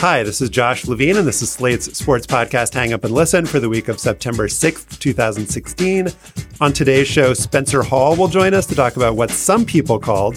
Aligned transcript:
Hi, 0.00 0.22
this 0.22 0.40
is 0.40 0.48
Josh 0.48 0.86
Levin, 0.86 1.18
and 1.18 1.28
this 1.28 1.42
is 1.42 1.52
Slate's 1.52 1.94
sports 1.98 2.26
podcast 2.26 2.72
Hang 2.72 2.94
Up 2.94 3.04
and 3.04 3.12
Listen 3.12 3.44
for 3.44 3.60
the 3.60 3.68
week 3.68 3.88
of 3.88 4.00
September 4.00 4.48
6th, 4.48 4.98
2016. 4.98 6.08
On 6.62 6.72
today's 6.72 7.06
show, 7.06 7.34
Spencer 7.34 7.82
Hall 7.82 8.16
will 8.16 8.26
join 8.26 8.54
us 8.54 8.64
to 8.68 8.74
talk 8.74 8.96
about 8.96 9.16
what 9.16 9.30
some 9.30 9.66
people 9.66 9.98
called 9.98 10.36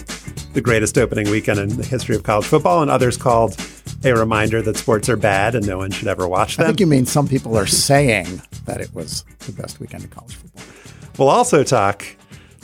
the 0.52 0.60
greatest 0.60 0.98
opening 0.98 1.30
weekend 1.30 1.58
in 1.58 1.78
the 1.78 1.82
history 1.82 2.14
of 2.14 2.24
college 2.24 2.44
football, 2.44 2.82
and 2.82 2.90
others 2.90 3.16
called 3.16 3.58
a 4.04 4.14
reminder 4.14 4.60
that 4.60 4.76
sports 4.76 5.08
are 5.08 5.16
bad 5.16 5.54
and 5.54 5.66
no 5.66 5.78
one 5.78 5.90
should 5.90 6.08
ever 6.08 6.28
watch 6.28 6.58
them. 6.58 6.64
I 6.64 6.66
think 6.66 6.80
you 6.80 6.86
mean 6.86 7.06
some 7.06 7.26
people 7.26 7.56
are 7.56 7.64
saying 7.64 8.42
that 8.66 8.82
it 8.82 8.94
was 8.94 9.24
the 9.46 9.52
best 9.52 9.80
weekend 9.80 10.04
in 10.04 10.10
college 10.10 10.34
football. 10.34 10.62
We'll 11.16 11.30
also 11.30 11.64
talk 11.64 12.04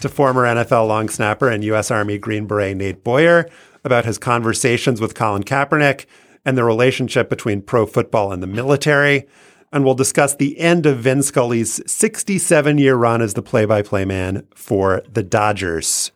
to 0.03 0.11
former 0.11 0.45
NFL 0.45 0.87
long 0.87 1.09
snapper 1.09 1.49
and 1.49 1.65
U.S. 1.65 1.91
Army 1.91 2.19
Green 2.19 2.47
Beret 2.47 2.77
Nate 2.77 3.03
Boyer 3.03 3.49
about 3.85 4.05
his 4.05 4.19
conversations 4.19 5.01
with 5.01 5.15
Colin 5.15 5.45
Kaepernick 5.45 6.05
and 6.45 6.57
the 6.57 6.65
relationship 6.65 7.29
between 7.29 7.63
pro 7.63 7.87
football 7.87 8.33
and 8.33 8.43
the 8.43 8.47
military. 8.47 9.27
And 9.73 9.85
we'll 9.85 9.95
discuss 9.95 10.35
the 10.35 10.59
end 10.59 10.85
of 10.85 10.99
Vin 10.99 11.23
Scully's 11.23 11.81
67 11.91 12.79
year 12.79 12.97
run 12.97 13.23
as 13.23 13.35
the 13.35 13.43
play 13.43 13.65
by 13.65 13.83
play 13.83 14.05
man 14.05 14.47
for 14.55 15.03
the 15.13 15.23
Dodgers. 15.23 16.11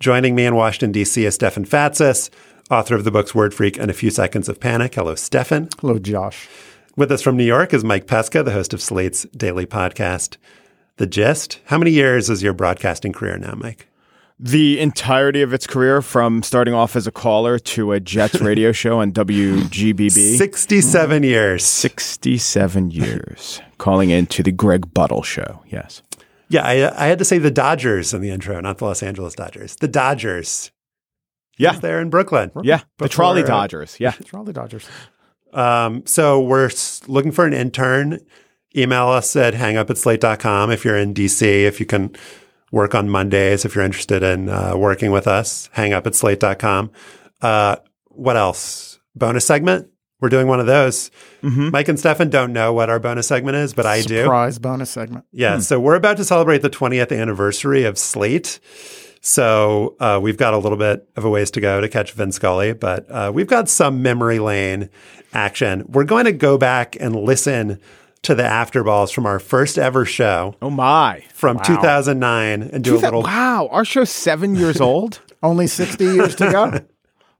Joining 0.00 0.34
me 0.34 0.46
in 0.46 0.54
Washington, 0.54 0.92
D.C. 0.92 1.24
is 1.24 1.34
Stefan 1.34 1.64
Fatsis, 1.64 2.30
author 2.70 2.94
of 2.94 3.04
the 3.04 3.10
books 3.10 3.34
Word 3.34 3.52
Freak 3.52 3.78
and 3.78 3.90
A 3.90 3.94
Few 3.94 4.10
Seconds 4.10 4.48
of 4.48 4.60
Panic. 4.60 4.94
Hello, 4.94 5.14
Stefan. 5.14 5.68
Hello, 5.80 5.98
Josh. 5.98 6.48
With 6.96 7.10
us 7.10 7.22
from 7.22 7.36
New 7.36 7.44
York 7.44 7.74
is 7.74 7.84
Mike 7.84 8.06
Pesca, 8.06 8.42
the 8.44 8.52
host 8.52 8.74
of 8.74 8.82
Slate's 8.82 9.24
daily 9.36 9.66
podcast, 9.66 10.36
The 10.98 11.06
Gist. 11.06 11.60
How 11.66 11.78
many 11.78 11.90
years 11.90 12.28
is 12.30 12.42
your 12.42 12.52
broadcasting 12.52 13.12
career 13.12 13.38
now, 13.38 13.54
Mike? 13.56 13.87
The 14.40 14.78
entirety 14.78 15.42
of 15.42 15.52
its 15.52 15.66
career 15.66 16.00
from 16.00 16.42
starting 16.42 16.72
off 16.72 16.94
as 16.94 17.06
a 17.06 17.10
caller 17.10 17.58
to 17.58 17.92
a 17.92 18.00
Jets 18.00 18.40
radio 18.40 18.72
show 18.72 19.00
on 19.00 19.12
WGBB. 19.12 20.36
67 20.36 21.22
years. 21.22 21.64
67 21.64 22.90
years. 22.90 23.60
Calling 23.78 24.10
in 24.10 24.26
to 24.26 24.42
the 24.42 24.52
Greg 24.52 24.92
Buttle 24.94 25.22
show. 25.22 25.62
Yes. 25.66 26.02
Yeah, 26.48 26.62
I, 26.64 27.04
I 27.04 27.06
had 27.08 27.18
to 27.18 27.24
say 27.24 27.38
the 27.38 27.50
Dodgers 27.50 28.14
in 28.14 28.22
the 28.22 28.30
intro, 28.30 28.58
not 28.60 28.78
the 28.78 28.84
Los 28.84 29.02
Angeles 29.02 29.34
Dodgers. 29.34 29.76
The 29.76 29.88
Dodgers. 29.88 30.70
Yeah. 31.58 31.72
There 31.72 32.00
in 32.00 32.08
Brooklyn. 32.08 32.52
Yeah. 32.62 32.82
The 32.98 33.08
Trolley 33.08 33.42
uh, 33.42 33.46
Dodgers. 33.46 33.98
Yeah. 33.98 34.12
The 34.12 34.24
Trolley 34.24 34.52
Dodgers. 34.52 34.88
Um, 35.52 36.06
so 36.06 36.40
we're 36.40 36.70
looking 37.08 37.32
for 37.32 37.44
an 37.44 37.52
intern. 37.52 38.20
Email 38.76 39.08
us 39.08 39.34
at 39.34 39.54
hangup 39.54 39.90
at 39.90 39.98
slate.com 39.98 40.70
if 40.70 40.84
you're 40.84 40.96
in 40.96 41.12
DC, 41.14 41.42
if 41.42 41.80
you 41.80 41.86
can 41.86 42.14
work 42.70 42.94
on 42.94 43.08
Mondays, 43.08 43.64
if 43.64 43.74
you're 43.74 43.84
interested 43.84 44.22
in 44.22 44.48
uh, 44.48 44.76
working 44.76 45.10
with 45.10 45.26
us, 45.26 45.68
Hang 45.72 45.92
up 45.92 46.06
at 46.06 46.14
slate.com. 46.14 46.90
Uh, 47.40 47.76
what 48.06 48.36
else? 48.36 48.98
Bonus 49.14 49.46
segment? 49.46 49.88
We're 50.20 50.28
doing 50.28 50.48
one 50.48 50.58
of 50.58 50.66
those. 50.66 51.10
Mm-hmm. 51.42 51.70
Mike 51.70 51.88
and 51.88 51.98
Stefan 51.98 52.28
don't 52.28 52.52
know 52.52 52.72
what 52.72 52.90
our 52.90 52.98
bonus 52.98 53.28
segment 53.28 53.56
is, 53.56 53.72
but 53.72 53.86
I 53.86 54.02
do. 54.02 54.22
Surprise 54.22 54.58
bonus 54.58 54.90
segment. 54.90 55.24
Yeah. 55.30 55.56
Hmm. 55.56 55.60
So 55.60 55.78
we're 55.78 55.94
about 55.94 56.16
to 56.16 56.24
celebrate 56.24 56.62
the 56.62 56.70
20th 56.70 57.16
anniversary 57.16 57.84
of 57.84 57.96
Slate. 57.96 58.58
So 59.20 59.96
uh, 60.00 60.18
we've 60.20 60.36
got 60.36 60.54
a 60.54 60.58
little 60.58 60.78
bit 60.78 61.08
of 61.16 61.24
a 61.24 61.30
ways 61.30 61.50
to 61.52 61.60
go 61.60 61.80
to 61.80 61.88
catch 61.88 62.12
Vin 62.12 62.32
Scully, 62.32 62.72
but 62.72 63.08
uh, 63.10 63.30
we've 63.32 63.46
got 63.46 63.68
some 63.68 64.02
memory 64.02 64.38
lane 64.38 64.90
action. 65.32 65.84
We're 65.88 66.04
going 66.04 66.24
to 66.24 66.32
go 66.32 66.58
back 66.58 66.96
and 66.98 67.14
listen 67.14 67.80
to 68.22 68.34
the 68.34 68.42
afterballs 68.42 69.12
from 69.12 69.26
our 69.26 69.38
first 69.38 69.78
ever 69.78 70.04
show. 70.04 70.54
Oh 70.60 70.70
my! 70.70 71.22
From 71.32 71.56
Wow. 71.58 71.62
2009 71.64 72.62
and 72.62 72.84
do 72.84 72.96
a 72.96 72.98
little. 72.98 73.22
Wow. 73.22 73.68
Our 73.70 73.84
show's 73.84 74.10
seven 74.10 74.54
years 74.56 74.80
old. 74.80 75.20
Only 75.42 75.66
60 75.68 76.04
years 76.04 76.34
to 76.36 76.50
go. 76.50 76.80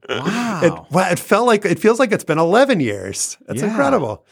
Wow. 0.09 0.59
It, 0.63 0.73
well, 0.91 1.11
it 1.11 1.19
felt 1.19 1.45
like 1.47 1.65
it 1.65 1.79
feels 1.79 1.99
like 1.99 2.11
it's 2.11 2.23
been 2.23 2.39
11 2.39 2.79
years. 2.79 3.37
That's 3.45 3.61
Yeah. 3.61 3.67
incredible. 3.69 4.25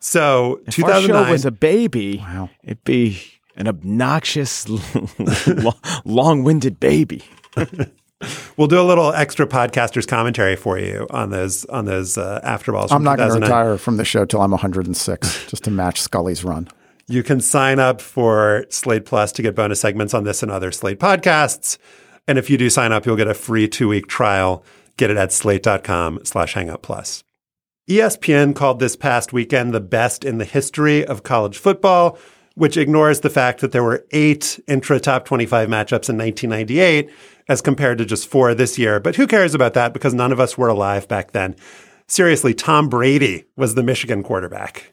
So 0.00 0.60
If 0.66 0.78
our 0.82 0.90
2009 1.02 1.24
show 1.26 1.30
was 1.30 1.44
a 1.44 1.50
baby, 1.50 2.16
wow. 2.18 2.48
it'd 2.64 2.82
be 2.84 3.20
an 3.56 3.68
obnoxious, 3.68 4.66
long-winded 6.04 6.80
baby. 6.80 7.22
we'll 8.56 8.68
do 8.68 8.80
a 8.80 8.84
little 8.84 9.12
extra 9.12 9.46
podcasters 9.46 10.06
commentary 10.06 10.56
for 10.56 10.78
you 10.78 11.06
on 11.10 11.30
those 11.30 11.64
on 11.66 11.84
those 11.84 12.18
uh, 12.18 12.40
after 12.42 12.72
balls. 12.72 12.92
I'm 12.92 13.02
not 13.02 13.18
going 13.18 13.32
to 13.32 13.40
retire 13.40 13.78
from 13.78 13.96
the 13.96 14.04
show 14.04 14.24
till 14.24 14.42
I'm 14.42 14.50
106, 14.50 15.46
just 15.46 15.64
to 15.64 15.70
match 15.70 16.00
Scully's 16.00 16.44
run. 16.44 16.68
You 17.08 17.22
can 17.22 17.40
sign 17.40 17.78
up 17.78 18.00
for 18.00 18.66
Slate 18.68 19.04
Plus 19.04 19.32
to 19.32 19.42
get 19.42 19.56
bonus 19.56 19.80
segments 19.80 20.14
on 20.14 20.24
this 20.24 20.42
and 20.42 20.52
other 20.52 20.70
Slate 20.70 21.00
podcasts. 21.00 21.78
And 22.28 22.38
if 22.38 22.48
you 22.48 22.56
do 22.56 22.70
sign 22.70 22.92
up, 22.92 23.06
you'll 23.06 23.16
get 23.16 23.26
a 23.26 23.34
free 23.34 23.66
two 23.66 23.88
week 23.88 24.06
trial. 24.06 24.64
Get 24.96 25.10
it 25.10 25.16
at 25.16 25.32
slate.com 25.32 26.20
slash 26.24 26.54
hangout 26.54 26.82
plus. 26.82 27.24
ESPN 27.88 28.54
called 28.54 28.78
this 28.78 28.94
past 28.94 29.32
weekend 29.32 29.72
the 29.72 29.80
best 29.80 30.24
in 30.24 30.38
the 30.38 30.44
history 30.44 31.04
of 31.04 31.22
college 31.22 31.58
football, 31.58 32.18
which 32.60 32.76
ignores 32.76 33.20
the 33.20 33.30
fact 33.30 33.62
that 33.62 33.72
there 33.72 33.82
were 33.82 34.04
eight 34.10 34.60
intra 34.68 35.00
top 35.00 35.24
25 35.24 35.66
matchups 35.66 36.10
in 36.10 36.18
1998 36.18 37.08
as 37.48 37.62
compared 37.62 37.96
to 37.96 38.04
just 38.04 38.28
four 38.28 38.54
this 38.54 38.78
year. 38.78 39.00
But 39.00 39.16
who 39.16 39.26
cares 39.26 39.54
about 39.54 39.72
that 39.72 39.94
because 39.94 40.12
none 40.12 40.30
of 40.30 40.38
us 40.38 40.58
were 40.58 40.68
alive 40.68 41.08
back 41.08 41.30
then. 41.30 41.56
Seriously, 42.06 42.52
Tom 42.52 42.90
Brady 42.90 43.46
was 43.56 43.76
the 43.76 43.82
Michigan 43.82 44.22
quarterback. 44.22 44.92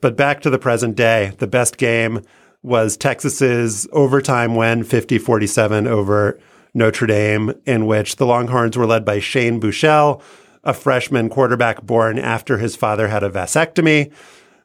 But 0.00 0.16
back 0.16 0.40
to 0.40 0.50
the 0.50 0.58
present 0.58 0.96
day, 0.96 1.30
the 1.38 1.46
best 1.46 1.76
game 1.76 2.24
was 2.64 2.96
Texas's 2.96 3.86
overtime 3.92 4.56
win, 4.56 4.82
50 4.82 5.18
47 5.18 5.86
over 5.86 6.40
Notre 6.74 7.06
Dame, 7.06 7.54
in 7.66 7.86
which 7.86 8.16
the 8.16 8.26
Longhorns 8.26 8.76
were 8.76 8.86
led 8.86 9.04
by 9.04 9.20
Shane 9.20 9.60
Buechele, 9.60 10.20
a 10.64 10.74
freshman 10.74 11.28
quarterback 11.28 11.82
born 11.82 12.18
after 12.18 12.58
his 12.58 12.74
father 12.74 13.06
had 13.06 13.22
a 13.22 13.30
vasectomy. 13.30 14.12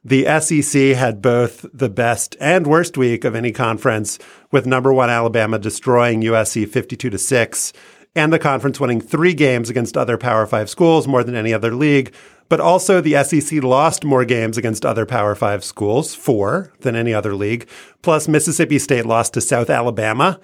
The 0.07 0.40
SEC 0.40 0.96
had 0.96 1.19
both 1.19 1.66
the 1.74 1.90
best 1.90 2.36
and 2.40 2.68
worst 2.68 2.96
week 2.96 3.25
of 3.25 3.34
any 3.34 3.52
conference, 3.52 4.19
with 4.52 4.68
number 4.68 4.94
one 4.94 5.10
Alabama 5.10 5.57
destroying 5.57 6.22
USC 6.22 6.69
52 6.69 7.10
to 7.10 7.18
6, 7.18 7.74
and 8.16 8.31
the 8.31 8.38
conference 8.38 8.80
winning 8.80 9.02
three 9.02 9.34
games 9.34 9.68
against 9.68 9.98
other 9.98 10.16
Power 10.16 10.46
Five 10.46 10.69
schools, 10.69 11.07
more 11.07 11.24
than 11.24 11.36
any 11.36 11.52
other 11.52 11.74
league. 11.74 12.13
But 12.50 12.60
also, 12.60 13.02
the 13.02 13.24
SEC 13.24 13.63
lost 13.63 14.06
more 14.06 14.25
games 14.25 14.60
against 14.60 14.86
other 14.86 15.07
Power 15.07 15.34
Five 15.34 15.63
schools, 15.63 16.13
four 16.13 16.72
than 16.81 16.96
any 16.96 17.12
other 17.12 17.34
league. 17.34 17.68
Plus, 18.04 18.28
Mississippi 18.28 18.78
State 18.78 19.07
lost 19.07 19.34
to 19.34 19.42
South 19.42 19.72
Alabama. 19.72 20.40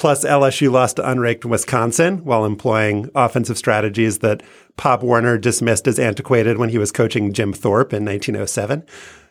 Plus, 0.00 0.24
LSU 0.24 0.72
lost 0.72 0.96
to 0.96 1.02
unranked 1.02 1.44
Wisconsin 1.44 2.24
while 2.24 2.46
employing 2.46 3.10
offensive 3.14 3.58
strategies 3.58 4.20
that 4.20 4.42
Pop 4.78 5.02
Warner 5.02 5.36
dismissed 5.36 5.86
as 5.86 5.98
antiquated 5.98 6.56
when 6.56 6.70
he 6.70 6.78
was 6.78 6.90
coaching 6.90 7.34
Jim 7.34 7.52
Thorpe 7.52 7.92
in 7.92 8.06
1907. 8.06 8.82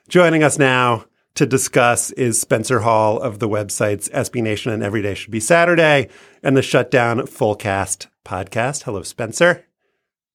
Joining 0.10 0.44
us 0.44 0.60
now 0.60 1.06
to 1.34 1.48
discuss 1.48 2.12
is 2.12 2.40
Spencer 2.40 2.82
Hall 2.82 3.20
of 3.20 3.40
the 3.40 3.50
websites 3.50 4.12
SB 4.12 4.44
Nation 4.44 4.72
and 4.72 4.84
Everyday 4.84 5.16
Should 5.16 5.32
Be 5.32 5.40
Saturday 5.40 6.08
and 6.44 6.56
the 6.56 6.62
Shutdown 6.62 7.22
Fullcast 7.22 8.06
podcast. 8.24 8.84
Hello, 8.84 9.02
Spencer. 9.02 9.66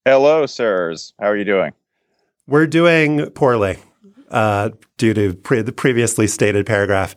Hello, 0.05 0.47
sirs. 0.47 1.15
How 1.21 1.29
are 1.29 1.37
you 1.37 1.45
doing? 1.45 1.75
We're 2.49 2.67
doing 2.67 3.31
poorly 3.31 3.79
uh, 4.33 4.71
due 4.99 5.15
to 5.15 5.35
pre- 5.35 5.63
the 5.63 5.71
previously 5.71 6.27
stated 6.27 6.67
paragraph. 6.67 7.15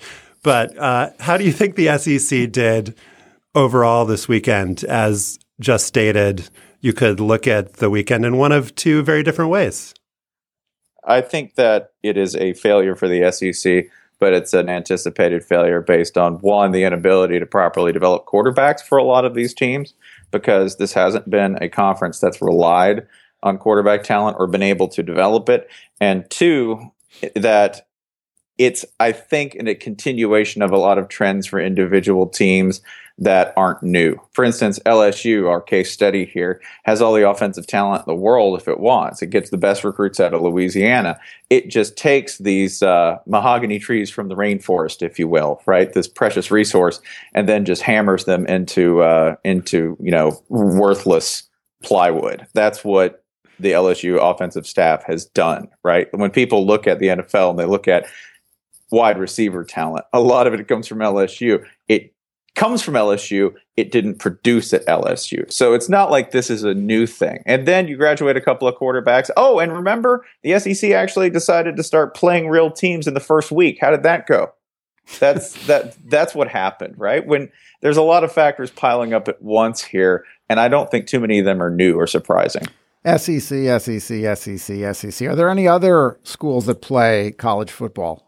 But 0.47 0.77
uh, 0.77 1.09
how 1.19 1.35
do 1.35 1.43
you 1.43 1.51
think 1.51 1.75
the 1.75 1.97
SEC 1.97 2.49
did 2.53 2.95
overall 3.53 4.05
this 4.05 4.29
weekend? 4.29 4.85
As 4.85 5.37
just 5.59 5.85
stated, 5.85 6.49
you 6.79 6.93
could 6.93 7.19
look 7.19 7.47
at 7.47 7.73
the 7.73 7.89
weekend 7.89 8.25
in 8.25 8.37
one 8.37 8.53
of 8.53 8.73
two 8.73 9.03
very 9.03 9.23
different 9.23 9.51
ways. 9.51 9.93
I 11.03 11.19
think 11.19 11.55
that 11.55 11.91
it 12.01 12.15
is 12.15 12.33
a 12.37 12.53
failure 12.53 12.95
for 12.95 13.09
the 13.09 13.29
SEC, 13.29 13.91
but 14.21 14.31
it's 14.31 14.53
an 14.53 14.69
anticipated 14.69 15.43
failure 15.43 15.81
based 15.81 16.17
on 16.17 16.35
one, 16.35 16.71
the 16.71 16.85
inability 16.85 17.39
to 17.39 17.45
properly 17.45 17.91
develop 17.91 18.25
quarterbacks 18.25 18.79
for 18.79 18.97
a 18.97 19.03
lot 19.03 19.25
of 19.25 19.33
these 19.33 19.53
teams 19.53 19.95
because 20.31 20.77
this 20.77 20.93
hasn't 20.93 21.29
been 21.29 21.61
a 21.61 21.67
conference 21.67 22.21
that's 22.21 22.41
relied 22.41 23.05
on 23.43 23.57
quarterback 23.57 24.01
talent 24.01 24.37
or 24.39 24.47
been 24.47 24.63
able 24.63 24.87
to 24.87 25.03
develop 25.03 25.49
it. 25.49 25.69
And 25.99 26.23
two, 26.29 26.93
that 27.35 27.86
it's, 28.57 28.85
I 28.99 29.11
think, 29.11 29.55
in 29.55 29.67
a 29.67 29.75
continuation 29.75 30.61
of 30.61 30.71
a 30.71 30.77
lot 30.77 30.97
of 30.97 31.07
trends 31.07 31.45
for 31.45 31.59
individual 31.59 32.27
teams 32.27 32.81
that 33.19 33.51
aren't 33.57 33.81
new. 33.81 34.15
For 34.31 34.43
instance, 34.43 34.79
LSU, 34.85 35.49
our 35.49 35.59
case 35.59 35.91
study 35.91 36.25
here, 36.25 36.61
has 36.83 37.01
all 37.01 37.13
the 37.13 37.27
offensive 37.27 37.65
talent 37.65 38.05
in 38.07 38.13
the 38.13 38.19
world 38.19 38.59
if 38.59 38.67
it 38.67 38.79
wants. 38.79 39.21
It 39.21 39.31
gets 39.31 39.49
the 39.49 39.57
best 39.57 39.83
recruits 39.83 40.19
out 40.19 40.33
of 40.33 40.41
Louisiana. 40.41 41.19
It 41.49 41.69
just 41.69 41.97
takes 41.97 42.37
these 42.37 42.83
uh, 42.83 43.17
mahogany 43.25 43.79
trees 43.79 44.11
from 44.11 44.27
the 44.27 44.35
rainforest, 44.35 45.01
if 45.01 45.17
you 45.17 45.27
will, 45.27 45.61
right? 45.65 45.91
This 45.91 46.07
precious 46.07 46.51
resource, 46.51 47.01
and 47.33 47.49
then 47.49 47.65
just 47.65 47.81
hammers 47.81 48.25
them 48.25 48.45
into 48.45 49.01
uh, 49.01 49.35
into 49.43 49.97
you 49.99 50.11
know 50.11 50.43
worthless 50.49 51.43
plywood. 51.83 52.45
That's 52.53 52.83
what 52.83 53.23
the 53.59 53.71
LSU 53.71 54.19
offensive 54.21 54.67
staff 54.67 55.03
has 55.05 55.25
done, 55.25 55.69
right? 55.83 56.07
When 56.11 56.29
people 56.29 56.67
look 56.67 56.85
at 56.85 56.99
the 56.99 57.07
NFL 57.07 57.51
and 57.51 57.59
they 57.59 57.65
look 57.65 57.87
at 57.87 58.05
wide 58.91 59.19
receiver 59.19 59.63
talent, 59.63 60.05
a 60.13 60.19
lot 60.19 60.47
of 60.47 60.53
it 60.53 60.67
comes 60.67 60.87
from 60.87 60.99
LSU. 60.99 61.65
It 61.87 62.13
comes 62.57 62.81
from 62.81 62.95
LSU, 62.95 63.53
it 63.77 63.91
didn't 63.91 64.15
produce 64.15 64.73
at 64.73 64.85
LSU. 64.87 65.49
So 65.53 65.73
it's 65.73 65.87
not 65.87 66.09
like 66.09 66.31
this 66.31 66.49
is 66.49 66.63
a 66.63 66.73
new 66.73 67.05
thing. 67.05 67.43
And 67.45 67.67
then 67.67 67.87
you 67.87 67.95
graduate 67.95 68.35
a 68.35 68.41
couple 68.41 68.67
of 68.67 68.75
quarterbacks. 68.75 69.29
Oh, 69.37 69.59
and 69.59 69.71
remember, 69.71 70.25
the 70.41 70.59
SEC 70.59 70.89
actually 70.89 71.29
decided 71.29 71.77
to 71.77 71.83
start 71.83 72.15
playing 72.15 72.49
real 72.49 72.71
teams 72.71 73.05
in 73.07 73.13
the 73.13 73.19
first 73.19 73.51
week. 73.51 73.77
How 73.79 73.91
did 73.91 74.01
that 74.03 74.25
go? 74.25 74.53
That's 75.19 75.53
that 75.67 75.95
that's 76.09 76.33
what 76.33 76.47
happened, 76.47 76.95
right? 76.97 77.25
When 77.25 77.51
there's 77.81 77.97
a 77.97 78.01
lot 78.01 78.23
of 78.23 78.31
factors 78.31 78.71
piling 78.71 79.13
up 79.13 79.27
at 79.27 79.39
once 79.41 79.83
here, 79.83 80.25
and 80.49 80.59
I 80.59 80.67
don't 80.67 80.89
think 80.89 81.05
too 81.05 81.19
many 81.19 81.37
of 81.37 81.45
them 81.45 81.61
are 81.61 81.69
new 81.69 81.95
or 81.95 82.07
surprising. 82.07 82.63
SEC, 83.05 83.39
SEC, 83.79 84.37
SEC, 84.37 84.95
SEC. 84.95 85.27
Are 85.29 85.35
there 85.35 85.49
any 85.49 85.67
other 85.67 86.19
schools 86.23 86.65
that 86.65 86.81
play 86.81 87.31
college 87.31 87.71
football? 87.71 88.26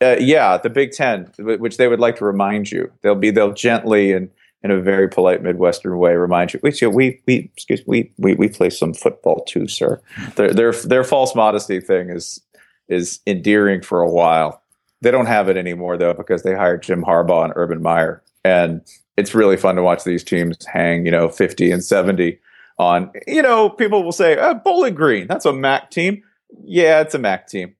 Uh, 0.00 0.16
yeah, 0.20 0.56
the 0.56 0.70
Big 0.70 0.92
Ten, 0.92 1.30
which 1.38 1.76
they 1.76 1.88
would 1.88 2.00
like 2.00 2.16
to 2.16 2.24
remind 2.24 2.70
you. 2.70 2.90
They'll 3.02 3.14
be 3.14 3.30
they'll 3.30 3.52
gently 3.52 4.12
and 4.12 4.30
in 4.62 4.70
a 4.70 4.80
very 4.80 5.08
polite 5.08 5.42
Midwestern 5.42 5.98
way 5.98 6.14
remind 6.14 6.52
you. 6.52 6.60
We 6.62 6.72
we 6.88 7.20
we 7.26 7.50
excuse 7.54 7.82
we 7.86 8.12
we 8.18 8.34
we 8.34 8.48
play 8.48 8.70
some 8.70 8.94
football 8.94 9.44
too, 9.44 9.68
sir. 9.68 10.00
Their 10.36 10.52
their 10.52 10.72
their 10.72 11.04
false 11.04 11.34
modesty 11.34 11.80
thing 11.80 12.10
is 12.10 12.40
is 12.88 13.20
endearing 13.26 13.82
for 13.82 14.00
a 14.00 14.10
while. 14.10 14.62
They 15.00 15.10
don't 15.10 15.26
have 15.26 15.48
it 15.48 15.56
anymore 15.56 15.96
though 15.96 16.14
because 16.14 16.42
they 16.42 16.54
hired 16.54 16.82
Jim 16.82 17.02
Harbaugh 17.02 17.44
and 17.44 17.52
Urban 17.54 17.82
Meyer, 17.82 18.22
and 18.44 18.82
it's 19.16 19.34
really 19.34 19.56
fun 19.56 19.76
to 19.76 19.82
watch 19.82 20.04
these 20.04 20.24
teams 20.24 20.64
hang. 20.66 21.04
You 21.04 21.12
know, 21.12 21.28
fifty 21.28 21.70
and 21.70 21.84
seventy 21.84 22.40
on. 22.78 23.10
You 23.26 23.42
know, 23.42 23.70
people 23.70 24.02
will 24.02 24.12
say 24.12 24.36
uh, 24.36 24.54
Bowling 24.54 24.94
Green. 24.94 25.28
That's 25.28 25.44
a 25.44 25.52
MAC 25.52 25.90
team. 25.90 26.22
Yeah, 26.64 27.00
it's 27.00 27.14
a 27.14 27.18
MAC 27.18 27.46
team. 27.46 27.74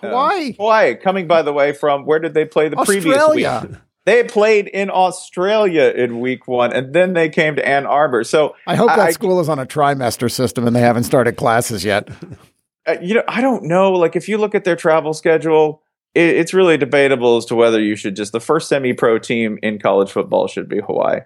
Hawaii. 0.00 0.48
Um, 0.48 0.54
Hawaii. 0.54 0.94
Coming, 0.96 1.26
by 1.26 1.42
the 1.42 1.52
way, 1.52 1.72
from 1.72 2.06
where 2.06 2.18
did 2.18 2.34
they 2.34 2.44
play 2.44 2.68
the 2.68 2.76
Australia. 2.76 3.30
previous 3.30 3.62
week? 3.62 3.80
They 4.06 4.24
played 4.24 4.66
in 4.66 4.90
Australia 4.90 5.92
in 5.94 6.20
week 6.20 6.48
one, 6.48 6.72
and 6.72 6.94
then 6.94 7.12
they 7.12 7.28
came 7.28 7.56
to 7.56 7.68
Ann 7.68 7.84
Arbor. 7.84 8.24
So 8.24 8.56
I 8.66 8.74
hope 8.74 8.88
that 8.88 8.98
I, 8.98 9.10
school 9.10 9.40
is 9.40 9.48
on 9.48 9.58
a 9.58 9.66
trimester 9.66 10.30
system 10.30 10.66
and 10.66 10.74
they 10.74 10.80
haven't 10.80 11.04
started 11.04 11.36
classes 11.36 11.84
yet. 11.84 12.08
Uh, 12.86 12.96
you 13.02 13.14
know, 13.14 13.22
I 13.28 13.42
don't 13.42 13.64
know. 13.64 13.92
Like, 13.92 14.16
if 14.16 14.26
you 14.26 14.38
look 14.38 14.54
at 14.54 14.64
their 14.64 14.74
travel 14.74 15.12
schedule, 15.12 15.82
it, 16.14 16.36
it's 16.36 16.54
really 16.54 16.78
debatable 16.78 17.36
as 17.36 17.44
to 17.46 17.54
whether 17.54 17.80
you 17.80 17.94
should 17.94 18.16
just 18.16 18.32
the 18.32 18.40
first 18.40 18.68
semi-pro 18.70 19.18
team 19.18 19.58
in 19.62 19.78
college 19.78 20.10
football 20.10 20.48
should 20.48 20.68
be 20.68 20.80
Hawaii. 20.80 21.20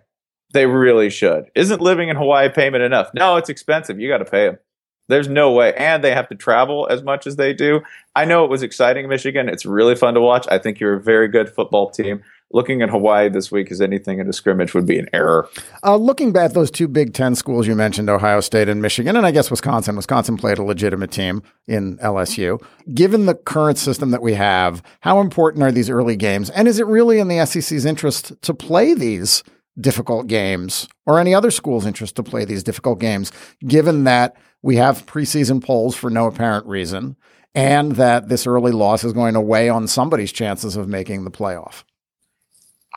They 0.53 0.67
really 0.67 1.11
should. 1.11 1.45
Isn't 1.55 1.81
living 1.81 2.09
in 2.09 2.17
Hawaii 2.17 2.49
payment 2.49 2.83
enough? 2.83 3.11
No, 3.15 3.37
it's 3.37 3.49
expensive. 3.49 4.01
You 4.01 4.09
got 4.09 4.19
to 4.19 4.25
pay 4.25 4.47
them. 4.47 4.59
There's 5.09 5.29
no 5.29 5.53
way. 5.53 5.75
And 5.75 6.03
they 6.03 6.13
have 6.13 6.29
to 6.29 6.35
travel 6.35 6.87
as 6.91 7.03
much 7.03 7.27
as 7.27 7.37
they 7.37 7.53
do. 7.53 7.83
I 8.17 8.25
know 8.25 8.45
it 8.45 8.51
was 8.51 8.63
exciting, 8.63 9.09
Michigan. 9.09 9.49
It's 9.49 9.67
really 9.67 9.95
fun 9.95 10.15
to 10.15 10.21
watch. 10.21 10.47
I 10.51 10.59
think 10.59 10.81
you're 10.81 10.95
a 10.95 11.01
very 11.01 11.29
good 11.29 11.51
football 11.51 11.91
team. 11.91 12.23
Looking 12.53 12.83
at 12.83 12.91
Hawaii 12.91 13.29
this 13.29 13.51
week 13.51 13.73
as 13.73 13.81
anything 13.81 14.21
in 14.21 14.29
a 14.29 14.33
scrimmage 14.33 14.75
would 14.75 14.87
be 14.87 14.99
an 14.99 15.09
error. 15.13 15.49
Uh, 15.83 15.97
looking 15.97 16.31
back 16.31 16.53
those 16.53 16.71
two 16.71 16.87
Big 16.87 17.13
Ten 17.13 17.35
schools 17.35 17.67
you 17.67 17.75
mentioned, 17.75 18.09
Ohio 18.09 18.41
State 18.41 18.69
and 18.69 18.81
Michigan, 18.81 19.17
and 19.17 19.27
I 19.27 19.33
guess 19.33 19.51
Wisconsin. 19.51 19.97
Wisconsin 19.97 20.37
played 20.37 20.59
a 20.59 20.63
legitimate 20.63 21.11
team 21.11 21.43
in 21.67 21.97
LSU. 21.99 22.63
Given 22.95 23.27
the 23.27 23.35
current 23.35 23.77
system 23.77 24.13
that 24.13 24.23
we 24.23 24.35
have, 24.35 24.85
how 25.01 25.21
important 25.21 25.65
are 25.65 25.73
these 25.73 25.91
early 25.91 26.15
games? 26.15 26.49
And 26.51 26.69
is 26.69 26.79
it 26.79 26.87
really 26.87 27.19
in 27.19 27.27
the 27.27 27.45
SEC's 27.45 27.85
interest 27.85 28.41
to 28.43 28.55
play 28.55 28.95
these 28.95 29.43
difficult 29.81 30.27
games 30.27 30.89
or 31.07 31.19
any 31.19 31.35
other 31.35 31.51
school's 31.51 31.87
interest 31.87 32.17
to 32.17 32.23
play 32.23 32.45
these 32.45 32.63
difficult 32.63 33.01
games, 33.01 33.33
given 33.67 34.05
that 34.05 34.37
we 34.63 34.77
have 34.77 35.07
preseason 35.07 35.63
polls 35.63 35.95
for 35.95 36.11
no 36.11 36.27
apparent 36.27 36.67
reason 36.67 37.17
and 37.55 37.93
that 37.93 38.29
this 38.29 38.47
early 38.47 38.73
loss 38.73 39.05
is 39.05 39.13
going 39.13 39.35
to 39.35 39.41
weigh 39.41 39.69
on 39.69 39.87
somebody's 39.87 40.33
chances 40.33 40.77
of 40.77 40.89
making 40.89 41.25
the 41.25 41.31
playoff? 41.31 41.85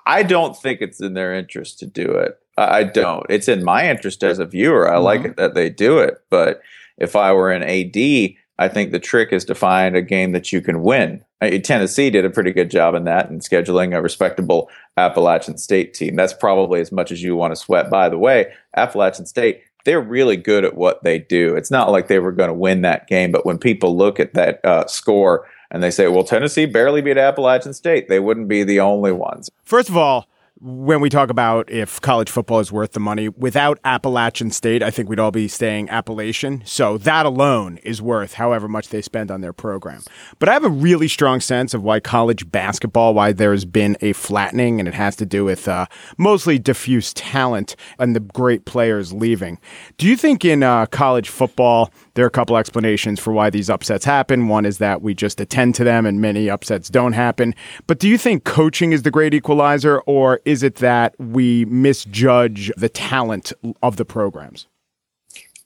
I 0.06 0.24
don't 0.24 0.56
think 0.56 0.82
it's 0.82 1.02
in 1.02 1.14
their 1.14 1.34
interest 1.34 1.80
to 1.80 1.86
do 1.86 2.10
it. 2.10 2.40
I 2.58 2.84
don't. 2.84 3.26
It's 3.30 3.48
in 3.48 3.64
my 3.64 3.90
interest 3.90 4.24
as 4.24 4.40
a 4.40 4.46
viewer. 4.46 4.90
I 4.90 4.96
mm-hmm. 4.96 5.04
like 5.04 5.24
it 5.26 5.38
that 5.38 5.54
they 5.54 5.70
do 5.70 6.00
it. 6.00 6.24
But 6.30 6.62
if 6.98 7.16
I 7.16 7.34
were 7.34 7.52
an 7.52 7.64
AD, 7.64 8.36
I 8.58 8.68
think 8.68 8.92
the 8.92 9.00
trick 9.00 9.32
is 9.32 9.46
to 9.46 9.56
find 9.56 9.96
a 9.96 10.02
game 10.02 10.32
that 10.32 10.52
you 10.52 10.62
can 10.62 10.82
win. 10.82 11.24
Tennessee 11.42 12.10
did 12.10 12.26
a 12.26 12.30
pretty 12.30 12.52
good 12.52 12.72
job 12.72 12.96
in 12.96 13.04
that 13.04 13.30
and 13.30 13.42
scheduling 13.42 13.96
a 13.96 14.02
respectable 14.02 14.70
Appalachian 14.98 15.58
State 15.58 15.94
team. 15.94 16.16
That's 16.16 16.34
probably 16.34 16.82
as 16.82 16.92
much 16.92 17.12
as 17.12 17.22
you 17.22 17.36
want 17.36 17.52
to 17.52 17.56
sweat. 17.56 17.90
By 17.90 18.10
the 18.10 18.18
way, 18.18 18.54
Appalachian 18.76 19.26
State, 19.26 19.62
they're 19.86 20.02
really 20.02 20.36
good 20.36 20.66
at 20.66 20.76
what 20.76 21.04
they 21.04 21.20
do. 21.20 21.56
It's 21.56 21.72
not 21.72 21.92
like 21.92 22.08
they 22.08 22.20
were 22.20 22.32
going 22.32 22.50
to 22.50 22.54
win 22.54 22.82
that 22.82 23.08
game, 23.08 23.32
but 23.32 23.46
when 23.46 23.58
people 23.58 23.96
look 23.96 24.20
at 24.20 24.34
that 24.34 24.66
uh, 24.66 24.88
score 24.88 25.48
and 25.70 25.84
they 25.84 25.92
say, 25.92 26.08
well, 26.08 26.24
Tennessee 26.24 26.66
barely 26.66 27.02
beat 27.02 27.18
Appalachian 27.18 27.74
State, 27.74 28.10
they 28.10 28.20
wouldn't 28.20 28.48
be 28.48 28.64
the 28.64 28.80
only 28.80 29.12
ones. 29.12 29.50
First 29.64 29.90
of 29.90 29.98
all, 29.98 30.28
when 30.60 31.02
we 31.02 31.10
talk 31.10 31.30
about 31.30 31.70
if 31.70 32.02
college 32.02 32.30
football 32.30 32.60
is 32.60 32.72
worth 32.72 32.94
the 32.94 33.00
money, 33.00 33.30
without 33.30 33.80
Appalachian 33.84 34.50
State, 34.50 34.82
I 34.82 34.90
think 34.90 35.08
we'd 35.08 35.20
all 35.20 35.32
be 35.32 35.48
staying 35.48 35.90
Appalachian. 35.90 36.64
So 36.66 36.98
that 37.00 37.26
alone 37.26 37.78
is 37.84 38.02
worth 38.02 38.34
however 38.34 38.68
much 38.68 38.90
they 38.90 39.02
spend 39.02 39.30
on 39.30 39.42
their 39.42 39.54
program. 39.54 40.02
But 40.40 40.50
I 40.50 40.54
have 40.54 40.64
a 40.64 40.70
really 40.70 41.08
strong 41.08 41.42
sense 41.42 41.74
of 41.74 41.84
why 41.84 42.00
college 42.00 42.50
basketball, 42.50 43.14
why 43.14 43.34
there's 43.34 43.66
been 43.66 43.98
a 44.02 44.14
flattening, 44.14 44.80
and 44.80 44.88
it 44.88 44.94
has 44.96 45.16
to 45.18 45.26
do 45.26 45.46
with 45.46 45.68
uh, 45.68 45.86
mostly 46.18 46.58
diffuse 46.58 47.14
talent 47.14 47.76
and 48.00 48.16
the 48.16 48.20
great 48.20 48.66
players 48.66 49.14
leaving. 49.14 49.60
Do 49.98 50.08
you 50.08 50.18
think 50.18 50.44
in 50.44 50.64
uh, 50.64 50.88
college 50.88 51.30
football, 51.30 51.92
there 52.18 52.26
are 52.26 52.28
a 52.28 52.32
couple 52.32 52.58
explanations 52.58 53.20
for 53.20 53.32
why 53.32 53.52
these 53.52 53.70
upsets 53.70 54.04
happen. 54.04 54.48
One 54.48 54.66
is 54.66 54.80
that 54.80 55.04
we 55.04 55.14
just 55.14 55.40
attend 55.40 55.76
to 55.76 55.84
them 55.84 56.04
and 56.04 56.20
many 56.20 56.50
upsets 56.50 56.90
don't 56.90 57.14
happen. 57.14 57.54
But 57.86 58.00
do 58.00 58.10
you 58.10 58.18
think 58.18 58.44
coaching 58.44 58.92
is 58.92 59.04
the 59.04 59.12
great 59.12 59.36
equalizer 59.36 60.00
or 60.08 60.42
is 60.44 60.64
it 60.64 60.78
that 60.78 61.14
we 61.20 61.66
misjudge 61.66 62.72
the 62.76 62.90
talent 62.90 63.54
of 63.84 63.98
the 63.98 64.04
programs? 64.04 64.66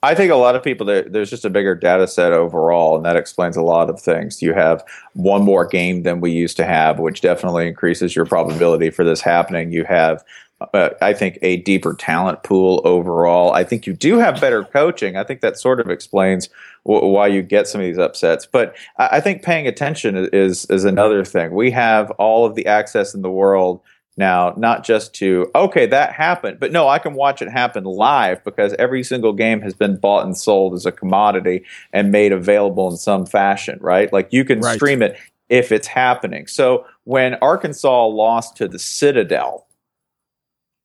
I 0.03 0.13
think 0.13 0.29
a 0.29 0.35
lot 0.35 0.57
of 0.57 0.63
people 0.63 0.85
there, 0.85 1.03
there's 1.03 1.29
just 1.29 1.45
a 1.45 1.49
bigger 1.49 1.73
data 1.73 2.05
set 2.05 2.33
overall, 2.33 2.97
and 2.97 3.05
that 3.05 3.15
explains 3.15 3.55
a 3.55 3.61
lot 3.61 3.89
of 3.89 4.01
things. 4.01 4.41
You 4.41 4.53
have 4.53 4.83
one 5.13 5.43
more 5.43 5.65
game 5.65 6.03
than 6.03 6.19
we 6.19 6.31
used 6.31 6.57
to 6.57 6.65
have, 6.65 6.99
which 6.99 7.21
definitely 7.21 7.67
increases 7.67 8.13
your 8.13 8.25
probability 8.25 8.89
for 8.89 9.05
this 9.05 9.21
happening. 9.21 9.71
You 9.71 9.85
have 9.85 10.23
uh, 10.73 10.89
I 11.01 11.13
think 11.13 11.39
a 11.41 11.57
deeper 11.57 11.93
talent 11.93 12.43
pool 12.43 12.81
overall. 12.83 13.53
I 13.53 13.63
think 13.63 13.85
you 13.85 13.93
do 13.93 14.17
have 14.17 14.39
better 14.41 14.63
coaching. 14.63 15.15
I 15.15 15.23
think 15.23 15.41
that 15.41 15.57
sort 15.57 15.79
of 15.79 15.89
explains 15.89 16.49
w- 16.85 17.05
why 17.07 17.27
you 17.27 17.41
get 17.41 17.67
some 17.67 17.81
of 17.81 17.87
these 17.87 17.97
upsets. 17.97 18.45
But 18.45 18.75
I, 18.97 19.09
I 19.13 19.19
think 19.21 19.43
paying 19.43 19.67
attention 19.67 20.29
is 20.31 20.65
is 20.65 20.85
another 20.85 21.25
thing. 21.25 21.53
We 21.53 21.71
have 21.71 22.11
all 22.11 22.45
of 22.45 22.55
the 22.55 22.65
access 22.65 23.13
in 23.13 23.21
the 23.21 23.31
world 23.31 23.81
now, 24.17 24.53
not 24.57 24.83
just 24.83 25.13
to 25.15 25.49
okay 25.55 25.85
that 25.87 26.13
happened, 26.13 26.59
but 26.59 26.71
no, 26.71 26.87
I 26.87 26.99
can 26.99 27.13
watch 27.13 27.41
it 27.41 27.49
happen 27.49 27.83
live 27.83 28.43
because 28.43 28.73
every 28.73 29.03
single 29.03 29.33
game 29.33 29.61
has 29.61 29.73
been 29.73 29.97
bought 29.97 30.25
and 30.25 30.37
sold 30.37 30.73
as 30.73 30.85
a 30.85 30.91
commodity 30.91 31.63
and 31.93 32.11
made 32.11 32.31
available 32.31 32.89
in 32.89 32.97
some 32.97 33.25
fashion. 33.25 33.79
Right? 33.81 34.11
Like 34.11 34.27
you 34.31 34.45
can 34.45 34.59
right. 34.59 34.75
stream 34.75 35.01
it 35.01 35.17
if 35.49 35.71
it's 35.71 35.87
happening. 35.87 36.47
So 36.47 36.85
when 37.03 37.35
Arkansas 37.35 38.05
lost 38.07 38.55
to 38.57 38.67
the 38.67 38.79
Citadel 38.79 39.67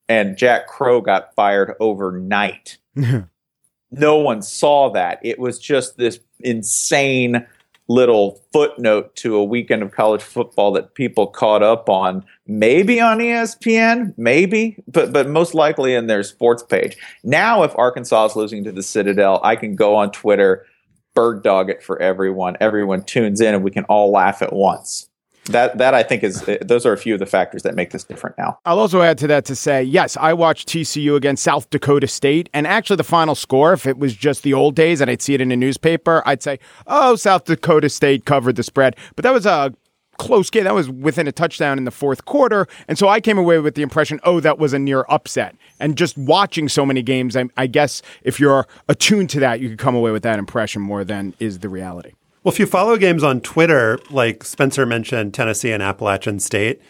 and 0.09 0.37
Jack 0.37 0.67
Crowe 0.67 1.01
got 1.01 1.35
fired 1.35 1.75
overnight. 1.81 2.79
no 3.91 4.17
one 4.17 4.43
saw 4.43 4.91
that. 4.91 5.19
It 5.23 5.39
was 5.39 5.59
just 5.59 5.97
this 5.97 6.21
insane 6.41 7.47
little 7.89 8.43
footnote 8.53 9.15
to 9.17 9.37
a 9.37 9.45
weekend 9.45 9.83
of 9.83 9.93
college 9.93 10.23
football 10.23 10.73
that 10.73 10.95
people 10.95 11.27
caught 11.27 11.63
up 11.63 11.89
on 11.89 12.25
maybe 12.47 13.01
on 13.01 13.19
ESPN 13.19 14.13
maybe 14.17 14.77
but 14.89 15.13
but 15.13 15.29
most 15.29 15.55
likely 15.55 15.95
in 15.95 16.09
their 16.09 16.25
sports 16.25 16.65
page 16.65 16.97
now 17.23 17.63
if 17.63 17.73
Arkansas 17.79 18.27
is 18.27 18.35
losing 18.35 18.65
to 18.65 18.73
the 18.73 18.83
Citadel 18.83 19.41
I 19.45 19.55
can 19.55 19.77
go 19.77 19.95
on 19.95 20.11
Twitter 20.11 20.67
bird 21.15 21.45
dog 21.45 21.71
it 21.71 21.81
for 21.81 22.01
everyone 22.03 22.57
everyone 22.61 23.05
tunes 23.05 23.41
in 23.41 23.55
and 23.55 23.63
we 23.63 23.71
can 23.71 23.85
all 23.85 24.11
laugh 24.11 24.43
at 24.43 24.53
once 24.53 25.09
that 25.47 25.79
that 25.79 25.95
I 25.95 26.03
think 26.03 26.23
is 26.23 26.49
those 26.63 26.87
are 26.87 26.93
a 26.93 26.99
few 26.99 27.15
of 27.15 27.21
the 27.21 27.27
factors 27.27 27.63
that 27.63 27.75
make 27.75 27.91
this 27.91 28.05
different 28.05 28.37
now. 28.39 28.59
I'll 28.65 28.79
also 28.79 29.03
add 29.03 29.19
to 29.19 29.27
that 29.29 29.45
to 29.47 29.57
say 29.57 29.83
yes, 29.83 30.17
I 30.17 30.33
watched 30.33 30.69
TCU 30.69 31.17
against 31.17 31.43
South 31.43 31.71
Dakota 31.71 32.07
State, 32.07 32.49
and 32.53 32.67
actually 32.67 32.97
the 32.97 33.05
final 33.05 33.35
score, 33.35 33.73
if 33.73 33.87
it 33.87 33.99
was 33.99 34.15
just 34.15 34.43
the 34.43 34.55
old 34.55 34.75
days 34.75 35.01
and 35.01 35.11
I'd 35.11 35.23
see 35.23 35.35
it 35.35 35.41
in 35.41 35.53
a 35.53 35.57
newspaper, 35.57 36.23
I'd 36.27 36.43
say, 36.43 36.59
oh, 36.87 37.17
South 37.17 37.45
Dakota 37.45 37.89
State 37.89 38.25
covered 38.25 38.57
the 38.57 38.63
spread, 38.63 38.97
but 39.15 39.23
that 39.23 39.33
was 39.33 39.47
a 39.47 39.73
close 40.19 40.51
game. 40.51 40.65
That 40.65 40.75
was 40.75 40.91
within 40.91 41.29
a 41.29 41.33
touchdown 41.33 41.79
in 41.79 41.85
the 41.85 41.91
fourth 41.91 42.25
quarter. 42.25 42.67
And 42.89 42.99
so 42.99 43.09
I 43.09 43.21
came 43.21 43.39
away 43.39 43.59
with 43.59 43.75
the 43.75 43.83
impression, 43.83 44.21
oh, 44.25 44.41
that 44.41 44.59
was 44.59 44.73
a 44.73 44.79
near 44.79 45.05
upset. 45.09 45.57
And 45.79 45.97
just 45.97 46.17
watching 46.17 46.69
so 46.69 46.87
many 46.87 47.03
games, 47.03 47.37
I, 47.37 47.45
I 47.57 47.67
guess 47.67 48.03
if 48.23 48.41
you're 48.41 48.67
attuned 48.89 49.31
to 49.31 49.41
that, 49.41 49.61
you 49.61 49.69
could 49.69 49.79
come 49.79 49.95
away 49.95 50.11
with 50.11 50.23
that 50.23 50.39
impression 50.39 50.83
more 50.83 51.05
than 51.05 51.35
is 51.39 51.61
the 51.61 51.69
reality. 51.69 52.13
Well, 52.47 52.53
if 52.53 52.61
you 52.61 52.67
follow 52.67 52.97
games 52.97 53.25
on 53.25 53.41
Twitter, 53.41 53.99
like 54.09 54.45
Spencer 54.45 54.87
mentioned 54.87 55.35
Tennessee 55.35 55.73
and 55.73 55.83
Appalachian 55.83 56.39
State, 56.39 56.81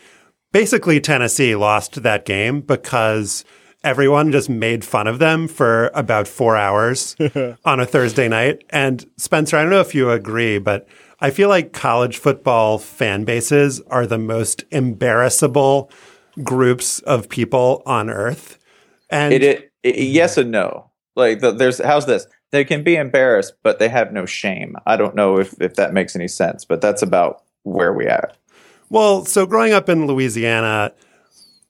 basically 0.52 1.00
Tennessee 1.00 1.56
lost 1.56 2.02
that 2.02 2.26
game 2.26 2.60
because 2.60 3.42
everyone 3.82 4.32
just 4.32 4.50
made 4.50 4.84
fun 4.84 5.06
of 5.06 5.18
them 5.18 5.48
for 5.48 5.90
about 5.94 6.28
four 6.28 6.58
hours 6.58 7.16
on 7.64 7.80
a 7.80 7.86
Thursday 7.86 8.28
night. 8.28 8.64
And 8.68 9.06
Spencer, 9.16 9.56
I 9.56 9.62
don't 9.62 9.70
know 9.70 9.80
if 9.80 9.94
you 9.94 10.10
agree, 10.10 10.58
but 10.58 10.86
I 11.20 11.30
feel 11.30 11.48
like 11.48 11.72
college 11.72 12.18
football 12.18 12.76
fan 12.76 13.24
bases 13.24 13.80
are 13.86 14.06
the 14.06 14.18
most 14.18 14.62
embarrassable 14.70 15.90
groups 16.42 16.98
of 16.98 17.30
people 17.30 17.82
on 17.86 18.10
earth. 18.10 18.58
And 19.08 19.32
it, 19.32 19.42
it, 19.42 19.72
it 19.82 19.96
yes 20.00 20.36
and 20.36 20.50
no. 20.50 20.90
Like 21.14 21.40
the, 21.40 21.50
there's 21.50 21.82
how's 21.82 22.04
this? 22.04 22.26
They 22.56 22.64
can 22.64 22.82
be 22.82 22.96
embarrassed, 22.96 23.52
but 23.62 23.78
they 23.78 23.88
have 23.90 24.14
no 24.14 24.24
shame. 24.24 24.76
I 24.86 24.96
don't 24.96 25.14
know 25.14 25.38
if, 25.38 25.54
if 25.60 25.74
that 25.74 25.92
makes 25.92 26.16
any 26.16 26.26
sense, 26.26 26.64
but 26.64 26.80
that's 26.80 27.02
about 27.02 27.42
where 27.64 27.92
we 27.92 28.06
are. 28.06 28.32
Well, 28.88 29.26
so 29.26 29.44
growing 29.44 29.74
up 29.74 29.90
in 29.90 30.06
Louisiana, 30.06 30.94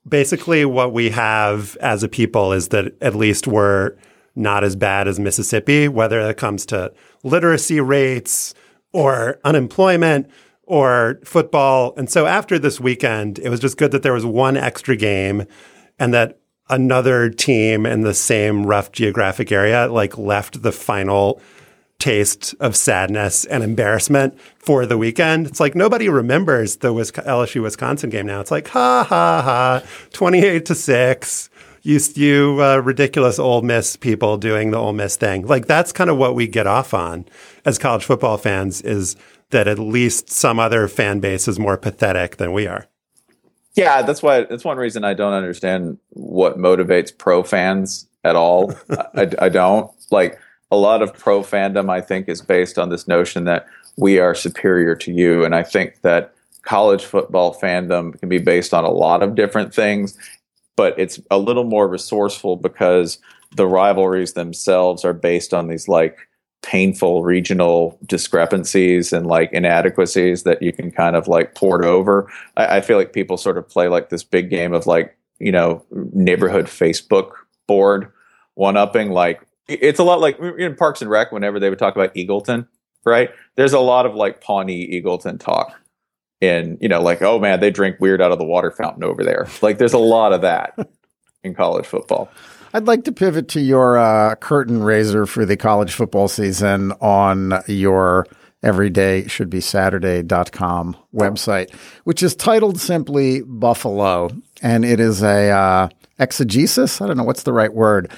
basically 0.08 0.64
what 0.64 0.92
we 0.92 1.10
have 1.10 1.76
as 1.80 2.04
a 2.04 2.08
people 2.08 2.52
is 2.52 2.68
that 2.68 2.94
at 3.00 3.16
least 3.16 3.48
we're 3.48 3.96
not 4.36 4.62
as 4.62 4.76
bad 4.76 5.08
as 5.08 5.18
Mississippi, 5.18 5.88
whether 5.88 6.20
it 6.20 6.36
comes 6.36 6.64
to 6.66 6.92
literacy 7.24 7.80
rates 7.80 8.54
or 8.92 9.40
unemployment 9.42 10.30
or 10.62 11.18
football. 11.24 11.94
And 11.96 12.08
so 12.08 12.26
after 12.26 12.60
this 12.60 12.78
weekend, 12.78 13.40
it 13.40 13.48
was 13.48 13.58
just 13.58 13.76
good 13.76 13.90
that 13.90 14.04
there 14.04 14.12
was 14.12 14.24
one 14.24 14.56
extra 14.56 14.94
game 14.94 15.46
and 15.98 16.14
that 16.14 16.38
another 16.68 17.30
team 17.30 17.86
in 17.86 18.02
the 18.02 18.14
same 18.14 18.66
rough 18.66 18.92
geographic 18.92 19.52
area 19.52 19.86
like 19.86 20.18
left 20.18 20.62
the 20.62 20.72
final 20.72 21.40
taste 21.98 22.54
of 22.60 22.76
sadness 22.76 23.44
and 23.46 23.62
embarrassment 23.62 24.38
for 24.58 24.84
the 24.84 24.98
weekend. 24.98 25.46
It's 25.46 25.60
like 25.60 25.74
nobody 25.74 26.08
remembers 26.08 26.76
the 26.76 26.92
LSU 26.92 27.62
Wisconsin 27.62 28.10
game 28.10 28.26
now. 28.26 28.40
It's 28.40 28.50
like 28.50 28.68
ha 28.68 29.04
ha 29.08 29.42
ha, 29.42 29.82
twenty 30.12 30.40
eight 30.40 30.66
to 30.66 30.74
six. 30.74 31.48
You, 31.82 32.00
you 32.14 32.58
uh, 32.60 32.78
ridiculous 32.78 33.38
Ole 33.38 33.62
Miss 33.62 33.94
people 33.94 34.38
doing 34.38 34.72
the 34.72 34.76
Ole 34.76 34.92
Miss 34.92 35.16
thing. 35.16 35.46
Like 35.46 35.66
that's 35.66 35.92
kind 35.92 36.10
of 36.10 36.16
what 36.16 36.34
we 36.34 36.48
get 36.48 36.66
off 36.66 36.92
on 36.92 37.26
as 37.64 37.78
college 37.78 38.04
football 38.04 38.38
fans 38.38 38.82
is 38.82 39.16
that 39.50 39.68
at 39.68 39.78
least 39.78 40.28
some 40.28 40.58
other 40.58 40.88
fan 40.88 41.20
base 41.20 41.46
is 41.46 41.58
more 41.58 41.76
pathetic 41.76 42.36
than 42.38 42.52
we 42.52 42.66
are. 42.66 42.88
Yeah, 43.76 44.02
that's 44.02 44.22
why. 44.22 44.44
That's 44.44 44.64
one 44.64 44.78
reason 44.78 45.04
I 45.04 45.14
don't 45.14 45.34
understand 45.34 45.98
what 46.10 46.58
motivates 46.58 47.16
pro 47.16 47.42
fans 47.42 48.08
at 48.24 48.34
all. 48.34 48.74
I, 49.14 49.30
I 49.38 49.48
don't 49.50 49.90
like 50.10 50.38
a 50.70 50.76
lot 50.76 51.02
of 51.02 51.14
pro 51.14 51.42
fandom. 51.42 51.90
I 51.90 52.00
think 52.00 52.28
is 52.28 52.40
based 52.40 52.78
on 52.78 52.88
this 52.88 53.06
notion 53.06 53.44
that 53.44 53.66
we 53.98 54.18
are 54.18 54.34
superior 54.34 54.96
to 54.96 55.12
you, 55.12 55.44
and 55.44 55.54
I 55.54 55.62
think 55.62 56.00
that 56.00 56.34
college 56.62 57.04
football 57.04 57.54
fandom 57.54 58.18
can 58.18 58.28
be 58.28 58.38
based 58.38 58.74
on 58.74 58.84
a 58.84 58.90
lot 58.90 59.22
of 59.22 59.34
different 59.34 59.74
things, 59.74 60.18
but 60.74 60.98
it's 60.98 61.20
a 61.30 61.38
little 61.38 61.64
more 61.64 61.86
resourceful 61.86 62.56
because 62.56 63.18
the 63.54 63.66
rivalries 63.66 64.32
themselves 64.32 65.04
are 65.04 65.12
based 65.12 65.54
on 65.54 65.68
these 65.68 65.86
like 65.86 66.28
painful 66.62 67.22
regional 67.22 67.98
discrepancies 68.06 69.12
and 69.12 69.26
like 69.26 69.52
inadequacies 69.52 70.42
that 70.42 70.60
you 70.62 70.72
can 70.72 70.90
kind 70.90 71.14
of 71.14 71.28
like 71.28 71.54
port 71.54 71.84
over. 71.84 72.30
I, 72.56 72.78
I, 72.78 72.80
feel 72.80 72.96
like 72.96 73.12
people 73.12 73.36
sort 73.36 73.56
of 73.56 73.68
play 73.68 73.86
like 73.88 74.08
this 74.08 74.24
big 74.24 74.50
game 74.50 74.72
of 74.72 74.86
like, 74.86 75.16
you 75.38 75.52
know, 75.52 75.84
neighborhood 75.90 76.66
Facebook 76.66 77.32
board 77.68 78.10
one 78.54 78.76
upping. 78.76 79.10
Like 79.10 79.46
it's 79.68 80.00
a 80.00 80.04
lot 80.04 80.20
like 80.20 80.38
in 80.40 80.74
Parks 80.74 81.00
and 81.00 81.10
Rec 81.10 81.30
whenever 81.30 81.60
they 81.60 81.70
would 81.70 81.78
talk 81.78 81.94
about 81.94 82.14
Eagleton, 82.14 82.66
right? 83.04 83.30
There's 83.54 83.72
a 83.72 83.80
lot 83.80 84.06
of 84.06 84.14
like 84.14 84.40
Pawnee 84.40 85.00
Eagleton 85.00 85.38
talk. 85.38 85.78
And, 86.42 86.78
you 86.80 86.88
know, 86.88 87.00
like, 87.00 87.22
oh 87.22 87.38
man, 87.38 87.60
they 87.60 87.70
drink 87.70 87.96
weird 88.00 88.20
out 88.20 88.32
of 88.32 88.38
the 88.38 88.44
water 88.44 88.70
fountain 88.70 89.04
over 89.04 89.22
there. 89.22 89.46
Like 89.62 89.78
there's 89.78 89.92
a 89.92 89.98
lot 89.98 90.32
of 90.32 90.40
that 90.40 90.76
in 91.44 91.54
college 91.54 91.86
football. 91.86 92.30
I'd 92.74 92.86
like 92.86 93.04
to 93.04 93.12
pivot 93.12 93.48
to 93.48 93.60
your 93.60 93.96
uh, 93.96 94.34
curtain 94.36 94.82
raiser 94.82 95.26
for 95.26 95.44
the 95.44 95.56
college 95.56 95.94
football 95.94 96.28
season 96.28 96.92
on 97.00 97.62
your 97.66 98.26
everyday 98.62 99.26
should 99.28 99.48
be 99.48 99.60
saturday.com 99.60 100.96
website, 101.14 101.72
which 102.04 102.22
is 102.22 102.34
titled 102.34 102.80
simply 102.80 103.42
Buffalo. 103.42 104.30
And 104.62 104.84
it 104.84 105.00
is 105.00 105.22
a 105.22 105.50
uh, 105.50 105.88
exegesis. 106.18 107.00
I 107.00 107.06
don't 107.06 107.16
know 107.16 107.24
what's 107.24 107.44
the 107.44 107.52
right 107.52 107.72
word. 107.72 108.10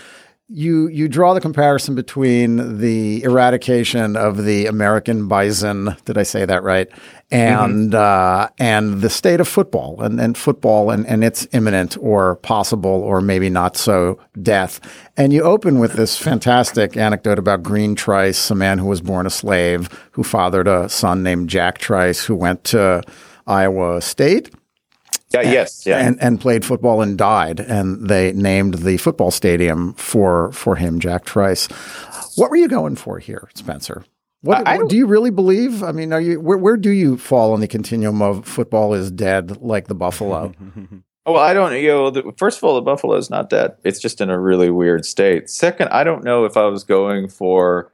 You 0.51 0.89
you 0.89 1.09
draw 1.09 1.35
the 1.35 1.43
comparison 1.43 1.95
between 1.95 2.79
the 2.79 3.23
eradication 3.23 4.17
of 4.17 4.45
the 4.45 4.65
American 4.67 5.29
bison. 5.29 5.95
Did 6.07 6.17
I 6.17 6.23
say 6.23 6.47
that 6.47 6.63
right? 6.63 6.89
And 7.31 7.95
uh, 7.95 8.49
and 8.59 9.03
the 9.03 9.11
state 9.11 9.41
of 9.41 9.49
football 9.49 10.01
and, 10.01 10.19
and 10.19 10.39
football 10.39 10.91
and, 10.91 11.07
and 11.07 11.23
its 11.23 11.47
imminent 11.53 11.99
or 12.01 12.37
possible 12.37 12.91
or 12.91 13.21
maybe 13.21 13.51
not 13.51 13.77
so 13.77 14.19
death. 14.41 14.81
And 15.19 15.35
you 15.35 15.43
open 15.43 15.81
with 15.81 15.93
this 15.93 16.17
fantastic 16.17 16.97
anecdote 16.97 17.39
about 17.39 17.63
Green 17.63 17.95
Trice, 17.95 18.51
a 18.51 18.55
man 18.55 18.79
who 18.79 18.87
was 18.87 19.03
born 19.03 19.27
a 19.27 19.31
slave, 19.31 19.91
who 20.13 20.23
fathered 20.23 20.67
a 20.67 20.89
son 20.89 21.23
named 21.23 21.51
Jack 21.51 21.77
Trice, 21.77 22.25
who 22.25 22.35
went 22.35 22.65
to 22.65 23.03
Iowa 23.47 24.01
State 24.01 24.55
Yeah, 25.31 25.43
yes, 25.43 25.85
yeah. 25.87 25.99
and 25.99 26.21
and 26.23 26.41
played 26.41 26.65
football 26.65 27.03
and 27.03 27.19
died, 27.19 27.61
and 27.61 28.09
they 28.09 28.33
named 28.33 28.75
the 28.75 28.97
football 28.97 29.31
stadium 29.31 29.93
for 29.95 30.51
for 30.53 30.77
him, 30.77 31.01
Jack 31.01 31.25
Trice. 31.27 31.67
What 32.37 32.51
were 32.51 32.57
you 32.57 32.69
going 32.69 32.97
for 32.97 33.19
here, 33.19 33.49
Spencer? 33.55 34.05
What, 34.43 34.67
I- 34.67 34.75
I 34.75 34.79
what- 34.79 34.89
do 34.89 34.97
you 34.97 35.07
really 35.07 35.31
believe? 35.31 35.83
I 35.83 35.93
mean, 35.93 36.13
are 36.13 36.21
you 36.21 36.41
where 36.41 36.57
where 36.57 36.77
do 36.79 36.91
you 36.91 37.19
fall 37.19 37.53
on 37.53 37.61
the 37.61 37.69
continuum 37.69 38.23
of 38.23 38.47
football 38.47 38.95
is 38.95 39.11
dead, 39.11 39.61
like 39.61 39.87
the 39.89 39.95
buffalo? 39.95 40.53
Oh, 41.27 41.33
Well, 41.33 41.43
I 41.43 41.53
don't. 41.53 41.75
You 41.75 41.89
know, 41.89 42.09
the, 42.11 42.33
first 42.39 42.57
of 42.57 42.65
all, 42.65 42.75
the 42.77 42.81
buffalo 42.81 43.15
is 43.17 43.29
not 43.29 43.51
dead. 43.51 43.73
It's 43.85 43.99
just 44.01 44.23
in 44.23 44.31
a 44.31 44.41
really 44.41 44.71
weird 44.71 45.05
state. 45.05 45.51
Second, 45.51 45.89
I 45.91 46.03
don't 46.03 46.25
know 46.25 46.47
if 46.47 46.57
I 46.57 46.65
was 46.69 46.85
going 46.85 47.29
for 47.29 47.93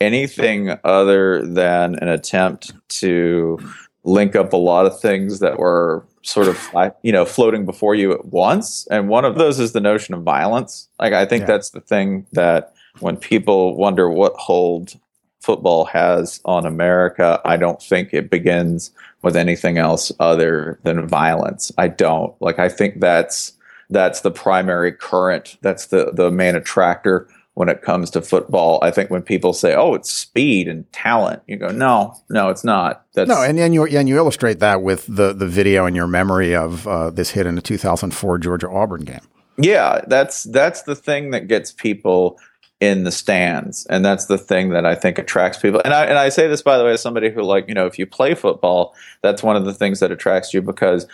anything 0.00 0.76
other 0.82 1.46
than 1.46 1.94
an 1.96 2.08
attempt 2.08 2.72
to 3.00 3.56
link 4.02 4.34
up 4.34 4.52
a 4.52 4.56
lot 4.56 4.86
of 4.86 4.98
things 4.98 5.38
that 5.38 5.60
were 5.60 6.04
sort 6.22 6.48
of, 6.48 6.70
you 7.02 7.12
know, 7.12 7.24
floating 7.24 7.64
before 7.66 7.94
you 7.94 8.12
at 8.12 8.26
once. 8.26 8.86
And 8.90 9.08
one 9.08 9.24
of 9.24 9.36
those 9.36 9.58
is 9.58 9.72
the 9.72 9.80
notion 9.80 10.14
of 10.14 10.22
violence. 10.22 10.88
Like, 11.00 11.12
I 11.12 11.24
think 11.26 11.42
Yeah. 11.42 11.46
that's 11.48 11.70
the 11.70 11.80
thing 11.80 12.26
that 12.32 12.72
when 13.00 13.16
people 13.16 13.76
wonder 13.76 14.08
what 14.08 14.34
hold 14.34 14.94
football 15.40 15.84
has 15.86 16.40
on 16.44 16.64
America, 16.66 17.40
I 17.44 17.56
don't 17.56 17.82
think 17.82 18.10
it 18.12 18.30
begins 18.30 18.92
with 19.22 19.36
anything 19.36 19.78
else 19.78 20.12
other 20.20 20.78
than 20.84 21.06
violence. 21.08 21.72
I 21.78 21.88
don't. 21.88 22.34
Like 22.40 22.58
I 22.58 22.68
think 22.68 23.00
that's 23.00 23.52
that's 23.90 24.20
the 24.20 24.30
primary 24.30 24.92
current. 24.92 25.56
That's 25.60 25.86
the 25.86 26.12
the 26.12 26.30
main 26.30 26.54
attractor 26.54 27.26
when 27.54 27.68
it 27.68 27.82
comes 27.82 28.10
to 28.10 28.22
football. 28.22 28.78
I 28.82 28.90
think 28.90 29.10
when 29.10 29.22
people 29.22 29.52
say, 29.52 29.74
"Oh, 29.74 29.94
it's 29.94 30.10
speed 30.10 30.68
and 30.68 30.90
talent," 30.92 31.42
you 31.46 31.56
go, 31.56 31.68
"No, 31.68 32.14
no, 32.30 32.48
it's 32.48 32.64
not." 32.64 33.04
That's 33.14 33.28
no, 33.28 33.42
and, 33.42 33.58
and 33.58 33.74
you 33.74 33.84
and 33.84 34.08
you 34.08 34.16
illustrate 34.16 34.60
that 34.60 34.82
with 34.82 35.06
the 35.06 35.32
the 35.32 35.46
video 35.46 35.86
in 35.86 35.94
your 35.94 36.06
memory 36.06 36.54
of 36.54 36.86
uh, 36.86 37.10
this 37.10 37.30
hit 37.30 37.46
in 37.46 37.54
the 37.54 37.62
2004 37.62 38.38
Georgia 38.38 38.68
Auburn 38.68 39.02
game. 39.02 39.20
Yeah, 39.58 40.02
that's 40.06 40.44
that's 40.44 40.82
the 40.82 40.96
thing 40.96 41.30
that 41.30 41.48
gets 41.48 41.72
people 41.72 42.38
in 42.80 43.04
the 43.04 43.12
stands, 43.12 43.86
and 43.86 44.04
that's 44.04 44.26
the 44.26 44.38
thing 44.38 44.70
that 44.70 44.86
I 44.86 44.94
think 44.94 45.18
attracts 45.18 45.58
people. 45.58 45.82
And 45.84 45.94
I 45.94 46.06
and 46.06 46.18
I 46.18 46.30
say 46.30 46.48
this 46.48 46.62
by 46.62 46.78
the 46.78 46.84
way 46.84 46.92
as 46.92 47.02
somebody 47.02 47.30
who 47.30 47.42
like 47.42 47.68
you 47.68 47.74
know 47.74 47.86
if 47.86 47.98
you 47.98 48.06
play 48.06 48.34
football, 48.34 48.94
that's 49.22 49.42
one 49.42 49.56
of 49.56 49.64
the 49.64 49.74
things 49.74 50.00
that 50.00 50.10
attracts 50.10 50.54
you 50.54 50.62
because 50.62 51.06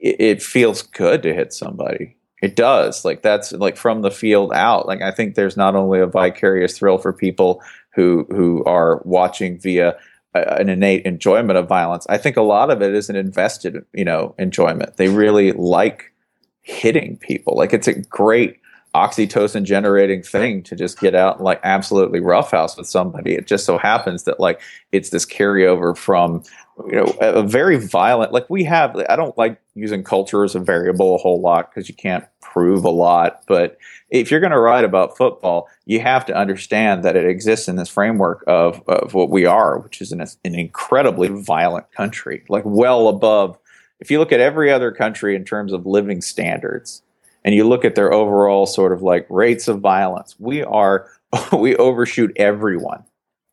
it, 0.00 0.20
it 0.20 0.42
feels 0.42 0.82
good 0.82 1.22
to 1.22 1.34
hit 1.34 1.52
somebody. 1.52 2.16
It 2.44 2.56
does. 2.56 3.06
Like 3.06 3.22
that's 3.22 3.52
like 3.52 3.78
from 3.78 4.02
the 4.02 4.10
field 4.10 4.52
out. 4.52 4.86
Like 4.86 5.00
I 5.00 5.10
think 5.10 5.34
there's 5.34 5.56
not 5.56 5.74
only 5.74 5.98
a 5.98 6.06
vicarious 6.06 6.76
thrill 6.76 6.98
for 6.98 7.10
people 7.10 7.62
who 7.94 8.26
who 8.28 8.62
are 8.64 9.00
watching 9.06 9.58
via 9.58 9.96
an 10.34 10.68
innate 10.68 11.06
enjoyment 11.06 11.56
of 11.56 11.66
violence. 11.66 12.06
I 12.10 12.18
think 12.18 12.36
a 12.36 12.42
lot 12.42 12.70
of 12.70 12.82
it 12.82 12.94
is 12.94 13.08
an 13.08 13.16
invested, 13.16 13.82
you 13.94 14.04
know, 14.04 14.34
enjoyment. 14.38 14.98
They 14.98 15.08
really 15.08 15.52
like 15.52 16.12
hitting 16.60 17.16
people. 17.16 17.56
Like 17.56 17.72
it's 17.72 17.88
a 17.88 17.94
great 17.94 18.60
oxytocin 18.94 19.64
generating 19.64 20.22
thing 20.22 20.62
to 20.62 20.76
just 20.76 21.00
get 21.00 21.14
out 21.14 21.36
and 21.36 21.44
like 21.44 21.60
absolutely 21.64 22.20
roughhouse 22.20 22.76
with 22.76 22.86
somebody. 22.86 23.34
It 23.34 23.46
just 23.46 23.64
so 23.64 23.76
happens 23.76 24.24
that 24.24 24.38
like 24.38 24.60
it's 24.92 25.10
this 25.10 25.26
carryover 25.26 25.96
from 25.96 26.42
you 26.86 26.96
know 26.96 27.16
a 27.20 27.42
very 27.42 27.76
violent 27.76 28.32
like 28.32 28.48
we 28.48 28.64
have 28.64 28.96
I 29.08 29.16
don't 29.16 29.36
like 29.38 29.60
using 29.74 30.04
culture 30.04 30.44
as 30.44 30.54
a 30.54 30.60
variable 30.60 31.14
a 31.14 31.18
whole 31.18 31.40
lot 31.40 31.70
because 31.70 31.88
you 31.88 31.94
can't 31.94 32.24
prove 32.54 32.84
a 32.84 32.90
lot, 32.90 33.42
but 33.48 33.76
if 34.10 34.30
you're 34.30 34.38
going 34.38 34.52
to 34.52 34.60
write 34.60 34.84
about 34.84 35.16
football, 35.16 35.68
you 35.86 35.98
have 35.98 36.24
to 36.26 36.36
understand 36.36 37.02
that 37.02 37.16
it 37.16 37.26
exists 37.26 37.66
in 37.66 37.74
this 37.74 37.88
framework 37.88 38.44
of, 38.46 38.80
of 38.88 39.12
what 39.12 39.28
we 39.28 39.44
are, 39.44 39.80
which 39.80 40.00
is 40.00 40.12
an, 40.12 40.20
an 40.20 40.54
incredibly 40.54 41.26
violent 41.28 41.90
country, 41.90 42.44
like 42.48 42.62
well 42.64 43.08
above. 43.08 43.58
If 43.98 44.12
you 44.12 44.20
look 44.20 44.30
at 44.30 44.38
every 44.38 44.70
other 44.70 44.92
country 44.92 45.34
in 45.34 45.44
terms 45.44 45.72
of 45.72 45.84
living 45.84 46.22
standards, 46.22 47.02
and 47.44 47.56
you 47.56 47.66
look 47.68 47.84
at 47.84 47.96
their 47.96 48.12
overall 48.12 48.66
sort 48.66 48.92
of 48.92 49.02
like 49.02 49.26
rates 49.28 49.66
of 49.66 49.80
violence, 49.80 50.36
we 50.38 50.62
are 50.62 51.10
we 51.52 51.74
overshoot 51.76 52.32
everyone 52.36 53.02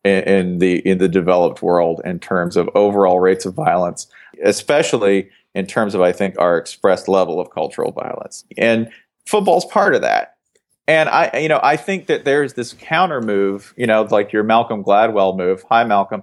in, 0.04 0.22
in 0.22 0.58
the 0.58 0.78
in 0.88 0.98
the 0.98 1.08
developed 1.08 1.60
world 1.60 2.00
in 2.04 2.20
terms 2.20 2.56
of 2.56 2.70
overall 2.76 3.18
rates 3.18 3.44
of 3.44 3.54
violence, 3.54 4.06
especially 4.44 5.28
in 5.54 5.66
terms 5.66 5.94
of 5.94 6.00
I 6.00 6.12
think 6.12 6.38
our 6.38 6.56
expressed 6.58 7.08
level 7.08 7.40
of 7.40 7.50
cultural 7.50 7.92
violence. 7.92 8.44
And 8.56 8.90
football's 9.26 9.64
part 9.66 9.94
of 9.94 10.02
that. 10.02 10.36
And 10.88 11.08
I 11.08 11.38
you 11.38 11.48
know, 11.48 11.60
I 11.62 11.76
think 11.76 12.06
that 12.06 12.24
there's 12.24 12.54
this 12.54 12.72
counter 12.72 13.20
move, 13.20 13.74
you 13.76 13.86
know, 13.86 14.02
like 14.02 14.32
your 14.32 14.42
Malcolm 14.42 14.82
Gladwell 14.82 15.36
move. 15.36 15.64
Hi 15.70 15.84
Malcolm, 15.84 16.22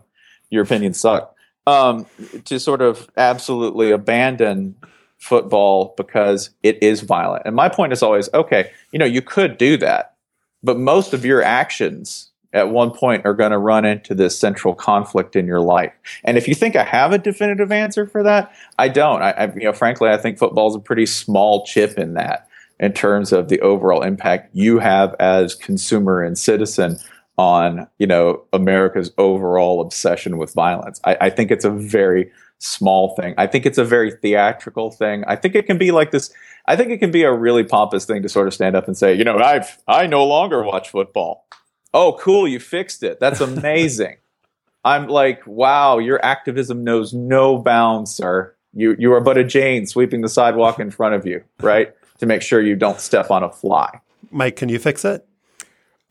your 0.49 0.63
opinions 0.63 0.99
suck. 0.99 1.35
Um, 1.67 2.07
to 2.45 2.59
sort 2.59 2.81
of 2.81 3.09
absolutely 3.15 3.91
abandon 3.91 4.75
football 5.19 5.93
because 5.97 6.49
it 6.63 6.81
is 6.81 7.01
violent. 7.01 7.43
And 7.45 7.55
my 7.55 7.69
point 7.69 7.93
is 7.93 8.01
always, 8.01 8.27
okay, 8.33 8.71
you 8.91 8.97
know, 8.97 9.05
you 9.05 9.21
could 9.21 9.57
do 9.57 9.77
that, 9.77 10.15
but 10.63 10.79
most 10.79 11.13
of 11.13 11.25
your 11.25 11.43
actions 11.43 12.28
at 12.53 12.69
one 12.69 12.91
point 12.91 13.25
are 13.25 13.33
going 13.33 13.51
to 13.51 13.57
run 13.57 13.85
into 13.85 14.15
this 14.15 14.37
central 14.37 14.73
conflict 14.73 15.35
in 15.35 15.45
your 15.45 15.59
life. 15.59 15.93
And 16.23 16.37
if 16.37 16.47
you 16.47 16.55
think 16.55 16.75
I 16.75 16.83
have 16.83 17.11
a 17.11 17.17
definitive 17.17 17.71
answer 17.71 18.07
for 18.07 18.23
that, 18.23 18.51
I 18.77 18.87
don't. 18.87 19.21
I, 19.21 19.31
I 19.31 19.53
you 19.53 19.63
know, 19.63 19.73
frankly, 19.73 20.09
I 20.09 20.17
think 20.17 20.37
football 20.37 20.69
is 20.69 20.75
a 20.75 20.79
pretty 20.79 21.05
small 21.05 21.65
chip 21.65 21.97
in 21.97 22.15
that 22.15 22.47
in 22.79 22.93
terms 22.93 23.31
of 23.31 23.49
the 23.49 23.59
overall 23.61 24.01
impact 24.01 24.49
you 24.53 24.79
have 24.79 25.15
as 25.19 25.53
consumer 25.53 26.23
and 26.23 26.37
citizen 26.37 26.97
on 27.37 27.87
you 27.99 28.07
know 28.07 28.43
America's 28.51 29.11
overall 29.17 29.81
obsession 29.81 30.37
with 30.37 30.53
violence. 30.53 30.99
I, 31.05 31.17
I 31.21 31.29
think 31.29 31.51
it's 31.51 31.65
a 31.65 31.71
very 31.71 32.31
small 32.57 33.15
thing. 33.15 33.33
I 33.37 33.47
think 33.47 33.65
it's 33.65 33.77
a 33.77 33.85
very 33.85 34.11
theatrical 34.11 34.91
thing. 34.91 35.23
I 35.27 35.35
think 35.35 35.55
it 35.55 35.65
can 35.65 35.77
be 35.77 35.91
like 35.91 36.11
this. 36.11 36.33
I 36.65 36.75
think 36.75 36.91
it 36.91 36.97
can 36.97 37.11
be 37.11 37.23
a 37.23 37.33
really 37.33 37.63
pompous 37.63 38.05
thing 38.05 38.21
to 38.23 38.29
sort 38.29 38.47
of 38.47 38.53
stand 38.53 38.75
up 38.75 38.87
and 38.87 38.97
say, 38.97 39.13
you 39.13 39.23
know, 39.23 39.37
I've 39.37 39.77
I 39.87 40.07
no 40.07 40.25
longer 40.25 40.63
watch 40.63 40.89
football. 40.89 41.45
Oh, 41.93 42.17
cool, 42.19 42.47
you 42.47 42.59
fixed 42.59 43.03
it. 43.03 43.19
That's 43.19 43.41
amazing. 43.41 44.17
I'm 44.85 45.07
like, 45.07 45.45
wow, 45.45 45.97
your 45.97 46.23
activism 46.23 46.83
knows 46.83 47.13
no 47.13 47.57
bounds, 47.57 48.11
sir. 48.11 48.55
You 48.73 48.95
you 48.99 49.11
are 49.13 49.21
but 49.21 49.37
a 49.37 49.43
Jain 49.43 49.85
sweeping 49.87 50.21
the 50.21 50.29
sidewalk 50.29 50.79
in 50.79 50.91
front 50.91 51.15
of 51.15 51.25
you, 51.25 51.43
right? 51.59 51.93
To 52.19 52.25
make 52.25 52.41
sure 52.41 52.61
you 52.61 52.75
don't 52.75 52.99
step 52.99 53.31
on 53.31 53.43
a 53.43 53.51
fly. 53.51 53.99
Mike, 54.31 54.55
can 54.55 54.69
you 54.69 54.79
fix 54.79 55.03
it? 55.03 55.25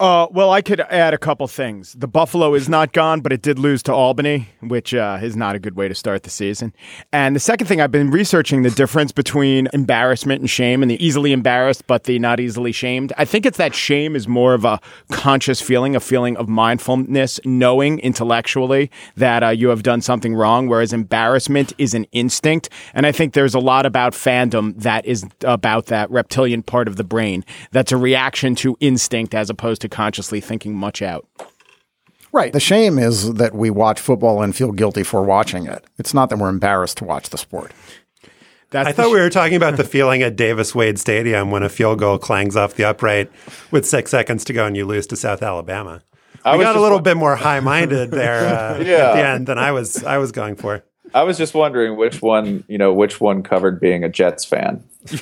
Uh, 0.00 0.28
well, 0.30 0.52
I 0.52 0.62
could 0.62 0.78
add 0.78 1.12
a 1.12 1.18
couple 1.18 1.48
things. 1.48 1.92
The 1.94 2.06
Buffalo 2.06 2.54
is 2.54 2.68
not 2.68 2.92
gone, 2.92 3.20
but 3.20 3.32
it 3.32 3.42
did 3.42 3.58
lose 3.58 3.82
to 3.82 3.92
Albany, 3.92 4.48
which 4.60 4.94
uh, 4.94 5.18
is 5.20 5.34
not 5.34 5.56
a 5.56 5.58
good 5.58 5.74
way 5.74 5.88
to 5.88 5.94
start 5.94 6.22
the 6.22 6.30
season. 6.30 6.72
And 7.12 7.34
the 7.34 7.40
second 7.40 7.66
thing, 7.66 7.80
I've 7.80 7.90
been 7.90 8.12
researching 8.12 8.62
the 8.62 8.70
difference 8.70 9.10
between 9.10 9.68
embarrassment 9.72 10.40
and 10.40 10.48
shame, 10.48 10.82
and 10.82 10.90
the 10.90 11.04
easily 11.04 11.32
embarrassed 11.32 11.88
but 11.88 12.04
the 12.04 12.20
not 12.20 12.38
easily 12.38 12.70
shamed. 12.70 13.12
I 13.18 13.24
think 13.24 13.44
it's 13.44 13.58
that 13.58 13.74
shame 13.74 14.14
is 14.14 14.28
more 14.28 14.54
of 14.54 14.64
a 14.64 14.78
conscious 15.10 15.60
feeling, 15.60 15.96
a 15.96 16.00
feeling 16.00 16.36
of 16.36 16.48
mindfulness, 16.48 17.40
knowing 17.44 17.98
intellectually 17.98 18.92
that 19.16 19.42
uh, 19.42 19.48
you 19.48 19.68
have 19.70 19.82
done 19.82 20.00
something 20.00 20.32
wrong, 20.32 20.68
whereas 20.68 20.92
embarrassment 20.92 21.72
is 21.76 21.92
an 21.94 22.04
instinct. 22.12 22.68
And 22.94 23.04
I 23.04 23.10
think 23.10 23.32
there's 23.32 23.54
a 23.54 23.58
lot 23.58 23.84
about 23.84 24.12
fandom 24.12 24.80
that 24.80 25.04
is 25.06 25.24
about 25.42 25.86
that 25.86 26.08
reptilian 26.08 26.62
part 26.62 26.86
of 26.86 26.94
the 26.94 27.04
brain 27.04 27.44
that's 27.72 27.90
a 27.90 27.96
reaction 27.96 28.54
to 28.56 28.76
instinct 28.78 29.34
as 29.34 29.50
opposed 29.50 29.80
to 29.80 29.87
consciously 29.88 30.40
thinking 30.40 30.74
much 30.74 31.02
out. 31.02 31.26
Right. 32.32 32.52
The 32.52 32.60
shame 32.60 32.98
is 32.98 33.34
that 33.34 33.54
we 33.54 33.70
watch 33.70 33.98
football 34.00 34.42
and 34.42 34.54
feel 34.54 34.72
guilty 34.72 35.02
for 35.02 35.22
watching 35.22 35.66
it. 35.66 35.84
It's 35.98 36.12
not 36.12 36.28
that 36.30 36.38
we're 36.38 36.50
embarrassed 36.50 36.98
to 36.98 37.04
watch 37.04 37.30
the 37.30 37.38
sport. 37.38 37.72
That's 38.70 38.86
I 38.88 38.92
thought 38.92 39.10
we 39.10 39.18
were 39.20 39.30
talking 39.30 39.56
about 39.56 39.78
the 39.78 39.84
feeling 39.96 40.22
at 40.22 40.36
Davis 40.36 40.74
Wade 40.74 40.98
Stadium 40.98 41.50
when 41.50 41.62
a 41.62 41.70
field 41.70 41.98
goal 42.00 42.18
clangs 42.18 42.54
off 42.54 42.74
the 42.74 42.84
upright 42.84 43.30
with 43.70 43.86
six 43.86 44.10
seconds 44.10 44.44
to 44.44 44.52
go 44.52 44.66
and 44.66 44.76
you 44.76 44.84
lose 44.84 45.06
to 45.06 45.16
South 45.16 45.42
Alabama. 45.42 46.02
I 46.44 46.56
We 46.58 46.64
got 46.64 46.76
a 46.76 46.80
little 46.80 46.98
wa- 46.98 47.02
bit 47.02 47.16
more 47.16 47.34
high-minded 47.34 48.10
there 48.12 48.46
uh, 48.46 48.78
Yeah. 48.80 48.94
at 48.94 49.14
the 49.14 49.26
end 49.26 49.46
than 49.46 49.56
I 49.58 49.72
was 49.72 50.04
I 50.04 50.18
was 50.18 50.30
going 50.32 50.56
for. 50.56 50.84
I 51.14 51.22
was 51.22 51.38
just 51.38 51.54
wondering 51.54 51.96
which 51.96 52.20
one, 52.20 52.62
you 52.68 52.76
know, 52.76 52.92
which 52.92 53.18
one 53.22 53.42
covered 53.42 53.80
being 53.80 54.04
a 54.04 54.08
Jets 54.10 54.44
fan. 54.44 54.84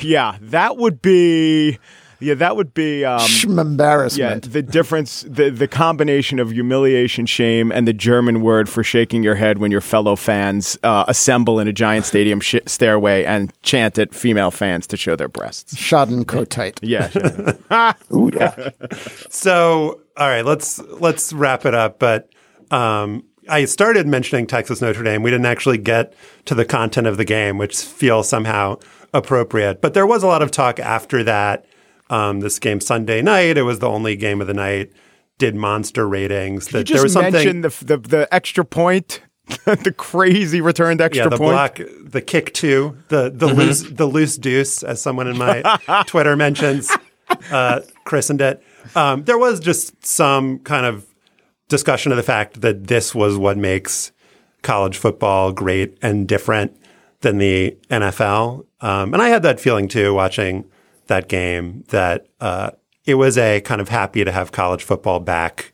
Yeah, 0.00 0.36
that 0.42 0.76
would 0.76 1.02
be 1.02 1.78
Yeah, 2.22 2.34
that 2.34 2.56
would 2.56 2.72
be 2.74 3.04
um, 3.04 3.28
embarrassment. 3.58 4.46
Yeah, 4.46 4.50
the 4.52 4.62
difference, 4.62 5.22
the 5.28 5.50
the 5.50 5.68
combination 5.68 6.38
of 6.38 6.50
humiliation, 6.50 7.26
shame, 7.26 7.72
and 7.72 7.86
the 7.86 7.92
German 7.92 8.40
word 8.42 8.68
for 8.68 8.82
shaking 8.84 9.22
your 9.22 9.34
head 9.34 9.58
when 9.58 9.70
your 9.70 9.80
fellow 9.80 10.16
fans 10.16 10.78
uh, 10.82 11.04
assemble 11.08 11.58
in 11.58 11.68
a 11.68 11.72
giant 11.72 12.06
stadium 12.06 12.40
sh- 12.40 12.56
stairway 12.66 13.24
and 13.24 13.52
chant 13.62 13.98
at 13.98 14.14
female 14.14 14.50
fans 14.50 14.86
to 14.88 14.96
show 14.96 15.16
their 15.16 15.28
breasts. 15.28 15.74
Schadenkokeit. 15.74 16.78
Yeah. 16.82 17.92
Ooh, 18.14 18.30
yeah. 18.32 18.70
So, 19.30 20.00
all 20.16 20.28
right, 20.28 20.44
let's 20.44 20.78
let's 20.78 21.32
wrap 21.32 21.66
it 21.66 21.74
up. 21.74 21.98
But 21.98 22.28
um, 22.70 23.24
I 23.48 23.64
started 23.64 24.06
mentioning 24.06 24.46
Texas 24.46 24.80
Notre 24.80 25.02
Dame. 25.02 25.22
We 25.22 25.30
didn't 25.30 25.46
actually 25.46 25.78
get 25.78 26.14
to 26.44 26.54
the 26.54 26.64
content 26.64 27.06
of 27.06 27.16
the 27.16 27.24
game, 27.24 27.58
which 27.58 27.76
feels 27.76 28.28
somehow 28.28 28.78
appropriate. 29.12 29.80
But 29.80 29.94
there 29.94 30.06
was 30.06 30.22
a 30.22 30.26
lot 30.26 30.42
of 30.42 30.50
talk 30.50 30.78
after 30.78 31.22
that. 31.24 31.66
Um, 32.12 32.40
this 32.40 32.58
game 32.58 32.80
Sunday 32.80 33.22
night, 33.22 33.56
it 33.56 33.62
was 33.62 33.78
the 33.78 33.88
only 33.88 34.16
game 34.16 34.40
of 34.40 34.46
the 34.46 34.54
night. 34.54 34.92
Did 35.38 35.54
monster 35.56 36.06
ratings? 36.06 36.68
That 36.68 36.86
there 36.86 37.02
was 37.02 37.14
something. 37.14 37.32
Mention 37.32 37.60
the, 37.62 37.68
the 37.84 37.96
the 37.96 38.28
extra 38.34 38.64
point, 38.64 39.22
the 39.64 39.94
crazy 39.96 40.60
returned 40.60 41.00
extra 41.00 41.24
yeah, 41.24 41.28
the 41.30 41.38
point. 41.38 41.52
block, 41.52 41.80
the 42.04 42.20
kick 42.20 42.52
two, 42.52 42.96
the 43.08 43.30
the 43.34 43.48
Mhm. 43.48 43.56
loose 43.56 43.82
the 43.82 44.06
loose 44.06 44.36
deuce, 44.36 44.82
as 44.82 45.00
someone 45.00 45.26
in 45.26 45.38
my 45.38 45.62
Twitter 46.06 46.36
mentions, 46.36 46.90
uh, 47.50 47.80
christened 48.04 48.40
it. 48.42 48.62
Um, 48.94 49.24
there 49.24 49.38
was 49.38 49.58
just 49.58 50.04
some 50.04 50.58
kind 50.60 50.84
of 50.86 51.06
discussion 51.68 52.12
of 52.12 52.16
the 52.16 52.22
fact 52.22 52.60
that 52.60 52.88
this 52.88 53.14
was 53.14 53.38
what 53.38 53.56
makes 53.56 54.12
college 54.62 54.98
football 54.98 55.50
great 55.52 55.96
and 56.02 56.28
different 56.28 56.76
than 57.22 57.38
the 57.38 57.76
NFL. 57.90 58.66
Um, 58.80 59.14
and 59.14 59.22
I 59.22 59.28
had 59.28 59.42
that 59.44 59.58
feeling 59.60 59.88
too 59.88 60.12
watching 60.12 60.64
that 61.06 61.28
game 61.28 61.84
that 61.88 62.26
uh, 62.40 62.70
it 63.04 63.14
was 63.14 63.36
a 63.36 63.60
kind 63.62 63.80
of 63.80 63.88
happy 63.88 64.24
to 64.24 64.32
have 64.32 64.52
college 64.52 64.82
football 64.82 65.20
back 65.20 65.72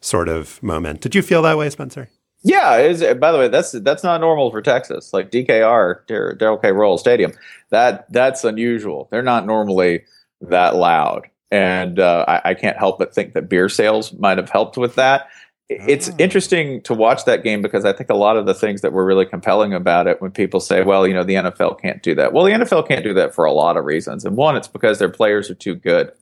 sort 0.00 0.28
of 0.28 0.62
moment. 0.62 1.00
Did 1.00 1.14
you 1.14 1.22
feel 1.22 1.42
that 1.42 1.56
way, 1.56 1.70
Spencer? 1.70 2.08
Yeah, 2.42 2.76
is, 2.76 3.02
by 3.14 3.32
the 3.32 3.38
way, 3.38 3.48
that's 3.48 3.72
that's 3.72 4.04
not 4.04 4.20
normal 4.20 4.50
for 4.50 4.62
Texas. 4.62 5.12
Like 5.12 5.32
DKR, 5.32 6.06
Dar- 6.06 6.34
Darrell 6.34 6.58
K. 6.58 6.70
Royal 6.70 6.96
Stadium, 6.96 7.32
that 7.70 8.10
that's 8.12 8.44
unusual. 8.44 9.08
They're 9.10 9.22
not 9.22 9.46
normally 9.46 10.04
that 10.42 10.76
loud, 10.76 11.26
and 11.50 11.98
uh, 11.98 12.24
I, 12.28 12.50
I 12.50 12.54
can't 12.54 12.76
help 12.76 12.98
but 12.98 13.12
think 13.12 13.34
that 13.34 13.48
beer 13.48 13.68
sales 13.68 14.12
might 14.12 14.38
have 14.38 14.50
helped 14.50 14.76
with 14.76 14.94
that. 14.94 15.28
It's 15.68 16.08
ah. 16.08 16.14
interesting 16.18 16.80
to 16.82 16.94
watch 16.94 17.24
that 17.24 17.42
game 17.42 17.60
because 17.60 17.84
I 17.84 17.92
think 17.92 18.10
a 18.10 18.14
lot 18.14 18.36
of 18.36 18.46
the 18.46 18.54
things 18.54 18.82
that 18.82 18.92
were 18.92 19.04
really 19.04 19.26
compelling 19.26 19.74
about 19.74 20.06
it 20.06 20.22
when 20.22 20.30
people 20.30 20.60
say, 20.60 20.82
well, 20.82 21.06
you 21.06 21.14
know, 21.14 21.24
the 21.24 21.34
NFL 21.34 21.80
can't 21.80 22.02
do 22.02 22.14
that. 22.14 22.32
Well, 22.32 22.44
the 22.44 22.52
NFL 22.52 22.86
can't 22.86 23.02
do 23.02 23.14
that 23.14 23.34
for 23.34 23.44
a 23.44 23.52
lot 23.52 23.76
of 23.76 23.84
reasons. 23.84 24.24
And 24.24 24.36
one, 24.36 24.56
it's 24.56 24.68
because 24.68 24.98
their 24.98 25.08
players 25.08 25.50
are 25.50 25.54
too 25.54 25.74
good. 25.74 26.12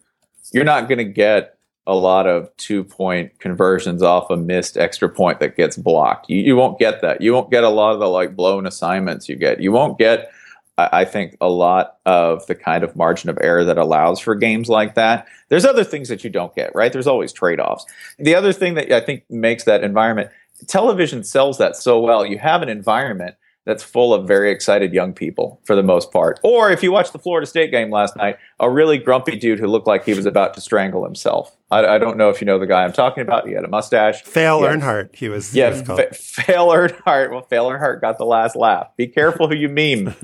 You're 0.53 0.65
not 0.65 0.89
going 0.89 0.99
to 0.99 1.05
get 1.05 1.59
a 1.87 1.95
lot 1.95 2.27
of 2.27 2.55
two 2.57 2.83
point 2.83 3.39
conversions 3.39 4.03
off 4.03 4.31
a 4.31 4.37
missed 4.37 4.79
extra 4.79 5.09
point 5.09 5.41
that 5.41 5.57
gets 5.57 5.77
blocked. 5.77 6.31
You, 6.31 6.39
you 6.39 6.57
won't 6.57 6.79
get 6.79 7.03
that. 7.03 7.21
You 7.21 7.35
won't 7.35 7.51
get 7.51 7.65
a 7.65 7.69
lot 7.69 7.93
of 7.93 8.01
the 8.01 8.09
like 8.09 8.35
blown 8.35 8.67
assignments 8.67 9.29
you 9.29 9.37
get. 9.37 9.61
You 9.61 9.73
won't 9.73 9.99
get, 9.99 10.31
I, 10.77 11.05
think, 11.05 11.37
a 11.41 11.49
lot 11.49 11.99
of 12.05 12.47
the 12.47 12.55
kind 12.55 12.83
of 12.83 12.97
margin 12.97 13.31
of 13.31 13.39
error 13.41 13.65
that 13.65 13.79
allows 13.79 14.19
for 14.19 14.35
games 14.35 14.69
like 14.69 14.95
that. 14.95 15.27
There's 15.49 15.65
other 15.65 15.85
things 15.85 16.09
that 16.09 16.25
you 16.25 16.31
don't 16.31 16.55
get, 16.55 16.75
right? 16.75 16.93
There's 16.93 17.07
always 17.07 17.33
trade 17.33 17.61
offs. 17.61 17.87
The 18.19 18.35
other 18.35 18.53
thing 18.53 18.75
that 18.75 18.91
I 18.91 19.01
think 19.01 19.23
makes 19.31 19.65
that 19.65 19.85
environment, 19.85 20.31
television 20.67 21.23
sells 21.23 21.59
that 21.59 21.77
so 21.77 22.01
well. 22.01 22.27
You 22.27 22.39
have 22.39 22.63
an 22.63 22.69
environment 22.69 23.37
that's 23.65 23.83
full 23.83 24.13
of 24.13 24.27
very 24.29 24.51
excited 24.51 24.93
young 24.93 25.13
people 25.13 25.61
for 25.65 25.75
the 25.75 25.83
most 25.83 26.13
part. 26.13 26.39
Or 26.43 26.71
if 26.71 26.83
you 26.83 26.93
watch 26.93 27.13
the 27.13 27.19
Florida 27.19 27.47
State 27.47 27.71
game 27.71 27.91
last 27.91 28.15
night, 28.17 28.37
a 28.61 28.69
really 28.71 28.99
grumpy 28.99 29.37
dude 29.37 29.59
who 29.59 29.67
looked 29.67 29.87
like 29.87 30.05
he 30.05 30.13
was 30.15 30.27
about 30.27 30.55
to 30.55 30.61
strangle 30.61 31.05
himself. 31.05 31.57
I, 31.71 31.87
I 31.95 31.99
don't 31.99 32.17
know 32.19 32.29
if 32.31 32.41
you 32.41 32.45
know 32.47 32.59
the 32.59 32.67
guy 32.67 32.85
I'm 32.85 32.93
talking 32.93 33.23
about. 33.23 33.49
He 33.49 33.55
had 33.55 33.65
a 33.65 33.69
mustache. 33.69 34.23
Fail 34.23 34.61
Yeah. 34.61 34.75
Earnhardt, 34.77 35.15
he 35.15 35.29
was. 35.29 35.55
Yeah, 35.55 35.71
he 35.71 35.79
was 35.79 35.83
called. 35.87 36.01
Fa- 36.01 36.15
Fail 36.15 36.69
Earnhardt. 36.69 37.31
Well, 37.31 37.43
Fail 37.43 37.67
Earnhardt 37.71 38.01
got 38.01 38.19
the 38.19 38.27
last 38.27 38.55
laugh. 38.55 38.89
Be 38.97 39.07
careful 39.09 39.49
who 39.49 39.55
you 39.57 39.69
meme. 39.69 40.15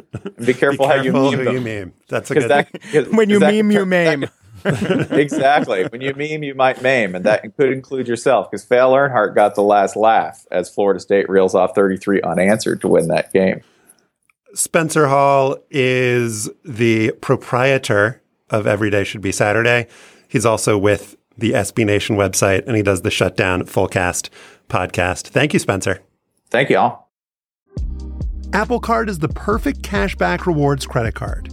Be 0.45 0.53
careful, 0.55 0.87
how 0.87 0.97
you 0.97 1.13
meme 1.13 1.33
who 1.39 1.45
them. 1.45 1.55
you 1.55 1.61
meme. 1.61 1.93
That's 2.09 2.31
a 2.31 2.35
'Cause 2.35 2.43
good 2.45 2.51
that- 2.51 2.71
thing. 2.71 2.81
'cause- 3.05 3.13
when 3.15 3.31
you 3.31 3.37
'cause 3.41 3.49
that 3.49 3.55
meme, 3.55 3.71
you 3.73 3.79
turn- 3.81 3.89
maim. 3.89 4.25
exactly. 5.11 5.85
When 5.85 6.01
you 6.01 6.15
meme, 6.15 6.43
you 6.43 6.55
might 6.55 6.83
maim, 6.83 7.15
and 7.15 7.25
that 7.25 7.43
could 7.57 7.73
include 7.73 8.09
yourself 8.09 8.51
because 8.51 8.65
Fail 8.65 8.93
Earnhardt 8.93 9.35
got 9.35 9.55
the 9.55 9.63
last 9.63 9.97
laugh 9.97 10.47
as 10.51 10.69
Florida 10.69 11.01
State 11.01 11.29
reels 11.29 11.55
off 11.55 11.75
33 11.75 12.23
unanswered 12.23 12.81
to 12.83 12.89
win 12.89 13.09
that 13.09 13.33
game. 13.33 13.63
Spencer 14.55 15.09
Hall 15.09 15.57
is 15.71 16.51
the 16.65 17.13
proprietor 17.21 18.21
of 18.51 18.67
Everyday 18.67 19.05
Should 19.05 19.21
Be 19.21 19.33
Saturday. 19.33 19.87
He's 20.29 20.45
also 20.45 20.77
with 20.77 21.17
the 21.39 21.53
SB 21.53 21.87
Nation 21.87 22.17
website 22.17 22.67
and 22.67 22.77
he 22.77 22.83
does 22.83 23.03
the 23.03 23.11
Shutdown 23.11 23.63
Fullcast 23.63 24.29
podcast. 24.69 25.29
Thank 25.29 25.53
you, 25.53 25.59
Spencer. 25.59 26.01
Thank 26.51 26.71
you 26.71 26.79
all. 26.79 27.11
Apple 28.53 28.81
Card 28.81 29.09
is 29.09 29.21
the 29.21 29.29
perfect 29.29 29.83
cashback 29.83 30.47
rewards 30.47 30.85
credit 30.85 31.15
card. 31.15 31.53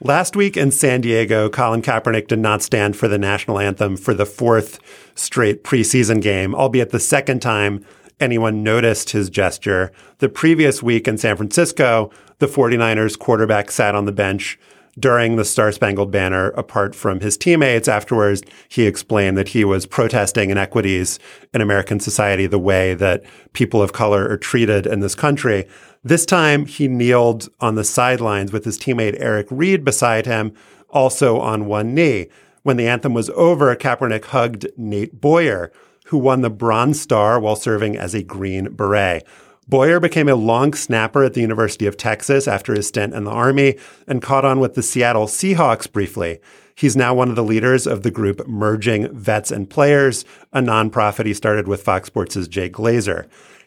Last 0.00 0.34
week 0.34 0.56
in 0.56 0.72
San 0.72 1.02
Diego, 1.02 1.48
Colin 1.48 1.80
Kaepernick 1.80 2.26
did 2.26 2.40
not 2.40 2.62
stand 2.62 2.96
for 2.96 3.06
the 3.06 3.16
national 3.16 3.60
anthem 3.60 3.96
for 3.96 4.12
the 4.12 4.26
fourth 4.26 4.80
straight 5.14 5.62
preseason 5.62 6.20
game, 6.20 6.52
albeit 6.52 6.90
the 6.90 6.98
second 6.98 7.40
time 7.40 7.84
anyone 8.18 8.64
noticed 8.64 9.10
his 9.10 9.30
gesture. 9.30 9.92
The 10.18 10.28
previous 10.28 10.82
week 10.82 11.06
in 11.06 11.16
San 11.16 11.36
Francisco, 11.36 12.10
the 12.40 12.48
49ers 12.48 13.16
quarterback 13.16 13.70
sat 13.70 13.94
on 13.94 14.04
the 14.04 14.12
bench 14.12 14.58
during 14.98 15.36
the 15.36 15.44
Star 15.44 15.70
Spangled 15.70 16.10
Banner 16.10 16.50
apart 16.50 16.96
from 16.96 17.20
his 17.20 17.36
teammates. 17.36 17.86
Afterwards, 17.86 18.42
he 18.68 18.86
explained 18.86 19.38
that 19.38 19.48
he 19.48 19.64
was 19.64 19.86
protesting 19.86 20.50
inequities 20.50 21.20
in 21.52 21.60
American 21.60 22.00
society, 22.00 22.48
the 22.48 22.58
way 22.58 22.94
that 22.94 23.22
people 23.52 23.80
of 23.80 23.92
color 23.92 24.28
are 24.28 24.36
treated 24.36 24.86
in 24.86 25.00
this 25.00 25.14
country. 25.14 25.66
This 26.06 26.26
time, 26.26 26.66
he 26.66 26.86
kneeled 26.86 27.48
on 27.60 27.76
the 27.76 27.84
sidelines 27.84 28.52
with 28.52 28.66
his 28.66 28.78
teammate 28.78 29.16
Eric 29.18 29.46
Reid 29.50 29.86
beside 29.86 30.26
him, 30.26 30.52
also 30.90 31.40
on 31.40 31.64
one 31.64 31.94
knee. 31.94 32.28
When 32.62 32.76
the 32.76 32.86
anthem 32.86 33.14
was 33.14 33.30
over, 33.30 33.74
Kaepernick 33.74 34.26
hugged 34.26 34.66
Nate 34.76 35.18
Boyer, 35.18 35.72
who 36.06 36.18
won 36.18 36.42
the 36.42 36.50
Bronze 36.50 37.00
Star 37.00 37.40
while 37.40 37.56
serving 37.56 37.96
as 37.96 38.12
a 38.12 38.22
Green 38.22 38.74
Beret. 38.74 39.24
Boyer 39.66 39.98
became 39.98 40.28
a 40.28 40.34
long 40.34 40.74
snapper 40.74 41.24
at 41.24 41.32
the 41.32 41.40
University 41.40 41.86
of 41.86 41.96
Texas 41.96 42.46
after 42.46 42.74
his 42.74 42.86
stint 42.86 43.14
in 43.14 43.24
the 43.24 43.30
Army 43.30 43.78
and 44.06 44.20
caught 44.20 44.44
on 44.44 44.60
with 44.60 44.74
the 44.74 44.82
Seattle 44.82 45.26
Seahawks 45.26 45.90
briefly. 45.90 46.38
He's 46.74 46.96
now 46.96 47.14
one 47.14 47.30
of 47.30 47.36
the 47.36 47.42
leaders 47.42 47.86
of 47.86 48.02
the 48.02 48.10
group 48.10 48.46
Merging 48.46 49.08
Vets 49.16 49.50
and 49.50 49.70
Players, 49.70 50.26
a 50.52 50.60
nonprofit 50.60 51.24
he 51.24 51.32
started 51.32 51.66
with 51.66 51.82
Fox 51.82 52.08
Sports' 52.08 52.46
Jay 52.46 52.68
Glazer. 52.68 53.26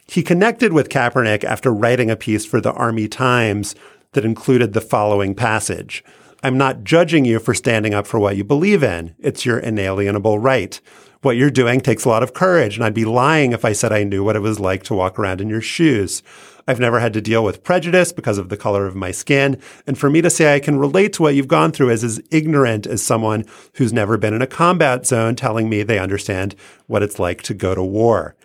He 0.09 0.23
connected 0.23 0.71
with 0.71 0.87
Kaepernick 0.87 1.43
after 1.43 1.73
writing 1.73 2.09
a 2.09 2.15
piece 2.15 2.45
for 2.45 2.61
the 2.61 2.71
Army 2.71 3.09
Times 3.09 3.75
that 4.13 4.23
included 4.23 4.71
the 4.71 4.79
following 4.79 5.35
passage. 5.35 6.01
I'm 6.41 6.57
not 6.57 6.85
judging 6.85 7.25
you 7.25 7.39
for 7.39 7.53
standing 7.53 7.93
up 7.93 8.07
for 8.07 8.17
what 8.17 8.37
you 8.37 8.45
believe 8.45 8.83
in. 8.83 9.15
It's 9.19 9.45
your 9.45 9.59
inalienable 9.59 10.39
right. 10.39 10.79
What 11.23 11.35
you're 11.35 11.49
doing 11.49 11.81
takes 11.81 12.05
a 12.05 12.09
lot 12.09 12.23
of 12.23 12.33
courage, 12.33 12.77
and 12.77 12.85
I'd 12.85 12.93
be 12.93 13.03
lying 13.03 13.51
if 13.51 13.65
I 13.65 13.73
said 13.73 13.91
I 13.91 14.05
knew 14.05 14.23
what 14.23 14.37
it 14.37 14.41
was 14.41 14.61
like 14.61 14.83
to 14.83 14.93
walk 14.93 15.19
around 15.19 15.41
in 15.41 15.49
your 15.49 15.61
shoes. 15.61 16.23
I've 16.69 16.79
never 16.79 16.99
had 16.99 17.11
to 17.13 17.21
deal 17.21 17.43
with 17.43 17.63
prejudice 17.63 18.13
because 18.13 18.37
of 18.37 18.47
the 18.47 18.55
color 18.55 18.85
of 18.85 18.95
my 18.95 19.11
skin, 19.11 19.59
and 19.85 19.97
for 19.97 20.09
me 20.09 20.21
to 20.21 20.29
say 20.29 20.53
I 20.53 20.61
can 20.61 20.79
relate 20.79 21.11
to 21.13 21.23
what 21.23 21.35
you've 21.35 21.47
gone 21.49 21.73
through 21.73 21.89
is 21.89 22.03
as 22.03 22.21
ignorant 22.31 22.87
as 22.87 23.01
someone 23.01 23.43
who's 23.73 23.91
never 23.91 24.17
been 24.17 24.33
in 24.33 24.41
a 24.41 24.47
combat 24.47 25.05
zone 25.05 25.35
telling 25.35 25.69
me 25.69 25.83
they 25.83 25.99
understand 25.99 26.55
what 26.85 27.03
it's 27.03 27.19
like 27.19 27.41
to 27.43 27.53
go 27.53 27.75
to 27.75 27.83
war. 27.83 28.35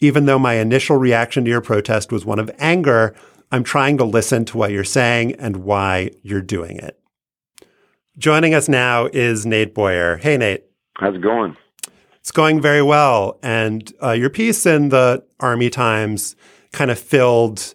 Even 0.00 0.26
though 0.26 0.38
my 0.38 0.54
initial 0.54 0.96
reaction 0.96 1.44
to 1.44 1.50
your 1.50 1.60
protest 1.60 2.10
was 2.10 2.24
one 2.24 2.38
of 2.38 2.50
anger, 2.58 3.14
I'm 3.52 3.64
trying 3.64 3.98
to 3.98 4.04
listen 4.04 4.44
to 4.46 4.58
what 4.58 4.70
you're 4.70 4.84
saying 4.84 5.34
and 5.34 5.58
why 5.58 6.10
you're 6.22 6.40
doing 6.40 6.76
it. 6.76 6.98
Joining 8.16 8.54
us 8.54 8.68
now 8.68 9.06
is 9.06 9.46
Nate 9.46 9.74
Boyer. 9.74 10.16
Hey, 10.16 10.36
Nate. 10.36 10.64
How's 10.98 11.14
it 11.14 11.22
going? 11.22 11.56
It's 12.20 12.30
going 12.30 12.60
very 12.60 12.82
well. 12.82 13.38
And 13.42 13.92
uh, 14.02 14.12
your 14.12 14.30
piece 14.30 14.66
in 14.66 14.90
the 14.90 15.24
Army 15.40 15.70
Times 15.70 16.36
kind 16.72 16.90
of 16.90 16.98
filled 16.98 17.74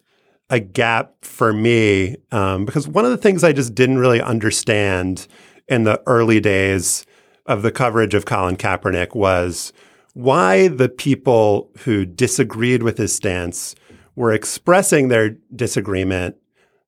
a 0.50 0.60
gap 0.60 1.14
for 1.22 1.52
me 1.52 2.16
um, 2.32 2.66
because 2.66 2.88
one 2.88 3.06
of 3.06 3.12
the 3.12 3.18
things 3.18 3.44
I 3.44 3.52
just 3.52 3.74
didn't 3.74 3.98
really 3.98 4.22
understand 4.22 5.28
in 5.68 5.84
the 5.84 6.02
early 6.06 6.40
days 6.40 7.06
of 7.48 7.64
the 7.64 7.72
coverage 7.72 8.14
of 8.14 8.26
Colin 8.26 8.56
Kaepernick 8.56 9.16
was 9.16 9.74
why 10.16 10.70
the 10.70 10.88
people 10.88 11.70
who 11.80 12.06
disagreed 12.06 12.82
with 12.82 12.98
his 12.98 13.14
stance 13.14 13.76
were 14.16 14.32
expressing 14.32 15.10
their 15.10 15.32
disagreement 15.54 16.38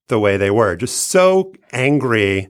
the 0.08 0.18
way 0.18 0.38
they 0.38 0.50
were, 0.50 0.78
just 0.78 1.10
so 1.10 1.54
angry 1.74 2.48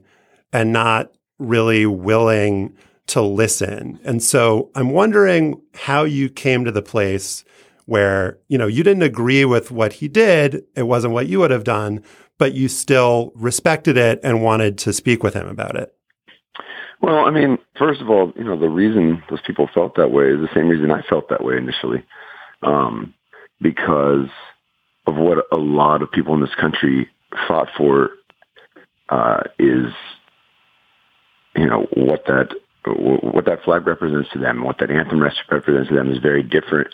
and 0.52 0.72
not 0.72 1.10
really 1.40 1.84
willing 1.84 2.72
to 3.08 3.20
listen. 3.20 3.98
And 4.04 4.22
so 4.22 4.70
I'm 4.76 4.90
wondering 4.90 5.60
how 5.74 6.04
you 6.04 6.28
came 6.28 6.64
to 6.64 6.70
the 6.70 6.80
place 6.80 7.44
where, 7.86 8.38
you 8.46 8.56
know, 8.56 8.68
you 8.68 8.84
didn't 8.84 9.02
agree 9.02 9.44
with 9.44 9.72
what 9.72 9.94
he 9.94 10.06
did. 10.06 10.62
It 10.76 10.84
wasn't 10.84 11.12
what 11.12 11.26
you 11.26 11.40
would 11.40 11.50
have 11.50 11.64
done, 11.64 12.04
but 12.38 12.54
you 12.54 12.68
still 12.68 13.32
respected 13.34 13.96
it 13.96 14.20
and 14.22 14.44
wanted 14.44 14.78
to 14.78 14.92
speak 14.92 15.24
with 15.24 15.34
him 15.34 15.48
about 15.48 15.74
it. 15.74 15.92
Well, 17.00 17.26
I 17.26 17.30
mean, 17.30 17.58
first 17.78 18.00
of 18.00 18.10
all, 18.10 18.32
you 18.36 18.44
know, 18.44 18.58
the 18.58 18.68
reason 18.68 19.22
those 19.30 19.40
people 19.46 19.68
felt 19.72 19.96
that 19.96 20.10
way 20.10 20.24
is 20.24 20.40
the 20.40 20.48
same 20.54 20.68
reason 20.68 20.90
I 20.90 21.02
felt 21.02 21.28
that 21.28 21.44
way 21.44 21.56
initially, 21.56 22.04
um, 22.62 23.14
because 23.60 24.28
of 25.06 25.14
what 25.16 25.46
a 25.52 25.56
lot 25.56 26.02
of 26.02 26.10
people 26.10 26.34
in 26.34 26.40
this 26.40 26.54
country 26.60 27.08
fought 27.46 27.68
for 27.76 28.10
uh, 29.08 29.42
is, 29.58 29.92
you 31.56 31.66
know, 31.66 31.86
what 31.94 32.24
that 32.26 32.48
what 32.86 33.44
that 33.44 33.62
flag 33.64 33.86
represents 33.86 34.30
to 34.32 34.38
them, 34.38 34.64
what 34.64 34.78
that 34.78 34.90
anthem 34.90 35.20
represents 35.20 35.88
to 35.88 35.94
them 35.94 36.10
is 36.10 36.18
very 36.18 36.42
different, 36.42 36.88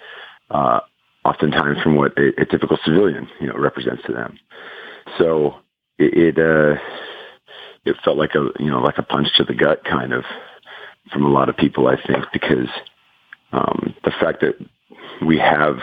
uh, 0.50 0.80
oftentimes 1.24 1.80
from 1.82 1.94
what 1.94 2.16
a, 2.18 2.32
a, 2.40 2.46
typical 2.46 2.78
civilian, 2.84 3.28
you 3.40 3.46
know, 3.46 3.54
represents 3.54 4.02
to 4.04 4.12
them. 4.12 4.38
So 5.18 5.56
it, 5.98 6.36
it 6.36 6.38
uh, 6.38 6.80
it 7.84 7.96
felt 8.04 8.16
like 8.16 8.34
a 8.34 8.48
you 8.58 8.70
know 8.70 8.80
like 8.80 8.98
a 8.98 9.02
punch 9.02 9.28
to 9.36 9.44
the 9.44 9.54
gut 9.54 9.84
kind 9.84 10.12
of 10.12 10.24
from 11.12 11.24
a 11.24 11.30
lot 11.30 11.48
of 11.48 11.56
people 11.56 11.86
I 11.86 11.96
think 12.00 12.24
because 12.32 12.68
um, 13.52 13.94
the 14.04 14.10
fact 14.10 14.40
that 14.40 14.54
we 15.24 15.38
have 15.38 15.78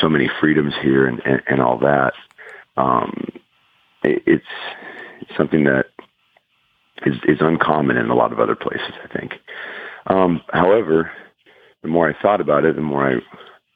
so 0.00 0.08
many 0.08 0.28
freedoms 0.40 0.74
here 0.82 1.06
and, 1.06 1.20
and, 1.24 1.42
and 1.48 1.60
all 1.60 1.78
that 1.78 2.12
um, 2.76 3.28
it, 4.02 4.22
it's 4.26 5.36
something 5.36 5.64
that 5.64 5.86
is, 7.06 7.16
is 7.26 7.38
uncommon 7.40 7.96
in 7.96 8.10
a 8.10 8.14
lot 8.14 8.32
of 8.32 8.40
other 8.40 8.56
places 8.56 8.92
I 9.02 9.18
think. 9.18 9.34
Um, 10.06 10.42
however 10.52 11.10
the 11.82 11.88
more 11.88 12.08
I 12.08 12.20
thought 12.20 12.40
about 12.40 12.64
it 12.64 12.76
the 12.76 12.82
more 12.82 13.08
I 13.08 13.20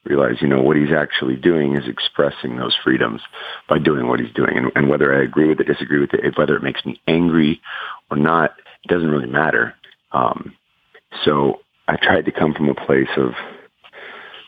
realize, 0.09 0.41
you 0.41 0.47
know, 0.47 0.61
what 0.61 0.75
he's 0.75 0.91
actually 0.91 1.35
doing 1.35 1.75
is 1.75 1.87
expressing 1.87 2.57
those 2.57 2.75
freedoms 2.83 3.21
by 3.69 3.77
doing 3.77 4.07
what 4.07 4.19
he's 4.19 4.33
doing. 4.33 4.57
And, 4.57 4.71
and 4.75 4.89
whether 4.89 5.15
I 5.15 5.23
agree 5.23 5.47
with 5.47 5.59
it, 5.59 5.67
disagree 5.67 5.99
with 5.99 6.13
it, 6.13 6.37
whether 6.37 6.55
it 6.55 6.63
makes 6.63 6.83
me 6.85 6.99
angry 7.07 7.61
or 8.09 8.17
not, 8.17 8.55
it 8.83 8.87
doesn't 8.87 9.09
really 9.09 9.29
matter. 9.29 9.75
Um, 10.11 10.55
so 11.23 11.59
I 11.87 11.95
tried 11.95 12.25
to 12.25 12.31
come 12.31 12.53
from 12.53 12.69
a 12.69 12.73
place 12.73 13.09
of, 13.17 13.33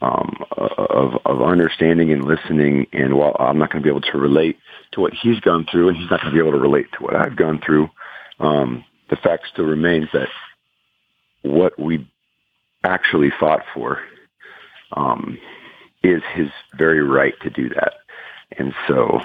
um, 0.02 0.44
of, 0.58 1.14
of 1.26 1.42
understanding 1.44 2.12
and 2.12 2.26
listening. 2.26 2.88
And 2.92 3.16
while 3.16 3.36
I'm 3.40 3.60
not 3.60 3.72
going 3.72 3.84
to 3.84 3.88
be 3.88 3.92
able 3.92 4.02
to 4.12 4.18
relate 4.18 4.58
to 4.94 5.02
what 5.02 5.14
he's 5.14 5.40
gone 5.42 5.68
through, 5.72 5.90
and 5.90 5.98
he's 5.98 6.10
not 6.10 6.22
going 6.22 6.34
to 6.34 6.42
be 6.42 6.46
able 6.46 6.58
to 6.58 6.64
relate 6.64 6.88
to 6.98 7.04
what 7.04 7.16
I've 7.16 7.36
gone 7.36 7.62
through, 7.64 7.90
um, 8.40 8.84
the 9.12 9.16
fact 9.16 9.44
still 9.54 9.66
remains 9.66 10.08
that 10.14 10.28
what 11.44 11.80
we 11.80 12.10
actually 12.84 13.32
fought 13.40 13.62
for 13.76 14.00
um, 14.94 15.38
is 16.04 16.22
his 16.34 16.50
very 16.78 17.02
right 17.04 17.34
to 17.42 17.50
do 17.50 17.70
that. 17.70 17.94
And 18.58 18.74
so 18.88 19.22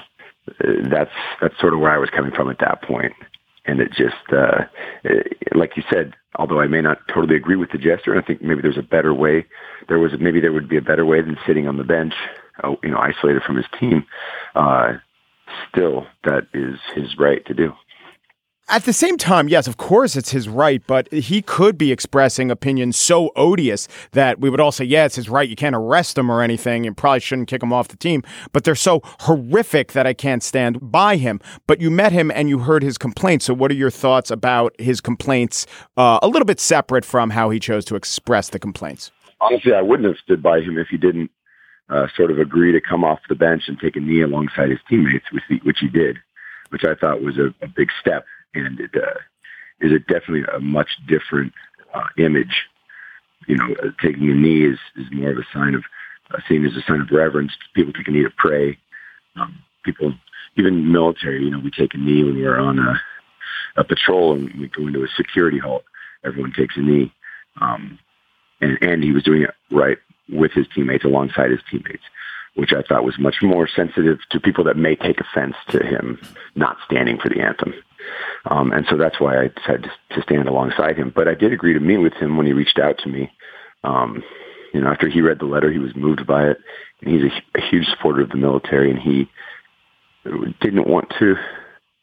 uh, 0.47 0.89
that's 0.89 1.11
that's 1.41 1.59
sort 1.59 1.73
of 1.73 1.79
where 1.79 1.91
I 1.91 1.97
was 1.97 2.09
coming 2.09 2.31
from 2.31 2.49
at 2.49 2.59
that 2.59 2.81
point. 2.81 3.13
And 3.65 3.81
it 3.81 3.91
just, 3.91 4.15
uh, 4.31 4.63
like 5.53 5.75
you 5.75 5.83
said, 5.91 6.13
although 6.37 6.61
I 6.61 6.67
may 6.67 6.81
not 6.81 6.99
totally 7.13 7.35
agree 7.35 7.57
with 7.57 7.71
the 7.71 7.77
gesture, 7.77 8.17
I 8.17 8.21
think 8.21 8.41
maybe 8.41 8.61
there's 8.61 8.77
a 8.77 8.81
better 8.81 9.13
way. 9.13 9.45
There 9.89 9.99
was 9.99 10.13
maybe 10.19 10.39
there 10.39 10.53
would 10.53 10.69
be 10.69 10.77
a 10.77 10.81
better 10.81 11.05
way 11.05 11.21
than 11.21 11.37
sitting 11.45 11.67
on 11.67 11.75
the 11.75 11.83
bench, 11.83 12.13
uh, 12.63 12.75
you 12.81 12.91
know, 12.91 12.97
isolated 12.97 13.43
from 13.43 13.57
his 13.57 13.65
team. 13.77 14.05
Uh, 14.55 14.93
still, 15.69 16.07
that 16.23 16.47
is 16.53 16.79
his 16.95 17.17
right 17.17 17.45
to 17.45 17.53
do. 17.53 17.73
At 18.69 18.83
the 18.83 18.91
same 18.91 19.15
time, 19.15 19.47
yes, 19.47 19.65
of 19.65 19.77
course 19.77 20.17
it's 20.17 20.31
his 20.31 20.49
right, 20.49 20.83
but 20.87 21.09
he 21.13 21.41
could 21.41 21.77
be 21.77 21.89
expressing 21.89 22.51
opinions 22.51 22.97
so 22.97 23.31
odious 23.37 23.87
that 24.11 24.41
we 24.41 24.49
would 24.49 24.59
all 24.59 24.73
say, 24.73 24.83
yeah, 24.83 25.05
it's 25.05 25.15
his 25.15 25.29
right. 25.29 25.47
You 25.47 25.55
can't 25.55 25.73
arrest 25.73 26.17
him 26.17 26.29
or 26.29 26.41
anything 26.41 26.85
and 26.85 26.97
probably 26.97 27.21
shouldn't 27.21 27.47
kick 27.47 27.63
him 27.63 27.71
off 27.71 27.87
the 27.87 27.95
team. 27.95 28.23
But 28.51 28.65
they're 28.65 28.75
so 28.75 28.99
horrific 29.21 29.93
that 29.93 30.05
I 30.05 30.13
can't 30.13 30.43
stand 30.43 30.91
by 30.91 31.15
him. 31.15 31.39
But 31.65 31.79
you 31.79 31.89
met 31.89 32.11
him 32.11 32.29
and 32.29 32.49
you 32.49 32.59
heard 32.59 32.83
his 32.83 32.97
complaints. 32.97 33.45
So 33.45 33.53
what 33.53 33.71
are 33.71 33.75
your 33.75 33.89
thoughts 33.89 34.29
about 34.29 34.75
his 34.77 34.99
complaints 34.99 35.65
uh, 35.95 36.19
a 36.21 36.27
little 36.27 36.45
bit 36.45 36.59
separate 36.59 37.05
from 37.05 37.29
how 37.29 37.49
he 37.49 37.61
chose 37.61 37.85
to 37.85 37.95
express 37.95 38.49
the 38.49 38.59
complaints? 38.59 39.11
Honestly, 39.39 39.73
I 39.73 39.81
wouldn't 39.81 40.09
have 40.09 40.17
stood 40.21 40.43
by 40.43 40.59
him 40.59 40.77
if 40.77 40.89
he 40.89 40.97
didn't 40.97 41.31
uh, 41.89 42.07
sort 42.17 42.31
of 42.31 42.37
agree 42.37 42.73
to 42.73 42.81
come 42.81 43.05
off 43.05 43.19
the 43.29 43.35
bench 43.35 43.63
and 43.67 43.79
take 43.79 43.95
a 43.95 44.01
knee 44.01 44.23
alongside 44.23 44.71
his 44.71 44.79
teammates, 44.89 45.31
which 45.31 45.43
he, 45.47 45.55
which 45.63 45.77
he 45.79 45.87
did, 45.87 46.17
which 46.67 46.83
I 46.83 46.95
thought 46.95 47.21
was 47.21 47.37
a, 47.37 47.53
a 47.63 47.69
big 47.69 47.87
step 48.01 48.25
and 48.65 48.79
it 48.79 48.91
uh, 48.95 49.19
is 49.81 49.91
a 49.91 49.99
definitely 49.99 50.43
a 50.53 50.59
much 50.59 50.89
different 51.07 51.53
uh, 51.93 52.07
image. 52.17 52.65
You 53.47 53.57
know, 53.57 53.75
uh, 53.83 53.89
taking 54.01 54.29
a 54.29 54.33
knee 54.33 54.65
is, 54.65 54.79
is 54.95 55.05
more 55.11 55.31
of 55.31 55.37
a 55.37 55.45
sign 55.53 55.75
of 55.75 55.83
uh, 56.33 56.39
seen 56.47 56.65
as 56.65 56.75
a 56.75 56.81
sign 56.87 57.01
of 57.01 57.11
reverence. 57.11 57.53
People 57.73 57.93
take 57.93 58.07
a 58.07 58.11
knee 58.11 58.23
to 58.23 58.31
pray. 58.35 58.77
Um, 59.35 59.59
people, 59.83 60.13
even 60.57 60.91
military, 60.91 61.43
you 61.43 61.51
know, 61.51 61.59
we 61.59 61.71
take 61.71 61.93
a 61.93 61.97
knee 61.97 62.23
when 62.23 62.35
we're 62.35 62.59
on 62.59 62.79
a, 62.79 63.01
a 63.77 63.83
patrol 63.83 64.33
and 64.33 64.51
we 64.59 64.67
go 64.67 64.87
into 64.87 65.03
a 65.03 65.07
security 65.15 65.59
halt. 65.59 65.83
Everyone 66.25 66.51
takes 66.51 66.75
a 66.75 66.81
knee, 66.81 67.13
um, 67.61 67.99
and 68.59 68.77
and 68.81 69.03
he 69.03 69.11
was 69.11 69.23
doing 69.23 69.43
it 69.43 69.51
right 69.71 69.97
with 70.29 70.51
his 70.51 70.65
teammates, 70.73 71.05
alongside 71.05 71.51
his 71.51 71.61
teammates 71.69 72.03
which 72.57 72.73
I 72.73 72.81
thought 72.81 73.05
was 73.05 73.19
much 73.19 73.35
more 73.43 73.67
sensitive 73.67 74.17
to 74.31 74.39
people 74.39 74.63
that 74.63 74.77
may 74.77 74.95
take 74.95 75.21
offense 75.21 75.55
to 75.69 75.85
him 75.85 76.19
not 76.55 76.77
standing 76.83 77.19
for 77.19 77.29
the 77.29 77.39
anthem. 77.39 77.71
Um, 78.45 78.71
and 78.71 78.85
so 78.89 78.97
that's 78.97 79.19
why 79.19 79.37
I 79.37 79.47
decided 79.47 79.89
to 80.11 80.21
stand 80.21 80.47
alongside 80.47 80.97
him. 80.97 81.11
But 81.15 81.27
I 81.27 81.35
did 81.35 81.53
agree 81.53 81.73
to 81.73 81.79
meet 81.79 81.97
with 81.97 82.13
him 82.13 82.37
when 82.37 82.45
he 82.45 82.53
reached 82.53 82.79
out 82.79 82.97
to 82.99 83.09
me. 83.09 83.31
Um, 83.83 84.23
you 84.73 84.81
know, 84.81 84.89
after 84.89 85.07
he 85.07 85.21
read 85.21 85.39
the 85.39 85.45
letter, 85.45 85.71
he 85.71 85.79
was 85.79 85.95
moved 85.95 86.27
by 86.27 86.47
it. 86.47 86.57
And 87.01 87.13
he's 87.13 87.31
a, 87.31 87.59
a 87.59 87.69
huge 87.69 87.87
supporter 87.87 88.21
of 88.21 88.29
the 88.29 88.37
military, 88.37 88.89
and 88.89 88.99
he 88.99 89.29
didn't 90.59 90.87
want 90.87 91.13
to 91.19 91.35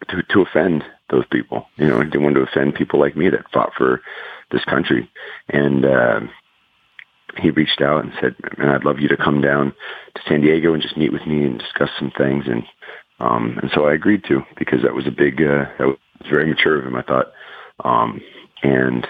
to, 0.08 0.22
to 0.22 0.42
offend 0.42 0.84
those 1.10 1.24
people. 1.30 1.66
You 1.76 1.86
know, 1.86 1.98
he 1.98 2.04
didn't 2.04 2.22
want 2.22 2.36
to 2.36 2.42
offend 2.42 2.74
people 2.74 3.00
like 3.00 3.16
me 3.16 3.28
that 3.30 3.50
fought 3.52 3.72
for 3.76 4.02
this 4.50 4.64
country. 4.64 5.10
And 5.48 5.84
uh, 5.84 6.20
he 7.38 7.50
reached 7.50 7.80
out 7.80 8.04
and 8.04 8.12
said, 8.20 8.36
"Man, 8.58 8.68
I'd 8.68 8.84
love 8.84 9.00
you 9.00 9.08
to 9.08 9.16
come 9.16 9.40
down 9.40 9.72
to 10.14 10.22
San 10.28 10.40
Diego 10.40 10.72
and 10.72 10.82
just 10.82 10.96
meet 10.96 11.12
with 11.12 11.26
me 11.26 11.44
and 11.44 11.58
discuss 11.58 11.90
some 11.98 12.12
things." 12.16 12.44
And 12.46 12.64
um, 13.20 13.58
and 13.62 13.70
so 13.74 13.86
I 13.86 13.94
agreed 13.94 14.24
to 14.24 14.42
because 14.56 14.82
that 14.82 14.94
was 14.94 15.06
a 15.06 15.10
big, 15.10 15.40
uh, 15.40 15.66
that 15.78 15.86
was 15.86 15.96
very 16.30 16.46
mature 16.46 16.78
of 16.78 16.86
him, 16.86 16.96
I 16.96 17.02
thought. 17.02 17.32
Um, 17.84 18.20
and 18.62 19.06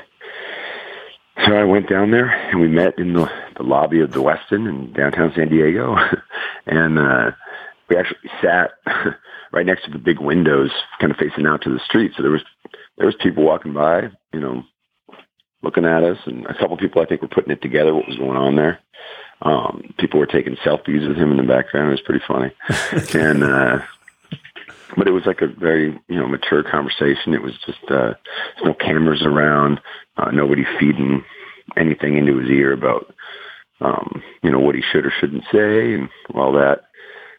so 1.46 1.52
I 1.52 1.64
went 1.64 1.88
down 1.88 2.10
there 2.10 2.28
and 2.28 2.60
we 2.60 2.68
met 2.68 2.98
in 2.98 3.12
the, 3.12 3.30
the 3.56 3.62
lobby 3.62 4.00
of 4.00 4.12
the 4.12 4.22
Westin 4.22 4.68
in 4.68 4.92
downtown 4.92 5.32
San 5.34 5.48
Diego, 5.48 5.96
and 6.66 6.98
uh, 6.98 7.30
we 7.88 7.96
actually 7.96 8.30
sat 8.40 8.72
right 9.52 9.66
next 9.66 9.84
to 9.84 9.90
the 9.90 9.98
big 9.98 10.20
windows, 10.20 10.70
kind 11.00 11.10
of 11.10 11.18
facing 11.18 11.46
out 11.46 11.62
to 11.62 11.70
the 11.70 11.80
street. 11.84 12.12
So 12.16 12.22
there 12.22 12.32
was 12.32 12.42
there 12.96 13.06
was 13.06 13.16
people 13.20 13.44
walking 13.44 13.72
by, 13.72 14.10
you 14.32 14.40
know, 14.40 14.62
looking 15.62 15.84
at 15.84 16.04
us, 16.04 16.18
and 16.26 16.46
a 16.46 16.54
couple 16.54 16.76
people 16.76 17.02
I 17.02 17.06
think 17.06 17.22
were 17.22 17.28
putting 17.28 17.52
it 17.52 17.62
together 17.62 17.94
what 17.94 18.08
was 18.08 18.18
going 18.18 18.36
on 18.36 18.56
there. 18.56 18.78
Um, 19.42 19.92
people 19.98 20.20
were 20.20 20.26
taking 20.26 20.56
selfies 20.56 21.06
with 21.06 21.16
him 21.16 21.32
in 21.32 21.36
the 21.36 21.42
background. 21.42 21.88
It 21.88 21.90
was 21.92 22.00
pretty 22.00 22.24
funny, 22.26 22.52
and 23.14 23.42
uh, 23.42 23.80
but 24.96 25.06
it 25.06 25.12
was 25.12 25.26
like 25.26 25.40
a 25.40 25.46
very 25.46 25.98
you 26.08 26.16
know 26.18 26.28
mature 26.28 26.62
conversation. 26.62 27.34
It 27.34 27.42
was 27.42 27.54
just 27.66 27.82
uh, 27.88 28.14
there's 28.56 28.64
no 28.64 28.74
cameras 28.74 29.22
around, 29.24 29.80
uh, 30.16 30.30
nobody 30.30 30.64
feeding 30.78 31.24
anything 31.76 32.16
into 32.16 32.38
his 32.38 32.50
ear 32.50 32.72
about 32.72 33.14
um, 33.80 34.22
you 34.42 34.50
know 34.50 34.60
what 34.60 34.74
he 34.74 34.82
should 34.92 35.06
or 35.06 35.12
shouldn't 35.20 35.44
say 35.52 35.94
and 35.94 36.08
all 36.34 36.52
that. 36.52 36.82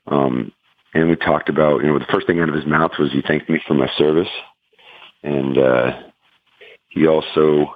Um, 0.08 0.52
and 0.94 1.10
we 1.10 1.16
talked 1.16 1.50
about 1.50 1.82
you 1.82 1.88
know 1.88 2.00
the 2.00 2.06
first 2.12 2.28
thing 2.28 2.40
out 2.40 2.50
of 2.50 2.56
his 2.56 2.66
mouth 2.66 2.92
was 3.00 3.12
he 3.12 3.22
thanked 3.22 3.50
me 3.50 3.60
for 3.68 3.74
my 3.74 3.90
service, 3.98 4.30
and 5.24 5.58
uh, 5.58 5.92
he 6.90 7.08
also 7.08 7.76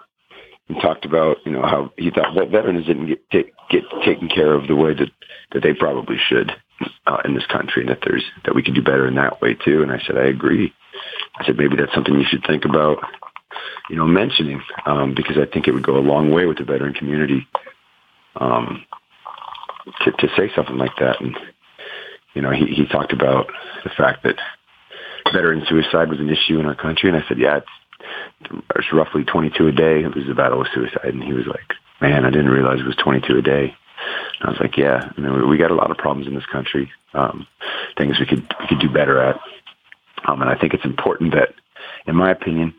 talked 0.82 1.06
about 1.06 1.38
you 1.46 1.52
know 1.52 1.64
how 1.64 1.92
he 1.98 2.12
thought 2.12 2.36
that 2.36 2.52
veterans 2.52 2.86
didn't 2.86 3.08
get 3.32 3.54
get 3.70 3.84
taken 4.06 4.30
care 4.30 4.54
of 4.54 4.68
the 4.68 4.76
way 4.76 4.94
that 4.94 5.10
that 5.52 5.64
they 5.64 5.74
probably 5.74 6.18
should 6.18 6.52
uh, 7.08 7.18
in 7.26 7.34
this 7.34 7.46
country, 7.46 7.82
and 7.82 7.90
that 7.90 8.00
there's 8.04 8.24
that 8.46 8.56
we 8.56 8.64
could 8.64 8.76
do 8.76 8.82
better 8.82 9.08
in 9.08 9.16
that 9.16 9.42
way 9.42 9.54
too. 9.54 9.82
And 9.82 9.92
I 9.92 10.00
said 10.06 10.18
I 10.18 10.26
agree. 10.26 10.74
I 11.38 11.46
said 11.46 11.58
maybe 11.58 11.76
that's 11.76 11.94
something 11.94 12.14
you 12.14 12.26
should 12.30 12.46
think 12.46 12.66
about, 12.66 13.00
you 13.90 13.96
know, 13.96 14.06
mentioning 14.06 14.62
um, 14.86 15.14
because 15.16 15.38
I 15.38 15.46
think 15.46 15.68
it 15.68 15.72
would 15.72 15.86
go 15.86 15.98
a 15.98 16.00
long 16.00 16.32
way 16.32 16.46
with 16.46 16.58
the 16.58 16.64
veteran 16.64 16.94
community 16.94 17.48
um, 18.36 18.86
to 20.04 20.12
to 20.12 20.28
say 20.36 20.52
something 20.56 20.78
like 20.78 20.96
that. 21.00 21.22
And 21.22 21.38
you 22.34 22.42
know, 22.42 22.52
he 22.52 22.66
he 22.68 22.86
talked 22.88 23.14
about 23.14 23.48
the 23.84 23.90
fact 23.90 24.24
that 24.24 24.36
veteran 25.34 25.64
suicide 25.68 26.10
was 26.10 26.20
an 26.20 26.30
issue 26.30 26.60
in 26.60 26.66
our 26.66 26.76
country, 26.76 27.10
and 27.10 27.18
I 27.18 27.28
said, 27.28 27.40
yeah, 27.40 27.58
it's 27.58 28.64
it's 28.76 28.94
roughly 28.94 29.24
22 29.24 29.68
a 29.68 29.72
day. 29.72 30.04
It 30.04 30.16
was 30.16 30.30
a 30.30 30.34
battle 30.34 30.60
with 30.60 30.70
suicide, 30.74 31.14
and 31.14 31.24
he 31.24 31.34
was 31.34 31.46
like, 31.46 31.74
"Man, 32.02 32.26
I 32.26 32.30
didn't 32.30 32.50
realize 32.50 32.80
it 32.80 32.86
was 32.86 32.96
22 32.96 33.38
a 33.38 33.42
day." 33.42 33.76
I 34.42 34.50
was 34.50 34.60
like, 34.60 34.78
"Yeah, 34.78 35.12
I 35.16 35.22
mean, 35.22 35.50
we 35.50 35.58
got 35.58 35.72
a 35.72 35.76
lot 35.76 35.92
of 35.92 35.98
problems 35.98 36.28
in 36.28 36.36
this 36.36 36.46
country. 36.46 36.92
Um, 37.14 37.48
things 37.98 38.20
we 38.20 38.26
could 38.26 38.46
we 38.60 38.68
could 38.68 38.80
do 38.80 38.90
better 38.90 39.20
at." 39.20 39.40
Um, 40.26 40.42
and 40.42 40.50
I 40.50 40.56
think 40.56 40.74
it's 40.74 40.86
important 40.86 41.34
that, 41.34 41.54
in 42.06 42.16
my 42.16 42.32
opinion, 42.32 42.74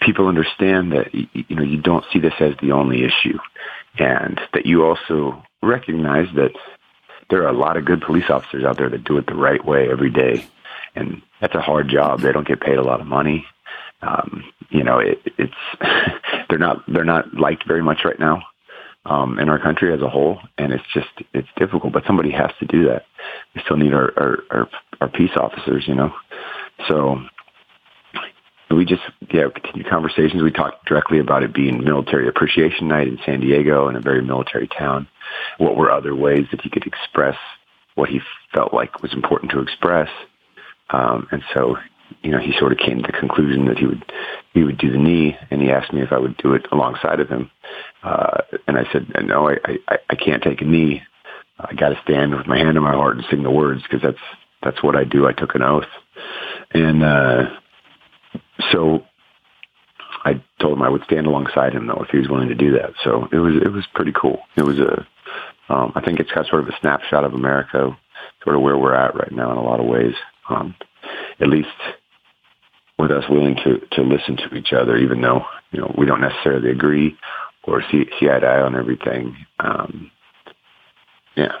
people 0.00 0.28
understand 0.28 0.92
that 0.92 1.14
you 1.14 1.56
know 1.56 1.62
you 1.62 1.78
don't 1.78 2.04
see 2.12 2.18
this 2.18 2.34
as 2.40 2.54
the 2.60 2.72
only 2.72 3.04
issue, 3.04 3.38
and 3.98 4.40
that 4.54 4.66
you 4.66 4.84
also 4.84 5.42
recognize 5.62 6.28
that 6.34 6.52
there 7.30 7.42
are 7.42 7.48
a 7.48 7.58
lot 7.58 7.76
of 7.76 7.84
good 7.84 8.00
police 8.00 8.28
officers 8.30 8.64
out 8.64 8.76
there 8.76 8.90
that 8.90 9.04
do 9.04 9.18
it 9.18 9.26
the 9.26 9.34
right 9.34 9.64
way 9.64 9.90
every 9.90 10.10
day, 10.10 10.46
and 10.94 11.22
that's 11.40 11.54
a 11.54 11.60
hard 11.60 11.88
job. 11.88 12.20
They 12.20 12.32
don't 12.32 12.46
get 12.46 12.60
paid 12.60 12.78
a 12.78 12.82
lot 12.82 13.00
of 13.00 13.06
money. 13.06 13.46
Um, 14.00 14.44
you 14.70 14.82
know, 14.82 14.98
it, 14.98 15.20
it's 15.38 15.54
they're 16.48 16.58
not 16.58 16.84
they're 16.90 17.04
not 17.04 17.34
liked 17.34 17.66
very 17.66 17.82
much 17.82 18.04
right 18.04 18.18
now 18.18 18.42
um, 19.04 19.38
in 19.38 19.48
our 19.48 19.58
country 19.58 19.92
as 19.92 20.00
a 20.00 20.08
whole, 20.08 20.38
and 20.58 20.72
it's 20.72 20.84
just 20.94 21.08
it's 21.32 21.48
difficult. 21.56 21.92
But 21.92 22.04
somebody 22.06 22.30
has 22.30 22.50
to 22.60 22.66
do 22.66 22.88
that. 22.88 23.06
We 23.54 23.62
still 23.62 23.76
need 23.76 23.92
our 23.92 24.12
our, 24.16 24.38
our, 24.50 24.68
our 25.00 25.08
peace 25.08 25.32
officers, 25.36 25.84
you 25.86 25.94
know. 25.94 26.12
So 26.88 27.20
we 28.70 28.84
just 28.84 29.02
yeah 29.32 29.48
continue 29.54 29.88
conversations. 29.88 30.42
We 30.42 30.50
talked 30.50 30.86
directly 30.86 31.18
about 31.18 31.42
it 31.42 31.52
being 31.52 31.84
Military 31.84 32.28
Appreciation 32.28 32.88
Night 32.88 33.08
in 33.08 33.18
San 33.24 33.40
Diego 33.40 33.88
in 33.88 33.96
a 33.96 34.00
very 34.00 34.22
military 34.22 34.68
town. 34.68 35.08
What 35.58 35.76
were 35.76 35.90
other 35.90 36.14
ways 36.14 36.46
that 36.50 36.60
he 36.60 36.70
could 36.70 36.86
express 36.86 37.36
what 37.94 38.08
he 38.08 38.20
felt 38.54 38.72
like 38.72 39.02
was 39.02 39.12
important 39.12 39.50
to 39.52 39.60
express? 39.60 40.08
Um, 40.90 41.26
and 41.30 41.42
so, 41.54 41.76
you 42.22 42.30
know, 42.30 42.38
he 42.38 42.52
sort 42.58 42.72
of 42.72 42.78
came 42.78 43.02
to 43.02 43.06
the 43.06 43.18
conclusion 43.18 43.66
that 43.66 43.78
he 43.78 43.86
would 43.86 44.04
he 44.52 44.62
would 44.62 44.78
do 44.78 44.92
the 44.92 44.98
knee, 44.98 45.36
and 45.50 45.62
he 45.62 45.70
asked 45.70 45.92
me 45.92 46.02
if 46.02 46.12
I 46.12 46.18
would 46.18 46.36
do 46.36 46.54
it 46.54 46.66
alongside 46.72 47.20
of 47.20 47.28
him. 47.28 47.50
Uh, 48.02 48.42
and 48.66 48.76
I 48.76 48.84
said, 48.92 49.06
no, 49.24 49.48
I, 49.48 49.56
I, 49.88 49.98
I 50.10 50.14
can't 50.14 50.42
take 50.42 50.60
a 50.60 50.64
knee. 50.64 51.02
I 51.58 51.74
got 51.74 51.90
to 51.90 52.00
stand 52.02 52.36
with 52.36 52.46
my 52.46 52.58
hand 52.58 52.76
on 52.76 52.84
my 52.84 52.92
heart 52.92 53.16
and 53.16 53.24
sing 53.30 53.42
the 53.42 53.50
words 53.50 53.82
because 53.82 54.02
that's 54.02 54.24
that's 54.62 54.82
what 54.82 54.96
I 54.96 55.04
do. 55.04 55.26
I 55.26 55.32
took 55.32 55.54
an 55.54 55.62
oath, 55.62 55.84
and 56.72 57.02
uh, 57.02 57.42
so 58.70 59.04
I 60.24 60.42
told 60.60 60.74
him 60.74 60.82
I 60.82 60.88
would 60.88 61.04
stand 61.04 61.26
alongside 61.26 61.72
him 61.74 61.86
though 61.86 62.02
if 62.02 62.10
he 62.10 62.18
was 62.18 62.28
willing 62.28 62.48
to 62.48 62.54
do 62.54 62.72
that. 62.72 62.90
So 63.04 63.28
it 63.32 63.38
was 63.38 63.56
it 63.56 63.72
was 63.72 63.86
pretty 63.94 64.12
cool. 64.12 64.40
It 64.56 64.62
was 64.62 64.78
a 64.78 65.06
um, 65.68 65.92
I 65.94 66.00
think 66.00 66.20
it's 66.20 66.32
got 66.32 66.46
sort 66.46 66.62
of 66.62 66.68
a 66.68 66.78
snapshot 66.80 67.24
of 67.24 67.34
America, 67.34 67.96
sort 68.44 68.56
of 68.56 68.62
where 68.62 68.76
we're 68.76 68.94
at 68.94 69.14
right 69.14 69.32
now 69.32 69.52
in 69.52 69.58
a 69.58 69.62
lot 69.62 69.80
of 69.80 69.86
ways. 69.86 70.14
Um, 70.48 70.74
at 71.40 71.48
least 71.48 71.68
with 73.02 73.10
us 73.10 73.24
willing 73.28 73.56
to 73.56 73.80
to 73.92 74.02
listen 74.02 74.36
to 74.36 74.54
each 74.54 74.72
other, 74.72 74.96
even 74.96 75.20
though 75.20 75.44
you 75.72 75.80
know 75.80 75.92
we 75.98 76.06
don't 76.06 76.20
necessarily 76.20 76.70
agree 76.70 77.16
or 77.64 77.82
see 77.90 78.04
see 78.18 78.30
eye 78.30 78.38
to 78.38 78.46
eye 78.46 78.62
on 78.62 78.76
everything. 78.76 79.36
Um, 79.58 80.10
yeah. 81.36 81.52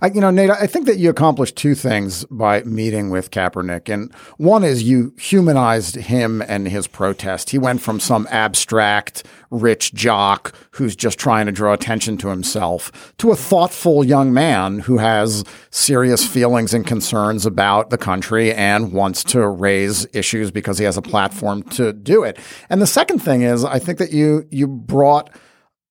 I, 0.00 0.08
you 0.08 0.20
know, 0.20 0.30
Nate, 0.30 0.50
I 0.50 0.66
think 0.66 0.86
that 0.86 0.98
you 0.98 1.10
accomplished 1.10 1.56
two 1.56 1.74
things 1.74 2.24
by 2.26 2.62
meeting 2.64 3.10
with 3.10 3.30
Kaepernick. 3.30 3.92
And 3.92 4.12
one 4.36 4.64
is 4.64 4.82
you 4.82 5.14
humanized 5.18 5.96
him 5.96 6.42
and 6.42 6.68
his 6.68 6.86
protest. 6.86 7.50
He 7.50 7.58
went 7.58 7.80
from 7.80 8.00
some 8.00 8.26
abstract, 8.30 9.26
rich 9.50 9.94
jock 9.94 10.54
who's 10.72 10.96
just 10.96 11.18
trying 11.18 11.46
to 11.46 11.52
draw 11.52 11.72
attention 11.72 12.16
to 12.18 12.28
himself 12.28 13.14
to 13.18 13.30
a 13.30 13.36
thoughtful 13.36 14.04
young 14.04 14.32
man 14.32 14.80
who 14.80 14.98
has 14.98 15.44
serious 15.70 16.26
feelings 16.26 16.74
and 16.74 16.86
concerns 16.86 17.46
about 17.46 17.90
the 17.90 17.98
country 17.98 18.52
and 18.52 18.92
wants 18.92 19.22
to 19.24 19.46
raise 19.46 20.06
issues 20.12 20.50
because 20.50 20.78
he 20.78 20.84
has 20.84 20.96
a 20.96 21.02
platform 21.02 21.62
to 21.62 21.92
do 21.92 22.22
it. 22.22 22.38
And 22.68 22.82
the 22.82 22.86
second 22.86 23.20
thing 23.20 23.42
is, 23.42 23.64
I 23.64 23.78
think 23.78 23.98
that 23.98 24.12
you, 24.12 24.46
you 24.50 24.66
brought 24.66 25.30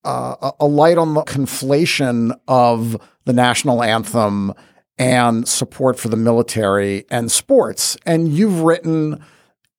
uh, 0.04 0.52
a 0.60 0.68
light 0.68 0.98
on 0.98 1.16
the 1.16 1.24
conflation 1.24 2.38
of 2.48 2.96
the 3.26 3.34
national 3.34 3.84
anthem 3.84 4.54
and 4.98 5.48
support 5.48 6.00
for 6.00 6.08
the 6.08 6.18
military 6.18 7.06
and 7.10 7.32
sports. 7.32 7.98
And 8.06 8.30
you've 8.30 8.62
written 8.62 9.24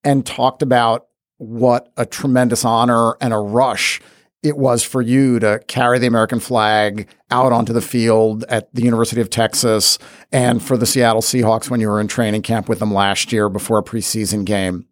and 0.04 0.26
talked 0.26 0.62
about 0.62 1.06
what 1.38 1.92
a 1.96 2.06
tremendous 2.06 2.64
honor 2.64 3.16
and 3.20 3.32
a 3.32 3.38
rush 3.38 4.00
it 4.42 4.56
was 4.56 4.84
for 4.84 5.02
you 5.02 5.40
to 5.40 5.60
carry 5.66 5.98
the 5.98 6.06
American 6.06 6.38
flag 6.38 7.08
out 7.30 7.52
onto 7.52 7.72
the 7.72 7.80
field 7.80 8.44
at 8.48 8.72
the 8.72 8.82
University 8.82 9.20
of 9.20 9.28
Texas 9.28 9.98
and 10.30 10.62
for 10.62 10.76
the 10.76 10.86
Seattle 10.86 11.22
Seahawks 11.22 11.68
when 11.68 11.80
you 11.80 11.88
were 11.88 12.00
in 12.00 12.06
training 12.06 12.42
camp 12.42 12.68
with 12.68 12.78
them 12.78 12.94
last 12.94 13.32
year 13.32 13.48
before 13.48 13.78
a 13.78 13.82
preseason 13.82 14.44
game. 14.44 14.86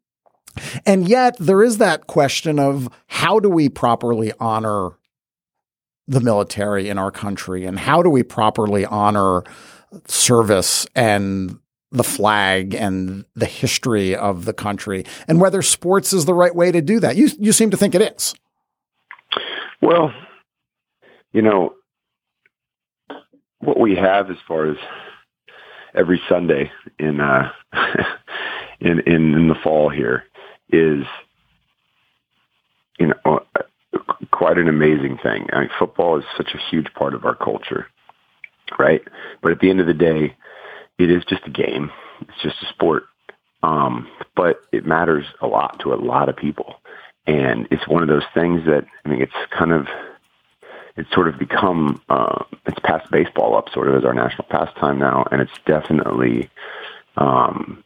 And 0.85 1.09
yet 1.09 1.37
there 1.38 1.62
is 1.62 1.79
that 1.79 2.07
question 2.07 2.59
of 2.59 2.88
how 3.07 3.38
do 3.38 3.49
we 3.49 3.69
properly 3.69 4.33
honor 4.40 4.90
the 6.07 6.21
military 6.21 6.88
in 6.88 6.99
our 6.99 7.11
country 7.11 7.64
and 7.64 7.79
how 7.79 8.03
do 8.03 8.11
we 8.11 8.23
properly 8.23 8.85
honor 8.85 9.43
service 10.07 10.87
and 10.95 11.59
the 11.90 12.05
flag 12.05 12.75
and 12.75 13.25
the 13.37 13.47
history 13.47 14.14
of 14.17 14.45
the 14.45 14.53
country 14.53 15.05
and 15.29 15.40
whether 15.40 15.62
sports 15.62 16.12
is 16.12 16.25
the 16.25 16.35
right 16.35 16.55
way 16.55 16.73
to 16.73 16.83
do 16.83 16.99
that. 17.01 17.17
You 17.17 17.31
you 17.38 17.53
seem 17.53 17.71
to 17.71 17.77
think 17.77 17.95
it 17.95 18.03
is. 18.03 18.35
Well, 19.81 20.12
you 21.33 21.43
know, 21.43 21.75
what 23.61 23.79
we 23.79 23.95
have 23.97 24.31
as 24.31 24.37
far 24.47 24.71
as 24.71 24.77
every 25.95 26.21
Sunday 26.29 26.71
in 26.99 27.21
uh 27.21 27.51
in 28.81 29.01
in, 29.07 29.35
in 29.35 29.49
the 29.49 29.55
fall 29.62 29.88
here 29.88 30.25
is 30.71 31.05
you 32.99 33.07
know 33.07 33.40
quite 34.35 34.59
an 34.59 34.68
amazing 34.68 35.16
thing. 35.23 35.47
I 35.53 35.61
mean, 35.61 35.70
football 35.79 36.18
is 36.18 36.25
such 36.37 36.55
a 36.55 36.59
huge 36.70 36.92
part 36.94 37.14
of 37.14 37.25
our 37.25 37.37
culture, 37.37 37.87
right? 38.79 39.01
But 39.40 39.53
at 39.53 39.61
the 39.61 39.70
end 39.70 39.81
of 39.81 39.87
the 39.87 39.94
day, 39.94 40.37
it 40.99 41.09
is 41.09 41.25
just 41.25 41.47
a 41.47 41.51
game. 41.51 41.92
It's 42.20 42.42
just 42.42 42.61
a 42.62 42.66
sport. 42.66 43.05
Um, 43.62 44.09
but 44.35 44.61
it 44.73 44.85
matters 44.85 45.25
a 45.40 45.47
lot 45.47 45.79
to 45.81 45.94
a 45.94 45.97
lot 45.97 46.29
of 46.29 46.37
people. 46.37 46.81
And 47.27 47.68
it's 47.70 47.87
one 47.87 48.03
of 48.03 48.09
those 48.09 48.27
things 48.35 48.66
that, 48.66 48.85
I 49.05 49.09
mean, 49.09 49.23
it's 49.23 49.33
kind 49.57 49.73
of, 49.73 49.87
it's 50.97 51.11
sort 51.14 51.29
of 51.29 51.38
become, 51.38 52.03
uh, 52.09 52.42
it's 52.66 52.81
passed 52.81 53.11
baseball 53.12 53.57
up 53.57 53.70
sort 53.70 53.88
of 53.88 53.94
as 53.94 54.05
our 54.05 54.14
national 54.14 54.49
pastime 54.49 54.99
now. 54.99 55.25
And 55.31 55.40
it's 55.40 55.59
definitely, 55.64 56.51
um, 57.16 57.85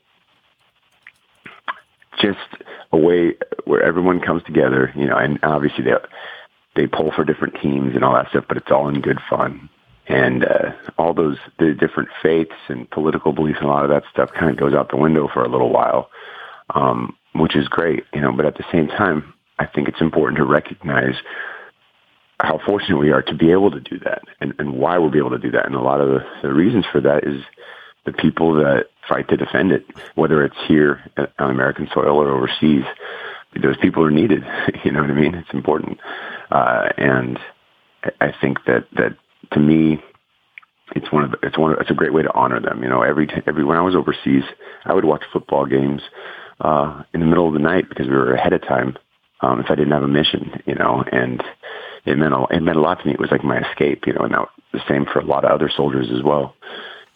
just 2.21 2.39
a 2.91 2.97
way 2.97 3.37
where 3.65 3.83
everyone 3.83 4.21
comes 4.21 4.43
together, 4.43 4.93
you 4.97 5.07
know, 5.07 5.17
and 5.17 5.39
obviously 5.43 5.85
they 5.85 5.93
they 6.79 6.87
pull 6.87 7.11
for 7.11 7.25
different 7.25 7.57
teams 7.61 7.97
and 7.97 8.05
all 8.05 8.15
that 8.15 8.29
stuff, 8.31 8.45
but 8.47 8.57
it's 8.57 8.71
all 8.71 8.89
in 8.89 9.01
good 9.01 9.19
fun. 9.29 9.69
And 10.07 10.45
uh, 10.45 10.71
all 10.97 11.13
those 11.13 11.37
the 11.59 11.75
different 11.75 12.09
faiths 12.23 12.55
and 12.69 12.89
political 12.89 13.33
beliefs 13.33 13.59
and 13.61 13.69
a 13.69 13.73
lot 13.73 13.83
of 13.83 13.91
that 13.91 14.05
stuff 14.13 14.33
kind 14.33 14.49
of 14.49 14.57
goes 14.57 14.75
out 14.75 14.89
the 14.89 14.97
window 14.97 15.29
for 15.29 15.43
a 15.43 15.49
little 15.49 15.71
while, 15.71 16.09
um, 16.75 17.17
which 17.35 17.57
is 17.57 17.67
great, 17.67 18.05
you 18.15 18.21
know. 18.21 18.33
But 18.33 18.47
at 18.47 18.57
the 18.57 18.65
same 18.71 18.87
time, 18.87 19.35
I 19.59 19.67
think 19.67 19.89
it's 19.89 20.01
important 20.01 20.39
to 20.39 20.45
recognize 20.45 21.17
how 22.41 22.61
fortunate 22.65 22.99
we 22.99 23.11
are 23.11 23.23
to 23.23 23.35
be 23.35 23.51
able 23.51 23.73
to 23.73 23.81
do 23.81 23.99
that 24.05 24.23
and, 24.41 24.55
and 24.61 24.75
why 24.75 24.97
we'll 24.99 25.11
be 25.11 25.19
able 25.19 25.31
to 25.31 25.39
do 25.39 25.51
that. 25.51 25.67
And 25.67 25.75
a 25.75 25.81
lot 25.81 26.01
of 26.01 26.09
the, 26.09 26.25
the 26.43 26.55
reasons 26.55 26.87
for 26.91 27.01
that 27.01 27.25
is 27.25 27.43
the 28.07 28.13
people 28.13 28.55
that 28.55 28.87
fight 29.09 29.29
to 29.29 29.37
defend 29.37 29.73
it, 29.73 29.85
whether 30.15 30.45
it's 30.45 30.57
here 30.69 31.03
on 31.39 31.51
American 31.51 31.89
soil 31.93 32.17
or 32.17 32.31
overseas. 32.31 32.85
Those 33.61 33.77
people 33.79 34.05
are 34.05 34.11
needed. 34.11 34.45
You 34.85 34.93
know 34.93 35.01
what 35.01 35.11
I 35.11 35.15
mean? 35.15 35.35
It's 35.35 35.53
important, 35.53 35.99
uh, 36.51 36.89
and 36.97 37.39
I 38.21 38.33
think 38.41 38.65
that 38.67 38.87
that 38.93 39.17
to 39.53 39.61
me, 39.61 40.03
it's 40.95 41.11
one 41.13 41.25
of 41.25 41.31
the, 41.33 41.39
it's 41.43 41.59
one 41.59 41.73
of, 41.73 41.81
it's 41.81 41.91
a 41.91 41.95
great 41.95 42.13
way 42.13 42.23
to 42.23 42.35
honor 42.35 42.61
them. 42.61 42.83
You 42.83 42.89
know, 42.89 43.03
every 43.03 43.29
every 43.47 43.65
when 43.65 43.77
I 43.77 43.83
was 43.83 43.95
overseas, 43.95 44.45
I 44.85 44.95
would 44.95 45.05
watch 45.05 45.23
football 45.33 45.67
games 45.67 46.03
uh, 46.61 47.03
in 47.13 47.21
the 47.21 47.27
middle 47.27 47.47
of 47.47 47.55
the 47.55 47.61
night 47.61 47.89
because 47.89 48.07
we 48.07 48.15
were 48.15 48.35
ahead 48.35 48.53
of 48.53 48.63
time. 48.63 48.97
Um, 49.41 49.61
if 49.61 49.71
I 49.71 49.77
didn't 49.77 49.93
have 49.93 50.03
a 50.03 50.09
mission, 50.09 50.61
you 50.67 50.75
know, 50.75 51.05
and 51.13 51.43
it 52.05 52.19
meant 52.19 52.35
a, 52.35 52.45
it 52.51 52.61
meant 52.61 52.77
a 52.77 52.81
lot 52.81 53.01
to 53.01 53.07
me. 53.07 53.13
It 53.13 53.21
was 53.21 53.31
like 53.31 53.45
my 53.45 53.61
escape, 53.61 54.05
you 54.07 54.13
know, 54.13 54.23
and 54.23 54.35
that 54.35 54.49
the 54.73 54.83
same 54.89 55.07
for 55.07 55.21
a 55.21 55.25
lot 55.25 55.45
of 55.45 55.53
other 55.53 55.71
soldiers 55.75 56.09
as 56.11 56.23
well 56.23 56.55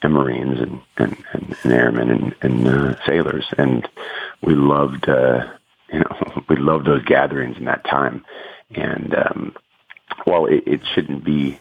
and 0.03 0.13
Marines 0.13 0.61
and 0.61 0.81
and, 0.97 1.17
and, 1.33 1.57
and 1.63 1.73
airmen 1.73 2.11
and, 2.11 2.35
and 2.43 2.69
uh, 2.69 3.07
sailors, 3.07 3.47
and 3.59 3.89
we 4.43 4.55
loved 4.55 5.09
uh, 5.09 5.47
you 5.93 6.01
know 6.01 6.45
we 6.49 6.57
loved 6.57 6.87
those 6.87 7.05
gatherings 7.05 7.57
in 7.57 7.65
that 7.65 7.85
time. 7.85 8.25
And 8.75 9.15
um, 9.15 9.57
while 10.25 10.47
it, 10.47 10.65
it 10.67 10.81
shouldn't 10.95 11.25
be, 11.25 11.59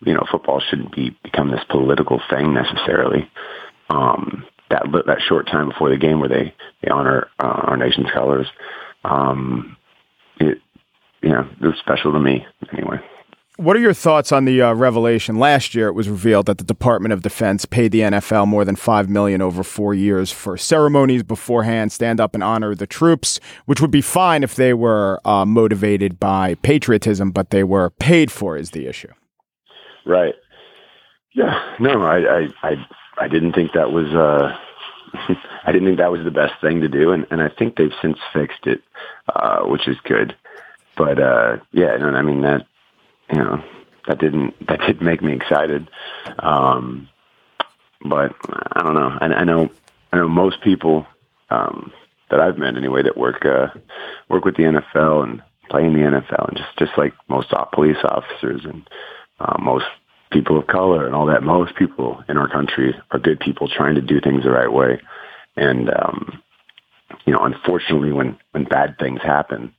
you 0.00 0.14
know, 0.14 0.24
football 0.30 0.60
shouldn't 0.60 0.94
be 0.94 1.16
become 1.22 1.50
this 1.50 1.64
political 1.68 2.20
thing 2.30 2.54
necessarily. 2.54 3.30
Um, 3.90 4.44
that 4.70 4.84
that 5.06 5.20
short 5.20 5.46
time 5.46 5.68
before 5.68 5.90
the 5.90 5.96
game 5.96 6.20
where 6.20 6.28
they 6.28 6.54
they 6.82 6.90
honor 6.90 7.28
uh, 7.38 7.46
our 7.46 7.76
nation's 7.76 8.10
colors, 8.12 8.46
um, 9.04 9.76
it 10.40 10.58
you 11.22 11.30
know 11.30 11.48
it 11.60 11.66
was 11.66 11.78
special 11.78 12.12
to 12.12 12.20
me 12.20 12.46
anyway. 12.72 12.98
What 13.56 13.76
are 13.76 13.80
your 13.80 13.94
thoughts 13.94 14.32
on 14.32 14.46
the 14.46 14.62
uh, 14.62 14.74
revelation? 14.74 15.38
Last 15.38 15.76
year, 15.76 15.86
it 15.86 15.92
was 15.92 16.08
revealed 16.08 16.46
that 16.46 16.58
the 16.58 16.64
Department 16.64 17.12
of 17.12 17.22
Defense 17.22 17.64
paid 17.64 17.92
the 17.92 18.00
NFL 18.00 18.48
more 18.48 18.64
than 18.64 18.74
five 18.74 19.08
million 19.08 19.40
over 19.40 19.62
four 19.62 19.94
years 19.94 20.32
for 20.32 20.56
ceremonies 20.56 21.22
beforehand, 21.22 21.92
stand 21.92 22.20
up 22.20 22.34
and 22.34 22.42
honor 22.42 22.74
the 22.74 22.88
troops, 22.88 23.38
which 23.66 23.80
would 23.80 23.92
be 23.92 24.00
fine 24.00 24.42
if 24.42 24.56
they 24.56 24.74
were 24.74 25.20
uh, 25.24 25.44
motivated 25.44 26.18
by 26.18 26.56
patriotism, 26.62 27.30
but 27.30 27.50
they 27.50 27.62
were 27.62 27.90
paid 27.90 28.32
for. 28.32 28.56
Is 28.56 28.72
the 28.72 28.88
issue? 28.88 29.12
Right. 30.04 30.34
Yeah. 31.32 31.76
No, 31.78 32.02
I 32.02 32.18
I 32.18 32.48
I, 32.68 32.86
I 33.20 33.28
didn't 33.28 33.52
think 33.52 33.70
that 33.74 33.92
was. 33.92 34.12
Uh, 34.12 34.52
I 35.64 35.70
didn't 35.70 35.86
think 35.86 35.98
that 35.98 36.10
was 36.10 36.24
the 36.24 36.32
best 36.32 36.54
thing 36.60 36.80
to 36.80 36.88
do, 36.88 37.12
and, 37.12 37.24
and 37.30 37.40
I 37.40 37.50
think 37.56 37.76
they've 37.76 37.94
since 38.02 38.18
fixed 38.32 38.66
it, 38.66 38.82
uh, 39.32 39.60
which 39.60 39.86
is 39.86 39.96
good. 40.02 40.34
But 40.96 41.20
uh, 41.20 41.58
yeah, 41.70 41.96
no, 41.98 42.08
I 42.08 42.22
mean 42.22 42.42
that 42.42 42.66
you 43.30 43.38
know 43.38 43.62
that 44.06 44.18
didn't 44.18 44.54
that 44.66 44.80
did 44.80 45.02
make 45.02 45.22
me 45.22 45.32
excited. 45.32 45.88
Um, 46.38 47.08
but 48.04 48.34
I 48.72 48.82
don't 48.82 48.94
know. 48.94 49.18
I, 49.20 49.26
I 49.26 49.44
know 49.44 49.70
I 50.12 50.16
know 50.18 50.28
most 50.28 50.60
people 50.62 51.06
um, 51.50 51.92
that 52.30 52.40
I've 52.40 52.58
met 52.58 52.76
anyway 52.76 53.02
that 53.02 53.16
work 53.16 53.44
uh, 53.44 53.68
work 54.28 54.44
with 54.44 54.56
the 54.56 54.64
NFL 54.64 55.24
and 55.24 55.42
play 55.70 55.84
in 55.84 55.94
the 55.94 56.00
NFL, 56.00 56.48
and 56.48 56.56
just 56.56 56.78
just 56.78 56.98
like 56.98 57.14
most 57.28 57.52
police 57.72 57.96
officers 58.04 58.64
and 58.64 58.88
uh, 59.40 59.56
most 59.58 59.86
people 60.30 60.58
of 60.58 60.66
color 60.66 61.06
and 61.06 61.14
all 61.14 61.26
that. 61.26 61.42
Most 61.42 61.76
people 61.76 62.22
in 62.28 62.36
our 62.36 62.48
country 62.48 62.94
are 63.10 63.18
good 63.18 63.40
people 63.40 63.68
trying 63.68 63.94
to 63.94 64.00
do 64.00 64.20
things 64.20 64.44
the 64.44 64.50
right 64.50 64.72
way, 64.72 65.00
and 65.56 65.90
um, 65.90 66.42
you 67.24 67.32
know, 67.32 67.40
unfortunately, 67.40 68.12
when 68.12 68.38
when 68.52 68.64
bad 68.64 68.96
things 68.98 69.20
happen, 69.22 69.74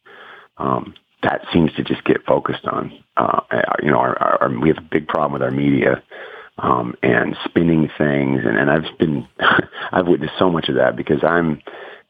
um, 0.57 0.95
that 1.23 1.45
seems 1.53 1.73
to 1.73 1.83
just 1.83 2.03
get 2.03 2.25
focused 2.25 2.65
on. 2.65 2.91
Uh, 3.17 3.41
you 3.81 3.91
know, 3.91 3.97
our, 3.97 4.17
our, 4.41 4.59
we 4.59 4.67
have 4.69 4.77
a 4.77 4.87
big 4.91 5.07
problem 5.07 5.33
with 5.33 5.41
our 5.41 5.51
media 5.51 6.03
um, 6.57 6.95
and 7.01 7.35
spinning 7.45 7.89
things, 7.97 8.41
and, 8.45 8.57
and 8.57 8.69
I've 8.69 8.97
been, 8.97 9.27
I've 9.91 10.07
witnessed 10.07 10.33
so 10.37 10.49
much 10.49 10.69
of 10.69 10.75
that 10.75 10.95
because 10.95 11.23
I'm 11.23 11.61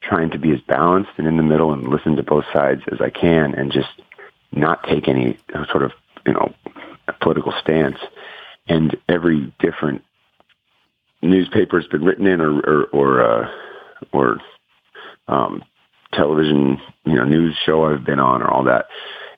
trying 0.02 0.32
to 0.32 0.40
be 0.40 0.52
as 0.52 0.62
balanced 0.68 1.12
and 1.18 1.28
in 1.28 1.38
the 1.38 1.44
middle 1.44 1.74
and 1.74 1.88
listen 1.88 2.16
to 2.16 2.24
both 2.24 2.46
sides 2.54 2.82
as 2.92 3.00
I 3.02 3.10
can, 3.10 3.56
and 3.56 3.72
just 3.72 3.90
not 4.52 4.84
take 4.84 5.08
any 5.08 5.38
sort 5.72 5.84
of 5.84 5.92
you 6.26 6.34
know 6.34 6.54
political 7.22 7.54
stance. 7.62 7.98
And 8.68 8.98
every 9.08 9.54
different 9.60 10.04
newspaper 11.22 11.80
has 11.80 11.88
been 11.90 12.04
written 12.04 12.26
in, 12.26 12.42
or 12.42 12.60
or 12.62 12.86
or, 12.86 13.24
uh, 13.24 13.50
or 14.12 14.38
um, 15.28 15.64
television, 16.14 16.80
you 17.06 17.16
know, 17.16 17.26
news 17.26 17.56
show 17.66 17.86
I've 17.86 18.06
been 18.06 18.20
on 18.20 18.42
or 18.42 18.50
all 18.50 18.64
that. 18.66 18.86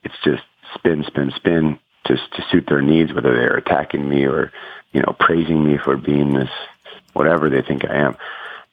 It's 0.03 0.15
just 0.23 0.43
spin, 0.75 1.03
spin, 1.05 1.31
spin 1.35 1.79
just 2.07 2.23
to 2.35 2.43
suit 2.51 2.65
their 2.67 2.81
needs, 2.81 3.13
whether 3.13 3.35
they're 3.35 3.57
attacking 3.57 4.07
me 4.07 4.25
or, 4.25 4.51
you 4.93 5.01
know, 5.01 5.15
praising 5.19 5.65
me 5.65 5.77
for 5.77 5.97
being 5.97 6.33
this, 6.33 6.49
whatever 7.13 7.49
they 7.49 7.61
think 7.61 7.85
I 7.85 7.95
am. 7.95 8.17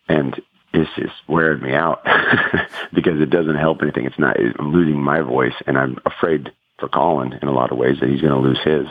And 0.08 0.40
it's 0.72 0.90
just 0.96 1.14
wearing 1.28 1.62
me 1.62 1.72
out 1.72 2.04
because 2.92 3.20
it 3.20 3.30
doesn't 3.30 3.56
help 3.56 3.82
anything. 3.82 4.06
It's 4.06 4.18
not, 4.18 4.36
I'm 4.38 4.72
losing 4.72 5.00
my 5.00 5.20
voice 5.20 5.54
and 5.66 5.78
I'm 5.78 5.98
afraid 6.04 6.52
for 6.78 6.88
Colin 6.88 7.38
in 7.40 7.48
a 7.48 7.52
lot 7.52 7.72
of 7.72 7.78
ways 7.78 7.98
that 8.00 8.08
he's 8.08 8.20
going 8.20 8.32
to 8.32 8.48
lose 8.48 8.60
his, 8.62 8.86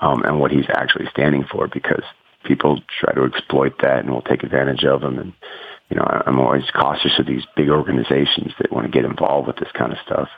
um, 0.00 0.24
and 0.24 0.40
what 0.40 0.50
he's 0.50 0.66
actually 0.68 1.06
standing 1.06 1.44
for 1.44 1.68
because 1.68 2.02
people 2.44 2.80
try 3.00 3.12
to 3.14 3.24
exploit 3.24 3.74
that 3.82 4.00
and 4.00 4.10
will 4.10 4.22
take 4.22 4.42
advantage 4.42 4.84
of 4.84 5.02
him. 5.02 5.18
And, 5.18 5.32
you 5.90 5.96
know, 5.96 6.04
I'm 6.26 6.38
always 6.38 6.68
cautious 6.70 7.18
of 7.18 7.26
these 7.26 7.44
big 7.56 7.68
organizations 7.68 8.52
that 8.58 8.72
want 8.72 8.86
to 8.86 8.92
get 8.92 9.04
involved 9.04 9.46
with 9.46 9.56
this 9.56 9.72
kind 9.72 9.92
of 9.92 9.98
stuff. 10.04 10.28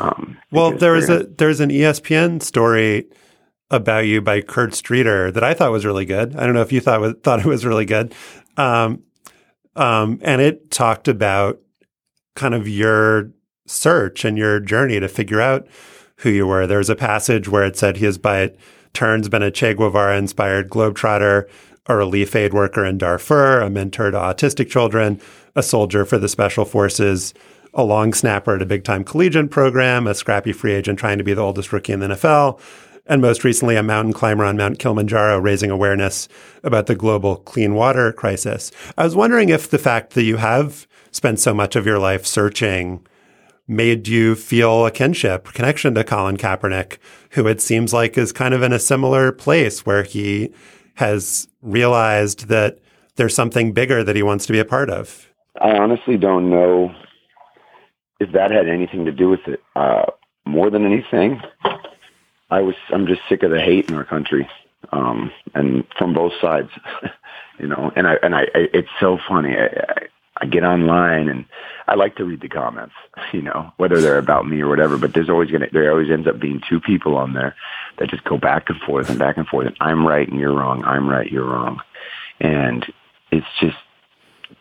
Um, 0.00 0.38
well, 0.50 0.72
there 0.72 0.92
was 0.92 1.08
a 1.08 1.24
there's 1.24 1.60
an 1.60 1.70
ESPN 1.70 2.42
story 2.42 3.06
about 3.70 4.06
you 4.06 4.20
by 4.20 4.40
Kurt 4.40 4.74
Streeter 4.74 5.30
that 5.30 5.44
I 5.44 5.54
thought 5.54 5.70
was 5.70 5.86
really 5.86 6.04
good. 6.04 6.36
I 6.36 6.44
don't 6.44 6.54
know 6.54 6.62
if 6.62 6.72
you 6.72 6.80
thought 6.80 7.22
thought 7.22 7.40
it 7.40 7.46
was 7.46 7.64
really 7.64 7.84
good, 7.84 8.14
um, 8.56 9.02
um, 9.76 10.20
and 10.22 10.40
it 10.40 10.70
talked 10.70 11.08
about 11.08 11.60
kind 12.34 12.54
of 12.54 12.68
your 12.68 13.30
search 13.66 14.24
and 14.24 14.36
your 14.36 14.60
journey 14.60 14.98
to 14.98 15.08
figure 15.08 15.40
out 15.40 15.66
who 16.16 16.30
you 16.30 16.46
were. 16.46 16.66
There 16.66 16.78
was 16.78 16.90
a 16.90 16.96
passage 16.96 17.48
where 17.48 17.64
it 17.64 17.76
said 17.76 17.96
he 17.96 18.04
has 18.04 18.18
by 18.18 18.52
turns 18.92 19.28
been 19.28 19.42
a 19.42 19.50
Che 19.50 19.74
Guevara 19.74 20.18
inspired 20.18 20.68
globetrotter 20.68 21.48
a 21.86 21.96
relief 21.96 22.36
aid 22.36 22.54
worker 22.54 22.84
in 22.84 22.98
Darfur, 22.98 23.60
a 23.60 23.68
mentor 23.68 24.10
to 24.10 24.16
autistic 24.16 24.70
children, 24.70 25.20
a 25.56 25.62
soldier 25.62 26.04
for 26.04 26.18
the 26.18 26.28
special 26.28 26.64
forces, 26.64 27.34
a 27.74 27.84
long 27.84 28.12
snapper 28.12 28.56
at 28.56 28.62
a 28.62 28.66
big 28.66 28.84
time 28.84 29.04
collegiate 29.04 29.50
program, 29.50 30.06
a 30.06 30.14
scrappy 30.14 30.52
free 30.52 30.72
agent 30.72 30.98
trying 30.98 31.18
to 31.18 31.24
be 31.24 31.34
the 31.34 31.42
oldest 31.42 31.72
rookie 31.72 31.92
in 31.92 32.00
the 32.00 32.08
NFL, 32.08 32.60
and 33.06 33.20
most 33.20 33.44
recently 33.44 33.76
a 33.76 33.82
mountain 33.82 34.12
climber 34.12 34.44
on 34.44 34.56
Mount 34.56 34.78
Kilimanjaro 34.78 35.38
raising 35.38 35.70
awareness 35.70 36.28
about 36.62 36.86
the 36.86 36.94
global 36.94 37.36
clean 37.36 37.74
water 37.74 38.12
crisis. 38.12 38.70
I 38.96 39.04
was 39.04 39.16
wondering 39.16 39.48
if 39.48 39.70
the 39.70 39.78
fact 39.78 40.14
that 40.14 40.24
you 40.24 40.36
have 40.36 40.86
spent 41.10 41.40
so 41.40 41.52
much 41.52 41.76
of 41.76 41.86
your 41.86 41.98
life 41.98 42.24
searching 42.26 43.04
made 43.66 44.08
you 44.08 44.34
feel 44.34 44.84
a 44.84 44.90
kinship, 44.90 45.44
connection 45.52 45.94
to 45.94 46.02
Colin 46.02 46.36
Kaepernick, 46.36 46.98
who 47.30 47.46
it 47.46 47.60
seems 47.60 47.92
like 47.92 48.18
is 48.18 48.32
kind 48.32 48.52
of 48.52 48.62
in 48.62 48.72
a 48.72 48.78
similar 48.80 49.30
place 49.30 49.86
where 49.86 50.02
he 50.02 50.52
has 50.94 51.48
realized 51.62 52.48
that 52.48 52.78
there's 53.16 53.34
something 53.34 53.72
bigger 53.72 54.02
that 54.02 54.16
he 54.16 54.22
wants 54.22 54.44
to 54.46 54.52
be 54.52 54.58
a 54.58 54.64
part 54.64 54.90
of? 54.90 55.28
I 55.60 55.76
honestly 55.76 56.16
don't 56.16 56.50
know 56.50 56.92
if 58.20 58.32
that 58.32 58.50
had 58.50 58.68
anything 58.68 59.06
to 59.06 59.12
do 59.12 59.28
with 59.28 59.46
it. 59.48 59.62
Uh, 59.74 60.06
more 60.44 60.70
than 60.70 60.84
anything, 60.84 61.40
I 62.50 62.60
was 62.60 62.74
I'm 62.90 63.06
just 63.06 63.22
sick 63.28 63.42
of 63.42 63.50
the 63.50 63.60
hate 63.60 63.88
in 63.88 63.96
our 63.96 64.04
country, 64.04 64.48
um, 64.92 65.32
and 65.54 65.84
from 65.98 66.14
both 66.14 66.32
sides, 66.40 66.70
you 67.58 67.66
know. 67.66 67.92
And 67.96 68.06
I 68.06 68.14
and 68.22 68.34
I, 68.34 68.42
I 68.42 68.68
it's 68.72 68.88
so 69.00 69.18
funny. 69.28 69.56
I, 69.56 69.66
I, 69.66 70.06
I 70.42 70.46
get 70.46 70.64
online 70.64 71.28
and 71.28 71.44
I 71.86 71.96
like 71.96 72.16
to 72.16 72.24
read 72.24 72.40
the 72.40 72.48
comments, 72.48 72.94
you 73.32 73.42
know, 73.42 73.72
whether 73.76 74.00
they're 74.00 74.18
about 74.18 74.46
me 74.48 74.60
or 74.60 74.68
whatever. 74.68 74.96
But 74.96 75.14
there's 75.14 75.30
always 75.30 75.50
gonna 75.50 75.68
there 75.72 75.90
always 75.90 76.10
ends 76.10 76.26
up 76.26 76.40
being 76.40 76.60
two 76.68 76.80
people 76.80 77.16
on 77.16 77.32
there 77.32 77.54
that 77.98 78.10
just 78.10 78.24
go 78.24 78.38
back 78.38 78.68
and 78.68 78.80
forth 78.80 79.10
and 79.10 79.18
back 79.18 79.36
and 79.36 79.46
forth. 79.46 79.66
And 79.66 79.76
I'm 79.80 80.06
right 80.06 80.28
and 80.28 80.38
you're 80.38 80.54
wrong. 80.54 80.84
I'm 80.84 81.08
right, 81.08 81.30
you're 81.30 81.48
wrong. 81.48 81.80
And 82.40 82.84
it's 83.30 83.46
just 83.60 83.76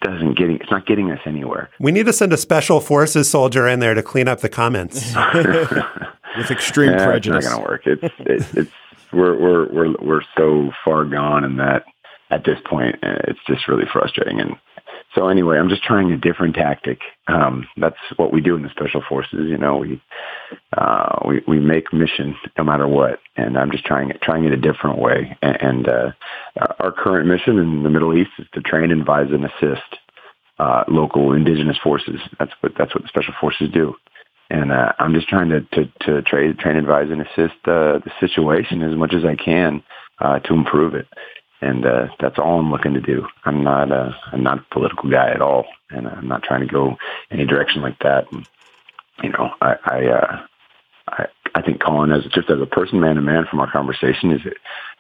doesn't 0.02 0.38
getting 0.38 0.58
it's 0.58 0.72
not 0.72 0.86
getting 0.86 1.12
us 1.12 1.20
anywhere. 1.26 1.70
We 1.80 1.92
need 1.92 2.06
to 2.06 2.14
send 2.14 2.34
a 2.34 2.38
special 2.38 2.80
forces 2.80 3.30
soldier 3.30 3.68
in 3.68 3.80
there 3.80 3.94
to 3.94 4.04
clean 4.04 4.28
up 4.28 4.42
the 4.42 4.50
comments 4.50 5.14
with 5.34 6.52
extreme 6.52 6.92
yeah, 6.92 7.06
prejudice. 7.06 7.46
It's 7.46 7.54
not 7.54 7.64
going 7.64 7.66
to 7.66 7.70
work. 7.70 7.88
It's, 7.88 8.14
it's 8.20 8.54
it's 8.56 8.72
we're 9.12 9.38
we're 9.38 9.68
we're 9.72 9.96
we're 10.02 10.22
so 10.38 10.72
far 10.86 11.06
gone 11.06 11.44
in 11.44 11.58
that 11.58 11.86
at 12.30 12.44
this 12.44 12.60
point 12.66 12.96
it's 13.02 13.40
just 13.48 13.68
really 13.68 13.86
frustrating 13.92 14.40
and 14.40 14.56
so 15.16 15.28
anyway, 15.28 15.58
I'm 15.58 15.70
just 15.70 15.84
trying 15.84 16.12
a 16.12 16.18
different 16.18 16.56
tactic. 16.56 17.00
Um, 17.28 17.68
that's 17.78 17.98
what 18.18 18.32
we 18.32 18.42
do 18.42 18.56
in 18.56 18.62
the 18.62 18.70
special 18.70 19.02
forces. 19.08 19.50
You 19.50 19.58
know, 19.58 19.78
we 19.78 20.02
uh, 20.78 21.20
we 21.28 21.42
we 21.48 21.60
make 21.60 21.92
mission 21.92 22.36
no 22.58 22.64
matter 22.64 22.88
what, 22.88 23.20
and 23.36 23.58
I'm 23.58 23.72
just 23.72 23.86
trying 23.86 24.12
it 24.12 24.22
trying 24.22 24.46
it 24.46 24.54
a 24.54 24.58
different 24.58 25.00
way. 25.00 25.36
And, 25.42 25.62
and 25.62 25.90
uh, 25.90 26.12
our 26.80 26.92
current 26.92 27.28
mission 27.28 27.58
in 27.58 27.82
the 27.82 27.90
Middle 27.90 28.16
East 28.16 28.32
is 28.38 28.46
to 28.54 28.62
train, 28.62 28.92
advise, 28.92 29.32
and 29.32 29.46
assist 29.46 29.98
uh, 30.60 30.84
local 30.88 31.34
indigenous 31.34 31.78
forces. 31.84 32.20
That's 32.38 32.52
what 32.62 32.74
that's 32.78 32.94
what 32.94 33.02
the 33.02 33.10
special 33.10 33.34
forces 33.42 33.70
do. 33.74 33.96
And 34.52 34.72
uh, 34.72 34.94
I'm 35.00 35.14
just 35.14 35.28
trying 35.28 35.50
to 35.50 35.62
to, 35.62 35.92
to 36.02 36.22
train, 36.22 36.56
train, 36.58 36.76
advise, 36.76 37.10
and 37.10 37.22
assist 37.22 37.58
uh, 37.66 37.98
the 37.98 38.12
situation 38.20 38.84
as 38.84 38.96
much 38.96 39.16
as 39.16 39.26
I 39.26 39.36
can 39.36 39.82
uh, 40.20 40.38
to 40.40 40.54
improve 40.54 40.94
it 40.94 41.08
and 41.62 41.86
uh, 41.86 42.08
that's 42.20 42.38
all 42.38 42.60
I'm 42.60 42.72
looking 42.72 42.94
to 42.94 43.02
do. 43.02 43.26
I'm 43.46 43.64
not 43.64 43.92
a 43.92 44.16
I'm 44.32 44.44
not 44.44 44.60
a 44.60 44.74
political 44.74 45.10
guy 45.10 45.30
at 45.32 45.42
all, 45.42 45.66
and 45.90 46.08
I'm 46.08 46.28
not 46.28 46.44
trying 46.44 46.62
to 46.62 46.74
go 46.74 46.96
any 47.32 47.46
direction 47.46 47.82
like 47.82 48.00
that. 48.00 48.32
And, 48.32 48.48
you 49.24 49.30
know, 49.30 49.50
I 49.62 49.76
I, 49.86 50.06
uh, 50.06 50.46
I 51.08 51.26
I 51.56 51.62
think 51.62 51.82
Colin, 51.82 52.12
as 52.12 52.24
just 52.26 52.50
as 52.50 52.62
a 52.62 52.66
person, 52.66 53.00
man 53.00 53.16
to 53.16 53.22
man, 53.22 53.46
from 53.50 53.60
our 53.60 53.72
conversation, 53.72 54.32
is 54.32 54.42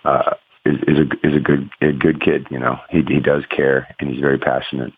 uh, 0.03 0.33
is, 0.65 0.75
is 0.87 0.97
a 0.97 1.27
is 1.27 1.35
a 1.35 1.39
good 1.39 1.69
a 1.81 1.91
good 1.93 2.21
kid. 2.21 2.47
You 2.51 2.59
know, 2.59 2.77
he 2.89 3.01
he 3.07 3.19
does 3.19 3.43
care 3.55 3.87
and 3.99 4.09
he's 4.09 4.21
very 4.21 4.37
passionate. 4.37 4.93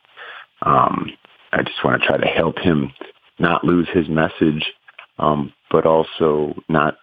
Um, 0.64 1.12
I 1.52 1.64
just 1.64 1.84
want 1.84 2.02
to 2.02 2.08
try 2.08 2.18
to 2.18 2.28
help 2.28 2.60
him 2.60 2.92
not 3.40 3.64
lose 3.64 3.88
his 3.94 4.08
message, 4.08 4.64
um, 5.20 5.54
but 5.70 5.86
also 5.86 6.56
not 6.70 6.96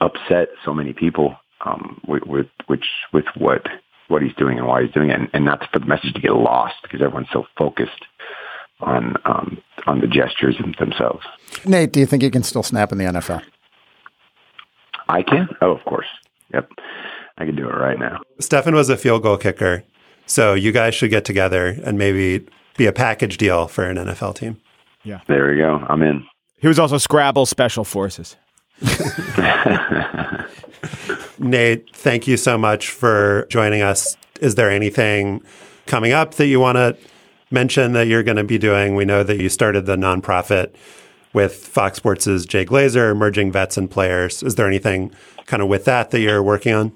upset 0.00 0.48
so 0.64 0.72
many 0.72 0.92
people 0.92 1.36
um, 1.64 2.00
with, 2.06 2.24
with 2.24 2.46
which 2.66 2.84
with 3.12 3.24
what 3.36 3.66
what 4.08 4.22
he's 4.22 4.34
doing 4.34 4.58
and 4.58 4.66
why 4.66 4.82
he's 4.82 4.92
doing 4.92 5.10
it, 5.10 5.18
and, 5.18 5.28
and 5.32 5.44
not 5.44 5.60
for 5.72 5.78
the 5.78 5.86
message 5.86 6.12
to 6.14 6.20
get 6.20 6.32
lost 6.32 6.74
because 6.82 7.00
everyone's 7.00 7.28
so 7.32 7.46
focused 7.56 8.04
on 8.80 9.16
um, 9.24 9.58
on 9.86 10.00
the 10.00 10.06
gestures 10.06 10.56
themselves. 10.78 11.24
Nate, 11.64 11.92
do 11.92 12.00
you 12.00 12.06
think 12.06 12.22
you 12.22 12.30
can 12.30 12.42
still 12.42 12.62
snap 12.62 12.92
in 12.92 12.98
the 12.98 13.04
NFL? 13.04 13.42
I 15.08 15.22
can. 15.22 15.48
Oh, 15.60 15.70
of 15.70 15.84
course. 15.84 16.06
Yep, 16.52 16.70
I 17.38 17.44
can 17.44 17.56
do 17.56 17.68
it 17.68 17.72
right 17.72 17.98
now. 17.98 18.20
Stefan 18.40 18.74
was 18.74 18.88
a 18.88 18.96
field 18.96 19.22
goal 19.22 19.36
kicker, 19.36 19.84
so 20.26 20.54
you 20.54 20.72
guys 20.72 20.94
should 20.94 21.10
get 21.10 21.24
together 21.24 21.78
and 21.84 21.98
maybe 21.98 22.46
be 22.76 22.86
a 22.86 22.92
package 22.92 23.38
deal 23.38 23.68
for 23.68 23.84
an 23.84 23.96
NFL 23.96 24.36
team. 24.36 24.60
Yeah, 25.02 25.20
there 25.28 25.50
we 25.50 25.58
go. 25.58 25.84
I'm 25.88 26.02
in. 26.02 26.24
He 26.58 26.68
was 26.68 26.78
also 26.78 26.98
Scrabble 26.98 27.46
Special 27.46 27.84
Forces. 27.84 28.36
Nate, 31.38 31.94
thank 31.94 32.26
you 32.26 32.36
so 32.36 32.56
much 32.56 32.90
for 32.90 33.46
joining 33.48 33.82
us. 33.82 34.16
Is 34.40 34.54
there 34.54 34.70
anything 34.70 35.42
coming 35.86 36.12
up 36.12 36.34
that 36.34 36.46
you 36.46 36.60
want 36.60 36.76
to 36.76 36.96
mention 37.50 37.92
that 37.92 38.06
you're 38.06 38.22
going 38.22 38.36
to 38.36 38.44
be 38.44 38.58
doing? 38.58 38.94
We 38.94 39.04
know 39.04 39.22
that 39.22 39.40
you 39.40 39.48
started 39.48 39.86
the 39.86 39.96
nonprofit 39.96 40.74
with 41.32 41.54
Fox 41.54 41.96
Sports' 41.98 42.44
Jay 42.46 42.64
Glazer, 42.64 43.16
merging 43.16 43.50
vets 43.50 43.76
and 43.76 43.90
players. 43.90 44.42
Is 44.42 44.54
there 44.54 44.66
anything 44.66 45.12
kind 45.46 45.62
of 45.62 45.68
with 45.68 45.84
that 45.84 46.10
that 46.10 46.20
you're 46.20 46.42
working 46.42 46.72
on? 46.72 46.92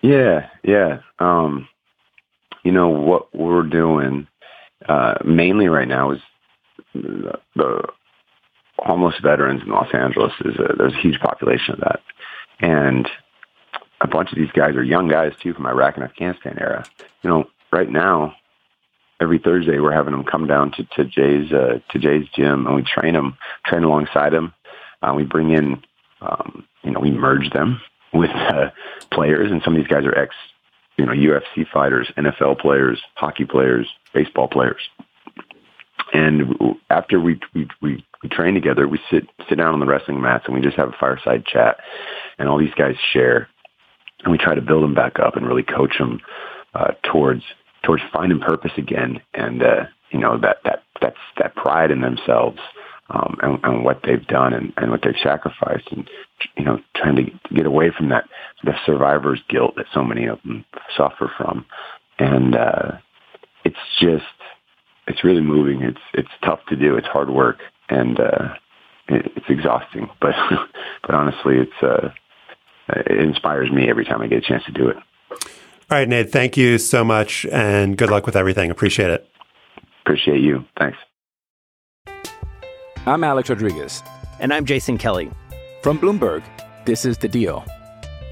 Yeah, 0.00 0.48
yeah. 0.62 1.00
Um, 1.18 1.68
you 2.64 2.72
know 2.72 2.88
what 2.88 3.34
we're 3.34 3.62
doing 3.62 4.26
uh, 4.88 5.14
mainly 5.24 5.68
right 5.68 5.88
now 5.88 6.12
is 6.12 6.20
the, 6.94 7.38
the 7.54 7.82
homeless 8.78 9.14
veterans 9.22 9.62
in 9.62 9.68
Los 9.68 9.92
Angeles. 9.92 10.32
Is 10.44 10.56
a, 10.56 10.74
there's 10.76 10.94
a 10.94 11.00
huge 11.00 11.20
population 11.20 11.74
of 11.74 11.80
that, 11.80 12.00
and 12.60 13.08
a 14.02 14.08
bunch 14.08 14.32
of 14.32 14.38
these 14.38 14.50
guys 14.50 14.74
are 14.74 14.82
young 14.82 15.08
guys 15.08 15.32
too 15.40 15.54
from 15.54 15.66
Iraq 15.66 15.96
and 15.96 16.04
Afghanistan 16.04 16.58
era. 16.60 16.84
You 17.22 17.30
know, 17.30 17.44
right 17.70 17.88
now, 17.88 18.34
every 19.20 19.38
Thursday 19.38 19.78
we're 19.78 19.92
having 19.92 20.12
them 20.12 20.24
come 20.24 20.46
down 20.46 20.72
to, 20.72 20.84
to 20.96 21.04
Jay's 21.04 21.52
uh, 21.52 21.78
to 21.90 21.98
Jay's 21.98 22.26
gym 22.34 22.66
and 22.66 22.74
we 22.74 22.82
train 22.82 23.14
them, 23.14 23.36
train 23.64 23.84
alongside 23.84 24.32
them. 24.32 24.52
Uh, 25.02 25.14
we 25.16 25.24
bring 25.24 25.50
in, 25.50 25.82
um, 26.20 26.66
you 26.82 26.90
know, 26.90 27.00
we 27.00 27.10
merge 27.10 27.50
them 27.50 27.80
with 28.12 28.30
uh, 28.30 28.70
players, 29.10 29.50
and 29.50 29.62
some 29.64 29.74
of 29.74 29.80
these 29.80 29.88
guys 29.88 30.04
are 30.04 30.16
ex, 30.16 30.34
you 30.96 31.06
know, 31.06 31.12
UFC 31.12 31.66
fighters, 31.72 32.10
NFL 32.16 32.60
players, 32.60 33.00
hockey 33.14 33.44
players, 33.44 33.88
baseball 34.12 34.48
players. 34.48 34.82
And 36.12 36.76
after 36.90 37.20
we 37.20 37.40
we 37.54 37.68
we, 37.80 38.04
we 38.22 38.28
train 38.28 38.54
together, 38.54 38.86
we 38.86 39.00
sit 39.10 39.28
sit 39.48 39.56
down 39.56 39.72
on 39.72 39.80
the 39.80 39.86
wrestling 39.86 40.20
mats 40.20 40.44
and 40.46 40.54
we 40.54 40.60
just 40.60 40.76
have 40.76 40.88
a 40.88 40.96
fireside 40.98 41.46
chat, 41.46 41.78
and 42.38 42.48
all 42.48 42.58
these 42.58 42.74
guys 42.74 42.96
share, 43.12 43.48
and 44.22 44.32
we 44.32 44.38
try 44.38 44.54
to 44.54 44.60
build 44.60 44.82
them 44.82 44.94
back 44.94 45.18
up 45.18 45.36
and 45.36 45.46
really 45.46 45.62
coach 45.62 45.96
them 45.98 46.20
uh, 46.74 46.92
towards 47.02 47.42
towards 47.84 48.02
finding 48.12 48.40
purpose 48.40 48.72
again, 48.76 49.20
and 49.34 49.62
uh, 49.62 49.84
you 50.10 50.18
know 50.18 50.38
that 50.38 50.58
that 50.64 50.82
that's 51.00 51.16
that 51.38 51.54
pride 51.56 51.90
in 51.90 52.00
themselves 52.00 52.58
um, 53.10 53.36
and, 53.42 53.58
and 53.64 53.84
what 53.84 54.00
they've 54.04 54.26
done 54.26 54.52
and, 54.54 54.72
and 54.76 54.90
what 54.90 55.00
they've 55.02 55.14
sacrificed, 55.22 55.88
and 55.90 56.08
you 56.56 56.64
know, 56.64 56.78
trying 56.96 57.16
to 57.16 57.54
get 57.54 57.66
away 57.66 57.90
from 57.96 58.08
that 58.08 58.24
the 58.64 58.72
survivor's 58.86 59.40
guilt 59.48 59.74
that 59.76 59.86
so 59.92 60.02
many 60.02 60.26
of 60.26 60.40
them 60.42 60.64
suffer 60.96 61.30
from, 61.36 61.66
and 62.18 62.54
uh, 62.54 62.92
it's 63.64 63.76
just 64.00 64.24
it's 65.06 65.24
really 65.24 65.40
moving. 65.40 65.82
It's 65.82 66.00
it's 66.14 66.28
tough 66.44 66.60
to 66.68 66.76
do. 66.76 66.96
It's 66.96 67.06
hard 67.06 67.28
work, 67.28 67.58
and 67.88 68.18
uh, 68.18 68.54
it, 69.08 69.32
it's 69.36 69.46
exhausting. 69.48 70.08
But 70.20 70.34
but 71.02 71.14
honestly, 71.14 71.56
it's 71.58 71.82
uh, 71.82 72.10
it 72.92 73.18
inspires 73.18 73.70
me 73.70 73.88
every 73.88 74.04
time 74.04 74.22
I 74.22 74.26
get 74.26 74.38
a 74.38 74.46
chance 74.46 74.64
to 74.64 74.72
do 74.72 74.88
it. 74.88 74.96
All 75.90 75.98
right, 75.98 76.08
Nate. 76.08 76.30
Thank 76.30 76.56
you 76.56 76.78
so 76.78 77.04
much, 77.04 77.44
and 77.46 77.96
good 77.98 78.10
luck 78.10 78.24
with 78.26 78.36
everything. 78.36 78.70
Appreciate 78.70 79.10
it. 79.10 79.28
Appreciate 80.04 80.40
you. 80.40 80.64
Thanks. 80.78 80.98
I'm 83.04 83.24
Alex 83.24 83.50
Rodriguez. 83.50 84.02
And 84.40 84.52
I'm 84.54 84.64
Jason 84.64 84.96
Kelly. 84.98 85.30
From 85.82 85.98
Bloomberg, 85.98 86.42
this 86.84 87.04
is 87.04 87.18
The 87.18 87.28
Deal. 87.28 87.64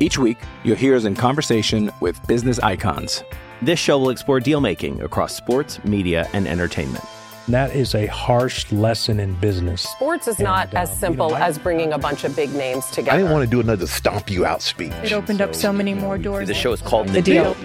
Each 0.00 0.16
week, 0.16 0.38
you'll 0.64 0.76
hear 0.76 0.96
us 0.96 1.04
in 1.04 1.14
conversation 1.14 1.90
with 2.00 2.24
business 2.26 2.58
icons. 2.60 3.22
This 3.62 3.78
show 3.78 3.98
will 3.98 4.10
explore 4.10 4.40
deal 4.40 4.60
making 4.60 5.02
across 5.02 5.36
sports, 5.36 5.82
media, 5.84 6.28
and 6.32 6.48
entertainment. 6.48 7.04
That 7.50 7.74
is 7.74 7.96
a 7.96 8.06
harsh 8.06 8.70
lesson 8.70 9.18
in 9.18 9.34
business. 9.34 9.82
Sports 9.82 10.28
is 10.28 10.38
not 10.38 10.68
And, 10.68 10.78
as 10.78 10.90
um, 10.90 10.96
simple 10.96 11.26
you 11.26 11.32
know, 11.32 11.38
I- 11.40 11.48
as 11.48 11.58
bringing 11.58 11.92
a 11.92 11.98
bunch 11.98 12.22
of 12.22 12.36
big 12.36 12.54
names 12.54 12.86
together. 12.86 13.10
I 13.10 13.16
didn't 13.16 13.32
want 13.32 13.44
to 13.44 13.50
do 13.50 13.58
another 13.58 13.88
stomp 13.88 14.30
you 14.30 14.46
out 14.46 14.62
speech. 14.62 14.92
It 15.02 15.12
opened 15.12 15.42
up 15.42 15.54
so 15.54 15.72
many 15.72 15.92
more 15.92 16.16
doors. 16.16 16.46
The 16.46 16.54
show 16.54 16.72
is 16.72 16.80
called 16.80 17.08
The 17.08 17.20
Deal. 17.20 17.56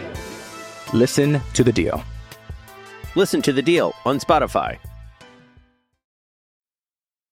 Listen 0.91 1.39
to 1.53 1.63
the 1.63 1.71
deal. 1.71 2.03
Listen 3.15 3.43
to 3.43 3.53
the 3.53 3.61
deal 3.61 3.93
on 4.05 4.19
Spotify. 4.19 4.77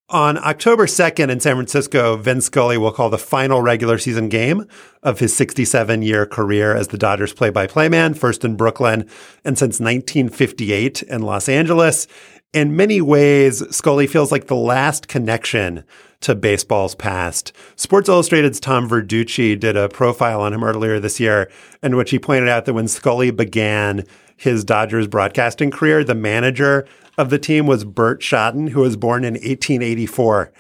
On 0.10 0.38
October 0.38 0.86
2nd 0.86 1.32
in 1.32 1.40
San 1.40 1.56
Francisco, 1.56 2.18
Vin 2.18 2.40
Scully 2.40 2.78
will 2.78 2.92
call 2.92 3.10
the 3.10 3.18
final 3.18 3.64
regular 3.64 3.98
season 3.98 4.30
game 4.30 4.68
of 5.02 5.18
his 5.20 5.36
67 5.36 6.04
year 6.04 6.28
career 6.28 6.76
as 6.76 6.90
the 6.90 7.00
Dodgers 7.00 7.34
play 7.34 7.50
by 7.50 7.66
play 7.66 7.90
man, 7.90 8.14
first 8.14 8.46
in 8.46 8.56
Brooklyn 8.56 9.10
and 9.44 9.58
since 9.58 9.80
1958 9.80 11.02
in 11.04 11.24
Los 11.24 11.50
Angeles. 11.50 12.06
In 12.54 12.76
many 12.76 13.02
ways, 13.02 13.64
Scully 13.76 14.06
feels 14.06 14.32
like 14.32 14.46
the 14.46 14.56
last 14.56 15.08
connection 15.08 15.84
to 16.22 16.36
baseball's 16.36 16.94
past. 16.94 17.52
Sports 17.76 18.08
Illustrated's 18.08 18.60
Tom 18.60 18.88
Verducci 18.88 19.60
did 19.60 19.76
a 19.76 19.90
profile 19.90 20.40
on 20.42 20.54
him 20.54 20.64
earlier 20.64 21.00
this 21.00 21.20
year 21.20 21.50
in 21.82 21.96
which 21.96 22.12
he 22.12 22.20
pointed 22.20 22.48
out 22.48 22.66
that 22.66 22.76
when 22.76 22.88
Scully 22.88 23.32
began 23.32 24.04
his 24.38 24.64
Dodgers 24.64 25.08
broadcasting 25.08 25.72
career, 25.72 26.04
the 26.04 26.14
manager 26.14 26.88
of 27.18 27.32
the 27.32 27.40
team 27.40 27.66
was 27.66 27.86
Burt 27.86 28.22
Shotton, 28.22 28.70
who 28.70 28.82
was 28.82 28.98
born 28.98 29.24
in 29.24 29.34
1884. 29.34 30.54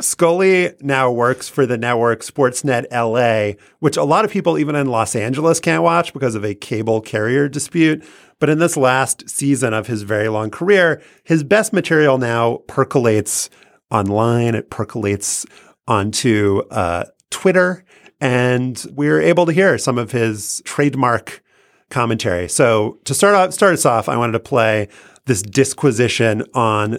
Scully 0.00 0.72
now 0.80 1.10
works 1.10 1.48
for 1.48 1.66
the 1.66 1.78
network 1.78 2.20
Sportsnet 2.20 2.86
LA, 2.92 3.60
which 3.78 3.96
a 3.96 4.04
lot 4.04 4.24
of 4.24 4.30
people, 4.30 4.58
even 4.58 4.74
in 4.74 4.86
Los 4.86 5.16
Angeles, 5.16 5.60
can't 5.60 5.82
watch 5.82 6.12
because 6.12 6.34
of 6.34 6.44
a 6.44 6.54
cable 6.54 7.00
carrier 7.00 7.48
dispute. 7.48 8.04
But 8.44 8.50
in 8.50 8.58
this 8.58 8.76
last 8.76 9.26
season 9.26 9.72
of 9.72 9.86
his 9.86 10.02
very 10.02 10.28
long 10.28 10.50
career, 10.50 11.00
his 11.22 11.42
best 11.42 11.72
material 11.72 12.18
now 12.18 12.58
percolates 12.66 13.48
online. 13.90 14.54
It 14.54 14.68
percolates 14.68 15.46
onto 15.88 16.60
uh, 16.70 17.04
Twitter. 17.30 17.86
And 18.20 18.84
we're 18.92 19.22
able 19.22 19.46
to 19.46 19.52
hear 19.52 19.78
some 19.78 19.96
of 19.96 20.12
his 20.12 20.60
trademark 20.66 21.42
commentary. 21.88 22.50
So 22.50 22.98
to 23.04 23.14
start 23.14 23.34
off, 23.34 23.54
start 23.54 23.72
us 23.72 23.86
off, 23.86 24.10
I 24.10 24.18
wanted 24.18 24.32
to 24.32 24.40
play 24.40 24.88
this 25.24 25.40
disquisition 25.40 26.44
on 26.52 26.98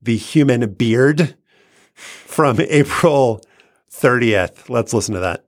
the 0.00 0.16
human 0.16 0.74
beard 0.74 1.34
from 1.96 2.60
April 2.68 3.40
30th. 3.90 4.68
Let's 4.68 4.94
listen 4.94 5.14
to 5.14 5.20
that. 5.22 5.44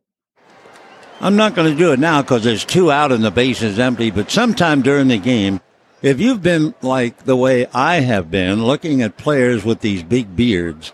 I'm 1.21 1.37
not 1.37 1.55
going 1.55 1.73
to 1.73 1.79
do 1.79 1.93
it 1.93 1.99
now 1.99 2.23
because 2.23 2.45
there's 2.45 2.65
two 2.65 2.93
out 2.93 3.11
and 3.13 3.25
the 3.25 3.31
base 3.31 3.63
is 3.63 3.79
empty, 3.79 4.11
but 4.11 4.31
sometime 4.31 4.83
during 4.83 5.09
the 5.09 5.19
game, 5.19 5.61
if 6.03 6.21
you've 6.21 6.43
been 6.43 6.75
like 6.83 7.25
the 7.25 7.37
way 7.37 7.67
I 7.73 8.01
have 8.01 8.31
been 8.31 8.65
looking 8.65 9.01
at 9.01 9.17
players 9.17 9.65
with 9.65 9.81
these 9.81 10.03
big 10.03 10.37
beards, 10.37 10.93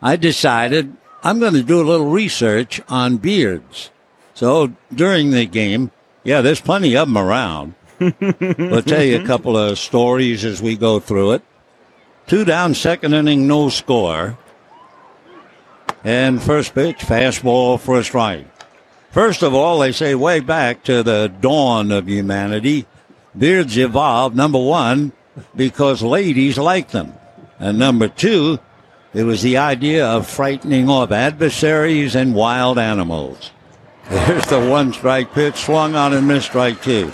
I 0.00 0.16
decided 0.16 0.96
I'm 1.22 1.38
going 1.38 1.52
to 1.54 1.62
do 1.62 1.80
a 1.80 1.84
little 1.84 2.08
research 2.10 2.80
on 2.88 3.18
beards. 3.18 3.90
So 4.34 4.72
during 4.94 5.32
the 5.32 5.44
game, 5.44 5.90
yeah, 6.24 6.40
there's 6.40 6.60
plenty 6.60 6.96
of 6.96 7.08
them 7.08 7.18
around. 7.18 7.74
We'll 8.20 8.82
tell 8.82 9.02
you 9.02 9.20
a 9.20 9.26
couple 9.26 9.56
of 9.56 9.78
stories 9.78 10.44
as 10.44 10.62
we 10.62 10.76
go 10.76 11.00
through 11.00 11.32
it. 11.32 11.42
Two 12.28 12.44
down, 12.44 12.74
second 12.74 13.12
inning, 13.12 13.48
no 13.48 13.70
score. 13.70 14.38
And 16.04 16.40
first 16.40 16.74
pitch, 16.74 16.98
fastball 16.98 17.80
for 17.80 17.98
a 17.98 18.04
strike. 18.04 18.46
First 19.18 19.42
of 19.42 19.52
all, 19.52 19.80
they 19.80 19.90
say 19.90 20.14
way 20.14 20.38
back 20.38 20.84
to 20.84 21.02
the 21.02 21.26
dawn 21.40 21.90
of 21.90 22.08
humanity, 22.08 22.86
beards 23.36 23.76
evolved, 23.76 24.36
number 24.36 24.60
one, 24.60 25.10
because 25.56 26.02
ladies 26.02 26.56
like 26.56 26.92
them. 26.92 27.14
And 27.58 27.80
number 27.80 28.06
two, 28.06 28.60
it 29.12 29.24
was 29.24 29.42
the 29.42 29.56
idea 29.56 30.06
of 30.06 30.28
frightening 30.28 30.88
off 30.88 31.10
adversaries 31.10 32.14
and 32.14 32.32
wild 32.32 32.78
animals. 32.78 33.50
There's 34.08 34.46
the 34.46 34.64
one 34.64 34.92
strike 34.92 35.32
pitch 35.32 35.56
swung 35.56 35.96
on 35.96 36.12
and 36.12 36.28
missed 36.28 36.50
strike 36.50 36.80
two. 36.80 37.10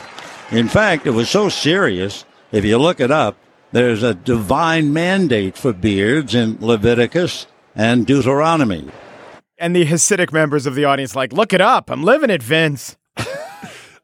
In 0.51 0.69
fact, 0.69 1.07
it 1.07 1.13
was 1.13 1.31
so 1.31 1.49
serious, 1.49 2.27
if 2.53 2.67
you 2.67 2.77
look 2.77 3.01
it 3.01 3.11
up, 3.11 3.39
there's 3.73 4.03
a 4.03 4.13
divine 4.13 4.93
mandate 4.93 5.57
for 5.57 5.73
beards 5.73 6.35
in 6.35 6.59
Leviticus 6.61 7.47
and 7.75 8.07
Deuteronomy. 8.07 8.91
And 9.59 9.75
the 9.75 9.87
Hasidic 9.87 10.33
members 10.33 10.67
of 10.67 10.75
the 10.75 10.85
audience, 10.85 11.15
like, 11.15 11.33
look 11.33 11.53
it 11.53 11.61
up. 11.61 11.91
I'm 11.91 12.03
living 12.03 12.31
it, 12.31 12.43
Vince. 12.43 12.97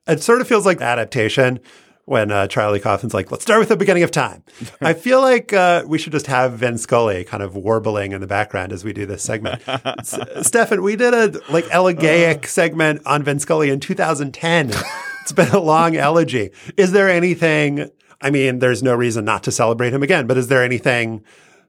It 0.07 0.23
sort 0.23 0.41
of 0.41 0.49
feels 0.49 0.65
like 0.67 0.81
adaptation 0.81 1.61
when 2.05 2.33
uh, 2.33 2.47
Charlie 2.49 2.81
Kaufman's 2.81 3.15
like, 3.15 3.31
let's 3.31 3.43
start 3.45 3.61
with 3.61 3.69
the 3.69 3.77
beginning 3.77 4.03
of 4.03 4.11
time. 4.11 4.43
I 4.81 4.95
feel 4.95 5.21
like 5.21 5.53
uh, 5.53 5.85
we 5.87 5.99
should 5.99 6.13
just 6.13 6.27
have 6.27 6.55
Vin 6.55 6.79
Scully 6.79 7.23
kind 7.25 7.43
of 7.43 7.55
warbling 7.55 8.13
in 8.13 8.21
the 8.21 8.27
background 8.27 8.73
as 8.73 8.85
we 8.85 8.93
do 8.93 9.07
this 9.07 9.23
segment. 9.23 9.63
S- 9.69 10.19
Stefan, 10.43 10.83
we 10.83 10.97
did 10.97 11.15
a 11.15 11.41
like 11.53 11.67
elegaic 11.67 12.47
segment 12.47 13.03
on 13.07 13.23
Vin 13.23 13.39
Scully 13.39 13.71
in 13.71 13.79
2010. 13.79 14.71
it's 15.23 15.33
been 15.33 15.51
a 15.51 15.61
long 15.61 15.97
elegy. 15.97 16.51
Is 16.77 16.91
there 16.93 17.09
anything, 17.09 17.91
I 18.21 18.31
mean, 18.31 18.59
there's 18.59 18.83
no 18.83 18.95
reason 18.95 19.25
not 19.25 19.45
to 19.45 19.53
celebrate 19.53 19.93
him 19.93 20.03
again, 20.03 20.27
but 20.27 20.37
is 20.37 20.49
there 20.49 20.65
anything 20.65 21.23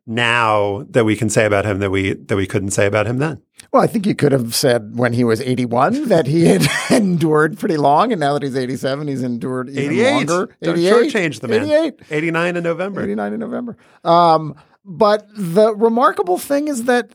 now 0.06 0.86
that 0.90 1.06
we 1.06 1.16
can 1.16 1.30
say 1.30 1.46
about 1.46 1.66
him 1.66 1.80
that 1.80 1.90
we 1.90 2.14
that 2.14 2.36
we 2.36 2.48
couldn't 2.48 2.72
say 2.72 2.86
about 2.86 3.08
him 3.08 3.18
then? 3.18 3.42
Well, 3.72 3.82
I 3.84 3.88
think 3.88 4.06
you 4.06 4.16
could 4.16 4.32
have 4.32 4.56
said 4.56 4.98
when 4.98 5.14
he 5.14 5.24
was 5.24 5.40
81 5.42 6.08
that 6.10 6.28
he 6.28 6.46
had 6.46 6.68
endured 6.90 7.60
pretty 7.60 7.78
long, 7.78 8.12
and 8.12 8.20
now 8.20 8.34
that 8.34 8.44
he's 8.44 8.56
87, 8.56 9.08
he's 9.08 9.24
endured 9.24 9.70
even 9.70 9.92
88. 9.92 10.14
longer. 10.14 10.58
Don't 10.62 10.78
88. 10.78 10.92
shortchange 10.92 11.40
the 11.40 11.48
man. 11.48 11.64
88. 11.64 12.00
89 12.10 12.58
in 12.58 12.64
November. 12.64 13.04
89 13.04 13.34
in 13.34 13.40
November. 13.40 13.78
Um, 14.04 14.56
but 14.84 15.28
the 15.36 15.76
remarkable 15.76 16.38
thing 16.38 16.68
is 16.68 16.86
that 16.86 17.12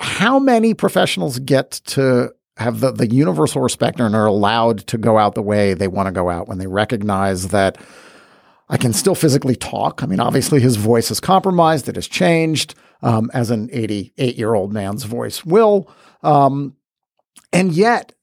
how 0.00 0.38
many 0.38 0.74
professionals 0.74 1.38
get 1.38 1.70
to 1.70 2.32
have 2.56 2.80
the, 2.80 2.92
the 2.92 3.08
universal 3.08 3.60
respect 3.60 4.00
and 4.00 4.14
are 4.14 4.26
allowed 4.26 4.78
to 4.78 4.98
go 4.98 5.18
out 5.18 5.34
the 5.34 5.42
way 5.42 5.74
they 5.74 5.88
want 5.88 6.06
to 6.06 6.12
go 6.12 6.30
out 6.30 6.48
when 6.48 6.58
they 6.58 6.66
recognize 6.66 7.48
that 7.48 7.78
I 8.74 8.76
can 8.76 8.92
still 8.92 9.14
physically 9.14 9.54
talk. 9.54 10.02
I 10.02 10.06
mean, 10.06 10.18
obviously 10.18 10.58
his 10.58 10.74
voice 10.74 11.12
is 11.12 11.20
compromised. 11.20 11.88
It 11.88 11.94
has 11.94 12.08
changed 12.08 12.74
um, 13.02 13.30
as 13.32 13.52
an 13.52 13.70
88 13.72 14.36
year 14.36 14.52
old 14.52 14.72
man's 14.72 15.04
voice 15.04 15.44
will. 15.44 15.88
Um, 16.24 16.74
and 17.52 17.72
yet 17.72 18.14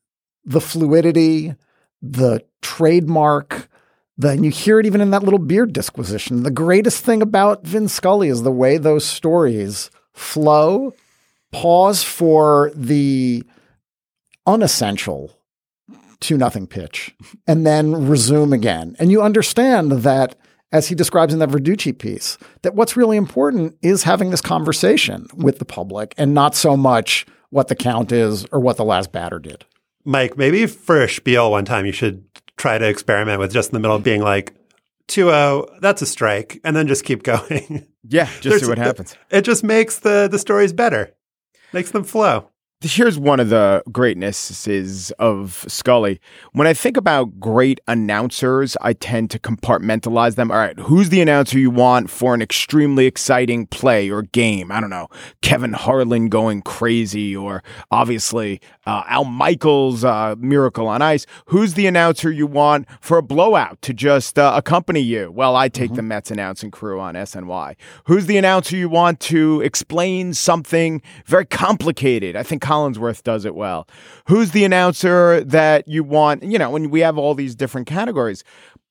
the 0.43 0.59
fluidity, 0.59 1.55
the 2.01 2.43
trademark, 2.61 3.69
then 4.17 4.43
you 4.43 4.51
hear 4.51 4.77
it 4.81 4.85
even 4.85 4.99
in 4.99 5.11
that 5.11 5.23
little 5.23 5.39
beard 5.39 5.71
disquisition. 5.71 6.43
The 6.43 6.51
greatest 6.51 7.05
thing 7.05 7.21
about 7.21 7.65
Vin 7.65 7.87
Scully 7.87 8.27
is 8.27 8.43
the 8.43 8.51
way 8.51 8.77
those 8.77 9.05
stories 9.05 9.89
flow, 10.11 10.93
pause 11.53 12.03
for 12.03 12.73
the 12.75 13.41
unessential 14.45 15.31
two 16.21 16.37
nothing 16.37 16.67
pitch 16.67 17.13
and 17.47 17.65
then 17.65 18.07
resume 18.07 18.53
again. 18.53 18.95
And 18.99 19.11
you 19.11 19.21
understand 19.21 19.91
that 19.91 20.35
as 20.71 20.87
he 20.87 20.95
describes 20.95 21.33
in 21.33 21.39
that 21.39 21.49
Verducci 21.49 21.97
piece, 21.97 22.37
that 22.61 22.75
what's 22.75 22.95
really 22.95 23.17
important 23.17 23.75
is 23.81 24.03
having 24.03 24.29
this 24.29 24.39
conversation 24.39 25.27
with 25.35 25.59
the 25.59 25.65
public 25.65 26.13
and 26.17 26.33
not 26.33 26.55
so 26.55 26.77
much 26.77 27.25
what 27.49 27.67
the 27.67 27.75
count 27.75 28.11
is 28.13 28.45
or 28.53 28.59
what 28.61 28.77
the 28.77 28.85
last 28.85 29.11
batter 29.11 29.39
did. 29.39 29.65
Mike, 30.05 30.37
maybe 30.37 30.65
for 30.65 31.03
a 31.03 31.09
spiel 31.09 31.51
one 31.51 31.65
time 31.65 31.85
you 31.85 31.91
should 31.91 32.23
try 32.55 32.77
to 32.77 32.87
experiment 32.87 33.39
with 33.39 33.51
just 33.51 33.69
in 33.69 33.73
the 33.73 33.79
middle 33.79 33.97
of 33.97 34.03
being 34.03 34.21
like 34.21 34.53
2-0, 35.09 35.81
that's 35.81 36.01
a 36.01 36.05
strike, 36.05 36.61
and 36.63 36.75
then 36.75 36.87
just 36.87 37.03
keep 37.03 37.23
going. 37.23 37.85
Yeah, 38.07 38.29
just 38.39 38.61
see 38.61 38.69
what 38.69 38.77
happens. 38.77 39.15
It 39.29 39.41
just 39.41 39.63
makes 39.63 39.99
the 39.99 40.27
the 40.31 40.39
stories 40.39 40.73
better. 40.73 41.13
Makes 41.73 41.91
them 41.91 42.03
flow 42.03 42.50
here's 42.83 43.19
one 43.19 43.39
of 43.39 43.49
the 43.49 43.83
greatnesses 43.91 45.11
of 45.19 45.65
Scully. 45.67 46.19
When 46.53 46.67
I 46.67 46.73
think 46.73 46.97
about 46.97 47.39
great 47.39 47.79
announcers, 47.87 48.75
I 48.81 48.93
tend 48.93 49.29
to 49.31 49.39
compartmentalize 49.39 50.35
them. 50.35 50.51
All 50.51 50.57
right, 50.57 50.77
who's 50.79 51.09
the 51.09 51.21
announcer 51.21 51.59
you 51.59 51.69
want 51.69 52.09
for 52.09 52.33
an 52.33 52.41
extremely 52.41 53.05
exciting 53.05 53.67
play 53.67 54.09
or 54.09 54.23
game? 54.23 54.71
I 54.71 54.81
don't 54.81 54.89
know, 54.89 55.09
Kevin 55.41 55.73
Harlan 55.73 56.29
going 56.29 56.61
crazy, 56.63 57.35
or 57.35 57.63
obviously 57.91 58.61
uh, 58.85 59.03
Al 59.07 59.25
Michaels' 59.25 60.03
uh, 60.03 60.35
Miracle 60.39 60.87
on 60.87 61.01
Ice. 61.01 61.25
Who's 61.45 61.75
the 61.75 61.85
announcer 61.85 62.31
you 62.31 62.47
want 62.47 62.87
for 62.99 63.17
a 63.17 63.23
blowout 63.23 63.81
to 63.83 63.93
just 63.93 64.39
uh, 64.39 64.53
accompany 64.55 65.01
you? 65.01 65.31
Well, 65.31 65.55
I 65.55 65.69
take 65.69 65.89
mm-hmm. 65.89 65.97
the 65.97 66.03
Mets 66.03 66.31
announcing 66.31 66.71
crew 66.71 66.99
on 66.99 67.13
SNY. 67.13 67.75
Who's 68.05 68.25
the 68.25 68.37
announcer 68.37 68.75
you 68.75 68.89
want 68.89 69.19
to 69.21 69.61
explain 69.61 70.33
something 70.33 71.01
very 71.25 71.45
complicated? 71.45 72.35
I 72.35 72.43
think 72.43 72.63
Collinsworth 72.71 73.23
does 73.23 73.43
it 73.43 73.53
well. 73.53 73.87
Who's 74.27 74.51
the 74.51 74.63
announcer 74.63 75.43
that 75.43 75.87
you 75.87 76.03
want? 76.03 76.43
You 76.43 76.57
know, 76.57 76.75
and 76.75 76.89
we 76.89 77.01
have 77.01 77.17
all 77.17 77.35
these 77.35 77.53
different 77.53 77.87
categories. 77.87 78.43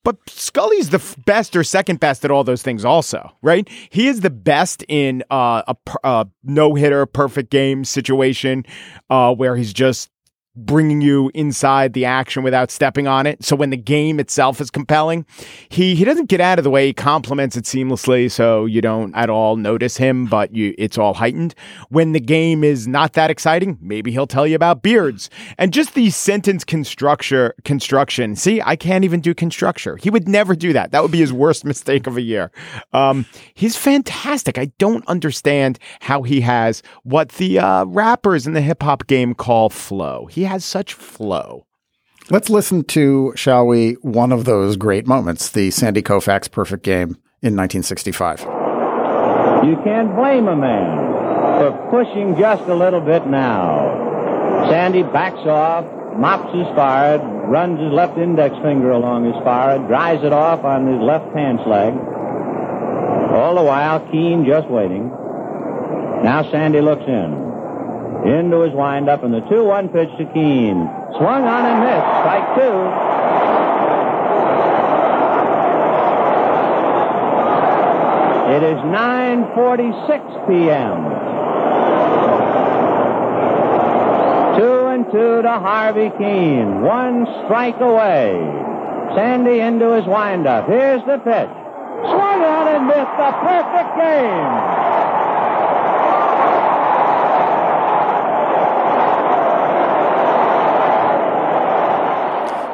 But 0.02 0.16
Scully's 0.28 0.90
the 0.90 0.98
f- 0.98 1.16
best 1.26 1.54
or 1.56 1.64
second 1.64 2.00
best 2.00 2.24
at 2.24 2.30
all 2.30 2.44
those 2.44 2.62
things, 2.62 2.84
also, 2.84 3.30
right? 3.42 3.68
He 3.90 4.08
is 4.08 4.20
the 4.20 4.30
best 4.30 4.82
in 4.88 5.22
uh, 5.30 5.62
a, 5.66 5.76
a 6.04 6.26
no 6.42 6.74
hitter, 6.74 7.04
perfect 7.06 7.50
game 7.50 7.84
situation 7.84 8.64
uh, 9.10 9.34
where 9.34 9.56
he's 9.56 9.72
just 9.72 10.10
bringing 10.56 11.00
you 11.00 11.30
inside 11.32 11.92
the 11.92 12.04
action 12.04 12.42
without 12.42 12.70
stepping 12.70 13.06
on 13.06 13.26
it. 13.26 13.44
So 13.44 13.54
when 13.54 13.70
the 13.70 13.76
game 13.76 14.18
itself 14.18 14.60
is 14.60 14.70
compelling, 14.70 15.24
he 15.68 15.94
he 15.94 16.04
doesn't 16.04 16.28
get 16.28 16.40
out 16.40 16.58
of 16.58 16.64
the 16.64 16.70
way. 16.70 16.88
He 16.88 16.92
complements 16.92 17.56
it 17.56 17.64
seamlessly, 17.64 18.30
so 18.30 18.66
you 18.66 18.80
don't 18.80 19.14
at 19.14 19.30
all 19.30 19.56
notice 19.56 19.96
him, 19.96 20.26
but 20.26 20.54
you 20.54 20.74
it's 20.76 20.98
all 20.98 21.14
heightened. 21.14 21.54
When 21.88 22.12
the 22.12 22.20
game 22.20 22.64
is 22.64 22.88
not 22.88 23.12
that 23.14 23.30
exciting, 23.30 23.78
maybe 23.80 24.10
he'll 24.10 24.26
tell 24.26 24.46
you 24.46 24.56
about 24.56 24.82
beards 24.82 25.30
and 25.58 25.72
just 25.72 25.94
the 25.94 26.10
sentence 26.10 26.64
construction. 26.64 27.50
Construction. 27.64 28.36
See, 28.36 28.60
I 28.60 28.76
can't 28.76 29.04
even 29.04 29.20
do 29.20 29.34
construction. 29.34 29.96
He 30.02 30.10
would 30.10 30.28
never 30.28 30.54
do 30.54 30.72
that. 30.72 30.90
That 30.92 31.02
would 31.02 31.12
be 31.12 31.18
his 31.18 31.32
worst 31.32 31.64
mistake 31.70 32.06
of 32.06 32.16
a 32.16 32.20
year. 32.20 32.50
Um, 32.92 33.26
he's 33.54 33.76
fantastic. 33.76 34.58
I 34.58 34.66
don't 34.78 35.06
understand 35.06 35.78
how 36.00 36.22
he 36.22 36.40
has 36.40 36.82
what 37.04 37.30
the 37.30 37.58
uh, 37.58 37.84
rappers 37.84 38.46
in 38.46 38.54
the 38.54 38.60
hip 38.60 38.82
hop 38.82 39.06
game 39.06 39.34
call 39.34 39.70
flow. 39.70 40.26
He 40.26 40.39
has 40.44 40.64
such 40.64 40.94
flow. 40.94 41.66
Let's 42.30 42.48
listen 42.48 42.84
to, 42.84 43.32
shall 43.34 43.66
we, 43.66 43.94
one 44.02 44.30
of 44.30 44.44
those 44.44 44.76
great 44.76 45.04
moments, 45.04 45.50
the 45.50 45.72
Sandy 45.72 46.00
Koufax 46.00 46.48
perfect 46.48 46.84
game 46.84 47.16
in 47.42 47.56
1965. 47.56 48.40
You 49.66 49.76
can't 49.82 50.14
blame 50.14 50.46
a 50.46 50.54
man 50.54 50.96
for 51.58 51.88
pushing 51.90 52.36
just 52.38 52.62
a 52.68 52.74
little 52.74 53.00
bit 53.00 53.26
now. 53.26 54.68
Sandy 54.70 55.02
backs 55.02 55.44
off, 55.44 55.84
mops 56.16 56.54
his 56.54 56.66
forehead, 56.76 57.20
runs 57.50 57.80
his 57.80 57.90
left 57.92 58.16
index 58.16 58.54
finger 58.62 58.92
along 58.92 59.24
his 59.24 59.34
forehead, 59.42 59.88
dries 59.88 60.22
it 60.22 60.32
off 60.32 60.62
on 60.62 60.86
his 60.86 61.00
left 61.02 61.34
pants 61.34 61.64
leg. 61.66 61.94
All 63.34 63.56
the 63.56 63.62
while, 63.62 63.98
Kuenn 64.06 64.46
just 64.46 64.68
waiting. 64.68 65.08
Now 66.22 66.48
Sandy 66.52 66.80
looks 66.80 67.02
in 67.08 67.49
into 68.24 68.60
his 68.60 68.72
windup, 68.74 69.22
and 69.24 69.32
the 69.32 69.40
2-1 69.40 69.92
pitch 69.92 70.10
to 70.18 70.24
Kuenn. 70.26 70.88
Swung 71.16 71.44
on 71.44 71.64
and 71.64 71.80
missed. 71.80 72.06
Strike 72.20 72.54
two. 72.56 72.76
It 78.50 78.62
is 78.64 78.78
9.46 78.78 80.48
p.m. 80.48 80.98
Two 84.58 84.86
and 84.88 85.04
two 85.12 85.42
to 85.42 85.48
Harvey 85.48 86.10
Kuenn. 86.10 86.80
One 86.80 87.26
strike 87.44 87.80
away. 87.80 88.34
Sandy 89.14 89.60
into 89.60 89.92
his 89.92 90.04
windup. 90.06 90.66
Here's 90.68 91.00
the 91.06 91.18
pitch. 91.18 91.50
Swung 92.10 92.42
on 92.42 92.68
and 92.68 92.86
missed. 92.86 92.98
A 92.98 93.32
perfect 93.40 93.96
game. 93.96 95.19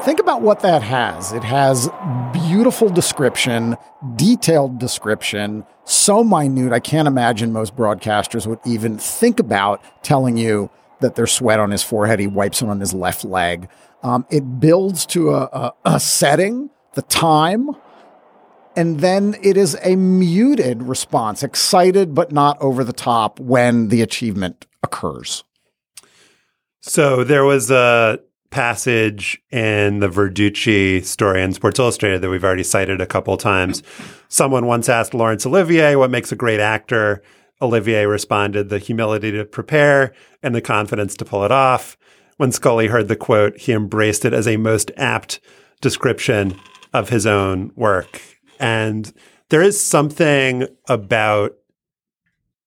Think 0.06 0.20
about 0.20 0.40
what 0.40 0.60
that 0.60 0.82
has. 0.82 1.32
It 1.32 1.42
has 1.42 1.90
beautiful 2.32 2.88
description, 2.88 3.76
detailed 4.14 4.78
description, 4.78 5.66
so 5.82 6.22
minute. 6.22 6.72
I 6.72 6.78
can't 6.78 7.08
imagine 7.08 7.52
most 7.52 7.74
broadcasters 7.74 8.46
would 8.46 8.60
even 8.64 8.98
think 8.98 9.40
about 9.40 9.82
telling 10.04 10.36
you 10.36 10.70
that 11.00 11.16
there's 11.16 11.32
sweat 11.32 11.58
on 11.58 11.72
his 11.72 11.82
forehead. 11.82 12.20
He 12.20 12.28
wipes 12.28 12.62
it 12.62 12.68
on 12.68 12.78
his 12.78 12.94
left 12.94 13.24
leg. 13.24 13.68
Um, 14.04 14.24
it 14.30 14.60
builds 14.60 15.06
to 15.06 15.30
a, 15.30 15.42
a, 15.42 15.72
a 15.84 15.98
setting, 15.98 16.70
the 16.94 17.02
time, 17.02 17.70
and 18.76 19.00
then 19.00 19.34
it 19.42 19.56
is 19.56 19.76
a 19.82 19.96
muted 19.96 20.84
response, 20.84 21.42
excited 21.42 22.14
but 22.14 22.30
not 22.30 22.56
over 22.62 22.84
the 22.84 22.92
top 22.92 23.40
when 23.40 23.88
the 23.88 24.02
achievement 24.02 24.66
occurs. 24.84 25.42
So 26.80 27.24
there 27.24 27.44
was 27.44 27.72
a 27.72 28.20
passage 28.50 29.40
in 29.50 30.00
the 30.00 30.08
Verducci 30.08 31.04
story 31.04 31.42
in 31.42 31.52
Sports 31.52 31.78
Illustrated 31.78 32.20
that 32.20 32.30
we've 32.30 32.44
already 32.44 32.62
cited 32.62 33.00
a 33.00 33.06
couple 33.06 33.36
times. 33.36 33.82
Someone 34.28 34.66
once 34.66 34.88
asked 34.88 35.14
Laurence 35.14 35.46
Olivier 35.46 35.96
what 35.96 36.10
makes 36.10 36.32
a 36.32 36.36
great 36.36 36.60
actor. 36.60 37.22
Olivier 37.60 38.06
responded, 38.06 38.68
the 38.68 38.78
humility 38.78 39.32
to 39.32 39.44
prepare 39.44 40.12
and 40.42 40.54
the 40.54 40.60
confidence 40.60 41.14
to 41.16 41.24
pull 41.24 41.44
it 41.44 41.52
off. 41.52 41.96
When 42.36 42.52
Scully 42.52 42.88
heard 42.88 43.08
the 43.08 43.16
quote, 43.16 43.56
he 43.58 43.72
embraced 43.72 44.24
it 44.24 44.34
as 44.34 44.46
a 44.46 44.58
most 44.58 44.90
apt 44.96 45.40
description 45.80 46.58
of 46.92 47.08
his 47.08 47.26
own 47.26 47.72
work. 47.74 48.20
And 48.60 49.12
there 49.48 49.62
is 49.62 49.82
something 49.82 50.66
about 50.88 51.56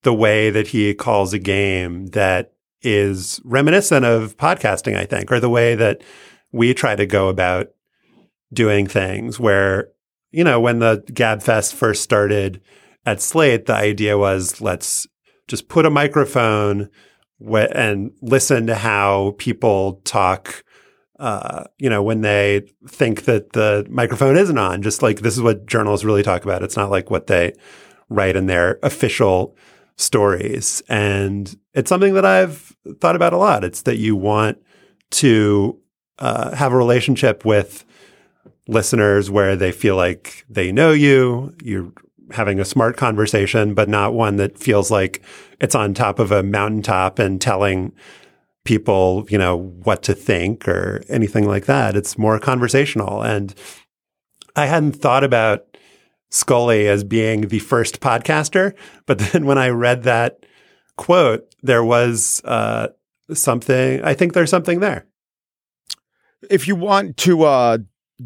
the 0.03 0.13
way 0.13 0.49
that 0.49 0.67
he 0.67 0.93
calls 0.93 1.33
a 1.33 1.39
game 1.39 2.07
that 2.07 2.53
is 2.81 3.41
reminiscent 3.43 4.05
of 4.05 4.37
podcasting, 4.37 4.95
I 4.95 5.05
think, 5.05 5.31
or 5.31 5.39
the 5.39 5.49
way 5.49 5.75
that 5.75 6.01
we 6.51 6.73
try 6.73 6.95
to 6.95 7.05
go 7.05 7.27
about 7.27 7.67
doing 8.51 8.87
things 8.87 9.39
where, 9.39 9.89
you 10.31 10.43
know, 10.43 10.59
when 10.59 10.79
the 10.79 11.03
GabFest 11.11 11.73
first 11.73 12.03
started 12.03 12.61
at 13.05 13.21
Slate, 13.21 13.65
the 13.65 13.75
idea 13.75 14.17
was 14.17 14.61
let's 14.61 15.07
just 15.47 15.67
put 15.67 15.85
a 15.85 15.89
microphone 15.89 16.89
wh- 17.39 17.67
and 17.71 18.11
listen 18.21 18.67
to 18.67 18.75
how 18.75 19.35
people 19.37 20.01
talk. 20.05 20.63
Uh, 21.19 21.65
you 21.77 21.89
know, 21.89 22.01
when 22.01 22.21
they 22.21 22.61
think 22.87 23.25
that 23.25 23.51
the 23.51 23.85
microphone 23.89 24.37
isn't 24.37 24.57
on, 24.57 24.81
just 24.81 25.01
like 25.01 25.19
this 25.19 25.35
is 25.35 25.41
what 25.41 25.65
journalists 25.65 26.05
really 26.05 26.23
talk 26.23 26.43
about. 26.43 26.63
It's 26.63 26.77
not 26.77 26.89
like 26.89 27.11
what 27.11 27.27
they 27.27 27.53
write 28.07 28.37
in 28.37 28.45
their 28.45 28.79
official 28.83 29.55
stories. 29.99 30.81
And 30.87 31.55
it's 31.73 31.89
something 31.89 32.13
that 32.13 32.25
I've 32.25 32.75
thought 33.01 33.15
about 33.15 33.33
a 33.33 33.37
lot. 33.37 33.63
It's 33.63 33.81
that 33.83 33.97
you 33.97 34.15
want 34.15 34.57
to 35.11 35.77
uh, 36.19 36.55
have 36.55 36.71
a 36.71 36.77
relationship 36.77 37.43
with 37.45 37.85
listeners 38.67 39.29
where 39.29 39.55
they 39.55 39.71
feel 39.71 39.95
like 39.95 40.45
they 40.49 40.71
know 40.71 40.91
you, 40.91 41.53
you're 41.63 41.91
having 42.31 42.59
a 42.59 42.65
smart 42.65 42.95
conversation, 42.95 43.73
but 43.73 43.89
not 43.89 44.13
one 44.13 44.37
that 44.37 44.57
feels 44.57 44.89
like 44.89 45.21
it's 45.59 45.75
on 45.75 45.93
top 45.93 46.19
of 46.19 46.31
a 46.31 46.43
mountaintop 46.43 47.19
and 47.19 47.41
telling 47.41 47.91
people, 48.63 49.25
you 49.29 49.37
know, 49.37 49.57
what 49.83 50.03
to 50.03 50.13
think 50.13 50.67
or 50.67 51.01
anything 51.09 51.47
like 51.47 51.65
that. 51.65 51.95
It's 51.95 52.17
more 52.17 52.39
conversational. 52.39 53.21
And 53.21 53.53
I 54.55 54.67
hadn't 54.67 54.93
thought 54.93 55.23
about 55.23 55.68
Scully 56.29 56.87
as 56.87 57.03
being 57.03 57.47
the 57.47 57.59
first 57.59 57.99
podcaster, 57.99 58.73
but 59.05 59.19
then 59.19 59.45
when 59.45 59.57
I 59.57 59.69
read 59.69 60.03
that 60.03 60.45
quote, 60.97 61.55
there 61.63 61.83
was 61.83 62.41
uh, 62.45 62.87
something. 63.33 64.03
I 64.03 64.13
think 64.13 64.33
there's 64.33 64.49
something 64.49 64.79
there. 64.79 65.05
If 66.49 66.67
you 66.67 66.75
want 66.75 67.17
to 67.17 67.43
uh, 67.43 67.77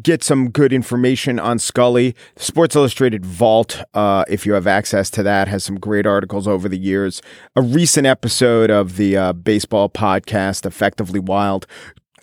get 0.02 0.22
some 0.22 0.50
good 0.50 0.72
information 0.72 1.38
on 1.38 1.58
Scully, 1.58 2.14
Sports 2.36 2.74
Illustrated 2.74 3.24
Vault, 3.24 3.82
uh, 3.94 4.24
if 4.28 4.44
you 4.44 4.54
have 4.54 4.66
access 4.66 5.10
to 5.10 5.22
that, 5.22 5.48
has 5.48 5.64
some 5.64 5.78
great 5.78 6.06
articles 6.06 6.48
over 6.48 6.68
the 6.68 6.78
years. 6.78 7.22
A 7.54 7.62
recent 7.62 8.06
episode 8.06 8.70
of 8.70 8.96
the 8.96 9.16
uh, 9.16 9.32
baseball 9.32 9.88
podcast, 9.88 10.66
Effectively 10.66 11.20
Wild, 11.20 11.66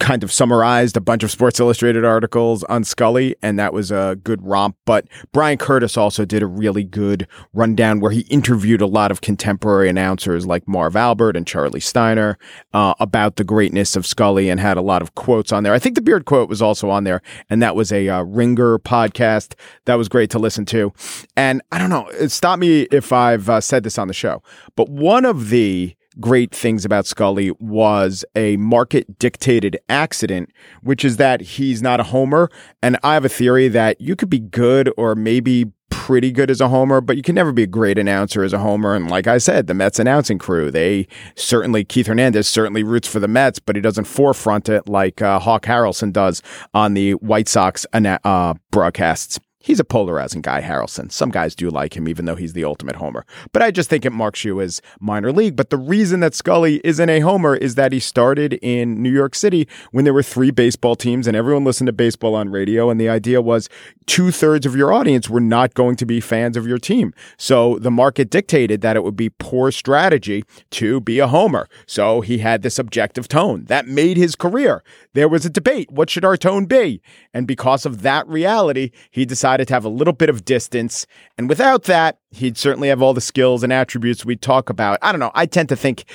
kind 0.02 0.24
of 0.24 0.32
summarized 0.32 0.98
a 0.98 1.02
bunch 1.02 1.24
of 1.24 1.30
Sports 1.30 1.60
Illustrated 1.60 2.04
articles 2.04 2.64
on 2.64 2.84
Scully, 2.84 3.36
and 3.44 3.60
that 3.60 3.72
was 3.72 3.92
a 3.92 4.18
good 4.24 4.42
romp. 4.42 4.76
But 4.84 5.08
Bryan 5.32 5.60
Curtis 5.60 5.96
also 5.96 6.26
did 6.26 6.42
a 6.42 6.48
really 6.48 6.84
good 6.84 7.28
rundown 7.54 8.00
where 8.00 8.10
he 8.12 8.22
interviewed 8.22 8.82
a 8.82 8.88
lot 8.88 9.12
of 9.12 9.22
contemporary 9.22 9.90
announcers 9.90 10.48
like 10.48 10.68
Marv 10.68 10.96
Albert 10.96 11.38
and 11.38 11.46
Charlie 11.46 11.80
Steiner 11.80 12.40
uh, 12.74 12.96
about 13.00 13.36
the 13.36 13.44
greatness 13.44 13.96
of 13.96 14.08
Scully 14.08 14.50
and 14.50 14.60
had 14.60 14.76
a 14.76 14.82
lot 14.82 15.04
of 15.04 15.14
quotes 15.14 15.52
on 15.52 15.62
there. 15.64 15.74
I 15.74 15.80
think 15.80 15.94
the 15.94 16.02
Beard 16.02 16.26
quote 16.26 16.50
was 16.50 16.64
also 16.64 16.90
on 16.90 17.04
there, 17.04 17.22
and 17.50 17.62
that 17.62 17.76
was 17.76 17.92
a 17.92 18.10
uh, 18.10 18.24
Ringer 18.24 18.80
podcast. 18.80 19.54
That 19.86 19.96
was 19.96 20.10
great 20.10 20.32
to 20.32 20.40
listen 20.40 20.66
to. 20.66 20.92
And 21.38 21.62
I 21.72 21.78
don't 21.78 21.92
know, 21.92 22.10
stop 22.28 22.58
me 22.58 22.88
if 22.92 23.14
I've 23.14 23.48
uh, 23.50 23.62
said 23.62 23.84
this 23.84 24.00
on 24.00 24.08
the 24.08 24.16
show, 24.16 24.42
but 24.76 24.90
one 24.90 25.26
of 25.26 25.50
the 25.50 25.96
great 26.22 26.54
things 26.56 26.86
about 26.86 27.06
Scully 27.06 27.52
was 27.60 28.24
a 28.36 28.56
market 28.58 29.20
dictated 29.20 29.78
accident, 29.90 30.52
which 30.82 31.04
is 31.04 31.18
that 31.18 31.42
he's 31.42 31.82
not 31.82 32.00
a 32.00 32.04
homer. 32.04 32.50
And 32.82 32.98
I 33.04 33.16
have 33.16 33.26
a 33.26 33.30
theory 33.30 33.68
that 33.70 34.00
you 34.00 34.16
could 34.16 34.30
be 34.30 34.40
good 34.40 34.92
or 34.96 35.16
maybe 35.16 35.72
pretty 35.90 36.32
good 36.32 36.50
as 36.50 36.62
a 36.62 36.70
homer, 36.70 37.02
but 37.02 37.18
you 37.18 37.22
can 37.22 37.36
never 37.36 37.52
be 37.52 37.64
a 37.64 37.68
great 37.68 37.98
announcer 37.98 38.44
as 38.44 38.54
a 38.54 38.60
homer. 38.60 38.96
And 38.96 39.10
like 39.10 39.28
I 39.28 39.38
said, 39.38 39.68
the 39.68 39.74
Mets 39.74 40.00
announcing 40.00 40.40
crew, 40.40 40.72
they 40.72 41.08
certainly, 41.36 41.84
Keith 41.84 42.08
Hernandez 42.08 42.48
certainly 42.48 42.84
roots 42.84 43.08
for 43.08 43.20
the 43.20 43.28
Mets, 43.28 43.60
but 43.60 43.76
he 43.76 43.82
doesn't 43.82 44.06
forefront 44.06 44.70
it 44.70 44.88
like 44.88 45.22
uh, 45.22 45.40
Hawk 45.40 45.64
Harrelson 45.64 46.14
does 46.14 46.42
on 46.74 46.94
the 46.94 47.14
White 47.16 47.48
Sox 47.48 47.86
uh, 47.94 48.54
broadcasts. 48.72 49.40
He's 49.64 49.80
a 49.80 49.84
polarizing 49.86 50.42
guy, 50.42 50.62
Harrelson. 50.62 51.12
Some 51.12 51.30
guys 51.30 51.54
do 51.54 51.70
like 51.70 51.96
him, 51.96 52.08
even 52.08 52.26
though 52.26 52.36
he's 52.36 52.54
the 52.54 52.64
ultimate 52.64 52.96
homer. 52.96 53.26
But 53.54 53.62
I 53.62 53.70
just 53.70 53.92
think 53.92 54.06
it 54.06 54.12
marks 54.12 54.44
you 54.44 54.60
as 54.60 54.82
minor 55.00 55.32
league. 55.32 55.56
But 55.56 55.70
the 55.70 55.78
reason 55.78 56.20
that 56.22 56.34
Scully 56.34 56.82
isn't 56.84 57.10
a 57.10 57.20
homer 57.20 57.56
is 57.56 57.76
that 57.76 57.92
he 57.92 58.00
started 58.00 58.54
in 58.64 59.04
New 59.04 59.12
York 59.12 59.36
City 59.36 59.68
when 59.92 60.04
there 60.04 60.16
were 60.16 60.24
three 60.24 60.50
baseball 60.50 60.96
teams 60.96 61.28
and 61.28 61.38
everyone 61.38 61.64
listened 61.64 61.86
to 61.88 61.94
baseball 61.94 62.34
on 62.34 62.50
radio. 62.50 62.90
And 62.90 63.00
the 63.00 63.08
idea 63.08 63.40
was 63.40 63.70
two 64.08 64.32
thirds 64.32 64.66
of 64.66 64.76
your 64.76 64.92
audience 64.92 65.30
were 65.30 65.40
not 65.40 65.76
going 65.76 65.96
to 65.98 66.08
be 66.08 66.20
fans 66.20 66.58
of 66.58 66.66
your 66.66 66.80
team. 66.80 67.14
So 67.38 67.78
the 67.78 67.92
market 67.92 68.32
dictated 68.32 68.82
that 68.82 68.96
it 68.96 69.04
would 69.04 69.16
be 69.16 69.30
poor 69.30 69.72
strategy 69.72 70.44
to 70.72 71.02
be 71.02 71.20
a 71.20 71.28
homer. 71.28 71.68
So 71.86 72.22
he 72.22 72.40
had 72.40 72.64
this 72.64 72.80
objective 72.80 73.28
tone 73.28 73.66
that 73.66 73.88
made 73.88 74.18
his 74.18 74.36
career. 74.36 74.84
There 75.14 75.30
was 75.30 75.46
a 75.46 75.52
debate. 75.52 75.92
What 75.92 76.10
should 76.10 76.26
our 76.26 76.36
tone 76.36 76.66
be? 76.66 77.00
And 77.32 77.46
because 77.46 77.86
of 77.86 78.02
that 78.02 78.28
reality, 78.28 78.90
he 79.12 79.24
decided 79.24 79.51
decided 79.52 79.68
to 79.68 79.74
have 79.74 79.86
a 79.86 79.90
little 79.90 80.14
bit 80.14 80.30
of 80.30 80.46
distance. 80.46 81.06
And 81.38 81.50
without 81.50 81.84
that, 81.84 82.20
he'd 82.32 82.58
certainly 82.58 82.88
have 82.88 83.02
all 83.02 83.14
the 83.14 83.22
skills 83.22 83.64
and 83.64 83.74
attributes 83.74 84.26
we 84.26 84.36
talk 84.36 84.70
about. 84.70 84.98
I 85.02 85.12
don't 85.12 85.20
know. 85.20 85.32
I 85.36 85.46
tend 85.46 85.68
to 85.70 85.76
think 85.76 86.06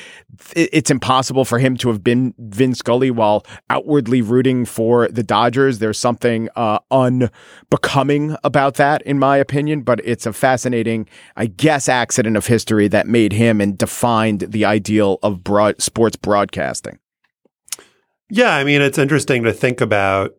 it's 0.54 0.90
impossible 0.90 1.44
for 1.44 1.58
him 1.58 1.76
to 1.78 1.88
have 1.88 2.02
been 2.02 2.34
Vin 2.38 2.74
Scully 2.74 3.10
while 3.10 3.44
outwardly 3.68 4.22
rooting 4.22 4.64
for 4.64 5.08
the 5.08 5.22
Dodgers. 5.22 5.78
There's 5.78 5.98
something 5.98 6.48
uh, 6.56 6.78
unbecoming 6.90 8.36
about 8.42 8.74
that, 8.76 9.02
in 9.02 9.18
my 9.18 9.36
opinion, 9.36 9.82
but 9.82 10.00
it's 10.04 10.24
a 10.24 10.32
fascinating, 10.32 11.06
I 11.36 11.46
guess, 11.46 11.88
accident 11.88 12.36
of 12.36 12.46
history 12.46 12.88
that 12.88 13.06
made 13.06 13.32
him 13.32 13.60
and 13.60 13.76
defined 13.76 14.40
the 14.48 14.64
ideal 14.64 15.18
of 15.22 15.44
broad 15.44 15.82
sports 15.82 16.16
broadcasting. 16.16 16.98
Yeah, 18.30 18.56
I 18.56 18.64
mean, 18.64 18.80
it's 18.80 18.98
interesting 18.98 19.44
to 19.44 19.52
think 19.52 19.80
about 19.80 20.32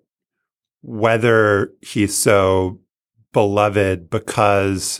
whether 0.82 1.72
he's 1.82 2.18
so 2.18 2.80
beloved 3.38 4.10
because 4.10 5.00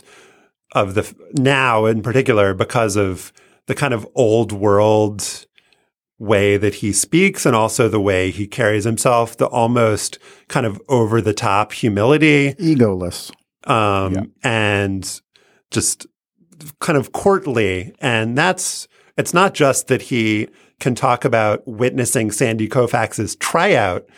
of 0.70 0.94
the 0.94 1.12
now 1.32 1.86
in 1.86 2.02
particular 2.02 2.54
because 2.54 2.94
of 2.94 3.32
the 3.66 3.74
kind 3.74 3.92
of 3.92 4.06
old 4.14 4.52
world 4.52 5.44
way 6.20 6.56
that 6.56 6.76
he 6.76 6.92
speaks 6.92 7.44
and 7.44 7.56
also 7.56 7.88
the 7.88 8.00
way 8.00 8.30
he 8.30 8.46
carries 8.46 8.84
himself, 8.84 9.36
the 9.38 9.46
almost 9.46 10.20
kind 10.46 10.66
of 10.66 10.80
over 10.88 11.20
the 11.20 11.34
top 11.34 11.72
humility, 11.72 12.54
egoless, 12.54 13.32
um, 13.68 14.14
yeah. 14.14 14.22
and 14.44 15.20
just 15.72 16.06
kind 16.78 16.96
of 16.96 17.10
courtly. 17.10 17.92
And 18.00 18.38
that's 18.38 18.86
it's 19.16 19.34
not 19.34 19.52
just 19.52 19.88
that 19.88 20.02
he 20.02 20.46
can 20.78 20.94
talk 20.94 21.24
about 21.24 21.66
witnessing 21.66 22.30
Sandy 22.30 22.68
Koufax's 22.68 23.34
tryout 23.34 24.08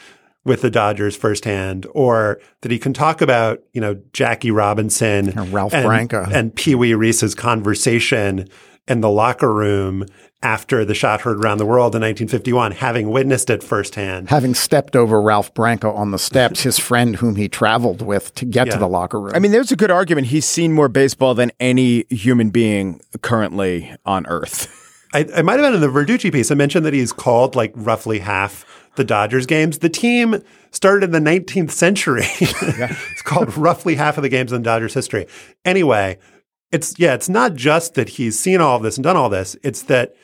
with 0.44 0.62
the 0.62 0.70
Dodgers 0.70 1.16
firsthand, 1.16 1.86
or 1.92 2.40
that 2.62 2.70
he 2.70 2.78
can 2.78 2.92
talk 2.92 3.20
about, 3.20 3.62
you 3.72 3.80
know, 3.80 4.00
Jackie 4.12 4.50
Robinson 4.50 5.28
and 5.38 5.52
Ralph 5.52 5.74
and, 5.74 5.84
Branca 5.84 6.28
and 6.32 6.54
Pee 6.54 6.74
Wee 6.74 6.94
Reese's 6.94 7.34
conversation 7.34 8.48
in 8.88 9.00
the 9.00 9.10
locker 9.10 9.52
room 9.52 10.06
after 10.42 10.84
the 10.84 10.94
shot 10.94 11.20
heard 11.20 11.44
around 11.44 11.58
the 11.58 11.66
world 11.66 11.94
in 11.94 12.00
1951, 12.00 12.72
having 12.72 13.10
witnessed 13.10 13.50
it 13.50 13.62
firsthand. 13.62 14.30
Having 14.30 14.54
stepped 14.54 14.96
over 14.96 15.20
Ralph 15.20 15.52
Branca 15.52 15.90
on 15.90 16.12
the 16.12 16.18
steps, 16.18 16.62
his 16.62 16.78
friend 16.78 17.16
whom 17.16 17.36
he 17.36 17.48
traveled 17.48 18.00
with 18.00 18.34
to 18.36 18.46
get 18.46 18.66
yeah. 18.66 18.72
to 18.74 18.78
the 18.78 18.88
locker 18.88 19.20
room. 19.20 19.32
I 19.34 19.38
mean, 19.38 19.52
there's 19.52 19.70
a 19.70 19.76
good 19.76 19.90
argument. 19.90 20.28
He's 20.28 20.46
seen 20.46 20.72
more 20.72 20.88
baseball 20.88 21.34
than 21.34 21.52
any 21.60 22.04
human 22.08 22.48
being 22.50 23.00
currently 23.20 23.94
on 24.06 24.26
Earth. 24.26 24.76
I, 25.12 25.26
I 25.36 25.42
might 25.42 25.60
have 25.60 25.62
been 25.62 25.74
in 25.74 25.80
the 25.80 25.88
Verducci 25.88 26.32
piece. 26.32 26.50
I 26.50 26.54
mentioned 26.54 26.86
that 26.86 26.94
he's 26.94 27.12
called 27.12 27.54
like 27.54 27.72
roughly 27.74 28.20
half 28.20 28.64
the 28.96 29.04
Dodgers 29.04 29.46
games. 29.46 29.78
The 29.78 29.88
team 29.88 30.42
started 30.70 31.14
in 31.14 31.24
the 31.24 31.30
19th 31.30 31.70
century. 31.70 32.24
it's 32.40 33.22
called 33.22 33.56
roughly 33.56 33.94
half 33.94 34.18
of 34.18 34.22
the 34.22 34.28
games 34.28 34.52
in 34.52 34.62
Dodgers 34.62 34.94
history. 34.94 35.26
Anyway, 35.64 36.18
it's 36.70 36.98
yeah, 36.98 37.14
it's 37.14 37.28
not 37.28 37.54
just 37.54 37.94
that 37.94 38.10
he's 38.10 38.38
seen 38.38 38.60
all 38.60 38.76
of 38.76 38.82
this 38.82 38.96
and 38.96 39.04
done 39.04 39.16
all 39.16 39.28
this. 39.28 39.56
It's 39.62 39.82
that 39.84 40.14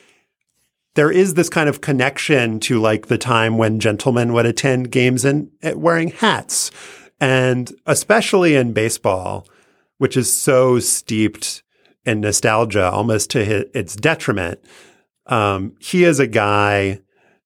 there 0.95 1.11
is 1.11 1.35
this 1.35 1.49
kind 1.49 1.69
of 1.69 1.81
connection 1.81 2.59
to 2.61 2.79
like 2.79 3.07
the 3.07 3.17
time 3.17 3.57
when 3.57 3.79
gentlemen 3.79 4.33
would 4.33 4.45
attend 4.45 4.91
games 4.91 5.25
and 5.25 5.51
eh, 5.61 5.73
wearing 5.73 6.09
hats. 6.09 6.71
And 7.19 7.71
especially 7.85 8.55
in 8.55 8.73
baseball, 8.73 9.47
which 9.97 10.17
is 10.17 10.31
so 10.31 10.79
steeped 10.79 11.63
in 12.05 12.21
nostalgia 12.21 12.89
almost 12.89 13.29
to 13.31 13.77
its 13.77 13.95
detriment. 13.95 14.59
Um, 15.25 15.75
he 15.79 16.03
is 16.03 16.19
a 16.19 16.27
guy 16.27 17.01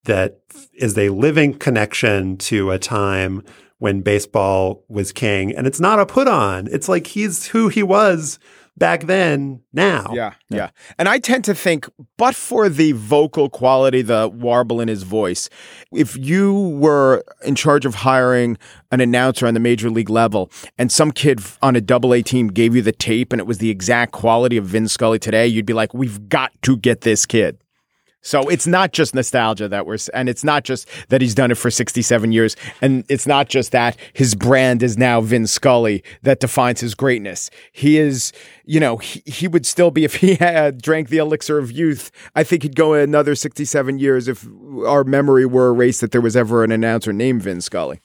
that 0.05 0.39
is 0.73 0.97
a 0.97 1.09
living 1.09 1.53
connection 1.53 2.37
to 2.37 2.71
a 2.71 2.79
time 2.79 3.43
when 3.77 4.01
baseball 4.01 4.83
was 4.87 5.11
king. 5.11 5.55
And 5.55 5.65
it's 5.65 5.79
not 5.79 5.99
a 5.99 6.05
put 6.05 6.27
on. 6.27 6.67
It's 6.71 6.87
like 6.87 7.07
he's 7.07 7.47
who 7.47 7.67
he 7.67 7.81
was 7.81 8.37
back 8.77 9.03
then 9.03 9.61
now. 9.73 10.07
Yeah, 10.13 10.33
yeah, 10.49 10.57
yeah. 10.57 10.69
And 10.97 11.09
I 11.09 11.19
tend 11.19 11.43
to 11.45 11.55
think, 11.55 11.89
but 12.17 12.35
for 12.35 12.69
the 12.69 12.93
vocal 12.93 13.49
quality, 13.49 14.01
the 14.01 14.29
warble 14.29 14.79
in 14.79 14.87
his 14.87 15.03
voice, 15.03 15.49
if 15.91 16.15
you 16.17 16.69
were 16.79 17.23
in 17.43 17.55
charge 17.55 17.85
of 17.85 17.95
hiring 17.95 18.57
an 18.91 19.01
announcer 19.01 19.47
on 19.47 19.53
the 19.53 19.59
major 19.59 19.89
league 19.89 20.09
level 20.09 20.51
and 20.77 20.91
some 20.91 21.11
kid 21.11 21.41
on 21.61 21.75
a 21.75 21.81
double 21.81 22.13
A 22.13 22.21
team 22.21 22.47
gave 22.47 22.75
you 22.75 22.81
the 22.81 22.91
tape 22.91 23.33
and 23.33 23.39
it 23.39 23.47
was 23.47 23.57
the 23.57 23.69
exact 23.69 24.13
quality 24.13 24.57
of 24.57 24.65
Vin 24.65 24.87
Scully 24.87 25.19
today, 25.19 25.47
you'd 25.47 25.65
be 25.65 25.73
like, 25.73 25.93
we've 25.93 26.29
got 26.29 26.51
to 26.63 26.77
get 26.77 27.01
this 27.01 27.25
kid. 27.25 27.57
So 28.21 28.47
it's 28.49 28.67
not 28.67 28.93
just 28.93 29.15
nostalgia 29.15 29.67
that 29.67 29.85
we're, 29.85 29.97
and 30.13 30.29
it's 30.29 30.43
not 30.43 30.63
just 30.63 30.87
that 31.09 31.21
he's 31.21 31.33
done 31.33 31.51
it 31.51 31.55
for 31.55 31.71
67 31.71 32.31
years. 32.31 32.55
And 32.81 33.03
it's 33.09 33.25
not 33.25 33.49
just 33.49 33.71
that 33.71 33.97
his 34.13 34.35
brand 34.35 34.83
is 34.83 34.97
now 34.97 35.21
Vin 35.21 35.47
Scully 35.47 36.03
that 36.21 36.39
defines 36.39 36.79
his 36.79 36.93
greatness. 36.93 37.49
He 37.71 37.97
is, 37.97 38.31
you 38.63 38.79
know, 38.79 38.97
he, 38.97 39.23
he 39.25 39.47
would 39.47 39.65
still 39.65 39.89
be, 39.89 40.03
if 40.03 40.15
he 40.15 40.35
had 40.35 40.81
drank 40.81 41.09
the 41.09 41.17
elixir 41.17 41.57
of 41.57 41.71
youth, 41.71 42.11
I 42.35 42.43
think 42.43 42.63
he'd 42.63 42.75
go 42.75 42.93
another 42.93 43.33
67 43.33 43.97
years 43.97 44.27
if 44.27 44.47
our 44.85 45.03
memory 45.03 45.45
were 45.45 45.69
erased 45.69 46.01
that 46.01 46.11
there 46.11 46.21
was 46.21 46.35
ever 46.35 46.63
an 46.63 46.71
announcer 46.71 47.11
named 47.11 47.41
Vin 47.41 47.61
Scully. 47.61 48.01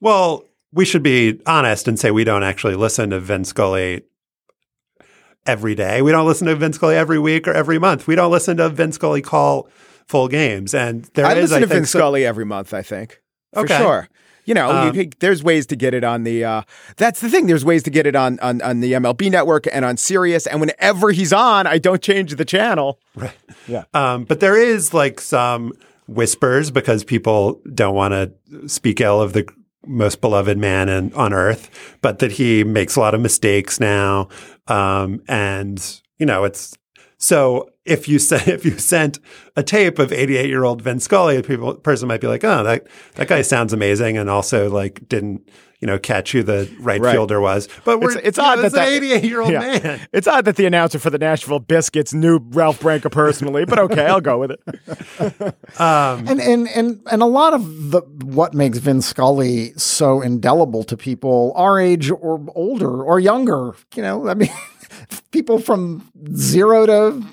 Well, 0.00 0.44
we 0.72 0.84
should 0.84 1.02
be 1.02 1.40
honest 1.46 1.86
and 1.86 1.98
say 1.98 2.10
we 2.10 2.24
don't 2.24 2.42
actually 2.42 2.76
listen 2.76 3.10
to 3.10 3.20
Vin 3.20 3.44
Scully 3.44 4.02
every 5.46 5.74
day. 5.74 6.02
We 6.02 6.12
don't 6.12 6.26
listen 6.26 6.46
to 6.46 6.56
Vin 6.56 6.72
Scully 6.72 6.96
every 6.96 7.18
week 7.18 7.48
or 7.48 7.52
every 7.52 7.78
month. 7.78 8.06
We 8.06 8.14
don't 8.14 8.30
listen 8.30 8.56
to 8.58 8.68
Vin 8.68 8.92
Scully 8.92 9.22
call 9.22 9.68
full 10.06 10.28
games. 10.28 10.74
And 10.74 11.04
there 11.14 11.26
I 11.26 11.34
is, 11.34 11.50
listen 11.50 11.56
I 11.56 11.60
to 11.60 11.66
think, 11.66 11.78
Vin 11.80 11.86
Scully 11.86 12.24
every 12.24 12.44
month. 12.44 12.74
I 12.74 12.82
think 12.82 13.20
for 13.52 13.60
okay. 13.60 13.78
sure. 13.78 14.08
You 14.44 14.54
know, 14.54 14.70
Um, 14.72 14.94
you 14.96 15.08
there's 15.20 15.42
ways 15.42 15.66
to 15.66 15.76
get 15.76 15.94
it 15.94 16.02
on 16.02 16.24
the. 16.24 16.44
Uh, 16.44 16.62
that's 16.96 17.20
the 17.20 17.28
thing. 17.28 17.46
There's 17.46 17.64
ways 17.64 17.84
to 17.84 17.90
get 17.90 18.08
it 18.08 18.16
on, 18.16 18.40
on 18.40 18.60
on 18.60 18.80
the 18.80 18.92
MLB 18.94 19.30
Network 19.30 19.68
and 19.72 19.84
on 19.84 19.96
Sirius. 19.96 20.48
And 20.48 20.60
whenever 20.60 21.12
he's 21.12 21.32
on, 21.32 21.68
I 21.68 21.78
don't 21.78 22.02
change 22.02 22.34
the 22.34 22.44
channel. 22.44 22.98
Right. 23.14 23.30
Yeah. 23.68 23.84
Um, 23.94 24.24
but 24.24 24.40
there 24.40 24.56
is 24.56 24.92
like 24.92 25.20
some 25.20 25.74
whispers 26.08 26.72
because 26.72 27.04
people 27.04 27.60
don't 27.72 27.94
want 27.94 28.12
to 28.12 28.68
speak 28.68 29.00
ill 29.00 29.22
of 29.22 29.32
the 29.32 29.46
most 29.86 30.20
beloved 30.20 30.58
man 30.58 30.88
in, 30.88 31.12
on 31.14 31.32
earth, 31.32 31.96
but 32.00 32.18
that 32.20 32.32
he 32.32 32.64
makes 32.64 32.96
a 32.96 33.00
lot 33.00 33.14
of 33.14 33.20
mistakes 33.20 33.80
now. 33.80 34.28
Um, 34.68 35.22
and 35.28 36.00
you 36.18 36.26
know, 36.26 36.44
it's 36.44 36.76
so 37.18 37.71
if 37.84 38.08
you 38.08 38.18
sent 38.18 38.48
if 38.48 38.64
you 38.64 38.78
sent 38.78 39.18
a 39.56 39.62
tape 39.62 39.98
of 39.98 40.12
88 40.12 40.48
year 40.48 40.64
old 40.64 40.82
Vin 40.82 41.00
Scully, 41.00 41.36
a 41.36 41.42
people 41.42 41.74
person 41.74 42.08
might 42.08 42.20
be 42.20 42.26
like, 42.26 42.44
oh, 42.44 42.62
that 42.64 42.86
that 43.14 43.28
guy 43.28 43.42
sounds 43.42 43.72
amazing, 43.72 44.16
and 44.16 44.28
also 44.30 44.70
like 44.70 45.08
didn't 45.08 45.48
you 45.80 45.86
know 45.86 45.98
catch 45.98 46.30
who 46.30 46.44
the 46.44 46.72
right, 46.78 47.00
Right. 47.00 47.12
fielder 47.12 47.40
was. 47.40 47.68
But 47.84 48.00
we're 48.00 48.12
it's, 48.16 48.28
it's 48.28 48.38
you 48.38 48.44
know, 48.44 48.50
odd 48.50 48.58
that 48.60 48.64
it's 48.66 48.74
an 48.74 48.80
that 48.84 48.88
88 48.92 49.24
year 49.24 49.40
old 49.40 49.50
Yeah. 49.50 49.58
man. 49.58 50.00
It's 50.12 50.28
odd 50.28 50.44
that 50.44 50.54
the 50.54 50.64
announcer 50.66 51.00
for 51.00 51.10
the 51.10 51.18
Nashville 51.18 51.58
Biscuits 51.58 52.14
knew 52.14 52.38
Ralph 52.50 52.78
Branca 52.80 53.10
personally, 53.10 53.64
but 53.64 53.80
okay, 53.80 54.06
I'll 54.06 54.20
go 54.20 54.38
with 54.38 54.52
it. 54.52 54.60
Um, 55.78 56.28
and 56.28 56.38
and 56.40 56.68
and 56.68 57.00
and 57.10 57.22
a 57.22 57.26
lot 57.26 57.54
of 57.54 57.90
the 57.90 58.02
what 58.24 58.52
makes 58.54 58.76
Vin 58.78 59.00
Scully 59.00 59.72
so 59.76 60.20
indelible 60.20 60.84
to 60.84 60.96
people 60.98 61.52
our 61.56 61.80
age 61.80 62.10
or 62.10 62.44
older 62.54 63.02
or 63.02 63.18
younger, 63.18 63.72
you 63.96 64.02
know, 64.02 64.28
I 64.28 64.34
mean, 64.34 64.50
people 65.30 65.58
from 65.58 66.06
zero 66.34 66.84
to 66.86 67.24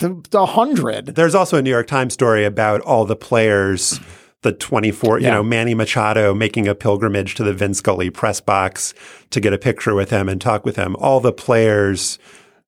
to, 0.00 0.22
to 0.30 0.44
hundred. 0.44 1.06
There's 1.06 1.34
also 1.34 1.56
a 1.56 1.62
New 1.62 1.70
York 1.70 1.86
Times 1.86 2.12
story 2.12 2.44
about 2.44 2.80
all 2.82 3.04
the 3.04 3.16
players, 3.16 4.00
the 4.42 4.52
24, 4.52 5.20
you 5.20 5.30
know, 5.30 5.42
Manny 5.42 5.74
Machado 5.74 6.34
making 6.34 6.66
a 6.66 6.74
pilgrimage 6.74 7.34
to 7.36 7.44
the 7.44 7.52
Vin 7.52 7.74
Scully 7.74 8.10
press 8.10 8.40
box 8.40 8.94
to 9.30 9.40
get 9.40 9.52
a 9.52 9.58
picture 9.58 9.94
with 9.94 10.10
him 10.10 10.28
and 10.28 10.40
talk 10.40 10.64
with 10.64 10.76
him. 10.76 10.96
All 10.96 11.20
the 11.20 11.32
players 11.32 12.18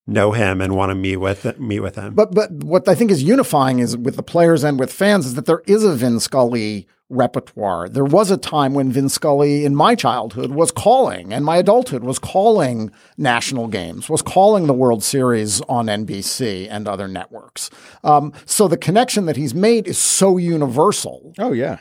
know 0.06 0.32
him 0.32 0.60
and 0.60 0.76
want 0.76 0.90
to 0.90 0.94
meet 0.94 1.16
with 1.16 1.58
meet 1.58 1.80
with 1.80 1.96
him. 1.96 2.14
But 2.14 2.34
but 2.34 2.50
what 2.50 2.88
I 2.88 2.94
think 2.94 3.10
is 3.10 3.22
unifying 3.22 3.78
is 3.78 3.96
with 3.96 4.16
the 4.16 4.22
players 4.22 4.64
and 4.64 4.78
with 4.78 4.92
fans 4.92 5.26
is 5.26 5.34
that 5.34 5.46
there 5.46 5.62
is 5.66 5.84
a 5.84 5.94
Vin 5.94 6.20
Scully 6.20 6.86
repertoire. 7.08 7.88
There 7.88 8.04
was 8.04 8.30
a 8.30 8.36
time 8.36 8.74
when 8.74 8.90
Vin 8.90 9.08
Scully 9.08 9.64
in 9.64 9.76
my 9.76 9.94
childhood 9.94 10.50
was 10.50 10.70
calling 10.70 11.32
and 11.32 11.44
my 11.44 11.58
adulthood 11.58 12.02
was 12.02 12.18
calling 12.18 12.90
national 13.18 13.68
games, 13.68 14.08
was 14.08 14.22
calling 14.22 14.66
the 14.66 14.72
World 14.72 15.04
Series 15.04 15.60
on 15.62 15.86
NBC 15.86 16.66
and 16.70 16.88
other 16.88 17.06
networks. 17.06 17.70
Um, 18.02 18.32
so 18.46 18.66
the 18.66 18.78
connection 18.78 19.26
that 19.26 19.36
he's 19.36 19.54
made 19.54 19.86
is 19.86 19.98
so 19.98 20.38
universal. 20.38 21.34
Oh 21.38 21.52
yeah. 21.52 21.80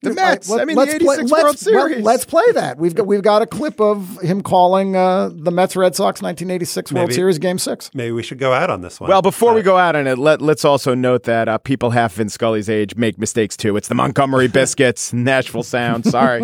The 0.00 0.14
Mets. 0.14 0.48
I 0.48 0.58
mean, 0.64 0.68
the 0.68 0.74
let's 0.76 0.94
86 0.94 1.04
play, 1.04 1.16
World 1.16 1.30
let's, 1.32 1.42
let- 1.42 1.58
Series. 1.58 2.04
let's 2.04 2.24
play 2.24 2.52
that. 2.52 2.78
We've 2.78 2.94
got 2.94 3.06
we've 3.08 3.22
got 3.22 3.42
a 3.42 3.46
clip 3.46 3.80
of 3.80 4.20
him 4.20 4.42
calling 4.42 4.94
uh, 4.94 5.28
the 5.32 5.50
Mets 5.50 5.74
Red 5.74 5.96
Sox 5.96 6.22
1986 6.22 6.92
World 6.92 7.12
Series 7.12 7.38
Game 7.40 7.58
Six. 7.58 7.90
Maybe 7.94 8.12
we 8.12 8.22
should 8.22 8.38
go 8.38 8.52
out 8.52 8.70
on 8.70 8.80
this 8.80 9.00
one. 9.00 9.08
Well, 9.10 9.22
before 9.22 9.54
we 9.54 9.62
go 9.62 9.76
out 9.76 9.96
on 9.96 10.06
it, 10.06 10.16
let, 10.16 10.40
let's 10.40 10.64
also 10.64 10.94
note 10.94 11.24
that 11.24 11.48
uh, 11.48 11.58
people 11.58 11.90
half 11.90 12.14
Vin 12.14 12.28
Scully's 12.28 12.70
age 12.70 12.94
make 12.94 13.18
mistakes 13.18 13.56
too. 13.56 13.76
It's 13.76 13.88
the 13.88 13.96
Montgomery 13.96 14.46
Biscuits, 14.60 15.12
Nashville 15.12 15.64
Sound. 15.64 16.06
Sorry. 16.06 16.42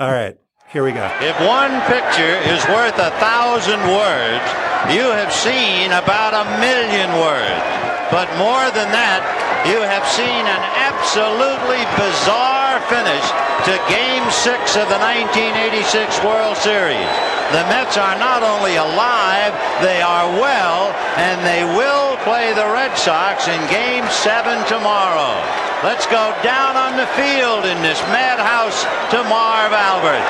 All 0.00 0.10
right, 0.10 0.36
here 0.68 0.82
we 0.82 0.90
go. 0.90 1.04
If 1.20 1.38
one 1.46 1.70
picture 1.82 2.34
is 2.50 2.66
worth 2.66 2.98
a 2.98 3.10
thousand 3.22 3.78
words, 3.86 4.44
you 4.92 5.06
have 5.14 5.32
seen 5.32 5.92
about 5.92 6.34
a 6.34 6.58
million 6.58 7.08
words. 7.20 7.62
But 8.10 8.28
more 8.36 8.66
than 8.74 8.90
that, 8.92 9.22
you 9.66 9.78
have 9.78 10.02
seen 10.10 10.42
an 10.42 10.62
absolutely 10.74 11.82
bizarre 11.94 12.82
finish 12.90 13.26
to 13.62 13.74
Game 13.86 14.26
6 14.26 14.74
of 14.74 14.90
the 14.90 14.98
1986 14.98 16.18
World 16.26 16.58
Series. 16.58 17.10
The 17.54 17.62
Mets 17.70 17.94
are 17.94 18.18
not 18.18 18.42
only 18.42 18.74
alive, 18.74 19.54
they 19.78 20.02
are 20.02 20.26
well, 20.40 20.90
and 21.14 21.38
they 21.46 21.62
will 21.78 22.16
play 22.26 22.50
the 22.54 22.66
Red 22.74 22.96
Sox 22.98 23.46
in 23.46 23.60
Game 23.70 24.08
7 24.08 24.66
tomorrow. 24.66 25.36
Let's 25.84 26.06
go 26.06 26.34
down 26.42 26.74
on 26.74 26.96
the 26.96 27.06
field 27.14 27.62
in 27.62 27.78
this 27.86 28.00
madhouse 28.10 28.82
to 29.14 29.22
Marv 29.30 29.70
Albert. 29.70 30.26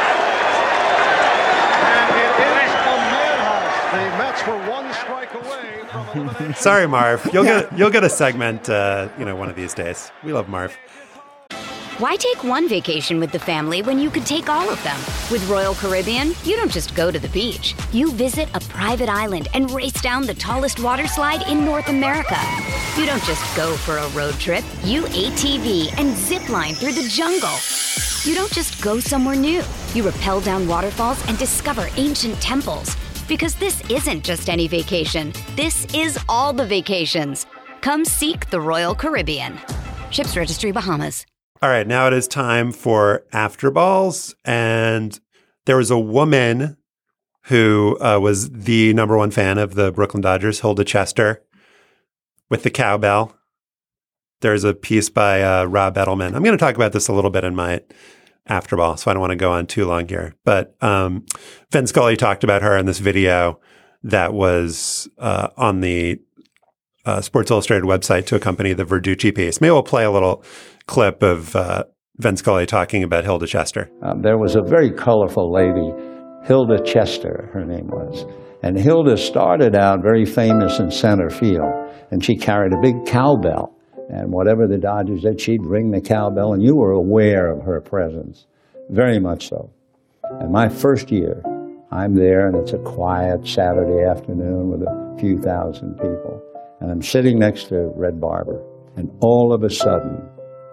And 1.89 2.09
it 2.21 2.35
is 2.37 2.73
a 2.85 2.97
madhouse. 3.17 3.77
The 3.97 4.05
Mets 4.21 4.43
were 4.45 4.61
one 4.69 4.93
strike 4.93 5.22
Sorry, 6.57 6.87
Marv. 6.87 7.29
You'll 7.33 7.45
get 7.45 7.77
you'll 7.77 7.91
get 7.91 8.05
a 8.05 8.11
segment, 8.11 8.69
uh, 8.69 9.09
you 9.19 9.25
know, 9.25 9.37
one 9.37 9.49
of 9.49 9.57
these 9.57 9.75
days. 9.75 10.11
We 10.25 10.33
love 10.33 10.49
Marv. 10.49 10.77
Why 11.99 12.17
take 12.17 12.43
one 12.43 12.69
vacation 12.69 13.21
with 13.21 13.31
the 13.31 13.39
family 13.39 13.83
when 13.83 13.99
you 13.99 14.11
could 14.11 14.27
take 14.27 14.49
all 14.49 14.69
of 14.69 14.83
them? 14.83 14.99
With 15.31 15.47
Royal 15.49 15.75
Caribbean, 15.75 16.33
you 16.43 16.57
don't 16.57 16.73
just 16.73 16.95
go 16.95 17.11
to 17.11 17.19
the 17.19 17.29
beach. 17.29 17.75
You 17.93 18.11
visit 18.13 18.49
a 18.55 18.61
private 18.61 19.09
island 19.09 19.49
and 19.55 19.71
race 19.71 20.01
down 20.01 20.27
the 20.27 20.35
tallest 20.35 20.81
water 20.81 21.07
slide 21.07 21.47
in 21.49 21.65
North 21.65 21.89
America. 21.89 22.39
You 22.97 23.07
don't 23.07 23.23
just 23.25 23.57
go 23.57 23.77
for 23.77 23.99
a 23.99 24.09
road 24.09 24.35
trip. 24.35 24.65
You 24.83 25.03
ATV 25.03 25.97
and 25.99 26.17
zip 26.17 26.49
line 26.49 26.75
through 26.75 26.95
the 26.95 27.09
jungle. 27.09 27.57
You 28.25 28.35
don't 28.35 28.53
just 28.53 28.83
go 28.83 28.99
somewhere 28.99 29.37
new. 29.37 29.63
You 29.95 30.09
rappel 30.09 30.41
down 30.41 30.67
waterfalls 30.67 31.25
and 31.29 31.39
discover 31.39 31.89
ancient 31.97 32.41
temples. 32.41 32.97
Because 33.29 33.55
this 33.55 33.83
isn't 33.91 34.25
just 34.25 34.49
any 34.49 34.69
vacation. 34.69 35.33
This 35.57 35.87
is 35.95 36.19
all 36.29 36.53
the 36.53 36.67
vacations. 36.67 37.47
Come 37.81 38.05
seek 38.05 38.51
the 38.51 38.61
Royal 38.61 38.95
Caribbean. 38.95 39.59
Ships 40.11 40.37
Registry 40.37 40.73
Bahamas. 40.73 41.27
All 41.63 41.69
right, 41.69 41.87
now 41.87 42.09
it 42.09 42.13
is 42.13 42.27
time 42.27 42.73
for 42.73 43.25
after 43.33 43.71
balls, 43.71 44.35
and 44.45 45.19
there 45.65 45.77
was 45.77 45.93
a 45.93 45.99
woman 45.99 46.77
who 47.45 47.97
uh, 48.01 48.19
was 48.19 48.51
the 48.51 48.93
number 48.95 49.17
one 49.17 49.31
fan 49.31 49.59
of 49.59 49.75
the 49.75 49.93
Brooklyn 49.93 50.21
Dodgers, 50.21 50.61
Hilda 50.61 50.85
Chester, 50.85 51.43
with 52.51 52.65
the 52.65 52.71
cowbell. 52.71 53.37
There's 54.41 54.65
a 54.65 54.75
piece 54.75 55.09
by 55.09 55.43
uh, 55.43 55.65
Rob 55.67 55.95
Edelman. 55.95 56.35
I'm 56.35 56.43
going 56.43 56.59
to 56.59 56.63
talk 56.63 56.75
about 56.75 56.93
this 56.93 57.07
a 57.07 57.13
little 57.13 57.31
bit 57.31 57.45
in 57.45 57.55
my 57.55 57.81
after 58.47 58.77
ball, 58.77 58.97
so 58.97 59.11
I 59.11 59.15
don't 59.15 59.21
want 59.21 59.31
to 59.31 59.37
go 59.37 59.53
on 59.53 59.67
too 59.67 59.85
long 59.85 60.09
here. 60.09 60.35
But 60.45 60.75
um, 60.81 61.27
Scully 61.71 62.17
talked 62.17 62.45
about 62.45 62.63
her 62.63 62.77
in 62.77 62.87
this 62.87 62.99
video 62.99 63.61
that 64.03 64.33
was 64.33 65.09
uh, 65.19 65.49
on 65.57 65.81
the 65.81 66.21
uh, 67.05 67.21
Sports 67.21 67.51
Illustrated 67.51 67.85
website 67.85 68.27
to 68.27 68.37
accompany 68.37 68.73
the 68.73 68.85
Verducci 68.85 69.35
piece. 69.35 69.61
Maybe 69.61 69.71
we'll 69.71 69.83
play 69.83 70.05
a 70.05 70.11
little 70.11 70.45
clip 70.87 71.23
of 71.23 71.55
uh, 71.55 71.85
Scully 72.35 72.67
talking 72.67 73.03
about 73.03 73.25
Hilda 73.25 73.47
Chester. 73.47 73.91
Um, 74.03 74.23
there 74.23 74.39
was 74.39 74.57
a 74.57 74.63
very 74.63 74.91
colorful 74.91 75.53
lady, 75.53 75.91
Hilda 76.45 76.83
Chester, 76.85 77.51
her 77.53 77.65
name 77.65 77.87
was. 77.87 78.25
And 78.63 78.79
Hilda 78.79 79.17
started 79.17 79.75
out 79.75 80.03
very 80.03 80.25
famous 80.25 80.79
in 80.79 80.91
center 80.91 81.31
field, 81.31 81.73
and 82.11 82.25
she 82.25 82.37
carried 82.37 82.73
a 82.73 82.81
big 82.81 82.95
cowbell. 83.07 83.77
And 84.11 84.33
whatever 84.33 84.67
the 84.67 84.79
Dodgers 84.79 85.23
did, 85.23 85.41
she'd 85.41 85.65
ring 85.65 85.91
the 85.91 86.01
cowbell, 86.01 86.53
and 86.53 86.63
you 86.63 86.77
were 86.77 86.93
aware 86.93 87.51
of 87.51 87.63
her 87.63 87.81
presence, 87.81 88.47
very 88.91 89.19
much 89.19 89.49
so. 89.49 89.71
And 90.41 90.53
my 90.53 90.69
first 90.69 91.11
year, 91.11 91.43
I'm 91.91 92.15
there, 92.15 92.47
and 92.47 92.57
it's 92.57 92.73
a 92.73 92.79
quiet 92.79 93.47
Saturday 93.47 94.03
afternoon 94.03 94.71
with 94.71 94.83
a 94.83 95.17
few 95.19 95.41
thousand 95.41 95.95
people. 95.95 96.43
And 96.81 96.91
I'm 96.91 97.03
sitting 97.03 97.39
next 97.39 97.69
to 97.69 97.93
Red 97.97 98.21
Barber, 98.21 98.63
and 98.97 99.11
all 99.21 99.53
of 99.53 99.63
a 99.63 99.71
sudden, 99.71 100.23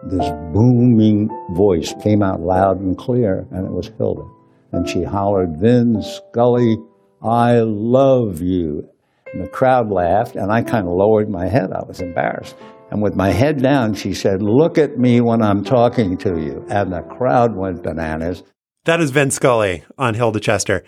this 0.03 0.29
booming 0.53 1.29
voice 1.51 1.93
came 2.01 2.23
out 2.23 2.39
loud 2.41 2.79
and 2.79 2.97
clear, 2.97 3.45
and 3.51 3.65
it 3.65 3.71
was 3.71 3.91
Hilda. 3.97 4.27
And 4.71 4.87
she 4.87 5.03
hollered, 5.03 5.57
Vin 5.57 6.01
Scully, 6.01 6.77
I 7.21 7.59
love 7.59 8.41
you. 8.41 8.89
And 9.33 9.43
the 9.43 9.49
crowd 9.49 9.89
laughed, 9.89 10.35
and 10.35 10.51
I 10.51 10.61
kind 10.61 10.87
of 10.87 10.93
lowered 10.93 11.29
my 11.29 11.47
head. 11.47 11.71
I 11.71 11.83
was 11.83 11.99
embarrassed. 12.01 12.55
And 12.91 13.01
with 13.01 13.15
my 13.15 13.31
head 13.31 13.61
down, 13.61 13.93
she 13.93 14.13
said, 14.13 14.41
Look 14.41 14.77
at 14.77 14.97
me 14.97 15.21
when 15.21 15.41
I'm 15.41 15.63
talking 15.63 16.17
to 16.17 16.39
you. 16.39 16.65
And 16.69 16.91
the 16.91 17.01
crowd 17.01 17.55
went 17.55 17.83
bananas. 17.83 18.43
That 18.85 18.99
is 18.99 19.11
Vin 19.11 19.31
Scully 19.31 19.83
on 19.97 20.15
Hilda 20.15 20.39
Chester. 20.39 20.83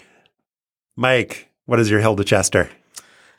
Mike, 0.96 1.50
what 1.66 1.80
is 1.80 1.90
your 1.90 2.00
Hilda 2.00 2.24
Chester? 2.24 2.70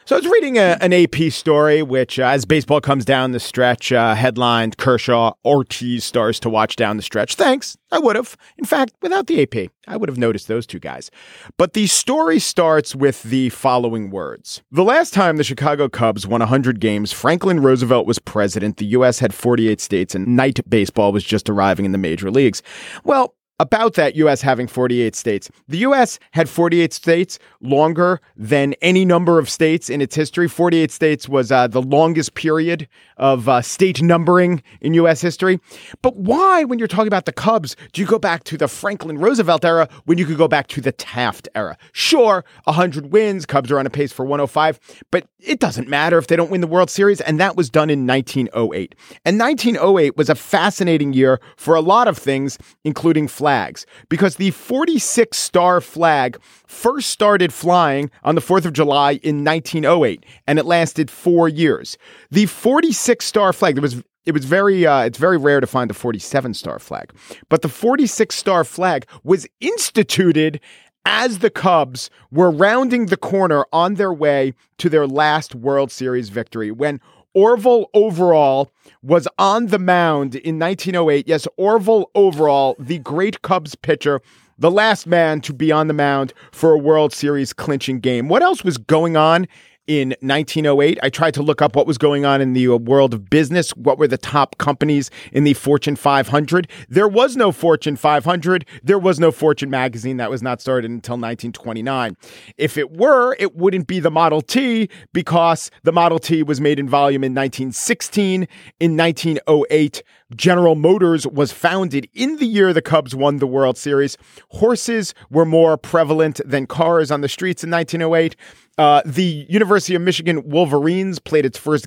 So 0.04 0.16
I 0.16 0.18
was 0.18 0.26
reading 0.26 0.58
a, 0.58 0.76
an 0.80 0.92
AP 0.92 1.30
story, 1.30 1.80
which, 1.80 2.18
uh, 2.18 2.24
as 2.24 2.44
baseball 2.44 2.80
comes 2.80 3.04
down 3.04 3.30
the 3.30 3.38
stretch, 3.38 3.92
uh, 3.92 4.16
headlined 4.16 4.76
Kershaw 4.76 5.34
Ortiz 5.44 6.02
stars 6.02 6.40
to 6.40 6.50
watch 6.50 6.74
down 6.74 6.96
the 6.96 7.04
stretch. 7.04 7.36
Thanks. 7.36 7.76
I 7.92 8.00
would 8.00 8.16
have. 8.16 8.36
In 8.58 8.64
fact, 8.64 8.94
without 9.00 9.28
the 9.28 9.42
AP, 9.42 9.70
I 9.86 9.96
would 9.96 10.08
have 10.08 10.18
noticed 10.18 10.48
those 10.48 10.66
two 10.66 10.80
guys. 10.80 11.10
But 11.56 11.74
the 11.74 11.86
story 11.86 12.40
starts 12.40 12.96
with 12.96 13.22
the 13.22 13.50
following 13.50 14.10
words 14.10 14.62
The 14.72 14.82
last 14.82 15.14
time 15.14 15.36
the 15.36 15.44
Chicago 15.44 15.88
Cubs 15.88 16.26
won 16.26 16.40
100 16.40 16.80
games, 16.80 17.12
Franklin 17.12 17.60
Roosevelt 17.60 18.04
was 18.04 18.18
president. 18.18 18.78
The 18.78 18.86
U.S. 18.86 19.20
had 19.20 19.32
48 19.32 19.80
states, 19.80 20.16
and 20.16 20.26
night 20.26 20.58
baseball 20.68 21.12
was 21.12 21.22
just 21.22 21.48
arriving 21.48 21.84
in 21.84 21.92
the 21.92 21.98
major 21.98 22.28
leagues. 22.28 22.60
Well, 23.04 23.36
about 23.62 23.94
that 23.94 24.16
U.S. 24.16 24.42
having 24.42 24.66
48 24.66 25.14
states. 25.14 25.48
The 25.68 25.78
U.S. 25.78 26.18
had 26.32 26.48
48 26.48 26.92
states 26.92 27.38
longer 27.60 28.20
than 28.36 28.74
any 28.82 29.04
number 29.04 29.38
of 29.38 29.48
states 29.48 29.88
in 29.88 30.00
its 30.00 30.16
history. 30.16 30.48
48 30.48 30.90
states 30.90 31.28
was 31.28 31.52
uh, 31.52 31.68
the 31.68 31.80
longest 31.80 32.34
period 32.34 32.88
of 33.18 33.48
uh, 33.48 33.62
state 33.62 34.02
numbering 34.02 34.64
in 34.80 34.94
U.S. 34.94 35.20
history. 35.20 35.60
But 36.02 36.16
why, 36.16 36.64
when 36.64 36.80
you're 36.80 36.88
talking 36.88 37.06
about 37.06 37.24
the 37.24 37.32
Cubs, 37.32 37.76
do 37.92 38.00
you 38.00 38.06
go 38.06 38.18
back 38.18 38.42
to 38.44 38.58
the 38.58 38.66
Franklin 38.66 39.18
Roosevelt 39.18 39.64
era 39.64 39.88
when 40.06 40.18
you 40.18 40.26
could 40.26 40.38
go 40.38 40.48
back 40.48 40.66
to 40.68 40.80
the 40.80 40.90
Taft 40.90 41.48
era? 41.54 41.78
Sure, 41.92 42.44
100 42.64 43.12
wins, 43.12 43.46
Cubs 43.46 43.70
are 43.70 43.78
on 43.78 43.86
a 43.86 43.90
pace 43.90 44.12
for 44.12 44.24
105, 44.24 44.80
but 45.12 45.28
it 45.38 45.60
doesn't 45.60 45.88
matter 45.88 46.18
if 46.18 46.26
they 46.26 46.34
don't 46.34 46.50
win 46.50 46.60
the 46.60 46.66
World 46.66 46.90
Series. 46.90 47.20
And 47.20 47.38
that 47.38 47.56
was 47.56 47.70
done 47.70 47.90
in 47.90 48.08
1908. 48.08 48.96
And 49.24 49.38
1908 49.38 50.16
was 50.16 50.28
a 50.28 50.34
fascinating 50.34 51.12
year 51.12 51.40
for 51.56 51.76
a 51.76 51.80
lot 51.80 52.08
of 52.08 52.18
things, 52.18 52.58
including 52.82 53.28
flags, 53.52 53.84
because 54.08 54.36
the 54.36 54.50
46 54.50 55.36
star 55.36 55.82
flag 55.82 56.38
first 56.66 57.10
started 57.10 57.52
flying 57.52 58.10
on 58.24 58.34
the 58.34 58.40
4th 58.40 58.64
of 58.64 58.72
July 58.72 59.20
in 59.22 59.44
1908, 59.44 60.24
and 60.46 60.58
it 60.58 60.64
lasted 60.64 61.10
four 61.10 61.50
years. 61.50 61.98
The 62.30 62.46
46 62.46 63.22
star 63.24 63.52
flag, 63.52 63.74
there 63.74 63.82
was 63.82 64.02
it 64.24 64.32
was 64.32 64.46
very 64.46 64.86
uh, 64.86 65.02
it's 65.02 65.18
very 65.18 65.36
rare 65.36 65.60
to 65.60 65.66
find 65.66 65.90
the 65.90 65.94
47 65.94 66.54
star 66.54 66.78
flag 66.78 67.12
but 67.48 67.62
the 67.62 67.68
46 67.68 68.34
star 68.34 68.62
flag 68.62 69.04
was 69.24 69.48
instituted 69.60 70.60
as 71.04 71.40
the 71.40 71.50
Cubs 71.50 72.08
were 72.30 72.52
rounding 72.52 73.06
the 73.06 73.16
corner 73.16 73.66
on 73.72 73.94
their 73.96 74.12
way 74.12 74.54
to 74.78 74.88
their 74.88 75.08
last 75.08 75.56
World 75.56 75.90
Series 75.90 76.28
victory 76.28 76.70
when 76.70 77.00
Orville 77.34 77.88
Overall 77.94 78.70
was 79.02 79.26
on 79.38 79.66
the 79.66 79.78
mound 79.78 80.34
in 80.34 80.58
1908. 80.58 81.26
Yes, 81.26 81.46
Orville 81.56 82.10
Overall, 82.14 82.76
the 82.78 82.98
great 82.98 83.42
Cubs 83.42 83.74
pitcher, 83.74 84.20
the 84.58 84.70
last 84.70 85.06
man 85.06 85.40
to 85.40 85.52
be 85.52 85.72
on 85.72 85.88
the 85.88 85.94
mound 85.94 86.32
for 86.52 86.72
a 86.72 86.78
World 86.78 87.12
Series 87.12 87.52
clinching 87.52 88.00
game. 88.00 88.28
What 88.28 88.42
else 88.42 88.62
was 88.62 88.78
going 88.78 89.16
on 89.16 89.48
in 89.86 90.10
1908. 90.20 90.98
I 91.02 91.08
tried 91.08 91.34
to 91.34 91.42
look 91.42 91.60
up 91.60 91.74
what 91.74 91.86
was 91.86 91.98
going 91.98 92.24
on 92.24 92.40
in 92.40 92.52
the 92.52 92.68
uh, 92.68 92.76
world 92.76 93.14
of 93.14 93.28
business. 93.28 93.70
What 93.70 93.98
were 93.98 94.06
the 94.06 94.18
top 94.18 94.58
companies 94.58 95.10
in 95.32 95.44
the 95.44 95.54
Fortune 95.54 95.96
500? 95.96 96.68
There 96.88 97.08
was 97.08 97.36
no 97.36 97.50
Fortune 97.50 97.96
500. 97.96 98.64
There 98.82 98.98
was 98.98 99.18
no 99.18 99.32
Fortune 99.32 99.70
magazine 99.70 100.18
that 100.18 100.30
was 100.30 100.42
not 100.42 100.60
started 100.60 100.90
until 100.90 101.14
1929. 101.14 102.16
If 102.56 102.78
it 102.78 102.92
were, 102.92 103.36
it 103.38 103.56
wouldn't 103.56 103.86
be 103.86 103.98
the 103.98 104.10
Model 104.10 104.40
T 104.40 104.88
because 105.12 105.70
the 105.82 105.92
Model 105.92 106.18
T 106.18 106.42
was 106.42 106.60
made 106.60 106.78
in 106.78 106.88
volume 106.88 107.24
in 107.24 107.32
1916. 107.32 108.46
In 108.78 108.96
1908, 108.96 110.02
General 110.36 110.74
Motors 110.74 111.26
was 111.26 111.52
founded 111.52 112.08
in 112.14 112.36
the 112.36 112.46
year 112.46 112.72
the 112.72 112.82
Cubs 112.82 113.14
won 113.14 113.38
the 113.38 113.46
World 113.46 113.76
Series. 113.76 114.16
Horses 114.50 115.14
were 115.30 115.44
more 115.44 115.76
prevalent 115.76 116.40
than 116.44 116.66
cars 116.66 117.10
on 117.10 117.20
the 117.20 117.28
streets 117.28 117.62
in 117.64 117.70
1908. 117.70 118.36
Uh, 118.78 119.02
the 119.04 119.46
University 119.48 119.94
of 119.94 120.02
Michigan 120.02 120.48
Wolverines 120.48 121.18
played 121.18 121.44
its 121.44 121.58
first 121.58 121.86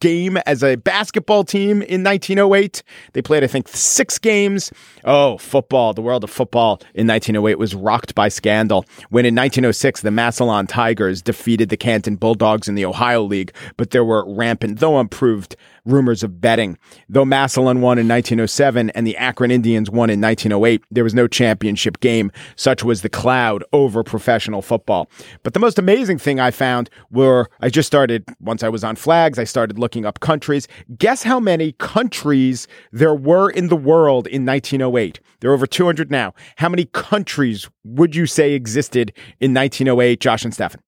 game 0.00 0.36
as 0.46 0.62
a 0.62 0.76
basketball 0.76 1.44
team 1.44 1.82
in 1.82 2.04
1908. 2.04 2.82
They 3.12 3.22
played, 3.22 3.42
I 3.42 3.46
think, 3.46 3.68
six 3.68 4.18
games. 4.18 4.70
Oh, 5.04 5.38
football. 5.38 5.94
The 5.94 6.02
world 6.02 6.24
of 6.24 6.30
football 6.30 6.80
in 6.94 7.06
1908 7.06 7.58
was 7.58 7.74
rocked 7.74 8.14
by 8.14 8.28
scandal 8.28 8.84
when 9.10 9.24
in 9.24 9.34
1906, 9.34 10.02
the 10.02 10.10
Massillon 10.10 10.66
Tigers 10.66 11.22
defeated 11.22 11.68
the 11.68 11.76
Canton 11.76 12.16
Bulldogs 12.16 12.68
in 12.68 12.74
the 12.74 12.84
Ohio 12.84 13.22
League, 13.22 13.52
but 13.76 13.90
there 13.90 14.04
were 14.04 14.24
rampant, 14.26 14.80
though 14.80 14.98
unproved, 14.98 15.56
rumors 15.86 16.22
of 16.22 16.40
betting. 16.40 16.76
Though 17.08 17.24
Massillon 17.24 17.80
won 17.80 17.98
in 17.98 18.08
1907 18.08 18.90
and 18.90 19.06
the 19.06 19.16
Akron 19.16 19.50
Indians 19.50 19.90
won 19.90 20.10
in 20.10 20.20
1908, 20.20 20.84
there 20.90 21.04
was 21.04 21.14
no 21.14 21.26
championship 21.26 22.00
game. 22.00 22.30
Such 22.56 22.84
was 22.84 23.02
the 23.02 23.08
cloud 23.08 23.64
over 23.72 24.02
professional 24.02 24.62
football. 24.62 25.08
But 25.42 25.54
the 25.54 25.60
most 25.60 25.78
amazing 25.78 26.18
thing 26.18 26.40
I 26.40 26.50
found 26.50 26.90
were 27.10 27.48
I 27.60 27.68
just 27.68 27.86
started, 27.86 28.24
once 28.40 28.62
I 28.62 28.68
was 28.68 28.84
on 28.84 28.96
flags, 28.96 29.38
I 29.38 29.44
started 29.44 29.78
looking 29.78 30.04
up 30.04 30.20
countries. 30.20 30.68
Guess 30.98 31.22
how 31.22 31.40
many 31.40 31.72
countries 31.72 32.66
there 32.92 33.14
were 33.14 33.50
in 33.50 33.68
the 33.68 33.76
world 33.76 34.26
in 34.26 34.44
1908? 34.44 35.20
There 35.40 35.50
are 35.50 35.54
over 35.54 35.66
200 35.66 36.10
now. 36.10 36.34
How 36.56 36.68
many 36.68 36.86
countries 36.86 37.68
would 37.84 38.16
you 38.16 38.26
say 38.26 38.52
existed 38.52 39.12
in 39.40 39.54
1908, 39.54 40.20
Josh 40.20 40.44
and 40.44 40.52
Stefan? 40.52 40.80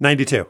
92. 0.00 0.46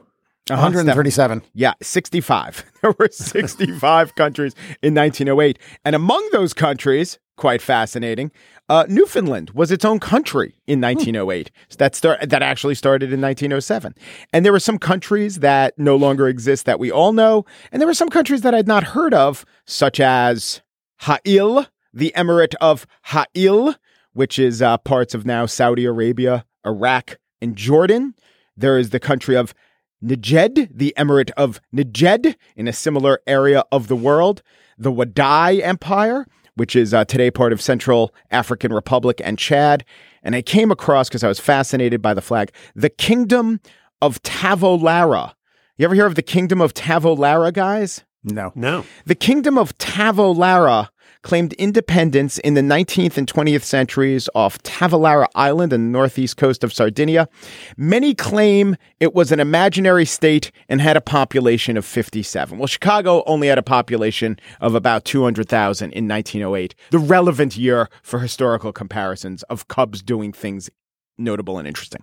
137. 0.48 1.42
Yeah, 1.54 1.74
65. 1.82 2.64
There 2.82 2.94
were 2.98 3.08
65 3.12 4.14
countries 4.16 4.54
in 4.82 4.92
1908. 4.92 5.56
And 5.84 5.94
among 5.94 6.28
those 6.32 6.52
countries, 6.52 7.20
quite 7.36 7.62
fascinating, 7.62 8.32
uh, 8.68 8.86
Newfoundland 8.88 9.50
was 9.50 9.70
its 9.70 9.84
own 9.84 10.00
country 10.00 10.56
in 10.66 10.80
1908. 10.80 11.52
So 11.68 11.76
that, 11.76 11.94
start, 11.94 12.28
that 12.28 12.42
actually 12.42 12.74
started 12.74 13.12
in 13.12 13.20
1907. 13.20 13.94
And 14.32 14.44
there 14.44 14.50
were 14.50 14.58
some 14.58 14.78
countries 14.78 15.38
that 15.38 15.78
no 15.78 15.94
longer 15.94 16.26
exist 16.26 16.66
that 16.66 16.80
we 16.80 16.90
all 16.90 17.12
know. 17.12 17.44
And 17.70 17.80
there 17.80 17.86
were 17.86 17.94
some 17.94 18.08
countries 18.08 18.40
that 18.42 18.52
I'd 18.52 18.66
not 18.66 18.82
heard 18.82 19.14
of, 19.14 19.44
such 19.64 20.00
as 20.00 20.60
Ha'il, 21.02 21.66
the 21.94 22.12
Emirate 22.16 22.56
of 22.60 22.84
Ha'il, 23.02 23.76
which 24.12 24.40
is 24.40 24.60
uh, 24.60 24.76
parts 24.78 25.14
of 25.14 25.24
now 25.24 25.46
Saudi 25.46 25.84
Arabia, 25.84 26.44
Iraq, 26.66 27.18
and 27.40 27.54
Jordan. 27.54 28.14
There 28.56 28.76
is 28.76 28.90
the 28.90 29.00
country 29.00 29.36
of 29.36 29.54
Najd, 30.02 30.68
the 30.72 30.94
Emirate 30.98 31.30
of 31.36 31.60
Najd, 31.74 32.34
in 32.56 32.68
a 32.68 32.72
similar 32.72 33.20
area 33.26 33.64
of 33.70 33.88
the 33.88 33.96
world, 33.96 34.42
the 34.76 34.92
Wadai 34.92 35.62
Empire, 35.62 36.26
which 36.54 36.74
is 36.74 36.92
uh, 36.92 37.04
today 37.04 37.30
part 37.30 37.52
of 37.52 37.62
Central 37.62 38.14
African 38.30 38.72
Republic 38.72 39.20
and 39.24 39.38
Chad. 39.38 39.84
And 40.22 40.34
I 40.34 40.42
came 40.42 40.70
across, 40.70 41.08
because 41.08 41.24
I 41.24 41.28
was 41.28 41.40
fascinated 41.40 42.02
by 42.02 42.14
the 42.14 42.20
flag, 42.20 42.52
the 42.74 42.90
Kingdom 42.90 43.60
of 44.00 44.22
Tavolara. 44.22 45.34
You 45.76 45.84
ever 45.84 45.94
hear 45.94 46.06
of 46.06 46.16
the 46.16 46.22
Kingdom 46.22 46.60
of 46.60 46.74
Tavolara, 46.74 47.52
guys? 47.52 48.04
No. 48.24 48.52
No. 48.54 48.84
The 49.04 49.14
Kingdom 49.14 49.58
of 49.58 49.76
Tavolara 49.78 50.88
claimed 51.22 51.52
independence 51.54 52.38
in 52.38 52.54
the 52.54 52.60
19th 52.60 53.16
and 53.16 53.32
20th 53.32 53.62
centuries 53.62 54.28
off 54.34 54.58
Tavolara 54.62 55.26
Island 55.34 55.72
and 55.72 55.86
the 55.86 55.90
northeast 55.90 56.36
coast 56.36 56.64
of 56.64 56.72
Sardinia. 56.72 57.28
Many 57.76 58.14
claim 58.14 58.76
it 59.00 59.14
was 59.14 59.32
an 59.32 59.40
imaginary 59.40 60.04
state 60.04 60.50
and 60.68 60.80
had 60.80 60.96
a 60.96 61.00
population 61.00 61.76
of 61.76 61.84
57. 61.84 62.58
Well, 62.58 62.66
Chicago 62.66 63.22
only 63.26 63.48
had 63.48 63.58
a 63.58 63.62
population 63.62 64.38
of 64.60 64.74
about 64.74 65.04
200,000 65.04 65.92
in 65.92 66.08
1908, 66.08 66.74
the 66.90 66.98
relevant 66.98 67.56
year 67.56 67.88
for 68.02 68.18
historical 68.18 68.72
comparisons 68.72 69.42
of 69.44 69.68
Cubs 69.68 70.02
doing 70.02 70.32
things 70.32 70.70
notable 71.18 71.58
and 71.58 71.68
interesting. 71.68 72.02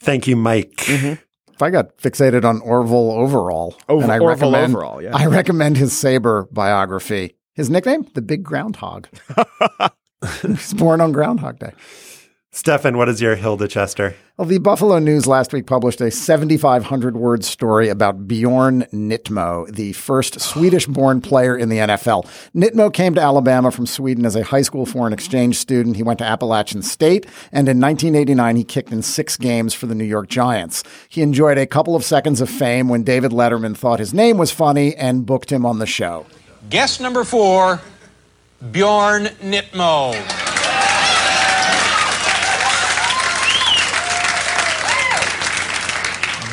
Thank 0.00 0.26
you, 0.26 0.36
Mike. 0.36 0.76
Mm-hmm. 0.78 1.22
I 1.62 1.70
got 1.70 1.96
fixated 1.98 2.44
on 2.44 2.60
Orville 2.62 3.12
Overall, 3.12 3.76
Over- 3.88 4.02
and 4.02 4.10
I 4.10 4.18
Orville 4.18 4.50
recommend, 4.50 4.74
Overall, 4.74 5.00
yeah. 5.02 5.16
I 5.16 5.26
recommend 5.26 5.76
his 5.76 5.92
SABR 5.92 6.52
biography. 6.52 7.36
His 7.54 7.68
nickname, 7.68 8.08
the 8.14 8.22
Big 8.22 8.42
Groundhog. 8.42 9.08
He's 10.42 10.72
born 10.72 11.00
on 11.00 11.12
Groundhog 11.12 11.58
Day. 11.58 11.72
Stefan, 12.54 12.98
what 12.98 13.08
is 13.08 13.22
your 13.22 13.34
Hilda 13.34 13.66
Chester? 13.66 14.14
Well, 14.36 14.46
the 14.46 14.58
Buffalo 14.58 14.98
News 14.98 15.26
last 15.26 15.54
week 15.54 15.66
published 15.66 16.02
a 16.02 16.10
7,500 16.10 17.16
word 17.16 17.44
story 17.44 17.88
about 17.88 18.28
Bjorn 18.28 18.82
Nittmo, 18.92 19.74
the 19.74 19.94
first 19.94 20.38
Swedish 20.38 20.86
born 20.86 21.22
player 21.22 21.56
in 21.56 21.70
the 21.70 21.78
NFL. 21.78 22.26
Nittmo 22.54 22.92
came 22.92 23.14
to 23.14 23.22
Alabama 23.22 23.70
from 23.70 23.86
Sweden 23.86 24.26
as 24.26 24.36
a 24.36 24.44
high 24.44 24.60
school 24.60 24.84
foreign 24.84 25.14
exchange 25.14 25.56
student. 25.56 25.96
He 25.96 26.02
went 26.02 26.18
to 26.18 26.26
Appalachian 26.26 26.82
State, 26.82 27.24
and 27.52 27.68
in 27.68 27.80
1989, 27.80 28.56
he 28.56 28.64
kicked 28.64 28.92
in 28.92 29.00
six 29.00 29.38
games 29.38 29.72
for 29.72 29.86
the 29.86 29.94
New 29.94 30.04
York 30.04 30.28
Giants. 30.28 30.84
He 31.08 31.22
enjoyed 31.22 31.56
a 31.56 31.66
couple 31.66 31.96
of 31.96 32.04
seconds 32.04 32.42
of 32.42 32.50
fame 32.50 32.88
when 32.88 33.02
David 33.02 33.30
Letterman 33.30 33.76
thought 33.76 33.98
his 33.98 34.12
name 34.12 34.36
was 34.36 34.50
funny 34.50 34.94
and 34.96 35.24
booked 35.24 35.50
him 35.50 35.64
on 35.64 35.78
the 35.78 35.86
show. 35.86 36.26
Guest 36.70 37.00
number 37.00 37.24
four, 37.24 37.80
Bjorn 38.70 39.24
Nittmo. 39.42 40.12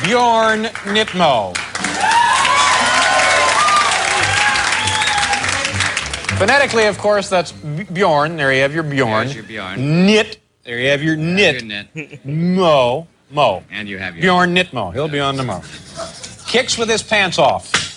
Bjorn 0.02 0.64
Nittmo. 0.94 1.56
Phonetically, 6.38 6.86
of 6.86 6.98
course, 6.98 7.28
that's 7.28 7.52
Bjorn. 7.52 8.36
There 8.36 8.52
you 8.52 8.62
have 8.62 8.74
your 8.74 8.82
Bjorn. 8.82 9.26
There's 9.26 9.34
your 9.34 9.44
Bjorn. 9.44 10.06
Knit. 10.06 10.38
There 10.64 10.78
you 10.78 10.88
have 10.88 11.02
your 11.02 11.16
knit. 11.16 12.24
Mo. 12.24 13.06
Mo. 13.30 13.62
And 13.70 13.88
you 13.88 13.98
have 13.98 14.16
your 14.16 14.22
Bjorn 14.22 14.54
Nittmo. 14.54 14.92
He'll 14.92 15.08
be 15.08 15.20
on 15.20 15.36
tomorrow. 15.36 15.62
Kicks 16.46 16.76
with 16.76 16.88
his 16.88 17.02
pants 17.02 17.38
off. 17.38 17.89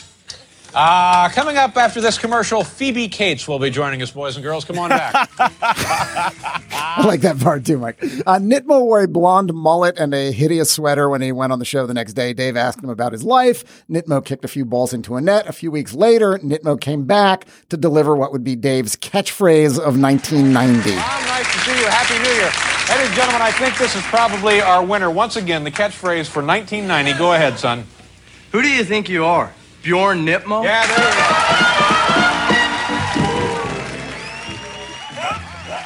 Uh, 0.76 1.30
coming 1.30 1.55
up 1.55 1.78
after 1.78 2.01
this 2.01 2.17
commercial, 2.17 2.63
Phoebe 2.63 3.07
Cates 3.07 3.47
will 3.47 3.59
be 3.59 3.69
joining 3.69 4.01
us, 4.01 4.09
boys 4.09 4.36
and 4.36 4.43
girls. 4.43 4.65
Come 4.65 4.80
on 4.80 4.89
back. 4.89 5.30
I 5.39 7.03
like 7.05 7.21
that 7.21 7.39
part 7.39 7.65
too, 7.65 7.78
Mike. 7.78 8.01
Uh, 8.01 8.39
Nittmo 8.39 8.82
wore 8.82 9.03
a 9.03 9.07
blonde 9.07 9.53
mullet 9.53 9.97
and 9.99 10.13
a 10.13 10.32
hideous 10.32 10.71
sweater 10.71 11.09
when 11.09 11.21
he 11.21 11.32
went 11.32 11.53
on 11.53 11.59
the 11.59 11.65
show 11.65 11.86
the 11.86 11.93
next 11.93 12.13
day. 12.13 12.34
Dave 12.34 12.57
asked 12.57 12.84
him 12.84 12.89
about 12.89 13.11
his 13.11 13.24
life. 13.24 13.86
Nittmo 13.88 14.24
kicked 14.26 14.43
a 14.45 14.47
few 14.47 14.65
balls 14.65 14.93
into 14.93 15.15
a 15.15 15.21
net. 15.21 15.47
A 15.47 15.53
few 15.53 15.69
weeks 15.69 15.93
later, 15.93 16.39
Nittmo 16.39 16.80
came 16.82 17.05
back 17.05 17.45
to 17.69 17.78
deliver 17.78 18.15
what 18.15 18.32
would 18.32 18.43
be 18.43 18.55
Dave's 18.55 18.95
catchphrase 18.95 19.78
of 19.78 19.99
1990. 19.99 20.91
Tom, 20.95 21.26
nice 21.26 21.53
to 21.53 21.59
see 21.59 21.80
you. 21.80 21.86
Happy 21.86 22.17
New 22.24 22.36
Year. 22.36 22.51
Ladies 22.89 23.07
and 23.07 23.15
gentlemen, 23.15 23.41
I 23.43 23.51
think 23.51 23.78
this 23.78 23.95
is 23.95 24.01
probably 24.03 24.59
our 24.59 24.84
winner. 24.84 25.11
Once 25.11 25.36
again, 25.36 25.63
the 25.63 25.71
catchphrase 25.71 26.28
for 26.28 26.43
1990. 26.43 27.13
Go 27.19 27.34
ahead, 27.34 27.59
son. 27.59 27.86
Who 28.51 28.61
do 28.61 28.69
you 28.69 28.84
think 28.84 29.07
you 29.07 29.24
are? 29.26 29.53
Bjorn 29.84 30.25
Nittmo? 30.25 30.63
Yeah, 30.63 30.88
there 30.88 30.97
you 30.97 31.43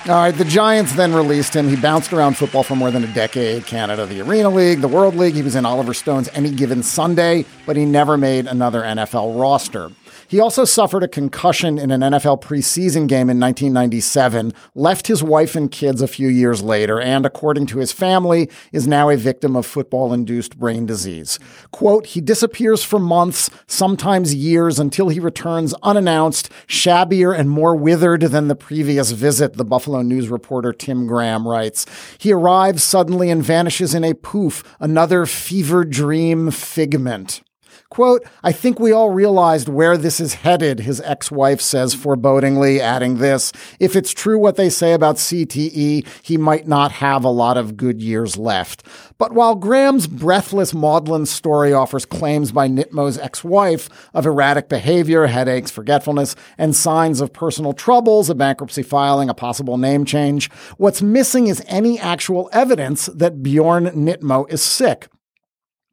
All 0.08 0.16
right, 0.16 0.32
the 0.32 0.46
Giants 0.46 0.94
then 0.94 1.14
released 1.14 1.54
him. 1.54 1.68
He 1.68 1.76
bounced 1.76 2.14
around 2.14 2.38
football 2.38 2.64
for 2.64 2.78
more 2.78 2.92
than 2.92 3.04
a 3.04 3.14
decade 3.14 3.66
Canada, 3.66 4.06
the 4.06 4.22
Arena 4.22 4.50
League, 4.50 4.80
the 4.80 4.88
World 4.88 5.16
League. 5.16 5.34
He 5.34 5.42
was 5.42 5.56
in 5.56 5.66
Oliver 5.66 5.94
Stone's 5.94 6.30
Any 6.30 6.50
Given 6.50 6.82
Sunday, 6.82 7.44
but 7.66 7.76
he 7.76 7.84
never 7.84 8.18
made 8.18 8.46
another 8.46 8.84
NFL 8.84 9.38
roster. 9.38 9.92
He 10.30 10.42
also 10.42 10.66
suffered 10.66 11.04
a 11.04 11.08
concussion 11.08 11.78
in 11.78 11.90
an 11.90 12.02
NFL 12.02 12.42
preseason 12.42 13.08
game 13.08 13.30
in 13.30 13.40
1997, 13.40 14.54
left 14.76 15.08
his 15.08 15.24
wife 15.24 15.56
and 15.56 15.72
kids 15.72 16.02
a 16.02 16.08
few 16.08 16.28
years 16.28 16.62
later, 16.62 17.00
and 17.00 17.26
according 17.26 17.68
to 17.68 17.78
his 17.78 17.94
family, 17.94 18.50
is 18.74 18.88
now 18.88 19.10
a 19.10 19.16
victim 19.16 19.56
of 19.56 19.66
football 19.66 20.12
induced 20.12 20.60
brain 20.60 20.86
disease. 20.86 21.40
Quote, 21.72 22.08
he 22.08 22.20
disappears 22.20 22.84
for 22.84 23.00
months, 23.00 23.50
sometimes 23.68 24.36
years, 24.36 24.80
until 24.80 25.08
he 25.08 25.22
returns 25.22 25.74
unannounced, 25.82 26.50
shabbier 26.68 27.32
and 27.32 27.50
more 27.50 27.76
withered 27.76 28.24
than 28.24 28.50
the 28.50 28.56
previous 28.56 29.12
visit, 29.12 29.54
the 29.54 29.64
Buffalo 29.64 30.02
News 30.02 30.28
reporter 30.28 30.74
Tim 30.74 31.08
Graham 31.08 31.48
writes. 31.48 31.86
He 32.18 32.34
arrives 32.34 32.84
suddenly 32.84 33.30
and 33.30 33.42
vanishes 33.42 33.94
in 33.94 34.04
a 34.04 34.14
poof, 34.14 34.76
another 34.82 35.26
fever 35.26 35.86
dream 35.86 36.52
figment. 36.52 37.42
Quote, 37.90 38.28
I 38.44 38.52
think 38.52 38.80
we 38.80 38.92
all 38.92 39.12
realized 39.12 39.70
where 39.70 39.96
this 39.96 40.20
is 40.20 40.36
headed, 40.36 40.82
his 40.82 41.00
ex 41.02 41.32
wife 41.32 41.62
says 41.62 41.96
forebodingly, 41.96 42.80
adding 42.80 43.18
this 43.18 43.54
If 43.80 43.96
it's 43.96 44.12
true 44.12 44.38
what 44.38 44.58
they 44.58 44.70
say 44.70 44.92
about 44.92 45.16
CTE, 45.16 46.06
he 46.22 46.38
might 46.38 46.68
not 46.68 46.92
have 46.92 47.24
a 47.24 47.30
lot 47.30 47.56
of 47.56 47.78
good 47.78 48.02
years 48.02 48.38
left. 48.38 48.84
But 49.18 49.32
while 49.32 49.56
Graham's 49.56 50.06
breathless 50.06 50.74
maudlin 50.74 51.26
story 51.26 51.72
offers 51.72 52.06
claims 52.06 52.52
by 52.52 52.68
Nittmo's 52.68 53.18
ex 53.18 53.42
wife 53.44 53.90
of 54.14 54.26
erratic 54.26 54.68
behavior, 54.68 55.28
headaches, 55.28 55.72
forgetfulness, 55.72 56.36
and 56.58 56.76
signs 56.76 57.22
of 57.22 57.32
personal 57.32 57.72
troubles, 57.72 58.30
a 58.30 58.36
bankruptcy 58.36 58.84
filing, 58.84 59.30
a 59.30 59.34
possible 59.34 59.78
name 59.78 60.04
change, 60.04 60.52
what's 60.76 61.02
missing 61.02 61.48
is 61.48 61.64
any 61.68 61.98
actual 62.00 62.50
evidence 62.52 63.06
that 63.08 63.42
Bjorn 63.42 63.86
Nittmo 63.86 64.52
is 64.52 64.62
sick. 64.62 65.08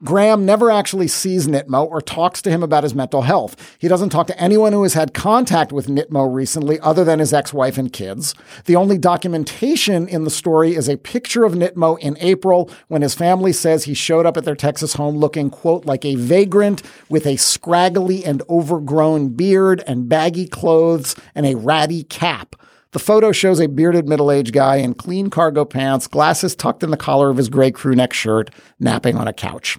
Graham 0.05 0.45
never 0.45 0.71
actually 0.71 1.09
sees 1.09 1.49
Nittmo 1.49 1.87
or 1.87 2.03
talks 2.03 2.43
to 2.43 2.51
him 2.51 2.63
about 2.63 2.83
his 2.83 2.95
mental 2.95 3.23
health. 3.23 3.77
He 3.79 3.89
doesn't 3.89 4.11
talk 4.11 4.27
to 4.27 4.39
anyone 4.39 4.75
who 4.75 4.83
has 4.83 4.93
had 4.93 5.15
contact 5.15 5.73
with 5.73 5.87
Nittmo 5.87 6.31
recently 6.31 6.79
other 6.81 7.05
than 7.05 7.21
his 7.21 7.33
ex 7.33 7.55
wife 7.55 7.79
and 7.79 7.91
kids. 7.91 8.35
The 8.67 8.77
only 8.77 8.99
documentation 8.99 10.07
in 10.07 10.25
the 10.25 10.31
story 10.31 10.75
is 10.75 10.91
a 10.91 10.99
picture 10.99 11.45
of 11.45 11.55
Nittmo 11.55 11.99
in 12.01 12.19
April 12.21 12.71
when 12.89 13.01
his 13.01 13.15
family 13.15 13.53
says 13.55 13.85
he 13.85 13.95
showed 13.95 14.27
up 14.27 14.37
at 14.37 14.45
their 14.45 14.55
Texas 14.55 14.93
home 14.93 15.17
looking, 15.17 15.49
quote, 15.49 15.87
like 15.87 16.05
a 16.05 16.17
vagrant 16.17 16.83
with 17.09 17.27
a 17.27 17.37
scraggly 17.37 18.23
and 18.27 18.43
overgrown 18.51 19.31
beard 19.31 19.83
and 19.87 20.07
baggy 20.07 20.47
clothes 20.47 21.17
and 21.35 21.47
a 21.47 21.57
ratty 21.57 22.05
cap. 22.05 22.57
The 22.93 22.99
photo 22.99 23.33
shows 23.33 23.59
a 23.59 23.69
bearded 23.69 24.07
middle 24.07 24.31
aged 24.31 24.53
guy 24.53 24.77
in 24.77 24.95
clean 24.95 25.31
cargo 25.31 25.65
pants, 25.65 26.07
glasses 26.07 26.55
tucked 26.55 26.83
in 26.83 26.91
the 26.91 26.99
collar 26.99 27.31
of 27.31 27.39
his 27.39 27.49
gray 27.49 27.71
crew 27.71 27.95
neck 27.95 28.13
shirt, 28.13 28.51
napping 28.79 29.17
on 29.17 29.27
a 29.27 29.33
couch. 29.33 29.79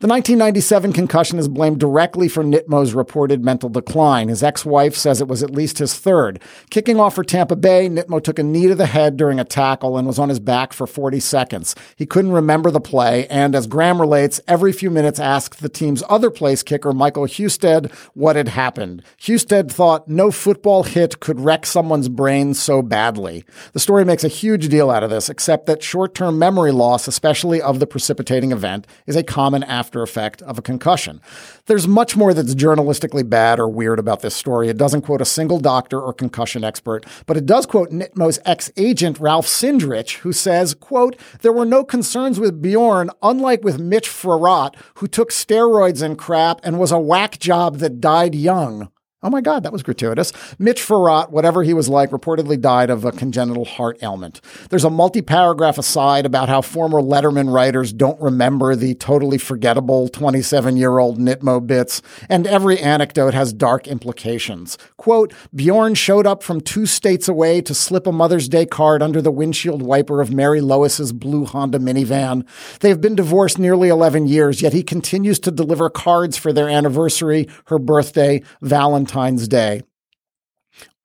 The 0.00 0.06
1997 0.06 0.92
concussion 0.92 1.40
is 1.40 1.48
blamed 1.48 1.80
directly 1.80 2.28
for 2.28 2.44
Nittmo's 2.44 2.94
reported 2.94 3.44
mental 3.44 3.68
decline. 3.68 4.28
His 4.28 4.44
ex 4.44 4.64
wife 4.64 4.94
says 4.94 5.20
it 5.20 5.26
was 5.26 5.42
at 5.42 5.50
least 5.50 5.78
his 5.78 5.98
third. 5.98 6.40
Kicking 6.70 7.00
off 7.00 7.16
for 7.16 7.24
Tampa 7.24 7.56
Bay, 7.56 7.88
Nittmo 7.88 8.22
took 8.22 8.38
a 8.38 8.44
knee 8.44 8.68
to 8.68 8.76
the 8.76 8.86
head 8.86 9.16
during 9.16 9.40
a 9.40 9.44
tackle 9.44 9.98
and 9.98 10.06
was 10.06 10.20
on 10.20 10.28
his 10.28 10.38
back 10.38 10.72
for 10.72 10.86
40 10.86 11.18
seconds. 11.18 11.74
He 11.96 12.06
couldn't 12.06 12.30
remember 12.30 12.70
the 12.70 12.78
play, 12.78 13.26
and 13.26 13.56
as 13.56 13.66
Graham 13.66 14.00
relates, 14.00 14.40
every 14.46 14.72
few 14.72 14.88
minutes 14.88 15.18
asked 15.18 15.60
the 15.60 15.68
team's 15.68 16.04
other 16.08 16.30
place 16.30 16.62
kicker, 16.62 16.92
Michael 16.92 17.26
Husted, 17.26 17.90
what 18.14 18.36
had 18.36 18.50
happened. 18.50 19.02
Husted 19.20 19.68
thought 19.68 20.06
no 20.06 20.30
football 20.30 20.84
hit 20.84 21.18
could 21.18 21.40
wreck 21.40 21.66
someone's 21.66 22.08
brain 22.08 22.54
so 22.54 22.82
badly. 22.82 23.44
The 23.72 23.80
story 23.80 24.04
makes 24.04 24.22
a 24.22 24.28
huge 24.28 24.68
deal 24.68 24.90
out 24.90 25.02
of 25.02 25.10
this, 25.10 25.28
except 25.28 25.66
that 25.66 25.82
short 25.82 26.14
term 26.14 26.38
memory 26.38 26.70
loss, 26.70 27.08
especially 27.08 27.60
of 27.60 27.80
the 27.80 27.86
precipitating 27.88 28.52
event, 28.52 28.86
is 29.04 29.16
a 29.16 29.24
common 29.24 29.64
after 29.64 29.87
after 29.88 30.02
effect 30.02 30.42
of 30.42 30.58
a 30.58 30.62
concussion. 30.62 31.18
There's 31.64 31.88
much 31.88 32.14
more 32.14 32.34
that's 32.34 32.54
journalistically 32.54 33.26
bad 33.26 33.58
or 33.58 33.70
weird 33.70 33.98
about 33.98 34.20
this 34.20 34.36
story. 34.36 34.68
It 34.68 34.76
doesn't 34.76 35.00
quote 35.00 35.22
a 35.22 35.24
single 35.24 35.58
doctor 35.58 35.98
or 35.98 36.12
concussion 36.12 36.62
expert, 36.62 37.06
but 37.24 37.38
it 37.38 37.46
does 37.46 37.64
quote 37.64 37.88
Nittmo's 37.88 38.38
ex-agent 38.44 39.18
Ralph 39.18 39.46
Cindrich, 39.46 40.18
who 40.18 40.34
says, 40.34 40.74
quote, 40.74 41.16
there 41.40 41.54
were 41.54 41.64
no 41.64 41.84
concerns 41.84 42.38
with 42.38 42.60
Bjorn, 42.60 43.10
unlike 43.22 43.64
with 43.64 43.80
Mitch 43.80 44.10
Frerotte, 44.10 44.74
who 44.96 45.06
took 45.06 45.30
steroids 45.30 46.02
and 46.02 46.18
crap 46.18 46.60
and 46.62 46.78
was 46.78 46.92
a 46.92 46.98
whack 46.98 47.38
job 47.38 47.78
that 47.78 47.98
died 47.98 48.34
young. 48.34 48.90
Oh 49.20 49.30
my 49.30 49.40
God, 49.40 49.64
that 49.64 49.72
was 49.72 49.82
gratuitous. 49.82 50.32
Mitch 50.60 50.80
Frerotte, 50.80 51.30
whatever 51.30 51.64
he 51.64 51.74
was 51.74 51.88
like, 51.88 52.10
reportedly 52.10 52.60
died 52.60 52.88
of 52.88 53.04
a 53.04 53.10
congenital 53.10 53.64
heart 53.64 54.00
ailment. 54.00 54.40
There's 54.70 54.84
a 54.84 54.90
multi 54.90 55.22
paragraph 55.22 55.76
aside 55.76 56.24
about 56.24 56.48
how 56.48 56.62
former 56.62 57.00
Letterman 57.00 57.52
writers 57.52 57.92
don't 57.92 58.20
remember 58.20 58.76
the 58.76 58.94
totally 58.94 59.36
forgettable 59.36 60.06
27 60.06 60.76
year 60.76 60.98
old 61.00 61.18
Nittmo 61.18 61.66
bits, 61.66 62.00
and 62.28 62.46
every 62.46 62.78
anecdote 62.78 63.34
has 63.34 63.52
dark 63.52 63.88
implications. 63.88 64.78
Quote 64.98 65.34
Bjorn 65.52 65.96
showed 65.96 66.24
up 66.24 66.44
from 66.44 66.60
two 66.60 66.86
states 66.86 67.26
away 67.26 67.60
to 67.62 67.74
slip 67.74 68.06
a 68.06 68.12
Mother's 68.12 68.48
Day 68.48 68.66
card 68.66 69.02
under 69.02 69.20
the 69.20 69.32
windshield 69.32 69.82
wiper 69.82 70.20
of 70.20 70.32
Mary 70.32 70.60
Lois's 70.60 71.12
blue 71.12 71.44
Honda 71.44 71.80
minivan. 71.80 72.46
They've 72.78 73.00
been 73.00 73.16
divorced 73.16 73.58
nearly 73.58 73.88
11 73.88 74.28
years, 74.28 74.62
yet 74.62 74.72
he 74.72 74.84
continues 74.84 75.40
to 75.40 75.50
deliver 75.50 75.90
cards 75.90 76.36
for 76.36 76.52
their 76.52 76.68
anniversary, 76.68 77.48
her 77.64 77.80
birthday, 77.80 78.42
Valentine's 78.62 79.07
Valentine's 79.08 79.48
Day. 79.48 79.82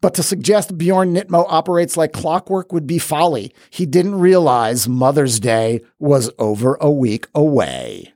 But 0.02 0.14
to 0.16 0.24
suggest 0.24 0.78
Bjorn 0.78 1.14
Nittmo 1.14 1.46
operates 1.48 1.96
like 1.96 2.12
clockwork 2.12 2.74
would 2.74 2.86
be 2.86 3.00
folly. 3.00 3.54
He 3.70 3.86
didn't 3.86 4.20
realize 4.20 4.90
Mother's 4.90 5.40
Day 5.40 5.82
was 5.98 6.30
over 6.38 6.78
a 6.82 6.92
week 6.92 7.28
away. 7.34 8.13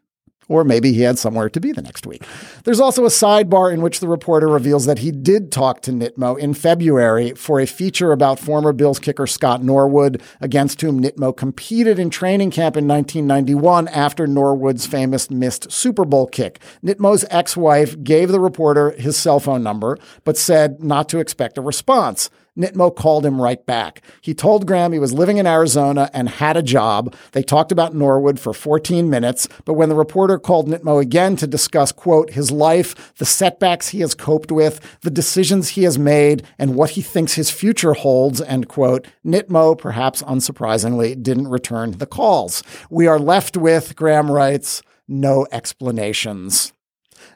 Or 0.50 0.64
maybe 0.64 0.94
he 0.94 1.02
had 1.02 1.20
somewhere 1.20 1.50
to 1.50 1.60
be 1.60 1.72
the 1.72 1.82
next 1.82 2.08
week. 2.08 2.24
There's 2.64 2.80
also 2.80 3.06
a 3.06 3.10
sidebar 3.10 3.74
in 3.74 3.82
which 3.82 4.00
the 4.00 4.08
reporter 4.08 4.48
reveals 4.48 4.86
that 4.86 5.00
he 5.00 5.12
did 5.12 5.52
talk 5.52 5.82
to 5.82 5.92
Nittmo 5.92 6.38
in 6.40 6.54
February 6.54 7.34
for 7.34 7.60
a 7.60 7.66
feature 7.66 8.12
about 8.12 8.40
former 8.40 8.72
Bills 8.72 9.00
kicker 9.00 9.28
Scott 9.28 9.64
Norwood, 9.64 10.22
against 10.40 10.82
whom 10.82 11.02
Nittmo 11.02 11.36
competed 11.36 12.00
in 12.00 12.10
training 12.10 12.52
camp 12.52 12.78
in 12.78 12.88
1991 12.88 13.88
after 13.90 14.26
Norwood's 14.26 14.86
famous 14.86 15.30
missed 15.30 15.72
Super 15.72 16.06
Bowl 16.06 16.28
kick. 16.28 16.60
Nittmo's 16.84 17.26
ex 17.30 17.58
wife 17.58 18.02
gave 18.04 18.30
the 18.30 18.40
reporter 18.40 18.92
his 18.92 19.18
cell 19.18 19.40
phone 19.40 19.64
number, 19.64 19.98
but 20.24 20.38
said 20.38 20.82
not 20.84 21.10
to 21.10 21.20
expect 21.20 21.58
a 21.58 21.62
response. 21.62 22.30
Nittmo 22.58 22.94
called 22.96 23.26
him 23.26 23.42
right 23.42 23.64
back. 23.66 24.02
He 24.22 24.34
told 24.34 24.66
Graham 24.66 24.92
he 24.92 25.00
was 25.00 25.14
living 25.14 25.38
in 25.38 25.46
Arizona 25.48 26.10
and 26.14 26.28
had 26.28 26.58
a 26.58 26.64
job. 26.64 27.16
They 27.32 27.44
talked 27.44 27.72
about 27.72 27.94
Norwood 27.94 28.40
for 28.40 28.54
14 28.54 29.10
minutes, 29.10 29.48
but 29.66 29.76
when 29.76 29.90
the 29.90 29.96
reporter 29.96 30.40
called 30.40 30.68
Nittmo 30.68 31.02
again 31.02 31.36
to 31.38 31.48
discuss, 31.48 31.92
quote, 31.92 32.32
his 32.32 32.52
life, 32.52 33.14
the 33.16 33.26
setbacks 33.26 33.90
he 33.90 34.00
has 34.00 34.16
coped 34.16 34.52
with, 34.52 34.80
the 35.02 35.12
decisions 35.12 35.70
he 35.70 35.84
has 35.84 36.00
made, 36.00 36.44
and 36.58 36.76
what 36.76 36.92
he 36.92 37.02
thinks 37.02 37.34
his 37.34 37.52
future 37.52 37.94
holds, 37.94 38.42
end 38.42 38.68
quote, 38.68 39.08
Nittmo, 39.26 39.78
perhaps 39.78 40.24
unsurprisingly, 40.24 41.22
didn't 41.22 41.48
return 41.48 41.92
the 41.92 42.06
calls. 42.06 42.64
We 42.90 43.08
are 43.08 43.20
left 43.20 43.56
with, 43.56 43.96
Graham 43.96 44.32
writes, 44.32 44.82
no 45.08 45.48
explanations. 45.52 46.74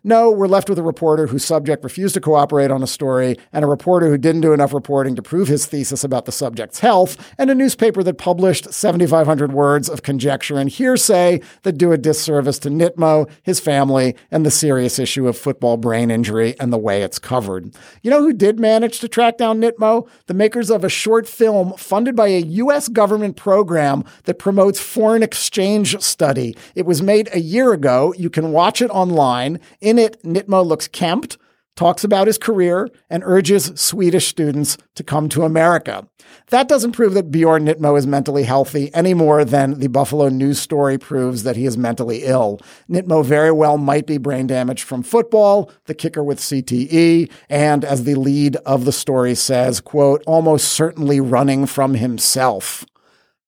No, 0.04 0.32
we're 0.32 0.48
left 0.48 0.68
with 0.68 0.80
a 0.80 0.84
reporter 0.84 1.28
whose 1.28 1.46
subject 1.46 1.84
refused 1.84 2.16
to 2.16 2.22
cooperate 2.22 2.72
on 2.72 2.82
a 2.82 2.88
story, 2.88 3.38
and 3.54 3.64
a 3.64 3.68
reporter 3.68 4.10
who 4.10 4.18
didn't 4.18 4.42
do 4.42 4.52
enough 4.52 4.74
reporting 4.74 5.16
to 5.16 5.22
prove 5.22 5.48
his 5.48 5.68
thesis 5.68 6.04
about 6.04 6.26
the 6.26 6.32
subject's 6.32 6.80
health, 6.80 7.32
and 7.38 7.52
a 7.52 7.56
newspaper 7.56 8.02
that 8.02 8.18
published 8.18 8.74
7,500 8.74 9.54
words 9.54 9.88
of 9.88 10.02
conjecture 10.02 10.58
and 10.58 10.72
hearsay 10.72 11.40
that 11.62 11.78
do 11.78 11.92
a 11.92 12.00
disservice 12.00 12.58
to 12.58 12.70
Nittmo, 12.70 13.30
his 13.44 13.60
family, 13.60 14.16
and 14.32 14.44
the 14.44 14.50
serious 14.50 14.98
issue 14.98 15.28
of 15.28 15.38
football 15.38 15.78
brain 15.78 16.10
injury 16.10 16.56
and 16.60 16.74
the 16.74 16.80
way 16.80 17.04
it's 17.04 17.20
covered. 17.20 17.76
You 18.02 18.10
know 18.10 18.24
who 18.24 18.34
did 18.34 18.60
manage 18.60 19.02
to 19.02 19.08
track 19.08 19.38
down 19.38 19.62
Nittmo? 19.62 20.10
The 20.26 20.34
makers 20.34 20.72
of 20.72 20.84
a 20.84 20.90
short 20.90 21.28
film 21.28 21.74
funded 21.78 22.16
by 22.16 22.30
a 22.30 22.40
U.S. 22.40 22.88
government 22.88 23.36
program 23.36 24.04
that 24.24 24.40
promotes 24.40 24.80
foreign 24.80 25.22
exchange 25.22 26.00
study. 26.02 26.58
It 26.74 26.88
was 26.88 27.04
made 27.04 27.30
a 27.34 27.40
year 27.40 27.72
ago. 27.72 28.16
You 28.18 28.32
can 28.32 28.52
watch 28.52 28.82
it 28.82 28.90
online. 28.90 29.60
In 29.80 29.91
it, 29.98 30.22
Nittmo 30.24 30.66
looks 30.66 30.88
kempt, 30.88 31.38
talks 31.76 32.04
about 32.04 32.28
his 32.28 32.38
career, 32.38 32.90
and 33.10 33.24
urges 33.26 33.72
Swedish 33.76 34.28
students 34.28 34.78
to 34.96 35.04
come 35.04 35.30
to 35.30 35.44
America. 35.44 36.08
That 36.50 36.68
doesn't 36.68 36.92
prove 36.92 37.14
that 37.14 37.32
Bjorn 37.32 37.66
Nittmo 37.66 37.98
is 37.98 38.06
mentally 38.06 38.44
healthy 38.44 38.94
any 38.94 39.14
more 39.14 39.46
than 39.46 39.80
the 39.80 39.88
Buffalo 39.88 40.30
News 40.30 40.60
story 40.60 40.98
proves 40.98 41.44
that 41.44 41.56
he 41.56 41.66
is 41.66 41.78
mentally 41.78 42.24
ill. 42.24 42.60
Nittmo 42.90 43.24
very 43.24 43.52
well 43.52 43.78
might 43.78 44.06
be 44.06 44.18
brain 44.18 44.48
damaged 44.48 44.84
from 44.84 45.02
football, 45.02 45.72
the 45.86 45.94
kicker 45.94 46.24
with 46.24 46.40
CTE, 46.40 47.32
and 47.50 47.86
as 47.86 48.04
the 48.04 48.16
lead 48.16 48.58
of 48.58 48.86
the 48.86 48.92
story 48.92 49.36
says, 49.36 49.80
quote, 49.80 50.24
almost 50.28 50.68
certainly 50.68 51.20
running 51.20 51.66
from 51.66 51.96
himself. 51.96 52.86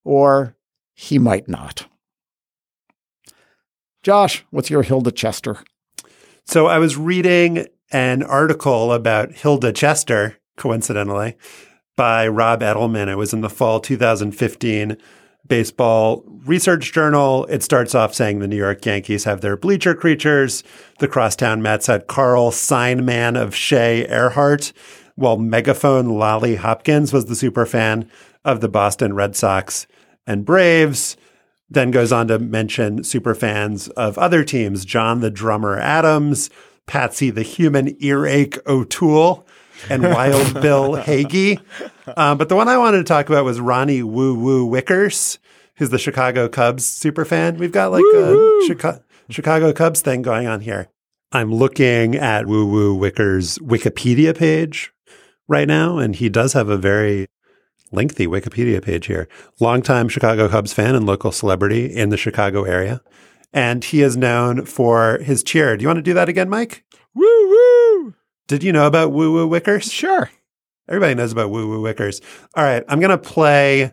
Or 0.04 0.56
he 0.94 1.20
might 1.20 1.48
not. 1.48 1.88
Josh, 4.02 4.46
what's 4.50 4.70
your 4.70 4.84
Hilda 4.84 5.12
Chester? 5.12 5.60
So 6.46 6.68
I 6.68 6.78
was 6.78 6.98
reading 6.98 7.68
an 7.92 8.22
article 8.22 8.92
about 8.92 9.32
Hilda 9.32 9.72
Chester, 9.72 10.38
coincidentally, 10.58 11.36
by 11.96 12.28
Rob 12.28 12.62
Edelman. 12.62 13.08
It 13.08 13.16
was 13.16 13.34
in 13.34 13.42
the 13.42 13.50
fall 13.50 13.80
2015 13.80 14.98
baseball 15.48 16.24
research 16.46 16.94
journal. 16.94 17.46
It 17.46 17.64
starts 17.64 17.96
off 17.96 18.14
saying 18.14 18.40
the 18.40 18.48
New 18.48 18.58
York 18.58 18.86
Yankees 18.86 19.24
have 19.24 19.42
their 19.42 19.58
bleacher 19.58 19.96
creatures. 19.96 20.64
The 21.00 21.08
crosstown 21.08 21.62
Mets 21.62 21.88
had 21.88 22.08
Karl 22.08 22.52
Signman 22.52 23.42
of 23.42 23.56
Shea 23.56 24.06
Ehrhardt, 24.10 24.74
while 25.16 25.38
megaphone 25.38 26.10
Lolly 26.10 26.56
Hopkins 26.56 27.14
was 27.14 27.26
the 27.26 27.36
super 27.36 27.66
fan 27.66 28.10
of 28.46 28.62
the 28.62 28.70
Boston 28.70 29.14
Red 29.14 29.36
Sox 29.36 29.88
and 30.28 30.46
Braves. 30.46 31.18
Then 31.70 31.92
goes 31.92 32.12
on 32.12 32.28
to 32.28 32.38
mention 32.40 33.04
super 33.04 33.34
fans 33.34 33.88
of 33.90 34.18
other 34.18 34.44
teams, 34.44 34.86
John 34.86 35.22
the 35.22 35.32
Drummer 35.32 35.80
Adams, 35.80 36.50
Patsy 36.86 37.30
the 37.30 37.42
Human 37.42 37.96
Earache 38.04 38.60
O'Toole, 38.68 39.46
and 39.90 40.04
Wild 40.12 40.62
Bill 40.62 40.96
Hagy. 40.96 41.60
Um, 42.16 42.38
but 42.38 42.50
the 42.50 42.56
one 42.56 42.68
I 42.70 42.78
wanted 42.78 42.98
to 42.98 43.04
talk 43.04 43.30
about 43.30 43.46
was 43.46 43.60
Ronnie 43.60 44.04
Woo 44.04 44.36
Woo 44.36 44.70
Wickers, 44.70 45.38
who's 45.78 45.90
the 45.90 45.98
Chicago 45.98 46.48
Cubs 46.48 46.86
super 46.86 47.26
fan. 47.26 47.58
We've 47.58 47.72
got 47.72 47.92
like 47.92 48.04
a 48.14 48.60
Chica- 48.68 49.04
Chicago 49.30 49.74
Cubs 49.74 50.02
thing 50.02 50.22
going 50.22 50.48
on 50.48 50.60
here. 50.62 50.90
I'm 51.32 51.52
looking 51.52 52.16
at 52.16 52.46
Woo 52.46 52.66
Woo 52.68 52.96
Wickers' 52.96 53.58
Wikipedia 53.60 54.38
page 54.38 54.94
right 55.48 55.68
now, 55.68 55.98
and 55.98 56.16
he 56.16 56.30
does 56.30 56.54
have 56.54 56.70
a 56.70 56.78
very 56.78 57.26
lengthy 57.94 58.28
Wikipedia 58.28 58.84
page 58.84 59.06
here. 59.06 59.28
Longtime 59.60 60.10
Chicago 60.10 60.50
Cubs 60.50 60.74
fan 60.74 60.96
and 60.96 61.06
local 61.06 61.32
celebrity 61.32 61.86
in 61.86 62.10
the 62.10 62.18
Chicago 62.18 62.64
area. 62.64 63.02
And 63.54 63.84
he 63.84 64.02
is 64.02 64.18
known 64.18 64.66
for 64.66 65.20
his 65.20 65.44
cheer. 65.44 65.78
Do 65.78 65.84
you 65.84 65.88
want 65.88 66.00
to 66.00 66.04
do 66.04 66.14
that 66.16 66.28
again, 66.28 66.50
Mike? 66.50 66.84
Woo 67.14 67.24
woo! 67.24 68.16
Did 68.48 68.64
you 68.64 68.74
know 68.74 68.88
about 68.88 69.12
Woo 69.12 69.32
Woo 69.32 69.48
Wickers? 69.48 69.92
Sure. 69.92 70.30
Everybody 70.90 71.16
knows 71.16 71.32
about 71.32 71.52
Woo 71.52 71.70
Woo 71.70 71.82
Wickers. 71.82 72.22
All 72.56 72.64
right, 72.64 72.84
I'm 72.90 73.00
going 73.00 73.12
to 73.12 73.18
play 73.18 73.92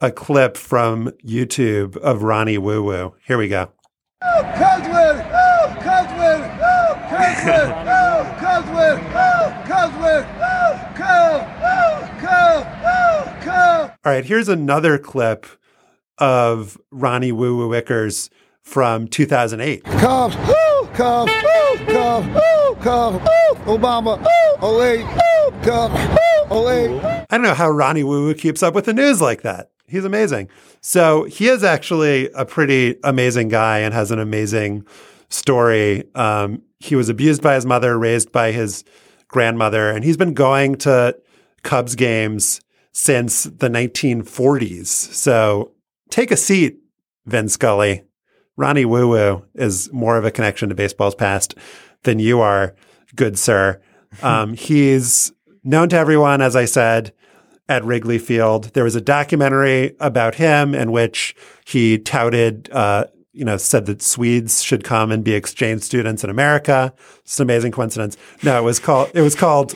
a 0.00 0.12
clip 0.12 0.56
from 0.56 1.10
YouTube 1.26 1.96
of 1.96 2.22
Ronnie 2.22 2.58
Woo 2.58 2.82
Woo. 2.82 3.14
Here 3.26 3.38
we 3.38 3.48
go. 3.48 3.72
Cubs 4.20 4.86
win! 4.86 5.26
Oh, 5.32 5.76
Cubs! 5.80 6.12
Oh, 6.12 6.94
Cubs! 7.08 7.38
Oh, 7.88 8.36
Cubs 8.38 8.68
win! 8.68 8.98
Oh, 9.14 9.62
Cubs 9.66 9.96
win! 9.96 10.26
Oh, 10.40 10.92
Cubs! 10.96 11.44
Oh, 11.62 12.18
Cubs! 12.20 12.66
Oh, 12.84 13.36
Cubs! 13.42 13.97
All 14.08 14.14
right, 14.14 14.24
here's 14.24 14.48
another 14.48 14.96
clip 14.96 15.44
of 16.16 16.78
Ronnie 16.90 17.30
Woo 17.30 17.58
Woo 17.58 17.68
Wickers 17.68 18.30
from 18.62 19.06
2008. 19.06 19.84
Cubs! 19.84 20.34
Woo! 20.34 20.88
Cubs! 20.94 21.30
Woo! 21.30 21.84
Cubs! 21.84 22.26
Woo! 22.26 22.74
Cubs! 22.76 23.18
Woo! 23.18 23.76
Obama! 23.76 24.18
Woo! 24.62 24.82
08! 24.82 25.04
Woo! 25.04 25.60
Cubs! 25.60 26.18
Woo! 26.50 26.70
08! 26.70 27.04
I 27.04 27.26
don't 27.32 27.42
know 27.42 27.52
how 27.52 27.68
Ronnie 27.68 28.02
Woo 28.02 28.24
Woo 28.24 28.32
keeps 28.32 28.62
up 28.62 28.74
with 28.74 28.86
the 28.86 28.94
news 28.94 29.20
like 29.20 29.42
that. 29.42 29.72
He's 29.86 30.06
amazing. 30.06 30.48
So 30.80 31.24
he 31.24 31.48
is 31.48 31.62
actually 31.62 32.30
a 32.30 32.46
pretty 32.46 32.96
amazing 33.04 33.48
guy 33.48 33.80
and 33.80 33.92
has 33.92 34.10
an 34.10 34.20
amazing 34.20 34.86
story. 35.28 36.04
Um, 36.14 36.62
he 36.80 36.96
was 36.96 37.10
abused 37.10 37.42
by 37.42 37.56
his 37.56 37.66
mother, 37.66 37.98
raised 37.98 38.32
by 38.32 38.52
his 38.52 38.84
grandmother, 39.28 39.90
and 39.90 40.02
he's 40.02 40.16
been 40.16 40.32
going 40.32 40.76
to 40.76 41.14
Cubs 41.62 41.94
games 41.94 42.62
since 42.92 43.44
the 43.44 43.68
1940s. 43.68 44.86
So 44.86 45.72
take 46.10 46.30
a 46.30 46.36
seat, 46.36 46.78
Vin 47.26 47.48
Scully. 47.48 48.04
Ronnie 48.56 48.84
Woo 48.84 49.08
Woo 49.08 49.44
is 49.54 49.92
more 49.92 50.16
of 50.16 50.24
a 50.24 50.30
connection 50.30 50.68
to 50.68 50.74
baseball's 50.74 51.14
past 51.14 51.54
than 52.02 52.18
you 52.18 52.40
are, 52.40 52.74
good 53.14 53.38
sir. 53.38 53.80
Um, 54.22 54.54
he's 54.54 55.32
known 55.62 55.90
to 55.90 55.96
everyone, 55.96 56.40
as 56.40 56.56
I 56.56 56.64
said, 56.64 57.12
at 57.68 57.84
Wrigley 57.84 58.18
Field. 58.18 58.72
There 58.72 58.84
was 58.84 58.96
a 58.96 59.02
documentary 59.02 59.94
about 60.00 60.36
him 60.36 60.74
in 60.74 60.92
which 60.92 61.36
he 61.66 61.98
touted, 61.98 62.70
uh, 62.72 63.04
you 63.32 63.44
know, 63.44 63.58
said 63.58 63.84
that 63.84 64.00
Swedes 64.00 64.62
should 64.62 64.82
come 64.82 65.12
and 65.12 65.22
be 65.22 65.34
exchange 65.34 65.82
students 65.82 66.24
in 66.24 66.30
America. 66.30 66.94
It's 67.18 67.38
an 67.38 67.44
amazing 67.44 67.72
coincidence. 67.72 68.16
No, 68.42 68.58
it 68.58 68.64
was 68.64 68.78
called 68.80 69.10
it 69.12 69.20
was 69.20 69.34
called 69.34 69.74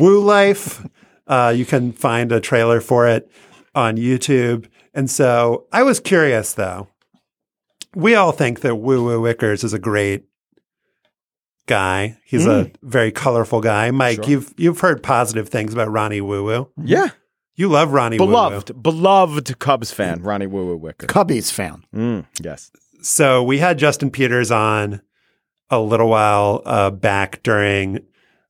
Woo 0.00 0.20
Life. 0.20 0.84
Uh, 1.28 1.52
you 1.54 1.64
can 1.66 1.92
find 1.92 2.32
a 2.32 2.40
trailer 2.40 2.80
for 2.80 3.06
it 3.06 3.30
on 3.74 3.96
YouTube. 3.96 4.66
And 4.94 5.08
so 5.10 5.66
I 5.72 5.82
was 5.82 6.00
curious 6.00 6.54
though. 6.54 6.88
We 7.94 8.14
all 8.14 8.32
think 8.32 8.60
that 8.60 8.76
Woo 8.76 9.04
Woo 9.04 9.20
Wickers 9.20 9.62
is 9.62 9.72
a 9.72 9.78
great 9.78 10.24
guy. 11.66 12.18
He's 12.24 12.46
a 12.46 12.64
Mm. 12.64 12.74
very 12.82 13.12
colorful 13.12 13.60
guy. 13.60 13.90
Mike, 13.90 14.16
Sure. 14.24 14.30
you've 14.30 14.54
you've 14.56 14.80
heard 14.80 15.02
positive 15.02 15.48
things 15.48 15.72
about 15.72 15.90
Ronnie 15.90 16.20
Woo 16.20 16.44
Woo. 16.44 16.68
Yeah. 16.82 17.08
You 17.56 17.68
love 17.68 17.92
Ronnie 17.92 18.18
Woo 18.18 18.26
Woo. 18.26 18.30
Beloved, 18.32 18.82
beloved 18.82 19.58
Cubs 19.58 19.90
fan, 19.92 20.22
Ronnie 20.22 20.46
Woo 20.46 20.66
Woo 20.66 20.76
Wicker. 20.76 21.06
Cubbies 21.06 21.52
fan. 21.52 21.82
Mm, 21.94 22.26
yes. 22.42 22.70
So 23.02 23.42
we 23.42 23.58
had 23.58 23.78
Justin 23.78 24.10
Peters 24.10 24.50
on 24.50 25.02
a 25.70 25.80
little 25.80 26.08
while 26.08 26.62
uh, 26.64 26.90
back 26.90 27.42
during 27.42 28.00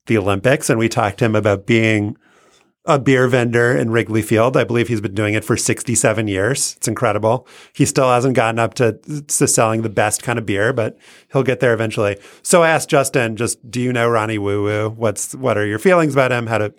the 0.07 0.19
Olympics, 0.19 0.71
and 0.71 0.79
we 0.79 0.89
talked 0.89 1.19
to 1.19 1.25
him 1.25 1.35
about 1.35 1.67
being 1.67 2.17
a 2.89 2.99
beer 2.99 3.29
vendor 3.29 3.77
in 3.77 3.91
Wrigley 3.91 4.23
Field. 4.23 4.57
I 4.57 4.65
believe 4.65 4.89
he's 4.89 5.03
been 5.03 5.15
doing 5.15 5.35
it 5.35 5.45
for 5.45 5.59
67 5.59 6.27
years. 6.27 6.75
It's 6.79 6.89
incredible. 6.89 7.47
He 7.75 7.85
still 7.85 8.09
hasn't 8.09 8.35
gotten 8.35 8.59
up 8.59 8.73
to, 8.75 8.95
to 8.95 9.47
selling 9.47 9.83
the 9.83 9.91
best 9.91 10.23
kind 10.23 10.39
of 10.39 10.47
beer, 10.47 10.73
but 10.73 10.97
he'll 11.31 11.43
get 11.43 11.61
there 11.61 11.75
eventually. 11.75 12.17
So 12.43 12.63
I 12.63 12.71
asked 12.71 12.89
Justin, 12.89 13.37
just 13.37 13.71
do 13.71 13.79
you 13.79 13.93
know 13.93 14.09
Ronnie 14.09 14.39
Woo 14.39 14.63
Woo? 14.65 14.89
What's 14.89 15.35
what 15.35 15.59
are 15.59 15.67
your 15.67 15.79
feelings 15.79 16.15
about 16.15 16.33
him? 16.33 16.47
How 16.47 16.59
to 16.59 16.75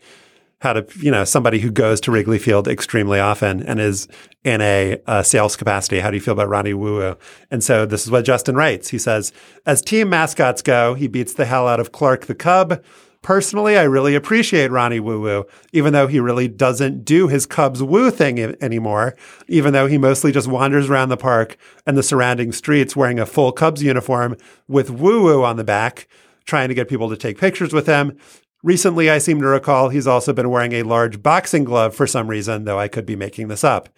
how 0.62 0.74
to 0.74 0.86
you 0.98 1.12
know 1.12 1.24
somebody 1.26 1.60
who 1.60 1.70
goes 1.70 2.02
to 2.02 2.12
Wrigley 2.12 2.40
Field 2.40 2.68
extremely 2.68 3.20
often 3.20 3.62
and 3.62 3.80
is 3.80 4.08
in 4.44 4.62
a, 4.62 5.00
uh 5.06 5.22
sales 5.22 5.56
capacity. 5.56 6.00
How 6.00 6.10
do 6.10 6.18
you 6.18 6.22
feel 6.22 6.34
about 6.34 6.50
Ronnie 6.50 6.74
Woo 6.74 6.98
Woo? 6.98 7.18
And 7.52 7.64
so 7.64 7.86
this 7.86 8.04
is 8.04 8.10
what 8.10 8.26
Justin 8.26 8.56
writes. 8.56 8.90
He 8.90 8.98
says, 8.98 9.32
as 9.68 9.80
team 9.84 10.10
mascots 10.10 10.64
go, 10.64 10.96
he 10.96 11.08
beats 11.08 11.34
the 11.34 11.46
hell 11.46 11.68
out 11.68 11.80
of 11.80 11.92
Clark 11.92 12.26
the 12.26 12.36
Cub. 12.36 12.84
Personally, 13.22 13.78
I 13.78 13.84
really 13.84 14.16
appreciate 14.16 14.72
Ronnie 14.72 15.02
Woo 15.02 15.20
Woo, 15.20 15.46
even 15.74 15.92
though 15.92 16.08
he 16.08 16.22
really 16.22 16.48
doesn't 16.48 17.04
do 17.04 17.28
his 17.28 17.46
Cubs 17.46 17.84
woo 17.84 18.10
thing 18.12 18.40
i- 18.40 18.56
anymore, 18.62 19.14
even 19.50 19.74
though 19.74 19.88
he 19.88 19.98
mostly 19.98 20.32
just 20.32 20.48
wanders 20.48 20.90
around 20.90 21.10
the 21.10 21.18
park 21.18 21.58
and 21.86 21.98
the 21.98 22.04
surrounding 22.04 22.54
streets 22.54 22.96
wearing 22.96 23.20
a 23.20 23.26
full 23.26 23.52
Cubs 23.52 23.84
uniform 23.84 24.38
with 24.70 24.90
Woo 24.90 25.24
Woo 25.24 25.44
on 25.44 25.58
the 25.58 25.66
back, 25.66 26.08
trying 26.46 26.70
to 26.70 26.74
get 26.74 26.88
people 26.88 27.10
to 27.10 27.18
take 27.18 27.38
pictures 27.38 27.74
with 27.74 27.88
him. 27.88 28.18
Recently, 28.64 29.10
I 29.10 29.18
seem 29.18 29.42
to 29.42 29.48
recall 29.48 29.90
he's 29.90 30.08
also 30.08 30.32
been 30.32 30.50
wearing 30.50 30.74
a 30.74 30.84
large 30.84 31.22
boxing 31.22 31.66
glove 31.66 31.94
for 31.94 32.08
some 32.08 32.30
reason, 32.30 32.64
though 32.64 32.80
I 32.80 32.88
could 32.88 33.06
be 33.06 33.16
making 33.18 33.50
this 33.50 33.66
up. 33.66 33.90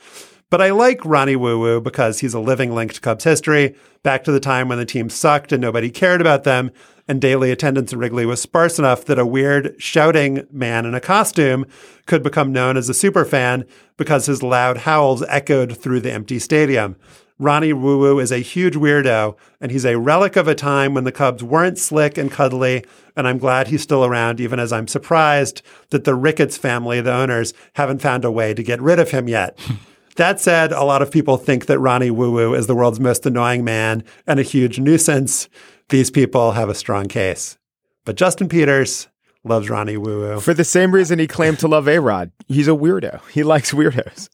But 0.52 0.62
I 0.62 0.72
like 0.72 1.06
Ronnie 1.06 1.38
Woo 1.38 1.58
Woo 1.58 1.80
because 1.80 2.20
he's 2.20 2.34
a 2.34 2.40
living 2.42 2.76
link 2.76 2.94
to 2.94 3.00
Cubs 3.00 3.24
history, 3.24 3.74
back 4.04 4.26
to 4.26 4.34
the 4.34 4.40
time 4.42 4.68
when 4.68 4.78
the 4.78 4.86
team 4.86 5.10
sucked 5.10 5.54
and 5.54 5.62
nobody 5.62 5.90
cared 5.90 6.20
about 6.20 6.44
them, 6.44 6.72
and 7.08 7.22
daily 7.22 7.52
attendance 7.52 7.94
at 7.94 8.00
Wrigley 8.00 8.26
was 8.26 8.42
sparse 8.42 8.78
enough 8.78 9.06
that 9.06 9.18
a 9.18 9.26
weird 9.26 9.82
shouting 9.82 10.46
man 10.52 10.86
in 10.86 10.94
a 10.94 11.00
costume 11.00 11.66
could 12.06 12.22
become 12.22 12.52
known 12.52 12.76
as 12.76 12.90
a 12.90 12.94
superfan 12.94 13.66
because 13.96 14.26
his 14.26 14.44
loud 14.44 14.80
howls 14.80 15.24
echoed 15.30 15.78
through 15.78 16.02
the 16.02 16.12
empty 16.12 16.38
stadium. 16.38 16.98
Ronnie 17.40 17.72
Woo 17.72 17.98
Woo 17.98 18.20
is 18.20 18.34
a 18.34 18.40
huge 18.40 18.76
weirdo, 18.76 19.38
and 19.62 19.72
he's 19.72 19.86
a 19.86 19.98
relic 19.98 20.36
of 20.36 20.50
a 20.50 20.54
time 20.54 20.94
when 20.94 21.06
the 21.06 21.14
Cubs 21.14 21.42
weren't 21.42 21.78
slick 21.78 22.18
and 22.18 22.30
cuddly. 22.30 22.84
And 23.16 23.26
I'm 23.26 23.38
glad 23.38 23.70
he's 23.70 23.84
still 23.84 24.04
around, 24.04 24.42
even 24.42 24.60
as 24.60 24.74
I'm 24.74 24.90
surprised 24.90 25.62
that 25.92 26.04
the 26.04 26.14
Ricketts 26.14 26.58
family, 26.58 27.00
the 27.00 27.14
owners, 27.14 27.54
haven't 27.76 28.02
found 28.02 28.26
a 28.26 28.32
way 28.32 28.54
to 28.54 28.62
get 28.62 28.82
rid 28.82 29.00
of 29.00 29.12
him 29.12 29.30
yet. 29.30 29.58
That 30.16 30.40
said, 30.40 30.72
a 30.72 30.84
lot 30.84 31.02
of 31.02 31.12
people 31.12 31.38
think 31.38 31.68
that 31.68 31.80
Ronnie 31.80 32.12
Woo 32.12 32.32
Woo 32.32 32.54
is 32.54 32.68
the 32.68 32.76
world's 32.76 33.00
most 33.00 33.26
annoying 33.26 33.64
man 33.64 34.04
and 34.28 34.40
a 34.40 34.44
huge 34.44 34.80
nuisance. 34.80 35.48
These 35.90 36.12
people 36.12 36.52
have 36.52 36.70
a 36.70 36.76
strong 36.76 37.08
case. 37.08 37.58
But 38.06 38.16
Justin 38.16 38.50
Peters 38.50 39.08
loves 39.44 39.70
Ronnie 39.70 39.98
Woo 39.98 40.22
Woo. 40.22 40.40
For 40.40 40.54
the 40.54 40.64
same 40.64 40.94
reason 40.94 41.20
he 41.20 41.28
claimed 41.28 41.60
to 41.60 41.68
love 41.68 41.88
A 41.88 42.00
Rod. 42.00 42.32
He's 42.48 42.68
a 42.68 42.72
weirdo. 42.72 43.22
He 43.32 43.44
likes 43.44 43.72
weirdos. 43.72 44.30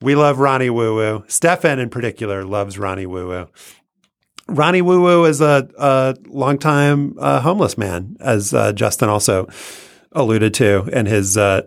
We 0.00 0.16
love 0.16 0.38
Ronnie 0.38 0.70
Woo 0.70 0.96
Woo. 0.96 1.24
Stefan, 1.28 1.78
in 1.78 1.88
particular, 1.88 2.44
loves 2.44 2.78
Ronnie 2.78 3.06
Woo 3.06 3.28
Woo. 3.28 3.48
Ronnie 4.48 4.82
Woo 4.82 5.00
Woo 5.00 5.24
is 5.24 5.40
a, 5.40 5.68
a 5.78 6.16
longtime 6.26 7.14
uh, 7.18 7.40
homeless 7.40 7.78
man, 7.78 8.16
as 8.18 8.52
uh, 8.52 8.72
Justin 8.72 9.08
also 9.08 9.46
alluded 10.10 10.52
to 10.54 10.88
in 10.92 11.06
his 11.06 11.38
uh, 11.38 11.62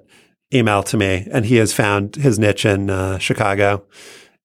email 0.56 0.84
to 0.84 0.98
me. 0.98 1.27
And 1.32 1.45
he 1.45 1.56
has 1.57 1.73
found 1.73 2.15
his 2.15 2.40
niche 2.40 2.65
in 2.65 2.90
uh, 2.90 3.18
Chicago 3.18 3.86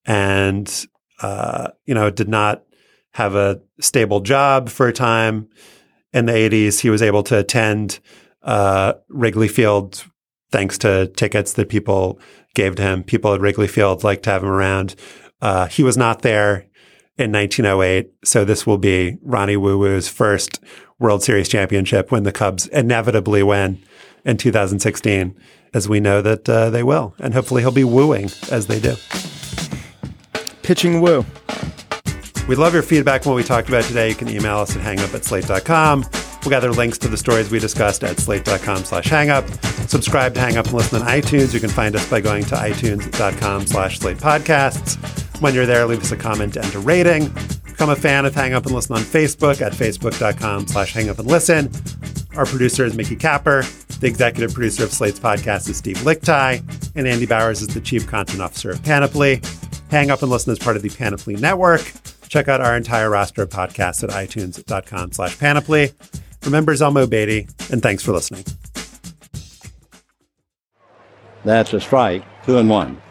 and, 0.05 0.87
uh, 1.23 1.69
you 1.85 1.95
know, 1.95 2.11
did 2.11 2.28
not 2.28 2.65
have 3.12 3.35
a 3.35 3.61
stable 3.81 4.20
job 4.20 4.69
for 4.69 4.89
a 4.89 4.93
time 4.93 5.49
in 6.12 6.27
the 6.27 6.32
80s. 6.32 6.81
He 6.81 6.91
was 6.91 7.03
able 7.03 7.23
to 7.24 7.39
attend 7.39 8.01
uh, 8.43 8.95
Wrigley 9.09 9.49
Field 9.49 10.05
thanks 10.51 10.78
to 10.78 11.07
tickets 11.16 11.53
that 11.55 11.69
people 11.69 12.20
gave 12.55 12.77
to 12.77 12.82
him. 12.82 13.03
People 13.03 13.35
at 13.35 13.41
Wrigley 13.41 13.69
Field 13.69 14.03
liked 14.05 14.24
to 14.24 14.31
have 14.31 14.43
him 14.43 14.51
around. 14.51 14.95
Uh, 15.41 15.66
he 15.66 15.82
was 15.82 15.97
not 15.97 16.23
there 16.23 16.66
in 17.16 17.32
1908. 17.32 18.12
So 18.24 18.45
this 18.45 18.66
will 18.66 18.78
be 18.78 19.19
Ronnie 19.23 19.57
Woo 19.57 19.78
Woo's 19.78 20.09
first 20.09 20.61
World 20.99 21.23
Series 21.23 21.49
championship 21.49 22.11
when 22.11 22.24
the 22.24 22.32
Cubs 22.32 22.66
inevitably 22.69 23.43
win 23.43 23.82
in 24.24 24.37
2016, 24.37 25.35
as 25.73 25.89
we 25.89 26.01
know 26.01 26.23
that 26.23 26.49
uh, 26.49 26.71
they 26.71 26.83
will. 26.83 27.15
And 27.19 27.35
hopefully 27.35 27.63
he'll 27.63 27.71
be 27.71 27.85
wooing 27.85 28.31
as 28.51 28.67
they 28.67 28.81
do. 28.81 28.97
Pitching 30.63 31.01
woo. 31.01 31.25
We 32.49 32.57
love 32.57 32.75
your 32.75 32.83
feedback 32.83 33.27
on 33.27 33.33
what 33.33 33.37
we 33.37 33.45
talked 33.45 33.69
about 33.69 33.85
today. 33.85 34.09
You 34.09 34.15
can 34.15 34.29
email 34.29 34.59
us 34.59 34.77
at 34.77 34.83
hangup 34.83 35.15
at 35.15 35.25
slate.com. 35.25 36.05
We'll 36.43 36.51
gather 36.51 36.73
links 36.73 36.99
to 36.99 37.09
the 37.09 37.17
stories 37.17 37.51
we 37.51 37.59
discussed 37.59 38.03
at 38.03 38.19
slate.com 38.19 38.85
slash 38.85 39.07
hangup. 39.07 39.47
Subscribe 39.89 40.35
to 40.35 40.41
Hang 40.41 40.57
Up 40.57 40.67
and 40.67 40.75
listen 40.75 41.03
on 41.03 41.07
iTunes. 41.07 41.53
You 41.53 41.61
can 41.61 41.69
find 41.69 41.95
us 41.95 42.09
by 42.09 42.21
going 42.21 42.45
to 42.45 42.55
itunes.com 42.55 43.67
slash 43.67 43.99
slate 43.99 44.17
podcasts. 44.17 44.97
When 45.41 45.55
you're 45.55 45.67
there, 45.67 45.87
leave 45.87 46.01
us 46.01 46.13
a 46.13 46.17
comment 46.17 46.57
and 46.57 46.75
a 46.75 46.79
rating. 46.79 47.29
Become 47.65 47.91
a 47.91 47.97
fan 47.97 48.25
of 48.25 48.35
Hang 48.35 48.53
Up 48.53 48.67
and 48.67 48.75
Listen 48.75 48.97
on 48.97 49.03
Facebook 49.03 49.61
at 49.61 49.73
facebook.com 49.73 50.67
slash 50.67 50.93
hang 50.93 51.09
up 51.09 51.19
and 51.19 51.29
listen. 51.29 51.71
Our 52.36 52.47
producer 52.47 52.85
is 52.85 52.94
Mickey 52.94 53.16
Capper. 53.16 53.62
The 53.98 54.07
executive 54.07 54.55
producer 54.55 54.85
of 54.85 54.93
Slate's 54.93 55.19
podcast 55.19 55.69
is 55.69 55.77
Steve 55.77 55.97
Lickteig. 55.98 56.93
And 56.94 57.07
Andy 57.07 57.27
Bowers 57.27 57.61
is 57.61 57.69
the 57.69 57.81
chief 57.81 58.07
content 58.07 58.40
officer 58.40 58.70
of 58.70 58.82
Panoply. 58.82 59.43
Hang 59.90 60.11
Up 60.11 60.23
and 60.23 60.31
Listen 60.31 60.52
is 60.52 60.59
part 60.59 60.77
of 60.77 60.82
the 60.82 60.90
Panoply 60.90 61.35
Network. 61.36 61.93
Check 62.28 62.47
out 62.47 62.61
our 62.61 62.77
entire 62.77 63.11
roster 63.11 63.43
of 63.43 63.48
podcasts 63.48 64.05
at 64.05 64.11
itunes.com 64.11 65.12
slash 65.12 65.36
panoply. 65.39 65.93
Remember 66.44 66.73
Zelmo 66.74 67.11
Beatty, 67.11 67.48
and 67.70 67.82
thanks 67.82 68.05
for 68.05 68.12
listening. 68.12 68.44
That's 71.44 71.73
a 71.73 71.81
strike, 71.81 72.23
two 72.47 72.59
and 72.59 72.70
one. 72.70 73.02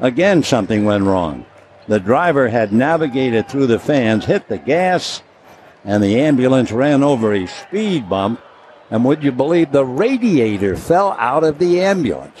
Again, 0.00 0.42
something 0.42 0.86
went 0.86 1.04
wrong. 1.04 1.44
The 1.86 2.00
driver 2.00 2.48
had 2.48 2.72
navigated 2.72 3.48
through 3.48 3.66
the 3.66 3.78
fans, 3.78 4.24
hit 4.24 4.48
the 4.48 4.58
gas, 4.58 5.22
and 5.84 6.02
the 6.02 6.18
ambulance 6.18 6.72
ran 6.72 7.02
over 7.02 7.34
a 7.34 7.46
speed 7.46 8.08
bump. 8.08 8.40
And 8.92 9.06
would 9.06 9.24
you 9.24 9.32
believe 9.32 9.72
the 9.72 9.86
radiator 9.86 10.76
fell 10.76 11.12
out 11.18 11.44
of 11.44 11.58
the 11.58 11.80
ambulance? 11.80 12.38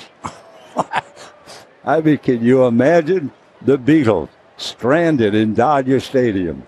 I 1.84 2.02
mean, 2.02 2.18
can 2.18 2.44
you 2.44 2.66
imagine 2.66 3.32
the 3.62 3.78
Beatles 3.78 4.28
stranded 4.58 5.34
in 5.34 5.54
Dodger 5.54 5.98
Stadium? 5.98 6.66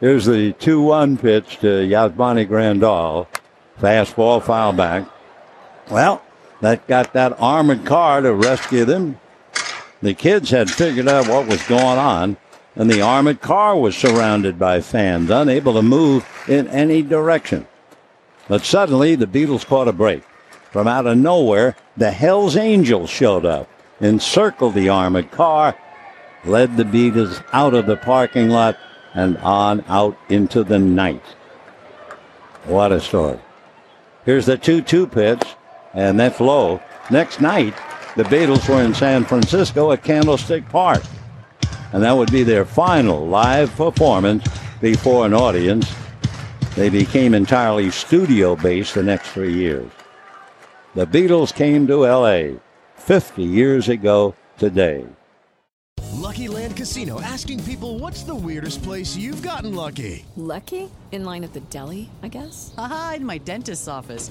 Here's 0.00 0.26
the 0.26 0.52
2 0.52 0.82
1 0.82 1.16
pitch 1.16 1.60
to 1.60 1.66
Yasmani 1.66 2.46
Grandal. 2.46 3.26
Fastball, 3.80 4.42
foul 4.42 4.74
back. 4.74 5.08
Well, 5.90 6.22
that 6.60 6.86
got 6.86 7.14
that 7.14 7.40
armored 7.40 7.86
car 7.86 8.20
to 8.20 8.34
rescue 8.34 8.84
them. 8.84 9.18
The 10.02 10.12
kids 10.12 10.50
had 10.50 10.70
figured 10.70 11.08
out 11.08 11.26
what 11.26 11.46
was 11.46 11.66
going 11.66 11.98
on, 11.98 12.36
and 12.76 12.90
the 12.90 13.00
armored 13.00 13.40
car 13.40 13.78
was 13.78 13.96
surrounded 13.96 14.58
by 14.58 14.82
fans, 14.82 15.30
unable 15.30 15.72
to 15.72 15.82
move 15.82 16.26
in 16.46 16.68
any 16.68 17.00
direction. 17.00 17.66
But 18.50 18.64
suddenly, 18.64 19.14
the 19.14 19.28
Beatles 19.28 19.64
caught 19.64 19.86
a 19.86 19.92
break. 19.92 20.24
From 20.72 20.88
out 20.88 21.06
of 21.06 21.16
nowhere, 21.16 21.76
the 21.96 22.10
Hells 22.10 22.56
Angels 22.56 23.08
showed 23.08 23.46
up, 23.46 23.70
encircled 24.00 24.74
the 24.74 24.88
armored 24.88 25.30
car, 25.30 25.78
led 26.44 26.76
the 26.76 26.82
Beatles 26.82 27.44
out 27.52 27.74
of 27.74 27.86
the 27.86 27.96
parking 27.96 28.48
lot 28.48 28.76
and 29.14 29.36
on 29.38 29.84
out 29.86 30.18
into 30.28 30.64
the 30.64 30.80
night. 30.80 31.22
What 32.64 32.90
a 32.90 33.00
story. 33.00 33.38
Here's 34.24 34.46
the 34.46 34.58
2 34.58 34.82
2 34.82 35.06
pitch, 35.06 35.42
and 35.94 36.18
that's 36.18 36.40
low. 36.40 36.82
Next 37.08 37.40
night, 37.40 37.74
the 38.16 38.24
Beatles 38.24 38.68
were 38.68 38.82
in 38.82 38.94
San 38.94 39.24
Francisco 39.24 39.92
at 39.92 40.02
Candlestick 40.02 40.68
Park. 40.68 41.04
And 41.92 42.02
that 42.02 42.16
would 42.16 42.32
be 42.32 42.42
their 42.42 42.64
final 42.64 43.28
live 43.28 43.72
performance 43.76 44.44
before 44.80 45.24
an 45.24 45.34
audience. 45.34 45.88
They 46.76 46.88
became 46.88 47.34
entirely 47.34 47.90
studio 47.90 48.54
based 48.54 48.94
the 48.94 49.02
next 49.02 49.30
three 49.30 49.52
years. 49.52 49.90
The 50.94 51.06
Beatles 51.06 51.54
came 51.54 51.86
to 51.88 52.06
LA 52.06 52.58
50 52.96 53.42
years 53.42 53.88
ago 53.88 54.34
today. 54.58 55.04
Lucky 56.12 56.46
Land 56.46 56.76
Casino 56.76 57.20
asking 57.20 57.64
people 57.64 57.98
what's 57.98 58.22
the 58.22 58.34
weirdest 58.34 58.84
place 58.84 59.16
you've 59.16 59.42
gotten 59.42 59.74
lucky? 59.74 60.24
Lucky? 60.36 60.88
In 61.10 61.24
line 61.24 61.42
at 61.42 61.52
the 61.52 61.60
deli, 61.60 62.08
I 62.22 62.28
guess? 62.28 62.72
Aha, 62.78 63.14
in 63.16 63.26
my 63.26 63.38
dentist's 63.38 63.88
office. 63.88 64.30